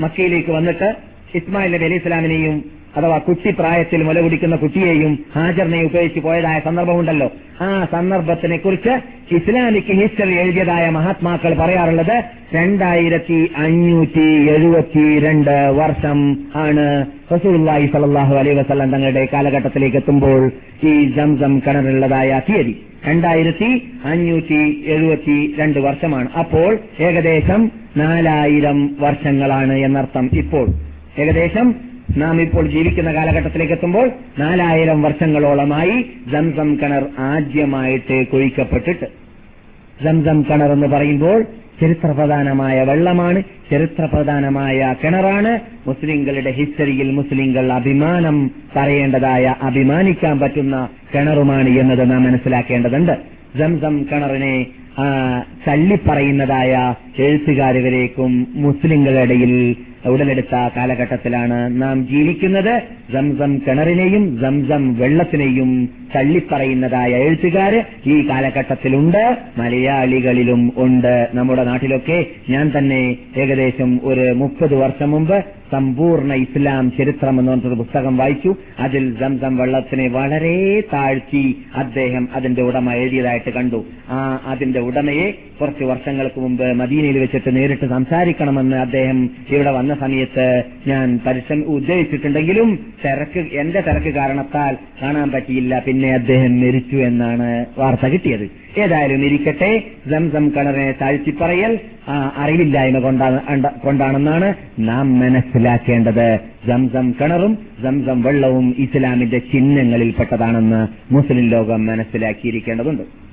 മക്കയിലേക്ക് 0.00 0.50
വന്നിട്ട് 0.50 0.88
ഇസ്മായിൽ 1.34 1.72
നബി 1.74 1.84
അലൈഹി 1.84 1.98
സ്വലാമിനെയും 1.98 2.56
അഥവാ 2.96 3.18
കുട്ടി 3.18 3.50
പ്രായത്തിൽ 3.50 4.02
മുല 4.02 4.20
കുടിക്കുന്ന 4.20 4.56
കുട്ടിയെയും 4.56 5.18
ഹാജറിനെ 5.36 5.84
ഉപയോഗിച്ച് 5.84 6.20
പോയതായ 6.20 6.60
സന്ദർഭമുണ്ടല്ലോ. 6.64 7.28
ആ 7.62 7.86
സന്ദർഭത്തിനെ 7.92 8.56
കുറിച്ച് 8.56 8.92
ഇസ്ലാമിക് 9.34 9.92
ഹിസ്റ്ററി 10.00 10.34
എഴുതിയതായ 10.38 10.88
മഹാത്മാക്കൾ 10.88 11.54
പറയാറുള്ളത് 11.54 12.24
രണ്ടായിരത്തി 12.54 13.50
അഞ്ഞൂറ്റി 13.56 14.26
എഴുപത്തി 14.54 15.18
രണ്ട് 15.18 15.70
വർഷം 15.70 16.18
ആണ്. 16.56 16.86
റസൂലുള്ളാഹി 17.32 17.86
സല്ലല്ലാഹു 17.86 18.34
അലൈ 18.34 18.54
വസല്ലം 18.54 18.90
തങ്ങളുടെ 18.90 19.28
കാലഘട്ടത്തിലേക്ക് 19.32 19.96
എത്തുമ്പോൾ 19.96 20.50
ഈ 20.84 20.94
ജംസം 21.16 21.58
കിണറുള്ളതായ 21.58 22.40
തീയതി 22.50 22.74
രണ്ടായിരത്തി 23.08 23.70
അഞ്ഞൂറ്റി 24.04 24.60
എഴുപത്തി 24.86 25.54
രണ്ട് 25.58 25.78
വർഷമാണ്. 25.78 26.28
അപ്പോൾ 26.38 26.78
ഏകദേശം 27.00 27.72
നാലായിരം 27.96 28.96
വർഷങ്ങളാണ് 29.00 29.72
എന്നർത്ഥം 29.72 30.30
ഇപ്പോൾ. 30.32 30.66
ഏകദേശം 31.18 31.87
നാം 32.16 32.40
ഇപ്പോൾ 32.42 32.68
ജീവിക്കുന്ന 32.68 33.12
കാലഘട്ടത്തിലേക്ക് 33.14 33.72
എത്തുമ്പോൾ 33.72 34.10
നാലായിരം 34.38 35.02
വർഷങ്ങളോളമായി 35.02 36.02
സംസം 36.32 36.78
കിണർ 36.82 37.06
ആദ്യമായിട്ട് 37.18 38.26
കുഴിക്കപ്പെട്ടിട്ട്. 38.26 39.06
സംസം 40.04 40.42
കിണർ 40.42 40.72
എന്ന് 40.72 40.86
പറയുമ്പോൾ 40.86 41.44
ചരിത്രപ്രധാനമായ 41.80 42.84
വെള്ളമാണ് 42.84 43.42
ചരിത്രപ്രധാനമായ 43.70 44.94
കിണറാണ്. 45.04 45.60
മുസ്ലിങ്ങളുടെ 45.86 46.50
ഹിസ്റ്ററിയിൽ 46.50 47.10
മുസ്ലിങ്ങൾ 47.10 47.72
അഭിമാനം 47.72 48.50
പറയേണ്ടതായ 48.76 49.54
അഭിമാനിക്കാൻ 49.62 50.40
പറ്റുന്ന 50.40 50.88
കിണറുമാണ് 51.14 51.68
എന്നത് 51.68 52.10
നാം 52.10 52.24
മനസ്സിലാക്കേണ്ടതുണ്ട്. 52.24 53.12
സംസം 53.58 54.04
കിണറിനെ 54.12 54.66
തള്ളിപ്പറയുന്നതായ 55.68 56.94
എഴുത്തുകാരുകളേക്കും 57.18 58.46
മുസ്ലിങ്ങളുടെ 58.54 59.34
ഉടലെടുത്ത 60.08 60.54
കാലഘട്ടത്തിലാണ് 60.76 61.82
നാം 61.82 62.08
ജീവിക്കുന്നത്. 62.08 62.74
സംസം 63.12 63.60
കിണറിനെയും 63.66 64.24
സംസം 64.40 64.82
വെള്ളത്തിനെയും 64.98 65.70
തള്ളിപ്പറയുന്നതായ 66.16 67.12
എഴുത്തുകാര് 67.14 67.80
ഈ 68.06 68.28
കാലഘട്ടത്തിലുണ്ട്. 68.28 69.22
മലയാളികളിലും 69.58 70.72
ഉണ്ട്. 70.76 71.28
നമ്മുടെ 71.34 71.64
നാട്ടിലൊക്കെ 71.64 72.26
ഞാൻ 72.48 72.72
തന്നെ 72.78 73.16
ഏകദേശം 73.36 74.00
ഒരു 74.04 74.32
മുപ്പത് 74.32 74.74
വർഷം 74.74 75.10
മുമ്പ് 75.10 75.38
സമ്പൂർണ 75.70 76.32
ഇസ്ലാം 76.34 76.84
ചരിത്രം 76.98 77.38
എന്ന് 77.40 77.52
പറഞ്ഞൊരു 77.52 77.78
പുസ്തകം 77.82 78.16
വായിച്ചു. 78.16 78.54
അതിൽ 78.78 79.04
സംസം 79.20 79.56
വെള്ളത്തിനെ 79.56 80.08
വളരെ 80.08 80.80
താഴ്ത്തി 80.92 81.44
അദ്ദേഹം 81.76 82.28
അതിന്റെ 82.34 82.62
ഉടമ 82.62 82.92
എഴുതിയതായിട്ട് 82.92 83.50
കണ്ടു. 83.50 83.80
ആ 84.08 84.18
അതിന്റെ 84.46 84.80
ഉടമയെ 84.80 85.26
കുറച്ച് 85.60 85.84
വർഷങ്ങൾക്ക് 85.84 86.40
മുമ്പ് 86.40 86.66
മദീനയിൽ 86.72 87.18
വെച്ചിട്ട് 87.18 87.56
നേരിട്ട് 87.56 87.86
സംസാരിക്കണമെന്ന് 87.88 88.76
അദ്ദേഹം 88.76 89.18
ഇവിടെ 89.50 89.70
വന്ന 89.70 89.94
സമയത്ത് 89.94 90.46
ഞാൻ 90.86 91.20
പരിശ്രമ 91.26 91.62
ഉദ്ദേശിച്ചിട്ടുണ്ടെങ്കിലും 91.78 92.70
തിരക്ക് 93.04 93.40
എന്റെ 93.62 93.80
തിരക്ക് 93.80 94.14
കാരണത്താൽ 94.14 94.76
കാണാൻ 95.02 95.30
പറ്റിയില്ല. 95.30 95.82
പിന്നെ 95.86 96.10
അദ്ദേഹം 96.12 96.60
മരിച്ചു 96.60 96.96
എന്നാണ് 96.96 97.48
വാർത്ത 97.78 98.06
കിട്ടിയത്. 98.06 98.46
ഏതായാലും 98.78 99.24
ഇരിക്കട്ടെ. 99.24 99.70
സംസം 100.10 100.44
കിണറിനെ 100.56 100.94
താഴ്ത്തിപ്പറയൽ 101.00 101.72
അറിവില്ലായ്മ 102.36 102.98
കൊണ്ടാണെന്നാണ് 103.84 104.48
നാം 104.78 105.06
മനസ്സിലാക്കേണ്ടത് 105.58 106.26
സംസം 106.68 107.06
കിണറും 107.20 107.52
സംസം 107.82 108.22
വെള്ളവും 108.22 108.66
ഇസ്ലാമിന്റെ 108.78 109.38
ചിഹ്നങ്ങളിൽപ്പെട്ടതാണെന്ന് 109.52 110.80
മുസ്ലിം 111.14 111.46
ലോകം 111.48 111.80
മനസ്സിലാക്കിയിരിക്കേണ്ടതുണ്ട്. 111.86 113.27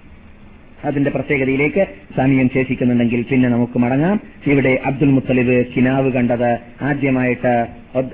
അതിന്റെ 0.85 1.11
പ്രത്യേകതയിലേക്ക് 1.11 1.85
സമയം 2.17 2.49
ശേഷിക്കുന്നുണ്ടെങ്കിൽ 2.53 3.25
പിന്നെ 3.31 3.49
നമുക്ക് 3.49 3.79
മടങ്ങാം. 3.79 4.19
ഇവിടെ 4.47 4.79
അബ്ദുൽ 4.85 5.09
മുത്തലിബ് 5.09 5.57
കിനാവ് 5.75 6.11
കണ്ടത് 6.11 6.51
ആദ്യമായിട്ട് 6.81 7.55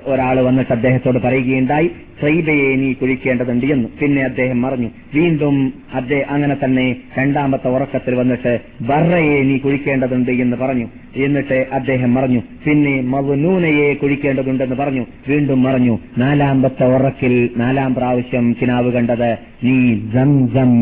ഒരാൾ 0.04 0.40
വന്നിട്ട് 0.40 0.72
അദ്ദേഹത്തോട് 0.72 1.18
പറയുകയുണ്ടായി 1.18 1.90
സൈബയെ 2.20 2.76
നീ 2.76 2.92
കുഴിക്കേണ്ടതുണ്ട് 2.92 3.66
എന്ന്. 3.66 3.88
പിന്നെ 4.00 4.22
അദ്ദേഹം 4.22 4.62
മറഞ്ഞു 4.62 4.88
വീണ്ടും 5.14 5.56
അദ്ദേഹം 5.94 6.30
അങ്ങനെ 6.30 6.56
തന്നെ 6.64 6.96
രണ്ടാമത്തെ 7.18 7.68
ഉറക്കത്തിൽ 7.68 8.14
വന്നിട്ട് 8.14 8.52
ബർറയെ 8.80 9.42
നീ 9.42 9.56
കുഴിക്കേണ്ടതുണ്ട് 9.58 10.30
എന്ന് 10.30 10.56
പറഞ്ഞു. 10.56 10.86
എന്നിട്ട് 11.16 11.58
അദ്ദേഹം 11.72 12.14
മറഞ്ഞു 12.14 12.42
പിന്നെ 12.66 12.94
മവനൂനയെ 13.14 13.94
കുഴിക്കേണ്ടതുണ്ടെന്ന് 13.94 14.76
പറഞ്ഞു. 14.76 15.06
വീണ്ടും 15.28 15.62
മറഞ്ഞു 15.62 15.98
നാലാമത്തെ 16.18 16.86
ഉറക്കിൽ 16.96 17.50
നാലാം 17.56 17.94
പ്രാവശ്യം 17.94 18.56
കിനാവ് 18.62 18.92
കണ്ടത് 18.92 19.30
നീ 19.64 19.76
സംസം 20.14 20.72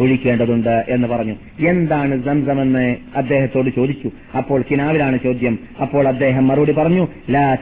കുഴിക്കേണ്ടതുണ്ട് 0.00 0.84
എന്ന് 0.88 1.08
പറഞ്ഞു. 1.08 1.34
എന്താണ് 1.68 2.24
സംസമെന്ന് 2.24 2.96
അദ്ദേഹത്തോട് 3.16 3.70
ചോദിച്ചു. 3.76 4.10
അപ്പോൾ 4.36 4.64
കിനാവിലാണ് 4.70 5.18
ചോദ്യം. 5.24 5.58
അപ്പോൾ 5.82 6.08
അദ്ദേഹം 6.08 6.48
മറുപടി 6.48 6.72
പറഞ്ഞു 6.72 7.08
ലാ 7.30 7.56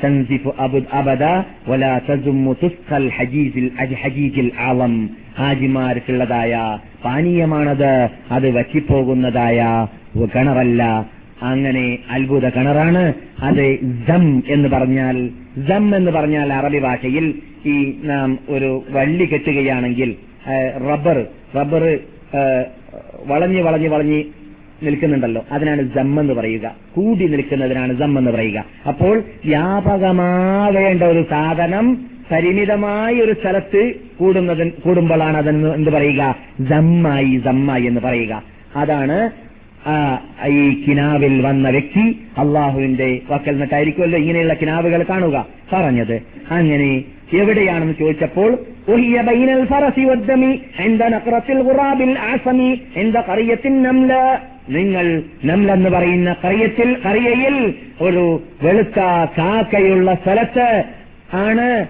അബദ 0.93 1.23
വലാ 1.69 2.01
തുസ്ഖൽ 2.09 3.09
ഹജീജിൽ 3.09 4.51
ആളം 4.59 5.11
ഹാജിമാർക്കുള്ളതായ 5.39 6.79
പാനീയമാണത്. 7.05 8.09
അത് 8.31 8.51
വറ്റിപ്പോകുന്നതായ 8.51 9.87
കിണറല്ല. 10.35 11.11
അങ്ങനെ 11.43 11.99
അത്ഭുത 12.11 12.49
കിണറാണ്. 12.49 13.13
അത് 13.39 13.79
ജം 14.09 14.43
എന്ന് 14.49 14.69
പറഞ്ഞാൽ 14.69 15.29
ജം 15.69 15.97
എന്ന് 15.97 16.11
പറഞ്ഞാൽ 16.11 16.53
അറബി 16.53 16.79
ഭാഷയിൽ 16.79 17.35
ഈ 17.67 17.95
നാം 18.05 18.39
ഒരു 18.49 18.83
വള്ളി 18.91 19.25
കെട്ടുകയാണെങ്കിൽ 19.25 20.17
റബ്ബർ 20.91 21.27
റബ്ബർ 21.57 21.99
വളഞ്ഞ് 23.27 23.61
വളഞ്ഞ് 23.61 23.89
വളഞ്ഞ് 23.89 24.25
നിൽക്കുന്നുണ്ടല്ലോ. 24.83 25.45
അതിനാണ് 25.53 25.83
ജം 25.83 26.21
എന്ന് 26.21 26.35
പറയുക. 26.35 26.75
കൂടി 26.95 27.29
നിൽക്കുന്നതിനാണ് 27.29 27.93
ജം 27.95 28.19
എന്ന് 28.19 28.31
പറയുക. 28.31 28.65
അപ്പോൾ 28.89 29.23
വ്യാപകമാവേണ്ട 29.45 31.03
ഒരു 31.03 31.25
സാധനം 31.31 32.07
പരിമിതമായ 32.33 33.15
ഒരു 33.15 33.33
സ്ഥലത്ത് 33.33 33.93
കൂടുന്നത് 34.19 34.73
കൂടുമ്പോഴാണ് 34.73 35.37
അതെന്ന് 35.37 35.75
എന്ത് 35.75 35.91
പറയുക? 35.91 36.37
ജമ്മായി 36.61 37.37
ജമ്മായി 37.37 37.85
എന്ന് 37.85 38.01
പറയുക. 38.01 38.43
അതാണ് 38.77 39.31
ഈ 40.49 40.85
കിനാവിൽ 40.89 41.47
വന്ന 41.47 41.71
വ്യക്തി 41.71 42.21
അള്ളാഹുവിന്റെ 42.39 43.21
വക്കൽ 43.31 43.51
നിന്നിട്ടായിരിക്കുമല്ലോ 43.51 44.19
ഇങ്ങനെയുള്ള 44.19 44.55
കിനാവുകൾ 44.55 45.03
കാണുക. 45.03 45.47
പറഞ്ഞത്. 45.73 46.23
അങ്ങനെ 46.51 47.05
എവിടെയാണെന്ന് 47.35 47.95
ചോദിച്ചപ്പോൾ 47.99 48.59
നിങ്ങൾ 54.71 55.23
നമ്മളെന്ന് 55.45 55.91
പറയുന്ന 55.91 56.37
കറിയത്തിൽ 56.45 56.97
കറിയയിൽ 57.07 57.75
ഒരു 58.01 58.43
വെളുത്ത 58.63 58.99
കാക്കയുള്ള 59.39 60.15
സ്ഥലത്ത് 60.15 60.85
ആണ്. 61.35 61.87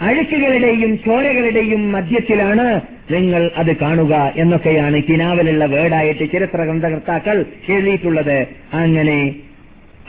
അഴുക്കുകളുടെയും 0.00 0.98
ചോരകളുടെയും 0.98 1.92
മധ്യത്തിലാണ് 1.92 2.80
നിങ്ങൾ 3.10 3.50
അത് 3.56 3.76
കാണുക 3.76 4.32
എന്നൊക്കെയാണ് 4.36 5.02
കിനാവിലുള്ള 5.02 5.64
വേർഡായിട്ട് 5.64 6.32
ചരിത്ര 6.32 6.64
ഗ്രന്ഥകർത്താക്കൾ 6.64 7.46
എഴുതിയിട്ടുള്ളത്. 7.68 8.46
അങ്ങനെ 8.72 9.34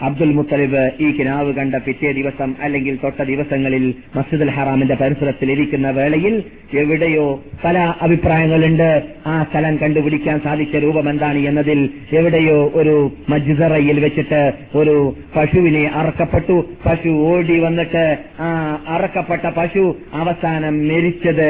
അബ്ദുൽ 0.04 0.32
മുത്തലിബ് 0.32 0.84
ഈ 1.02 1.08
കിനാവ് 1.18 1.54
കണ്ട 1.54 1.76
പിറ്റേ 1.76 2.12
ദിവസം 2.12 2.56
അല്ലെങ്കിൽ 2.62 2.96
തൊട്ട 3.04 3.24
ദിവസങ്ങളിൽ 3.24 3.94
മസ്ജിദുൽ 4.16 4.50
ഹറാമിന്റെ 4.50 4.96
പരിസരത്തിൽ 4.96 5.52
ഇരിക്കുന്ന 5.52 5.90
വേളയിൽ 5.92 6.44
എവിടെയോ 6.74 7.44
പല 7.64 7.78
അഭിപ്രായങ്ങളുണ്ട്. 8.02 8.90
ആ 9.28 9.44
സ്ഥലം 9.44 9.78
കണ്ടുപിടിക്കാൻ 9.78 10.40
സാധിച്ച 10.40 10.76
രൂപം 10.76 11.10
എന്താണ് 11.10 11.38
എന്നതിൽ 11.38 11.90
എവിടെയോ 12.14 12.72
ഒരു 12.76 12.96
മജ്സറയിൽ 13.30 14.00
വെച്ചിട്ട് 14.00 14.42
ഒരു 14.76 14.96
പശുവിനെ 15.36 15.86
അറക്കപ്പെട്ടു. 15.96 16.58
പശു 16.86 17.10
ഓടി 17.10 17.60
വന്നിട്ട് 17.60 18.06
ആ 18.40 18.50
അറക്കപ്പെട്ട 18.88 19.46
പശു 19.58 19.96
അവസാനം 20.14 20.88
മരിച്ചത് 20.88 21.50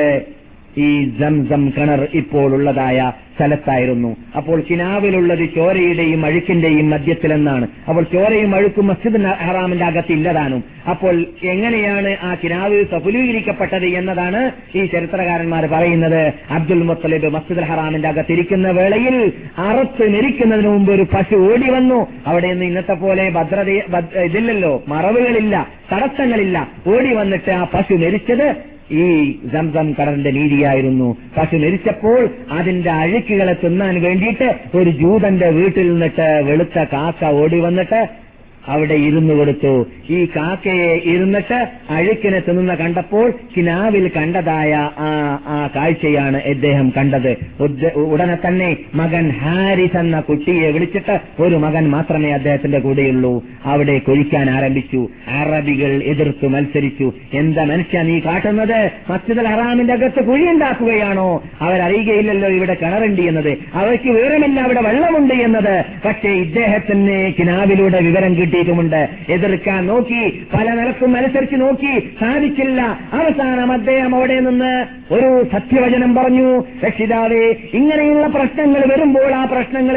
ഈ 0.77 1.17
സംസം 1.19 1.71
കിണർ 1.77 2.07
ഇപ്പോൾ 2.13 2.53
ഉള്ളതായ 2.53 3.11
സ്ഥലത്തായിരുന്നു. 3.35 4.15
അപ്പോൾ 4.37 4.63
കിനാവിലുള്ളത് 4.69 5.49
ചോരയുടെയും 5.55 6.25
അഴുക്കിന്റെയും 6.25 6.89
മധ്യത്തിലെന്നാണ്. 6.89 7.67
അപ്പോൾ 7.89 8.05
ചോരയും 8.13 8.55
അഴുക്കും 8.55 8.87
മസ്ജിദ് 8.87 9.23
ഹറാമിന്റെ 9.23 9.85
അകത്ത് 9.85 10.11
ഇല്ലതാനും 10.11 10.63
അപ്പോൾ 10.89 11.25
എങ്ങനെയാണ് 11.43 12.17
ആ 12.23 12.35
കിനാവ് 12.43 12.85
സഫുലീകരിക്കപ്പെട്ടത് 12.91 13.85
എന്നതാണ് 13.85 14.51
ഈ 14.75 14.85
ചരിത്രകാരന്മാർ 14.85 15.65
പറയുന്നത്. 15.65 16.33
അബ്ദുൽ 16.49 16.83
മുത്തലിബ് 16.83 17.29
മസ്ജിദ് 17.29 17.59
ഹറാമിന്റെ 17.59 18.07
അകത്തിരിക്കുന്ന 18.07 18.69
വേളയിൽ 18.69 19.33
അറുത്ത് 19.57 20.15
മരിക്കുന്നതിന് 20.15 20.67
മുമ്പ് 20.67 20.91
ഒരു 20.91 21.05
പശു 21.13 21.35
ഓടി 21.35 21.69
വന്നു. 21.69 22.07
അവിടെ 22.27 22.47
നിന്ന് 22.47 22.65
ഇന്നത്തെ 22.65 22.93
പോലെ 22.93 23.29
ഭദ്രത 23.29 23.69
ഇതില്ലല്ലോ. 24.19 24.83
മറവുകളില്ല. 24.87 25.67
തടസ്സങ്ങളില്ല. 25.93 26.67
ഓടി 26.87 27.13
വന്നിട്ട് 27.13 27.51
ആ 27.51 27.63
പശു 27.73 27.93
മരിച്ചത് 27.93 28.72
ഈ 28.91 29.31
സംസം 29.53 29.95
കടലിന്റെ 29.99 30.31
നീതിയായിരുന്നു. 30.31 31.17
പക്ഷെ 31.37 31.57
മരിച്ചപ്പോൾ 31.57 32.29
അതിന്റെ 32.51 32.89
അഴുക്കുകളെ 32.89 33.53
തിന്നാൻ 33.53 34.01
വേണ്ടിയിട്ട് 34.01 34.77
ഒരു 34.77 34.89
ജൂതന്റെ 34.89 35.49
വീട്ടിൽ 35.49 35.91
നിന്നിട്ട് 35.91 36.41
വെളുത്ത 36.45 36.85
കാക്ക 36.93 37.25
ഓടി 37.25 37.59
വന്നിട്ട് 37.59 38.22
അവിടെ 38.67 38.93
ഇരുന്നു 38.93 39.33
കൊടുത്തു. 39.33 39.85
ഈ 40.09 40.27
കാക്കയെ 40.35 40.93
ഇരുന്നിട്ട് 41.05 41.67
അഴുക്കിനെ 41.89 42.39
തിന്നുന്ന 42.39 42.75
കണ്ടപ്പോൾ 42.75 43.33
കിനാവിൽ 43.57 44.11
കണ്ടതായ 44.17 44.89
ആ 44.97 45.09
ആ 45.47 45.69
കാഴ്ചയാണ് 45.75 46.41
ഇദ്ദേഹം 46.45 46.93
കണ്ടത്. 46.97 47.31
ഉടനെ 47.95 48.37
തന്നെ 48.47 48.77
മകൻ 48.95 49.29
ഹാരിസ് 49.29 49.97
എന്ന 49.97 50.19
കുട്ടിയെ 50.19 50.71
വിളിച്ചിട്ട് 50.71 51.19
ഒരു 51.39 51.55
മകൻ 51.55 51.89
മാത്രമേ 51.89 52.31
അദ്ദേഹത്തിന്റെ 52.31 52.79
കൂടെയുള്ളൂ. 52.79 53.43
അവിടെ 53.65 53.97
കൊഴിക്കാൻ 53.97 54.49
ആരംഭിച്ചു. 54.49 55.07
അറബികൾ 55.27 56.03
എതിർത്തു 56.03 56.47
മത്സരിച്ചു. 56.47 57.11
എന്താ 57.33 57.63
മനുഷ്യ 57.63 58.01
നീ 58.01 58.19
കാട്ടുന്നത്? 58.19 58.91
മസ്ജിദ് 59.09 59.45
ഹറാമിന്റെ 59.45 59.93
അകത്ത് 59.93 60.23
കുഴിയുണ്ടാക്കുകയാണോ 60.23 61.43
അവരറിയുകയില്ലല്ലോ 61.61 62.49
ഇവിടെ 62.49 62.73
കിണറുണ്ട് 62.81 63.21
എന്നത്. 63.21 63.57
അവർക്ക് 63.73 64.09
വിവരമില്ല 64.09 64.59
അവിടെ 64.59 64.81
വെള്ളമുണ്ട് 64.81 65.33
എന്നത്. 65.33 65.85
പക്ഷേ 66.05 66.29
ഇദ്ദേഹത്തിന് 66.29 67.33
കിനാവിലൂടെ 67.39 68.01
വിവരം 68.01 68.35
കിട്ടി. 68.35 68.52
കിട്ടിയിട്ടുമുണ്ട് 68.53 69.01
എതിർക്കാൻ 69.35 69.81
നോക്കി 69.87 70.21
പല 70.53 70.65
നിലക്കും 70.79 71.11
അനുസരിച്ച് 71.19 71.57
നോക്കി 71.61 71.93
സാധിച്ചില്ല. 72.21 72.81
അവസാനം 73.19 73.69
അദ്ദേഹം 73.77 74.11
അവിടെ 74.17 74.37
നിന്ന് 74.47 74.73
ഒരു 75.15 75.29
സത്യവചനം 75.53 76.11
പറഞ്ഞു 76.17 76.49
രക്ഷിതാവേ 76.83 77.45
ഇങ്ങനെയുള്ള 77.79 78.25
പ്രശ്നങ്ങൾ 78.35 78.81
വരുമ്പോൾ 78.91 79.31
ആ 79.39 79.43
പ്രശ്നങ്ങൾ 79.53 79.95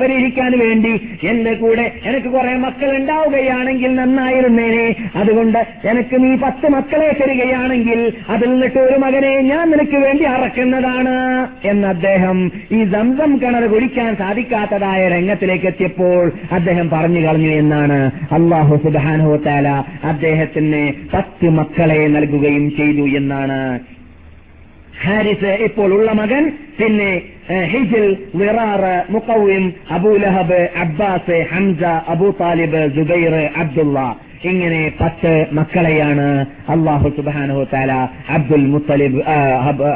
പരിഹരിക്കാൻ 0.00 0.52
വേണ്ടി 0.62 0.92
എന്റെ 1.30 1.52
കൂടെ 1.62 1.84
എനിക്ക് 2.08 2.30
കുറെ 2.36 2.54
മക്കൾ 2.64 2.90
ഉണ്ടാവുകയാണെങ്കിൽ 2.98 3.90
നന്നായിരുന്നേനെ. 4.00 4.86
അതുകൊണ്ട് 5.20 5.60
എനിക്ക് 5.90 6.16
നീ 6.24 6.32
പത്ത് 6.44 6.66
മക്കളെ 6.76 7.10
തരികയാണെങ്കിൽ 7.20 8.00
അതിൽ 8.34 8.48
നിന്നിട്ട് 8.52 8.80
ഒരു 8.88 8.98
മകനെ 9.04 9.34
ഞാൻ 9.50 9.64
നിനക്ക് 9.72 10.00
വേണ്ടി 10.06 10.26
അറക്കുന്നതാണ്. 10.34 11.16
എന്ന് 11.70 11.86
അദ്ദേഹം 11.94 12.38
ഈ 12.78 12.80
ദന്തം 12.96 13.30
കിണർ 13.42 13.66
കുടിക്കാൻ 13.74 14.10
സാധിക്കാത്തതായ 14.22 15.00
രംഗത്തിലേക്ക് 15.16 15.68
എത്തിയപ്പോൾ 15.72 16.24
അദ്ദേഹം 16.58 16.86
പറഞ്ഞു 16.96 17.22
കളഞ്ഞു 17.26 17.52
എന്നാണ് 17.62 17.97
അള്ളാഹു 18.38 18.74
സുബാനുഹോത്താല 18.84 19.68
അദ്ദേഹത്തിന് 20.10 20.82
പത്ത് 21.14 21.48
മക്കളെ 21.58 22.00
നൽകുകയും 22.16 22.66
ചെയ്തു 22.76 23.06
എന്നാണ്. 23.20 23.60
ഹാരിസ് 25.02 25.50
ഇപ്പോൾ 25.64 25.90
ഉള്ള 25.96 26.12
മകൻ 26.20 26.44
പിന്നെ 26.78 27.10
ഹിജിൽ 27.72 28.06
വിറാർ 28.34 28.82
മുക്കൌം 29.10 29.66
അബൂലഹബ് 29.96 30.62
അബ്ബാസ് 30.84 31.36
ഹംസ 31.52 31.82
അബൂ 32.14 32.30
താലിബ് 32.40 32.82
ജുബൈർ 32.96 33.36
അബ്ദുള്ള. 33.62 33.98
ഇങ്ങനെ 34.50 34.80
പത്ത് 35.00 35.30
മക്കളെയാണ് 35.52 36.26
അള്ളാഹു 36.74 37.08
സുബാനഹു 37.16 37.62
താല 37.72 37.92
അബ്ദുൽ 38.36 38.66
മുത്തലിബ് 38.74 39.22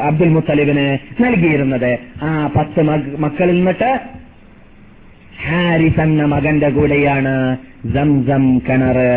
അബ്ദുൽ 0.08 0.32
മുത്തലിബിന് 0.36 0.86
നൽകിയിരുന്നത്. 1.24 1.92
ആ 2.22 2.30
പത്ത് 2.56 2.82
മക്കളിൽ 3.24 3.54
നിന്നിട്ട് 3.54 3.90
ഹാരിസ് 5.48 6.00
എന്ന 6.00 6.24
മകന്റെ 6.24 6.68
കൂടെയാണ് 6.68 7.56
സംസം 7.94 8.58
കിണറ് 8.58 9.12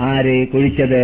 ആര് 0.00 0.48
കുഴിച്ചത്? 0.48 1.02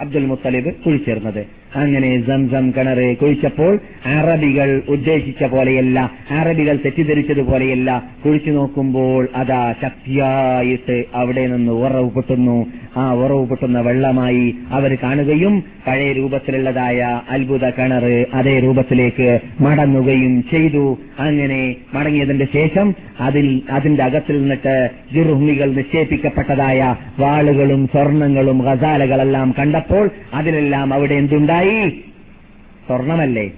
അബ്ദുൽ 0.00 0.26
മുത്തലിബ് 0.26 0.74
കുഴിച്ചേർന്നത്. 0.74 1.46
അങ്ങനെ 1.76 2.26
സംസം 2.26 2.70
കിണറ് 2.70 3.16
കുഴിച്ചപ്പോൾ 3.16 3.78
അറബികൾ 4.06 4.82
ഉദ്ദേശിച്ച 4.88 5.44
പോലെയല്ല 5.44 6.10
അറബികൾ 6.30 6.76
തെറ്റിദ്ധരിച്ചതുപോലെയല്ല 6.76 8.02
കുഴിച്ചു 8.24 8.50
നോക്കുമ്പോൾ 8.50 9.28
അതാ 9.36 9.74
ശക്തിയായിട്ട് 9.82 11.04
അവിടെ 11.14 11.46
നിന്ന് 11.46 11.72
ഉറവ് 11.72 12.10
പൊട്ടുന്നു. 12.10 12.66
ആ 12.96 13.14
ഉറവ് 13.14 13.46
പൊട്ടുന്ന 13.46 13.80
വെള്ളമായി 13.80 14.54
അവർ 14.70 14.98
കാണുകയും 15.02 15.64
പഴയ 15.86 16.12
രൂപത്തിലുള്ളതായ 16.12 17.20
അത്ഭുത 17.30 17.70
കിണറ് 17.70 18.26
അതേ 18.34 18.58
രൂപത്തിലേക്ക് 18.58 19.40
മടങ്ങുകയും 19.60 20.44
ചെയ്തു. 20.50 20.98
അങ്ങനെ 21.18 21.76
മടങ്ങിയതിന്റെ 21.94 22.46
ശേഷം 22.52 22.94
അതിൽ 23.20 23.62
അതിന്റെ 23.70 24.02
അകത്തിൽ 24.02 24.40
നിന്നിട്ട് 24.40 24.90
ജുർഹുമികൾ 25.14 25.72
നിക്ഷേപിക്കപ്പെട്ടതായ 25.72 26.96
വാളുകളും 27.18 27.86
സ്വർണങ്ങളും 27.86 28.58
ഗസാലകളെല്ലാം 28.58 29.54
കണ്ടപ്പോൾ 29.82 30.10
അതിലെല്ലാം 30.34 30.94
അവിടെ 30.94 31.14
എന്തുണ്ടായി? 31.14 31.88
സ്വർണമല്ലേ? 32.86 33.52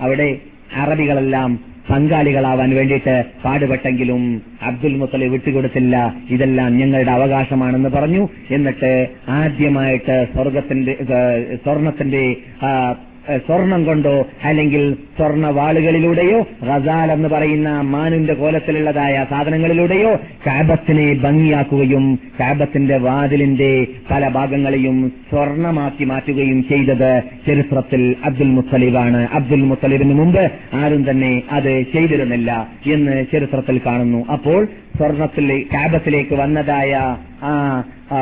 അവിടെ 0.00 0.38
അറബികളെല്ലാം 0.76 1.60
പങ്കാളികളാവാൻ 1.90 2.74
വേണ്ടിയിട്ട് 2.74 3.24
പാടുപെട്ടെങ്കിലും 3.44 4.42
അബ്ദുൽ 4.62 4.96
മുത്തലി 4.96 5.28
വിട്ടുകൊടുത്തില്ല. 5.28 6.14
ഇതെല്ലാം 6.30 6.78
ഞങ്ങളുടെ 6.78 7.10
അവകാശമാണെന്ന് 7.10 7.88
പറഞ്ഞു. 7.88 8.28
എന്നിട്ട് 8.50 9.08
ആദ്യമായിട്ട് 9.28 10.26
സ്വർഗത്തിന്റെ 10.34 10.96
സ്വർണത്തിന്റെ 11.64 12.36
സ്വർണം 13.38 13.84
കൊണ്ടോ 13.84 14.14
അല്ലെങ്കിൽ 14.44 14.82
സ്വർണ 15.16 15.50
വാളുകളിലൂടെയോ 15.50 16.38
ഗസാൽ 16.62 17.12
എന്ന് 17.12 17.28
പറയുന്ന 17.28 17.80
മാനിന്റെ 17.86 18.34
കോലത്തിലുള്ളതായ 18.34 19.26
സാധനങ്ങളിലൂടെയോ 19.30 20.12
കാബത്തിനെ 20.46 21.14
ഭംഗിയാക്കുകയും 21.14 22.04
കാബത്തിന്റെ 22.40 22.96
വാതിലിന്റെ 22.98 23.70
പല 24.10 24.28
ഭാഗങ്ങളെയും 24.28 24.96
സ്വർണമാക്കി 25.30 26.04
മാറ്റുകയും 26.04 26.68
ചെയ്തത് 26.68 27.10
ചരിത്രത്തിൽ 27.46 28.16
അബ്ദുൽ 28.24 28.46
മുത്തലിബാണ്. 28.48 29.28
അബ്ദുൽ 29.32 29.62
മുത്തലിബിന് 29.62 30.14
മുമ്പ് 30.14 30.42
ആരും 30.74 31.10
തന്നെ 31.10 31.42
അത് 31.50 31.72
ചെയ്തിരുന്നില്ല 31.92 32.50
എന്ന് 32.86 33.24
ചരിത്രത്തിൽ 33.32 33.80
കാണുന്നു. 33.86 34.24
അപ്പോൾ 34.32 34.60
സ്വർണത്തിൽ 34.98 35.46
കാബത്തിലേക്ക് 35.74 36.34
വന്നതായ 36.34 36.92
ആ, 37.42 38.20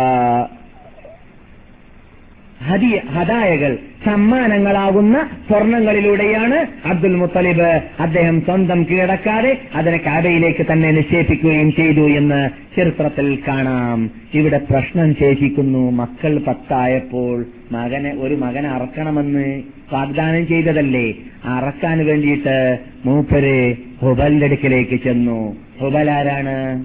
ഹദിയ 2.65 3.01
ഹദായകൾ 3.11 3.79
സമ്മാനങ്ങളാകുന്ന 4.07 5.29
സ്വർണങ്ങളിലൂടെയാണ് 5.49 6.67
അബ്ദുൽ 6.85 7.15
മുത്തലിബ് 7.15 7.83
അദ്ദേഹം 8.01 8.41
സ്വന്തം 8.41 8.87
കീഴടക്കാതെ 8.91 9.59
അതിനെ 9.75 9.97
കാബയിലേക്ക് 9.97 10.67
തന്നെ 10.73 10.91
നിക്ഷേപിക്കുകയും 10.91 11.73
ചെയ്തു 11.73 12.01
എന്ന് 12.01 12.51
ചരിത്രത്തിൽ 12.77 13.39
കാണാം. 13.49 14.11
ഇവിടെ 14.35 14.61
പ്രശ്നം 14.71 15.15
ശേഷിക്കുന്നു. 15.15 15.91
മക്കൾ 15.91 16.39
പത്തായപ്പോൾ 16.39 17.45
മകനെ 17.73 18.15
ഒരു 18.19 18.35
മകനെ 18.35 18.69
അറക്കണമെന്ന് 18.69 19.63
വാഗ്ദാനം 19.93 20.47
ചെയ്തതല്ലേ? 20.47 21.15
അറക്കാൻ 21.45 22.07
വേണ്ടിയിട്ട് 22.07 22.79
മൂപ്പര് 23.05 23.77
ഹുബലിന്റെ 24.03 24.47
അടുക്കിലേക്ക് 24.47 25.01
ചെന്നു. 25.05 25.57
ഹുബൽ 25.81 26.11
ആരാണ്? 26.11 26.85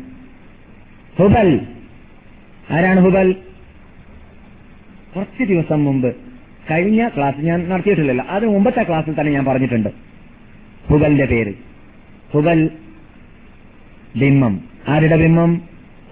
ഹുബൽ. 1.19 1.59
ആരാണ് 2.71 2.99
ഹുബൽ? 2.99 3.35
കുറച്ച് 5.15 5.43
ദിവസം 5.43 5.85
മുമ്പ് 5.85 6.15
കഴിഞ്ഞ 6.71 7.07
ക്ലാസ് 7.07 7.45
ഞാൻ 7.45 7.69
നടത്തിയിട്ടില്ലല്ലോ. 7.69 8.25
അത് 8.29 8.45
മുമ്പത്തെ 8.45 8.83
ക്ലാസ്സിൽ 8.83 9.19
തന്നെ 9.19 9.33
ഞാൻ 9.33 9.45
പറഞ്ഞിട്ടുണ്ട്. 9.45 9.89
ഹുബലിന്റെ 10.89 11.25
പേര്. 11.25 11.53
ഹുബൽ 12.33 12.69
ബിംബം. 14.15 14.59
ആരുടെ 14.87 15.15
ബിംബം? 15.15 15.61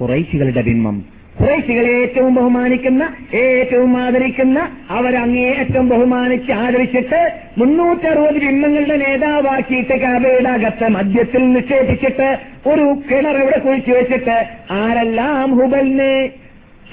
കുറൈശികളുടെ 0.02 0.62
ബിംബം. 0.62 1.04
കുറേശികളെ 1.40 1.92
ഏറ്റവും 1.92 2.36
ബഹുമാനിക്കുന്ന 2.36 3.14
ഏറ്റവും 3.34 3.98
ആദരിക്കുന്ന 3.98 4.70
അവരങ്ങേയറ്റം 4.90 5.90
ബഹുമാനിച്ച് 5.90 6.52
ആദരിച്ചിട്ട് 6.52 7.34
മുന്നൂറ്ററുപത് 7.58 8.34
ബിംബങ്ങളുടെ 8.34 8.98
നേതാവാക്കിയിട്ട് 8.98 10.00
കാബയുടെ 10.02 10.50
അകത്ത് 10.50 10.88
മദ്യത്തിൽ 10.88 11.54
നിക്ഷേപിച്ചിട്ട് 11.54 12.40
ഒരു 12.68 13.02
കിണർ 13.12 13.38
ഇവിടെ 13.38 13.60
കുഴിച്ചു 13.60 13.92
വെച്ചിട്ട് 13.92 14.46
ആരെല്ലാം 14.72 15.58
ഹുബലിനെ 15.58 16.30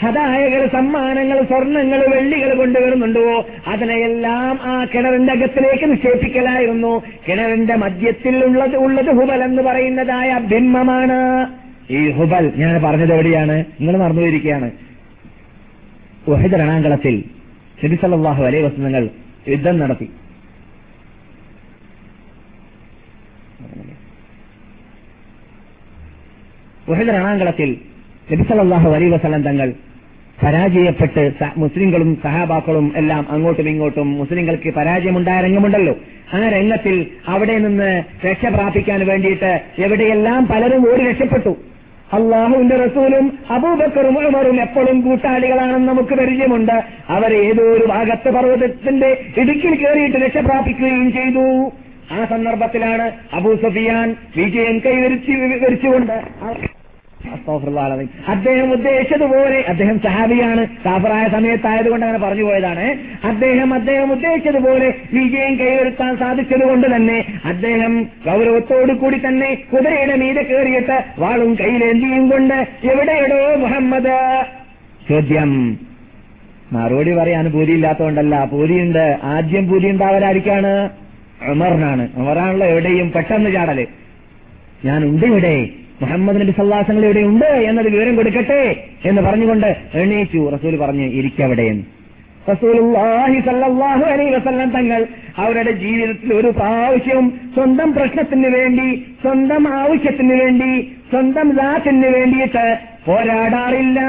ഹദായകൾ 0.00 0.66
സമ്മാനങ്ങൾ 0.66 1.42
സ്വർണങ്ങൾ 1.42 2.00
വെള്ളികൾ 2.14 2.54
കൊണ്ടുവരുന്നുണ്ടോ? 2.54 3.46
അതിനെയെല്ലാം 3.66 4.58
ആ 4.62 4.86
കിണറിന്റെ 4.94 5.32
അകത്തിലേക്ക് 5.32 5.90
നിക്ഷേപിക്കലായിരുന്നു. 5.92 7.02
കിണറിന്റെ 7.28 7.74
മധ്യത്തിൽ 7.74 8.44
ഉള്ളത് 8.44 8.76
ഉള്ളത് 8.76 9.06
ഹുബൽ 9.06 9.42
എന്ന് 9.44 9.62
പറയുന്നതായ 9.62 10.38
ബിംബമാണ് 10.52 11.20
ഈ 11.90 12.10
ഹുബൽ 12.10 12.52
ഞാൻ 12.56 12.82
പറഞ്ഞത് 12.82 13.12
എവിടെയാണ്? 13.12 13.56
നിങ്ങൾ 13.80 13.96
മറന്നുപോയിരിക്കുകയാണ് 13.96 14.70
വഹിദ് 16.28 16.52
രണാങ്കളത്തിൽ 16.52 17.24
നബിസല്ലാഹു 17.84 18.44
അലൈ 18.44 18.62
വസനങ്ങൾ 18.62 19.08
യുദ്ധം 19.48 19.78
നടത്തി. 19.78 20.10
വഹിദ് 26.88 27.08
രണാങ്കളത്തിൽ 27.08 27.70
നബിസല്ലാഹു 28.32 28.88
അലൈ 28.90 29.08
വസലം 29.08 29.42
തങ്ങൾ 29.42 29.72
പരാജയപ്പെട്ട് 30.42 31.32
മുസ്ലിങ്ങളും 31.56 32.18
സഹാബാക്കളും 32.22 32.92
എല്ലാം 32.96 33.26
അങ്ങോട്ടും 33.30 33.68
ഇങ്ങോട്ടും 33.68 34.18
മുസ്ലിങ്ങൾക്ക് 34.18 34.74
പരാജയമുണ്ടായ 34.74 35.40
രംഗമുണ്ടല്ലോ. 35.40 35.94
ആ 36.34 36.48
രംഗത്തിൽ 36.48 37.06
അവിടെ 37.28 37.58
നിന്ന് 37.58 38.02
രക്ഷ 38.26 38.46
പ്രാപിക്കാൻ 38.46 39.06
വേണ്ടിയിട്ട് 39.06 39.60
എവിടെയെല്ലാം 39.78 40.46
പലരും 40.46 40.92
ഓടി 40.92 41.04
രക്ഷപ്പെട്ടു. 41.04 41.56
അള്ളാഹുവിന്റെ 42.12 42.76
റസൂലും 42.76 43.38
അബൂബക്കറും 43.50 44.26
ഉമറും 44.26 44.60
എപ്പോഴും 44.60 45.00
കൂട്ടാളികളാണെന്ന് 45.00 45.88
നമുക്ക് 45.88 46.14
പരിചയമുണ്ട്. 46.14 46.84
അവർ 47.08 47.32
ഏതോ 47.34 47.62
ഒരു 47.62 47.86
ഭാഗത്ത് 47.86 48.30
പർവതത്തിന്റെ 48.30 49.10
ഇടുക്കിൽ 49.36 49.74
കയറിയിട്ട് 49.74 50.16
രക്ഷ 50.16 50.38
പ്രാപിക്കുകയും 50.38 51.12
ചെയ്തു. 51.12 51.72
ആ 52.12 52.24
സന്ദർഭത്തിലാണ് 52.24 53.10
അബൂ 53.32 53.54
സഫിയാൻ 53.54 54.16
വിജയം 54.36 54.78
കൈവരിച്ചു 54.78 55.30
വിവരിച്ചുകൊണ്ട്. 55.30 56.16
അദ്ദേഹം 58.28 58.72
ഉദ്ദേശിച്ചതുപോലെ 58.72 59.64
അദ്ദേഹം 59.68 60.00
സഹാബിയാണ്. 60.00 60.66
കാഫറായ 60.66 61.28
സമയത്തായതുകൊണ്ട് 61.28 62.06
അങ്ങനെ 62.06 62.26
പറഞ്ഞു 62.26 62.42
പോയതാണ്. 62.42 62.98
അദ്ദേഹം 63.24 63.74
അദ്ദേഹം 63.74 64.12
ഉദ്ദേശിച്ചതുപോലെ 64.12 64.94
വിജയം 65.12 65.58
കൈവരുത്താൻ 65.58 66.16
സാധിച്ചതുകൊണ്ട് 66.16 66.96
തന്നെ 66.96 67.24
അദ്ദേഹം 67.44 68.08
ഗൗരവത്തോടു 68.26 68.92
കൂടി 68.92 69.18
തന്നെ 69.18 69.58
കുതിരയുടെ 69.72 70.16
മീതെ 70.16 70.42
കയറിയിട്ട് 70.42 71.04
വാളും 71.18 71.54
കയ്യിലേന്തിയും 71.54 72.30
കൊണ്ട് 72.30 72.54
എവിടെയിടോ 72.84 73.56
മുഹമ്മദ്? 73.56 74.44
ചോദ്യം. 75.08 75.78
മറുപടി 76.72 77.12
പറയാൻ 77.12 77.52
പൂതിയില്ലാത്തതുകൊണ്ടല്ല 77.52 78.44
പൂതിയുണ്ട്. 78.44 79.18
ആദ്യം 79.22 79.68
പൂതി 79.68 79.86
ഉണ്ടാവലായിരിക്കാണ്. 79.88 80.88
ഉമറിനാണ്. 81.48 82.08
ഉമറാണല്ലോ 82.16 82.66
എവിടെയും 82.66 83.12
പെട്ടെന്ന് 83.12 83.52
ചാടൽ. 83.52 83.86
ഞാൻ 84.84 85.04
ഉണ്ട് 85.04 85.26
ഇവിടെ. 85.26 85.68
മുഹമ്മദ് 86.02 86.40
നബി 86.40 86.50
സല്ലാസങ്ങൾ 86.50 87.04
ഇവിടെ 87.04 87.20
ഉണ്ട് 87.20 87.44
എന്നത് 87.44 87.86
വിവരം 87.86 88.16
കൊടുക്കട്ടെ 88.16 88.62
എന്ന് 89.04 89.22
പറഞ്ഞുകൊണ്ട് 89.22 89.76
എണീച്ചു. 89.94 90.50
റസൂൽ 90.54 90.76
പറഞ്ഞു 90.76 91.02
ഇരിക്കവിടെ 91.02 91.74
തങ്ങൾ 94.70 95.06
അവരുടെ 95.36 95.72
ജീവിതത്തിൽ 95.72 96.34
ഒരു 96.34 96.48
പ്രാവശ്യവും 96.48 97.40
സ്വന്തം 97.54 97.92
പ്രശ്നത്തിന് 97.92 98.48
വേണ്ടി 98.48 98.88
സ്വന്തം 99.22 99.68
ആവശ്യത്തിന് 99.74 100.34
വേണ്ടി 100.42 100.70
സ്വന്തം 101.10 101.50
ദാത്തിന് 101.50 102.06
വേണ്ടിയിട്ട് 102.06 102.66
പോരാടാറില്ല 103.06 104.00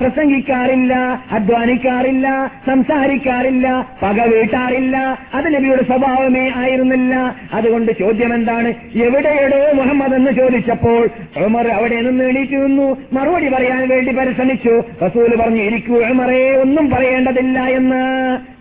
പ്രസംഗിക്കാറില്ല 0.00 0.94
അധ്വാനിക്കാറില്ല 1.30 2.50
സംസാരിക്കാറില്ല 2.66 3.86
പക 4.02 4.20
വീട്ടാറില്ല. 4.22 5.18
അത് 5.34 5.54
നബിയുടെ 5.54 5.82
സ്വഭാവമേ 5.82 6.52
ആയിരുന്നില്ല. 6.56 7.36
അതുകൊണ്ട് 7.52 7.92
ചോദ്യം 7.98 8.34
എന്താണ് 8.34 8.74
എവിടെയെടോ 8.94 9.72
മുഹമ്മദ് 9.74 10.14
എന്ന് 10.14 10.30
ചോദിച്ചപ്പോൾ 10.30 11.08
ഉമർ 11.44 11.68
അവിടെ 11.68 12.00
നിന്ന് 12.00 12.24
എണീറ്റ് 12.24 12.56
നിന്നു. 12.64 12.96
മറുപടി 13.12 13.48
പറയാൻ 13.48 13.88
വേണ്ടി 13.88 14.12
പരിശ്രമിച്ചു. 14.12 14.82
റസൂൽ 15.04 15.36
പറഞ്ഞു 15.36 15.62
ഇരിക്കൂ 15.62 16.00
ഉമറേ 16.00 16.56
ഒന്നും 16.56 16.90
പറയേണ്ടതില്ല 16.90 17.58
എന്ന്. 17.58 18.02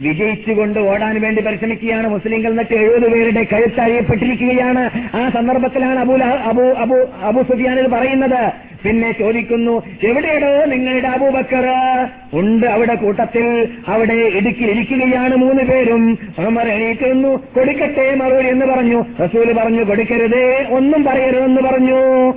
വിജയിച്ചുകൊണ്ട് 0.01 0.79
ഓടാൻ 0.79 1.21
വേണ്ടി 1.21 1.41
പരിശ്രമിക്കുകയാണ് 1.41 2.09
മുസ്ലിങ്ങൾ. 2.09 2.51
എന്നിട്ട് 2.51 2.73
എഴുപത് 2.73 3.11
പേരുടെ 3.11 3.43
കഴുത്തഴിയപ്പെട്ടിരിക്കുകയാണ് 3.53 4.89
ആ 5.15 5.29
സന്ദർഭത്തിലാണ് 5.29 5.99
അബു 5.99 6.13
അബു 6.51 6.61
അബു 6.61 7.07
അബു 7.23 7.41
സുഫിയാൻ 7.41 7.79
ഇത് 7.79 7.91
പറയുന്നത്. 7.91 8.51
പിന്നെ 8.85 9.11
ചോദിക്കുന്നു 9.11 9.83
എവിടെയാണോ 10.03 10.65
നിങ്ങളുടെ 10.65 11.07
അബൂബക്കർ? 11.07 11.65
ഉണ്ട് 12.33 12.65
അവിടെ 12.65 12.95
കൂട്ടത്തിൽ. 12.95 13.67
അവിടെ 13.87 14.13
ഇടുക്കി 14.13 14.63
ഇരിക്കുകയാണ് 14.63 15.35
മൂന്ന് 15.35 15.63
പേരും. 15.63 16.17
ഉമർ 16.47 16.67
എണീറ്റുന്നു 16.67 17.29
കൊടുക്കട്ടെ 17.29 18.15
മറുപടി 18.15 18.47
എന്ന് 18.47 18.65
പറഞ്ഞു. 18.65 19.05
റസൂൽ 19.23 19.53
പറഞ്ഞു 19.53 19.83
കൊടുക്കരുതേ 19.83 20.67
ഒന്നും 20.69 21.03
പറയരുതെന്ന് 21.03 21.61
പറഞ്ഞു. 21.61 22.33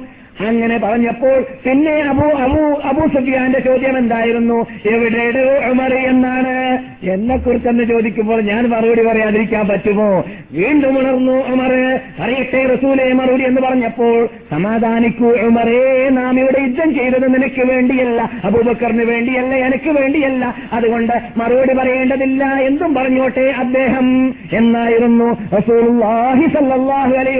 അങ്ങനെ 0.46 0.78
പറഞ്ഞപ്പോൾ 0.78 1.46
പിന്നെ 1.66 2.02
അബു 2.02 2.24
അബു 2.24 2.80
അബു 2.84 3.08
സുഫിയാന്റെ 3.08 3.58
ചോദ്യം 3.58 3.98
എന്തായിരുന്നു? 3.98 4.66
എവിടെയുടെ 4.86 5.68
ഉമർ 5.70 5.94
എന്നാണ്. 5.94 6.78
എന്നെ 7.10 7.36
കുറിച്ചെന്ന് 7.36 7.84
ചോദിക്കുമ്പോൾ 7.84 8.40
ഞാൻ 8.40 8.68
മറുപടി 8.68 9.02
പറയാതിരിക്കാൻ 9.02 9.68
പറ്റുമോ? 9.68 10.24
വീണ്ടും 10.52 10.98
ഉണർന്നു 10.98 11.32
ഉമർ. 11.32 12.00
അറിയട്ടെ 12.20 12.74
റസൂലെ 12.74 13.12
മറുപടി 13.12 13.44
എന്ന് 13.44 13.60
പറഞ്ഞപ്പോൾ 13.60 14.28
സമാധാനിക്കൂ 14.50 15.30
ഉമറേ 15.30 16.08
നാം 16.08 16.40
ഇവിടെ 16.40 16.60
യുദ്ധം 16.60 16.94
ചെയ്തത് 16.94 17.34
നിനക്ക് 17.34 17.72
വേണ്ടിയല്ല. 17.72 18.30
അബൂബക്കറിന് 18.44 19.04
വേണ്ടിയല്ല 19.04 19.54
എനിക്ക് 19.54 19.90
വേണ്ടിയല്ല. 20.00 20.54
അതുകൊണ്ട് 20.72 21.12
മറുപടി 21.36 21.74
പറയേണ്ടതില്ല. 21.74 22.44
എന്തും 22.44 22.94
പറഞ്ഞോട്ടെ 22.94 23.54
അദ്ദേഹം. 23.58 24.34
എന്നായിരുന്നു 24.52 25.36
റസൂൽ 25.56 25.88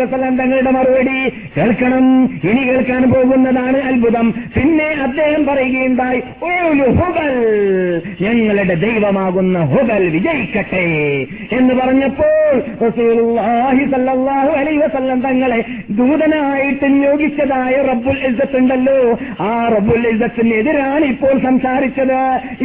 വസല്ലം 0.02 0.36
തങ്ങളുടെ 0.36 0.70
മറുപടി. 0.70 1.28
കേൾക്കണം 1.56 2.24
ഇനി 2.24 2.60
കേൾക്കണം. 2.60 2.87
കേൾക്കാൻ 2.88 3.04
പോകുന്നതാണ് 3.12 3.78
അത്ഭുതം. 3.88 4.26
പിന്നെ 4.56 4.88
അദ്ദേഹം 5.06 5.42
പറയുകയുണ്ടായി 5.46 6.20
ഹുബൽ 6.98 7.32
ഞങ്ങളുടെ 8.24 8.74
ദൈവമാകുന്ന 8.84 9.58
ഹുബൽ 9.72 10.04
വിജയിക്കട്ടെ. 10.14 10.84
എന്ന് 11.58 11.74
പറഞ്ഞപ്പോൾ 11.80 12.36
തങ്ങളെ 15.26 15.60
ദൂതനായിട്ട് 15.98 16.86
നിയോഗിച്ചതായ 16.94 17.74
റബ്ബുൽ 17.90 18.20
ഇസ്സത്ത് 18.28 18.56
ഉണ്ടല്ലോ 18.56 18.96
ആ 19.48 19.50
റബ്ബുൽ 19.74 20.06
ഇസ്സത്തിനെതിരാണ് 20.12 21.04
ഇപ്പോൾ 21.12 21.34
സംസാരിച്ചത്. 21.46 22.18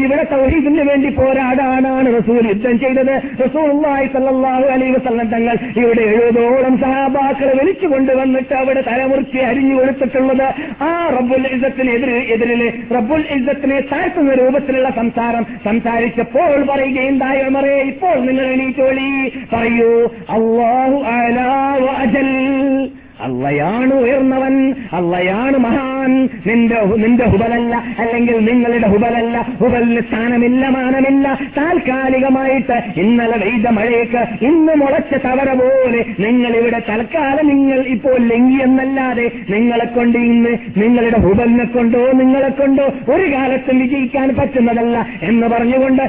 ഇവിടെ 0.04 0.24
തൗഹീദിന് 0.32 0.86
വേണ്ടി 0.90 1.12
പോരാടാനാണ് 1.20 2.08
റസൂൽ 2.18 2.44
യുദ്ധം 2.54 2.78
ചെയ്തത്. 2.86 3.14
റസൂലുള്ളാഹി 3.46 4.08
സല്ലാഹു 4.16 4.66
അലൈ 4.76 4.90
വസല്ലം 4.98 5.30
തങ്ങൾ 5.36 5.56
ഇവിടെ 5.84 6.04
എഴുപതോളം 6.14 6.76
സഹാബാക്കളെ 6.86 7.54
വിളിച്ചു 7.62 7.88
കൊണ്ടുവന്നിട്ട് 7.94 8.54
അവിടെ 8.62 8.82
തലമുറിച്ച് 8.90 9.40
അരിഞ്ഞു 9.52 9.76
കൊടുത്തിട്ടുള്ളത് 10.14 10.48
ആ 10.84 10.90
റബ്ബുൽ 11.18 11.46
ഇസത്തിനെതിരെ 11.56 12.18
എതിരിൽ 12.34 12.62
റബ്ബുൽ 12.96 13.24
ഇസത്തിനെ 13.38 13.80
താഴ്ത്തുന്ന 13.92 14.34
രൂപത്തിലുള്ള 14.34 14.90
സംസാരം 14.96 15.44
സംസാരിച്ചപ്പോൾ 15.66 16.58
പറയുകയുണ്ടായ 16.72 17.38
ഉമറേ 17.50 17.76
ഇപ്പോൾ 17.92 18.16
നിങ്ങൾ 18.26 18.46
എണീറ്റോളി. 18.56 19.10
പറയൂ 19.54 19.94
അള്ളാഹു 20.36 20.98
അലാ 21.14 21.52
അജൽ. 22.04 22.32
അള്ളയാണ് 23.20 23.94
ഉയർന്നവൻ 23.94 24.56
അള്ളയാണ് 24.92 25.58
മഹാൻ. 25.58 26.12
നിന്റെ 26.48 26.80
നിന്റെ 26.96 27.26
ഹുബലല്ല 27.26 27.74
അല്ലെങ്കിൽ 28.00 28.38
നിങ്ങളുടെ 28.40 28.88
ഹുബലല്ല. 28.88 29.36
ഹുബലിന് 29.62 30.02
സ്ഥാനമില്ല 30.02 30.70
മാനമില്ല. 30.70 31.26
താൽക്കാലികമായിട്ട് 31.58 32.78
ഇന്നലെ 33.02 33.38
പെയ്ത 33.44 33.68
മഴയ്ക്ക് 33.68 34.46
ഇന്ന് 34.46 34.74
മുളച്ച 34.76 35.14
തവര 35.26 35.50
പോലെ 35.54 36.06
നിങ്ങൾ 36.20 36.56
ഇവിടെ 36.56 36.80
തൽക്കാലം 36.90 37.48
നിങ്ങൾ 37.48 37.88
ഇപ്പോൾ 37.88 38.18
ലംഘിയെന്നല്ലാതെ 38.18 39.32
നിങ്ങളെ 39.50 39.86
കൊണ്ട് 39.86 40.18
ഇന്ന് 40.18 40.52
നിങ്ങളുടെ 40.78 41.18
ഹുബലിനെ 41.18 41.66
കൊണ്ടോ 41.66 42.12
നിങ്ങളെ 42.12 42.50
കൊണ്ടോ 42.50 42.86
ഒരു 43.14 43.34
കാലത്തും 43.34 43.80
വിജയിക്കാൻ 43.80 44.36
പറ്റുന്നതല്ല 44.40 44.96
എന്ന് 45.22 45.48
പറഞ്ഞുകൊണ്ട് 45.48 46.04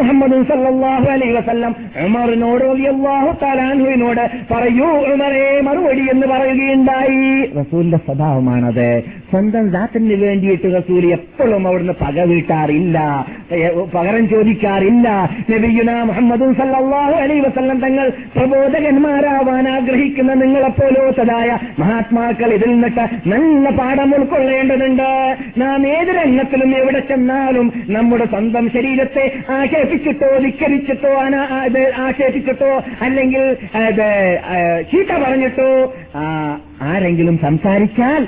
മുഹമ്മദ് 0.00 0.38
സല്ലാഹു 0.50 1.06
അലൈ 1.10 1.32
വസല്ലം 1.32 1.74
ഉമറിനോട് 2.04 2.64
അള്ളാഹു 2.90 3.38
തലാൻഹുവിനോട് 3.42 4.22
പറയൂ 4.50 4.88
ഉമറേ 5.14 5.60
മറുപടി 5.60 6.02
പറയുകയുണ്ടായി. 6.26 7.50
റസൂലിന്റെ 7.60 7.96
സ്വഭാവമാണത്. 7.96 9.02
സ്വന്തം 9.30 9.68
ദാത്തിന് 9.70 10.14
വേണ്ടിയിട്ട് 10.24 10.68
റസൂൽ 10.76 11.06
എപ്പോഴും 11.12 11.68
അവിടുന്ന് 11.68 11.92
പക 12.00 12.20
വീട്ടാറില്ല. 12.20 13.26
പകരം 13.94 14.28
ചോദിക്കാറില്ല. 14.28 15.08
മുഹമ്മദും 16.04 16.54
സല്ലല്ലാഹു 16.54 17.12
അലൈഹി 17.12 17.40
വസല്ലം 17.40 17.80
തങ്ങൾ 17.80 18.12
പ്രബോധകന്മാരാവാൻ 18.36 19.68
ആഗ്രഹിക്കുന്ന 19.68 20.34
നിങ്ങളെപ്പോലോത്തതായ 20.34 21.58
മഹാത്മാക്കൾ 21.78 22.54
ഇതിൽ 22.54 22.70
നിന്നിട്ട് 22.70 23.28
നല്ല 23.28 23.70
പാഠം 23.70 24.14
ഉൾക്കൊള്ളേണ്ടതുണ്ട്. 24.14 25.36
നാം 25.58 25.86
ഏത് 25.88 26.08
രംഗത്തിലും 26.08 26.76
എവിടെ 26.76 27.00
ചെന്നാലും 27.00 27.72
നമ്മുടെ 27.88 28.24
സ്വന്തം 28.24 28.70
ശരീരത്തെ 28.70 29.32
ആക്ഷേപിച്ചിട്ടോ 29.50 30.38
ധിക്കരിച്ചിട്ടോ 30.38 31.12
ആക്ഷേപിച്ചിട്ടോ 32.02 32.82
അല്ലെങ്കിൽ 33.00 33.56
ചീത്ത 34.90 35.12
പറഞ്ഞിട്ടോ 35.22 35.92
ആരെങ്കിലും 36.82 37.38
സംസാരിച്ചാൽ 37.38 38.26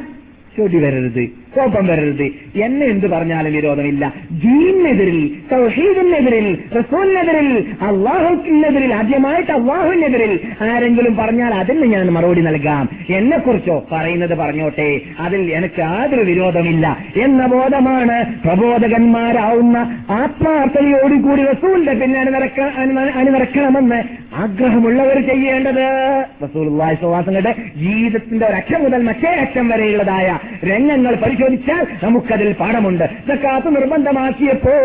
ചൊടി 0.56 0.78
വരരുത്. 0.78 1.41
കോപം 1.56 1.86
വരരുത്. 1.86 2.22
എന്നെ 2.62 2.86
എന്ത് 2.86 3.06
പറഞ്ഞാലും 3.06 3.52
വിരോധമില്ല. 3.52 4.12
ജീനെതിരിൽ 4.30 5.30
സൗഹീദിനെതിരിൽ 5.50 6.58
റസൂലിനെതിരിൽ 6.78 7.64
അള്ളാഹുക്കിനെതിരിൽ 7.80 8.94
ആദ്യമായിട്ട് 8.94 9.52
അള്ളാഹുവിനെതിരിൽ 9.52 10.40
ആരെങ്കിലും 10.60 11.16
പറഞ്ഞാൽ 11.16 11.54
അതിന് 11.54 11.86
ഞാൻ 11.86 12.06
മറുപടി 12.06 12.40
നൽകാം. 12.40 12.88
എന്നെ 13.10 13.38
കുറിച്ചോ 13.38 13.84
പറയുന്നത് 13.92 14.34
പറഞ്ഞോട്ടെ. 14.34 15.00
അതിൽ 15.20 15.52
എനിക്ക് 15.52 15.80
യാതൊരു 15.80 16.20
വിരോധമില്ല. 16.20 16.98
എന്ന 17.22 17.46
ബോധമാണ് 17.46 18.24
പ്രബോധകന്മാരാവുന്ന 18.44 20.04
ആത്മാർത്ഥതയോടുകൂടി 20.10 21.42
റസൂലിന്റെ 21.44 21.92
പിന്നെ 21.92 22.20
അണിനിറക്ക 22.20 22.60
അണിന- 22.60 23.12
അണിനിറക്കണമെന്ന് 23.12 24.02
ആഗ്രഹമുള്ളവർ 24.34 25.20
ചെയ്യേണ്ടത്. 25.20 26.24
റസൂൽ 26.44 26.94
സുവാസങ്ങളുടെ 27.00 27.54
ജീവിതത്തിന്റെ 27.76 28.46
ഒരക്ഷം 28.46 28.82
മുതൽ 28.82 29.02
മറ്റേ 29.02 29.28
അക്ഷം 29.28 29.68
വരെയുള്ളതായ 29.68 30.38
രംഗങ്ങൾ 30.64 31.14
പരിശോധിച്ചാൽ 31.42 31.84
നമുക്കതിൽ 32.04 32.50
പാഠമുണ്ട്. 32.52 33.04
സക്കാത്ത് 33.28 33.68
നിർബന്ധമാക്കിയപ്പോൾ 33.76 34.82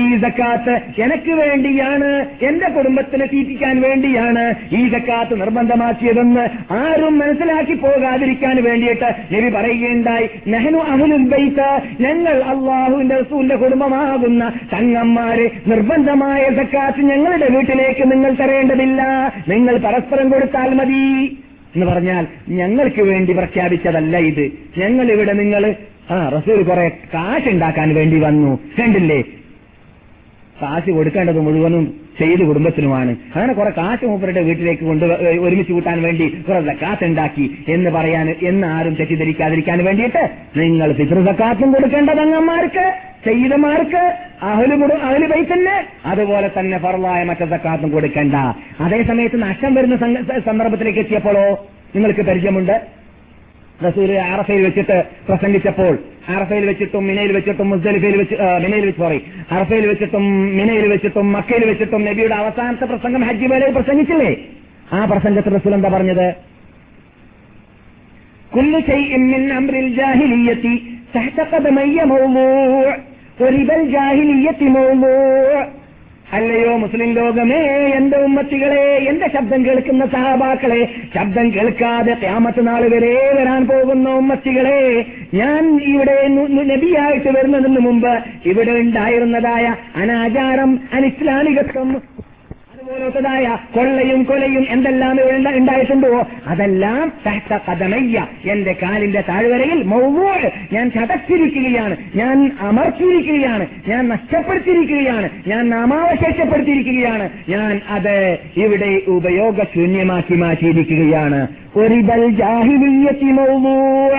ഈ 0.00 0.02
സക്കാത്ത് 0.24 0.74
എനിക്ക് 1.02 1.32
വേണ്ടിയാണ് 1.40 2.10
എന്റെ 2.48 2.68
കുടുംബത്തിനെ 2.76 3.26
തീറ്റിക്കാൻ 3.26 3.74
വേണ്ടിയാണ് 3.80 4.44
ഈ 4.78 4.82
സക്കാത്ത് 4.94 5.34
നിർബന്ധമാക്കിയതെന്ന് 5.40 6.44
ആരും 6.80 7.18
മനസ്സിലാക്കി 7.18 7.74
പോകാതിരിക്കാൻ 7.74 8.56
വേണ്ടിയിട്ട് 8.68 9.08
നബി 9.34 9.50
പറയുകയുണ്ടായി 9.56 10.28
നെഹ്നു 10.46 10.78
അഹുലും 10.92 11.24
ബൈത്ത് 11.30 11.68
ഞങ്ങൾ 12.00 12.36
അള്ളാഹുവിന്റെ 12.52 13.16
റസൂലിന്റെ 13.16 13.56
കുടുംബമാകുന്ന 13.56 14.44
തങ്ങന്മാര് 14.74 15.46
നിർബന്ധമായ 15.66 16.44
സക്കാത്ത് 16.60 17.02
ഞങ്ങളുടെ 17.10 17.48
വീട്ടിലേക്ക് 17.56 18.12
നിങ്ങൾ 18.12 18.32
തരേണ്ടതില്ല. 18.42 19.02
നിങ്ങൾ 19.48 19.74
പരസ്പരം 19.78 20.28
കൊടുത്താൽ 20.30 20.70
മതി. 20.74 21.04
എന്ന് 21.78 21.92
പറഞ്ഞാൽ 21.92 22.26
ഞങ്ങൾക്ക് 22.48 23.02
വേണ്ടി 23.02 23.32
പ്രഖ്യാപിച്ചതല്ല 23.32 24.16
ഇത്. 24.16 24.50
ഞങ്ങൾ 24.78 25.12
ഇവിടെ 25.12 25.32
നിങ്ങൾ 25.32 25.74
ആ 26.10 26.28
റസൂൽ 26.28 26.62
കുറെ 26.62 26.88
കാശുണ്ടാക്കാൻ 26.88 27.94
വേണ്ടി 27.94 28.18
വന്നു. 28.18 28.58
കണ്ടില്ലേ? 28.78 29.22
കാശ് 30.62 30.90
കൊടുക്കേണ്ടത് 30.90 31.40
മുഴുവനും 31.40 31.94
ചെയ്ത് 32.18 32.44
കുടുംബത്തിനുമാണ്. 32.46 33.16
അങ്ങനെ 33.34 33.52
കുറെ 33.52 33.70
കാശ് 33.70 34.06
മൂപ്പരുടെ 34.06 34.42
വീട്ടിലേക്ക് 34.42 34.82
കൊണ്ട് 34.82 35.04
ഒരുമിച്ച് 35.40 35.72
കൂട്ടാൻ 35.72 36.02
വേണ്ടി 36.02 36.28
കുറെ 36.48 36.60
കാശ് 36.60 37.04
ഉണ്ടാക്കി 37.04 37.50
എന്ന് 37.68 37.90
പറയാൻ 37.90 38.34
എന്ന് 38.42 38.66
ആരും 38.66 38.94
തെറ്റിദ്ധരിക്കാതിരിക്കാൻ 38.94 39.84
വേണ്ടിയിട്ട് 39.84 40.30
നിങ്ങൾ 40.56 40.92
പിതൃസക്കാത്തും 40.92 41.72
കൊടുക്കേണ്ടത് 41.72 42.20
അങ്ങന്മാർക്ക്. 42.20 43.07
ചെയ്തമാർക്ക് 43.24 44.02
അഹലുമുട 44.42 44.92
അഹലു 45.06 45.26
പൈസന്നെ 45.32 45.76
അതുപോലെ 46.06 46.50
തന്നെ 46.58 46.78
ഫറലായ 46.78 47.24
മറ്റു 47.24 47.44
സക്കാത്തും 47.44 47.90
കൊടുക്കേണ്ട. 47.90 48.34
അതേ 48.80 49.02
സമയത്ത് 49.02 49.42
നഷ്ടം 49.42 49.74
വരുന്ന 49.74 49.96
സന്ദർഭത്തിലേക്ക് 50.46 50.98
എത്തിയപ്പോഴോ 50.98 51.44
നിങ്ങൾക്ക് 51.94 52.20
പരിചയമുണ്ട്? 52.20 52.76
റസൂൽ 53.86 54.10
അറഫയിൽ 54.18 54.62
വെച്ചിട്ട് 54.64 54.96
പ്രസംഗിച്ചപ്പോൾ 55.28 55.98
അറഫയിൽ 56.36 56.64
വെച്ചിട്ടും 56.66 57.06
മിനയിൽ 57.06 57.32
വെച്ചിട്ടും 57.32 57.70
മുസ്ദലിഫയിൽ 57.70 58.16
വെച്ച് 58.16 58.36
മിനയിൽ 58.64 58.86
വെച്ച് 58.86 59.00
സോറി 59.00 59.18
അറഫയിൽ 59.50 59.86
വെച്ചിട്ടും 59.86 60.24
മിനയിൽ 60.58 60.86
വെച്ചിട്ടും 60.92 61.32
മക്കയിൽ 61.32 61.64
വെച്ചിട്ടും 61.70 62.04
നബിയുടെ 62.04 62.34
അവസാനത്തെ 62.34 62.84
പ്രസംഗം 62.84 63.24
ഹജ്ജ് 63.28 63.50
വേലയിൽ 63.52 63.72
പ്രസംഗിച്ചില്ലേ? 63.78 64.32
ആ 64.92 65.04
പ്രസംഗത്തിൽ 65.04 65.54
റസൂൽ 65.58 65.74
എന്താ 65.74 65.90
പറഞ്ഞത്? 65.96 66.28
കുല്ലു 68.54 68.78
ശൈഇൻ 68.90 69.22
അല്ലയോ 76.34 76.76
മുസ്ലിം 76.76 77.10
ലോകമേ 77.14 77.60
എന്റെ 77.94 78.16
ഉമ്മത്തികളെ 78.16 78.82
എന്റെ 79.06 79.26
ശബ്ദം 79.28 79.66
കേൾക്കുന്ന 79.66 80.06
സഹാബാക്കളെ 80.06 80.80
ശബ്ദം 81.14 81.46
കേൾക്കാതെ 81.54 82.14
ക്യാമത്ത് 82.14 82.66
നാൾ 82.66 82.82
വരെ 82.88 83.12
വരാൻ 83.34 83.62
പോകുന്ന 83.68 84.08
ഉമ്മത്തികളെ 84.08 84.80
ഞാൻ 85.34 85.80
ഇവിടെ 85.86 86.18
നബിയായിട്ട് 86.66 87.28
വരുന്നതിന് 87.28 87.80
മുമ്പ് 87.80 88.12
ഇവിടെ 88.44 88.70
ഉണ്ടായിരുന്നതായ 88.70 89.66
അനാചാരം 89.96 90.80
അനിസ്ലാമികത്വം 90.92 91.90
അതുപോലത്തതായ 92.88 93.58
കൊള്ളയും 93.74 94.22
കൊലയും 94.22 94.66
എന്തെല്ലാം 94.70 95.16
ഉണ്ടായിട്ടുണ്ടോ? 95.56 96.26
അതെല്ലാം 96.46 97.12
തഹ്ത 97.26 97.58
കഥമയ്യ 97.68 98.26
എന്റെ 98.44 98.76
കാലിന്റെ 98.82 99.20
താഴ്വരയിൽ 99.28 99.82
മൗവോട് 99.82 100.74
ഞാൻ 100.74 100.90
ചതച്ചിരിക്കുകയാണ്. 100.90 101.96
ഞാൻ 102.14 102.50
അമർത്തിയിരിക്കുകയാണ്. 102.60 103.66
ഞാൻ 103.88 104.08
നഷ്ടപ്പെടുത്തിയിരിക്കുകയാണ്. 104.08 105.28
ഞാൻ 105.46 105.70
നാമാവശേഷപ്പെടുത്തിയിരിക്കുകയാണ്. 105.70 107.28
ഞാൻ 107.48 107.80
അത് 107.88 108.38
ഇവിടെ 108.56 109.02
ഉപയോഗശൂന്യമാക്കി 109.08 110.34
മാറ്റിയിരിക്കുകയാണ്. 110.34 111.46
ഒരിതൽ 111.76 112.30
ജാഹിലീയത്തി 112.30 113.30
മൗവോ 113.32 114.16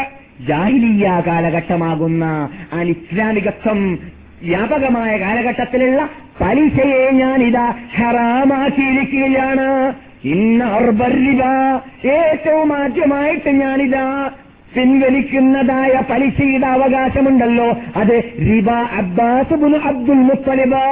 ജാഹിലിയ 0.47 1.23
കാലഘട്ടമാകുന്ന 1.27 2.49
അനിസ്ലാമികത്വം 2.73 3.99
വ്യാപകമായ 4.43 5.19
കാലഘട്ടത്തിലുള്ള 5.19 6.09
പലിശയെ 6.41 7.11
ഞാനിതാ 7.11 7.73
ഹറാമാക്കിയിരിക്കുകയാണ്. 7.95 9.93
ഇന്ന 10.23 10.63
അർബരിക 10.63 11.41
ഏറ്റവും 12.07 12.73
ആദ്യമായിട്ട് 12.73 13.49
ഞാനിതാ 13.49 14.29
പിൻവലിക്കുന്നതായ 14.75 16.01
പലിശയുടെ 16.09 16.67
അവകാശമുണ്ടല്ലോ. 16.67 17.77
അത് 17.95 18.23
റിബ 18.39 18.69
അബ്ബാസ് 18.71 19.53
ബുൽ 19.53 19.75
അബ്ദുൽ 19.83 20.21
മുത്തലിബ് 20.29 20.83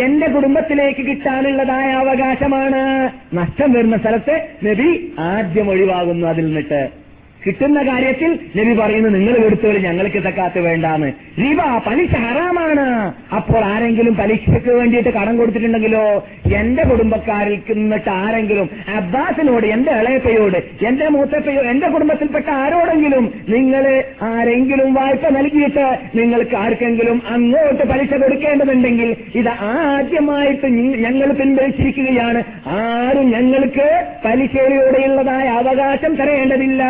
എന്റെ 0.00 0.26
കുടുംബത്തിലേക്ക് 0.26 1.06
കിട്ടാനുള്ളതായ 1.06 1.92
അവകാശമാണ്. 1.92 3.10
നഷ്ടം 3.34 3.72
വരുന്ന 3.72 3.96
സ്ഥലത്ത് 3.96 4.48
നബി 4.64 5.12
ആദ്യം 5.18 5.68
ഒഴിവാകുന്നു 5.68 6.26
അതിൽ 6.26 6.46
നിന്നിട്ട്. 6.46 7.07
കിട്ടുന്ന 7.44 7.82
കാര്യത്തിൽ 7.82 8.30
നബി 8.56 8.72
പറയുന്നു 8.74 9.08
നിങ്ങൾ 9.08 9.34
എടുത്തോളൂ 9.44 9.78
ഞങ്ങൾക്ക് 9.78 10.22
തക്കാത്ത് 10.22 10.60
വേണ്ടാന്ന്. 10.60 11.12
റിബ 11.42 11.60
പലിശ 11.86 12.14
ഹറാമാണ്. 12.16 12.86
അപ്പോൾ 13.34 13.64
ആരെങ്കിലും 13.64 14.14
പലിശയ്ക്ക് 14.16 14.70
വേണ്ടിയിട്ട് 14.70 15.08
കടം 15.08 15.36
കൊടുത്തിട്ടുണ്ടെങ്കിലോ? 15.36 16.26
എന്റെ 16.56 16.82
കുടുംബക്കാരിൽ 16.82 17.60
നിന്നിട്ട് 17.70 18.10
ആരെങ്കിലും 18.10 18.70
അബ്ബാസിനോട് 18.96 19.66
എന്റെ 19.66 19.92
ഇളയപ്പയോട് 19.92 20.58
എന്റെ 20.86 21.08
മൂത്തപ്പയോ 21.08 21.62
എന്റെ 21.62 21.88
കുടുംബത്തിൽപ്പെട്ട 21.88 22.48
ആരോടെങ്കിലും 22.50 23.32
നിങ്ങൾ 23.48 24.04
ആരെങ്കിലും 24.22 24.94
വായ്പ 24.94 25.28
നൽകിയിട്ട് 25.28 25.98
നിങ്ങൾക്ക് 26.14 26.56
ആർക്കെങ്കിലും 26.56 27.22
അങ്ങോട്ട് 27.28 27.84
പലിശ 27.84 28.14
കൊടുക്കേണ്ടതുണ്ടെങ്കിൽ 28.14 29.16
ഇത് 29.34 29.48
ആദ്യമായിട്ട് 29.48 30.66
ഞങ്ങൾ 31.06 31.32
പിൻവലിച്ചിരിക്കുകയാണ്. 31.32 32.42
ആരും 32.66 33.30
ഞങ്ങൾക്ക് 33.30 33.88
പലിശയോടെയുള്ളതായ 34.24 35.48
അവകാശം 35.48 36.14
തരേണ്ടതില്ല. 36.14 36.84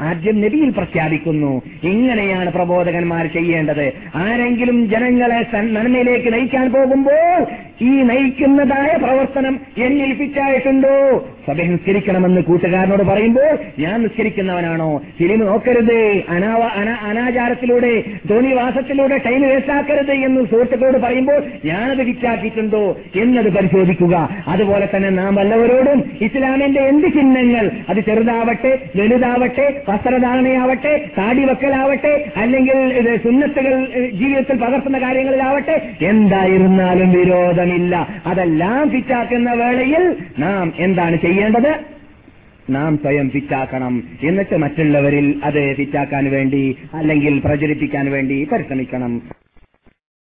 ആദ്യം 0.00 0.40
നബിയിൽ 0.40 0.70
പ്രഖ്യാപിക്കുന്നു. 0.70 1.62
ഇങ്ങനെയാണ് 1.82 2.52
പ്രബോധകന്മാർ 2.52 3.26
ചെയ്യേണ്ടത്. 3.26 3.92
ആരെങ്കിലും 4.14 4.90
ജനങ്ങളെ 4.90 5.56
നന്മയിലേക്ക് 5.56 6.32
നയിക്കാൻ 6.32 6.72
പോകുമ്പോൾ 6.72 7.46
ഈ 7.82 8.02
നയിക്കുന്നതായ 8.02 8.96
പ്രവർത്തനം 8.96 9.60
എന്നിൽ 9.78 10.14
ഫിറ്റായിട്ടുണ്ടോ? 10.14 11.24
സഭ 11.46 11.52
നിസ്കരിക്കണമെന്ന് 11.52 12.40
കൂട്ടുകാരനോട് 12.40 13.02
പറയുമ്പോൾ 13.02 13.58
ഞാൻ 13.78 14.02
നിസ്കരിക്കുന്നവനാണോ? 14.02 15.02
ഫിലിം 15.18 15.38
നോക്കരുത്. 15.40 16.22
അനാവ 16.28 16.60
അന- 16.60 16.98
അനാചാരത്തിലൂടെ 16.98 18.02
ധോണിവാസത്തിലൂടെ 18.30 19.18
ടൈം 19.26 19.42
വേസ്റ്റാക്കരുത് 19.42 20.12
എന്ന് 20.12 20.40
സുഹൃത്തുക്കളോട് 20.40 20.98
പറയുമ്പോൾ 20.98 21.42
ഞാനത് 21.64 22.06
ഫിറ്റാക്കിയിട്ടുണ്ടോ? 22.06 22.96
എന്നത് 23.20 23.52
പരിശോധിക്കുക. 23.52 24.28
അതുപോലെ 24.48 24.88
തന്നെ 24.96 25.08
നാം 25.08 25.34
വല്ലവരോടും 25.34 26.04
ഇസ്ലാമിന്റെ 26.20 26.80
എന്ത് 26.80 27.06
ചിഹ്നങ്ങൾ? 27.06 27.70
അത് 27.88 28.00
ചെറുതാവട്ടെ 28.00 28.78
വലുതാവട്ടെ 28.96 29.65
വസ്ത്രധാരണയാവട്ടെ 29.88 30.92
താടി 31.18 31.44
വെക്കലാവട്ടെ 31.44 32.12
അല്ലെങ്കിൽ 32.36 32.78
സുന്നത്തുകൾ 33.24 33.74
ജീവിതത്തിൽ 34.10 34.58
പകർത്തുന്ന 34.58 34.98
കാര്യങ്ങളിലാവട്ടെ 34.98 35.76
എന്തായിരുന്നാലും 36.02 37.10
വിരോധമില്ല. 37.12 37.94
അതെല്ലാം 38.26 38.90
ഫിറ്റാക്കുന്ന 38.90 39.52
വേളയിൽ 39.52 40.04
നാം 40.38 40.72
എന്താണ് 40.78 41.16
ചെയ്യേണ്ടത്? 41.16 41.72
നാം 42.70 42.92
സ്വയം 42.96 43.30
ഫിറ്റാക്കണം 43.30 43.94
എന്നിട്ട് 44.22 44.56
മറ്റുള്ളവരിൽ 44.56 45.26
അത് 45.44 45.62
ഫിറ്റാക്കാൻ 45.76 46.24
വേണ്ടി 46.30 46.62
അല്ലെങ്കിൽ 46.94 47.34
പ്രചരിപ്പിക്കാൻ 47.40 48.06
വേണ്ടി 48.10 48.38
പരിശ്രമിക്കണം. 48.52 49.12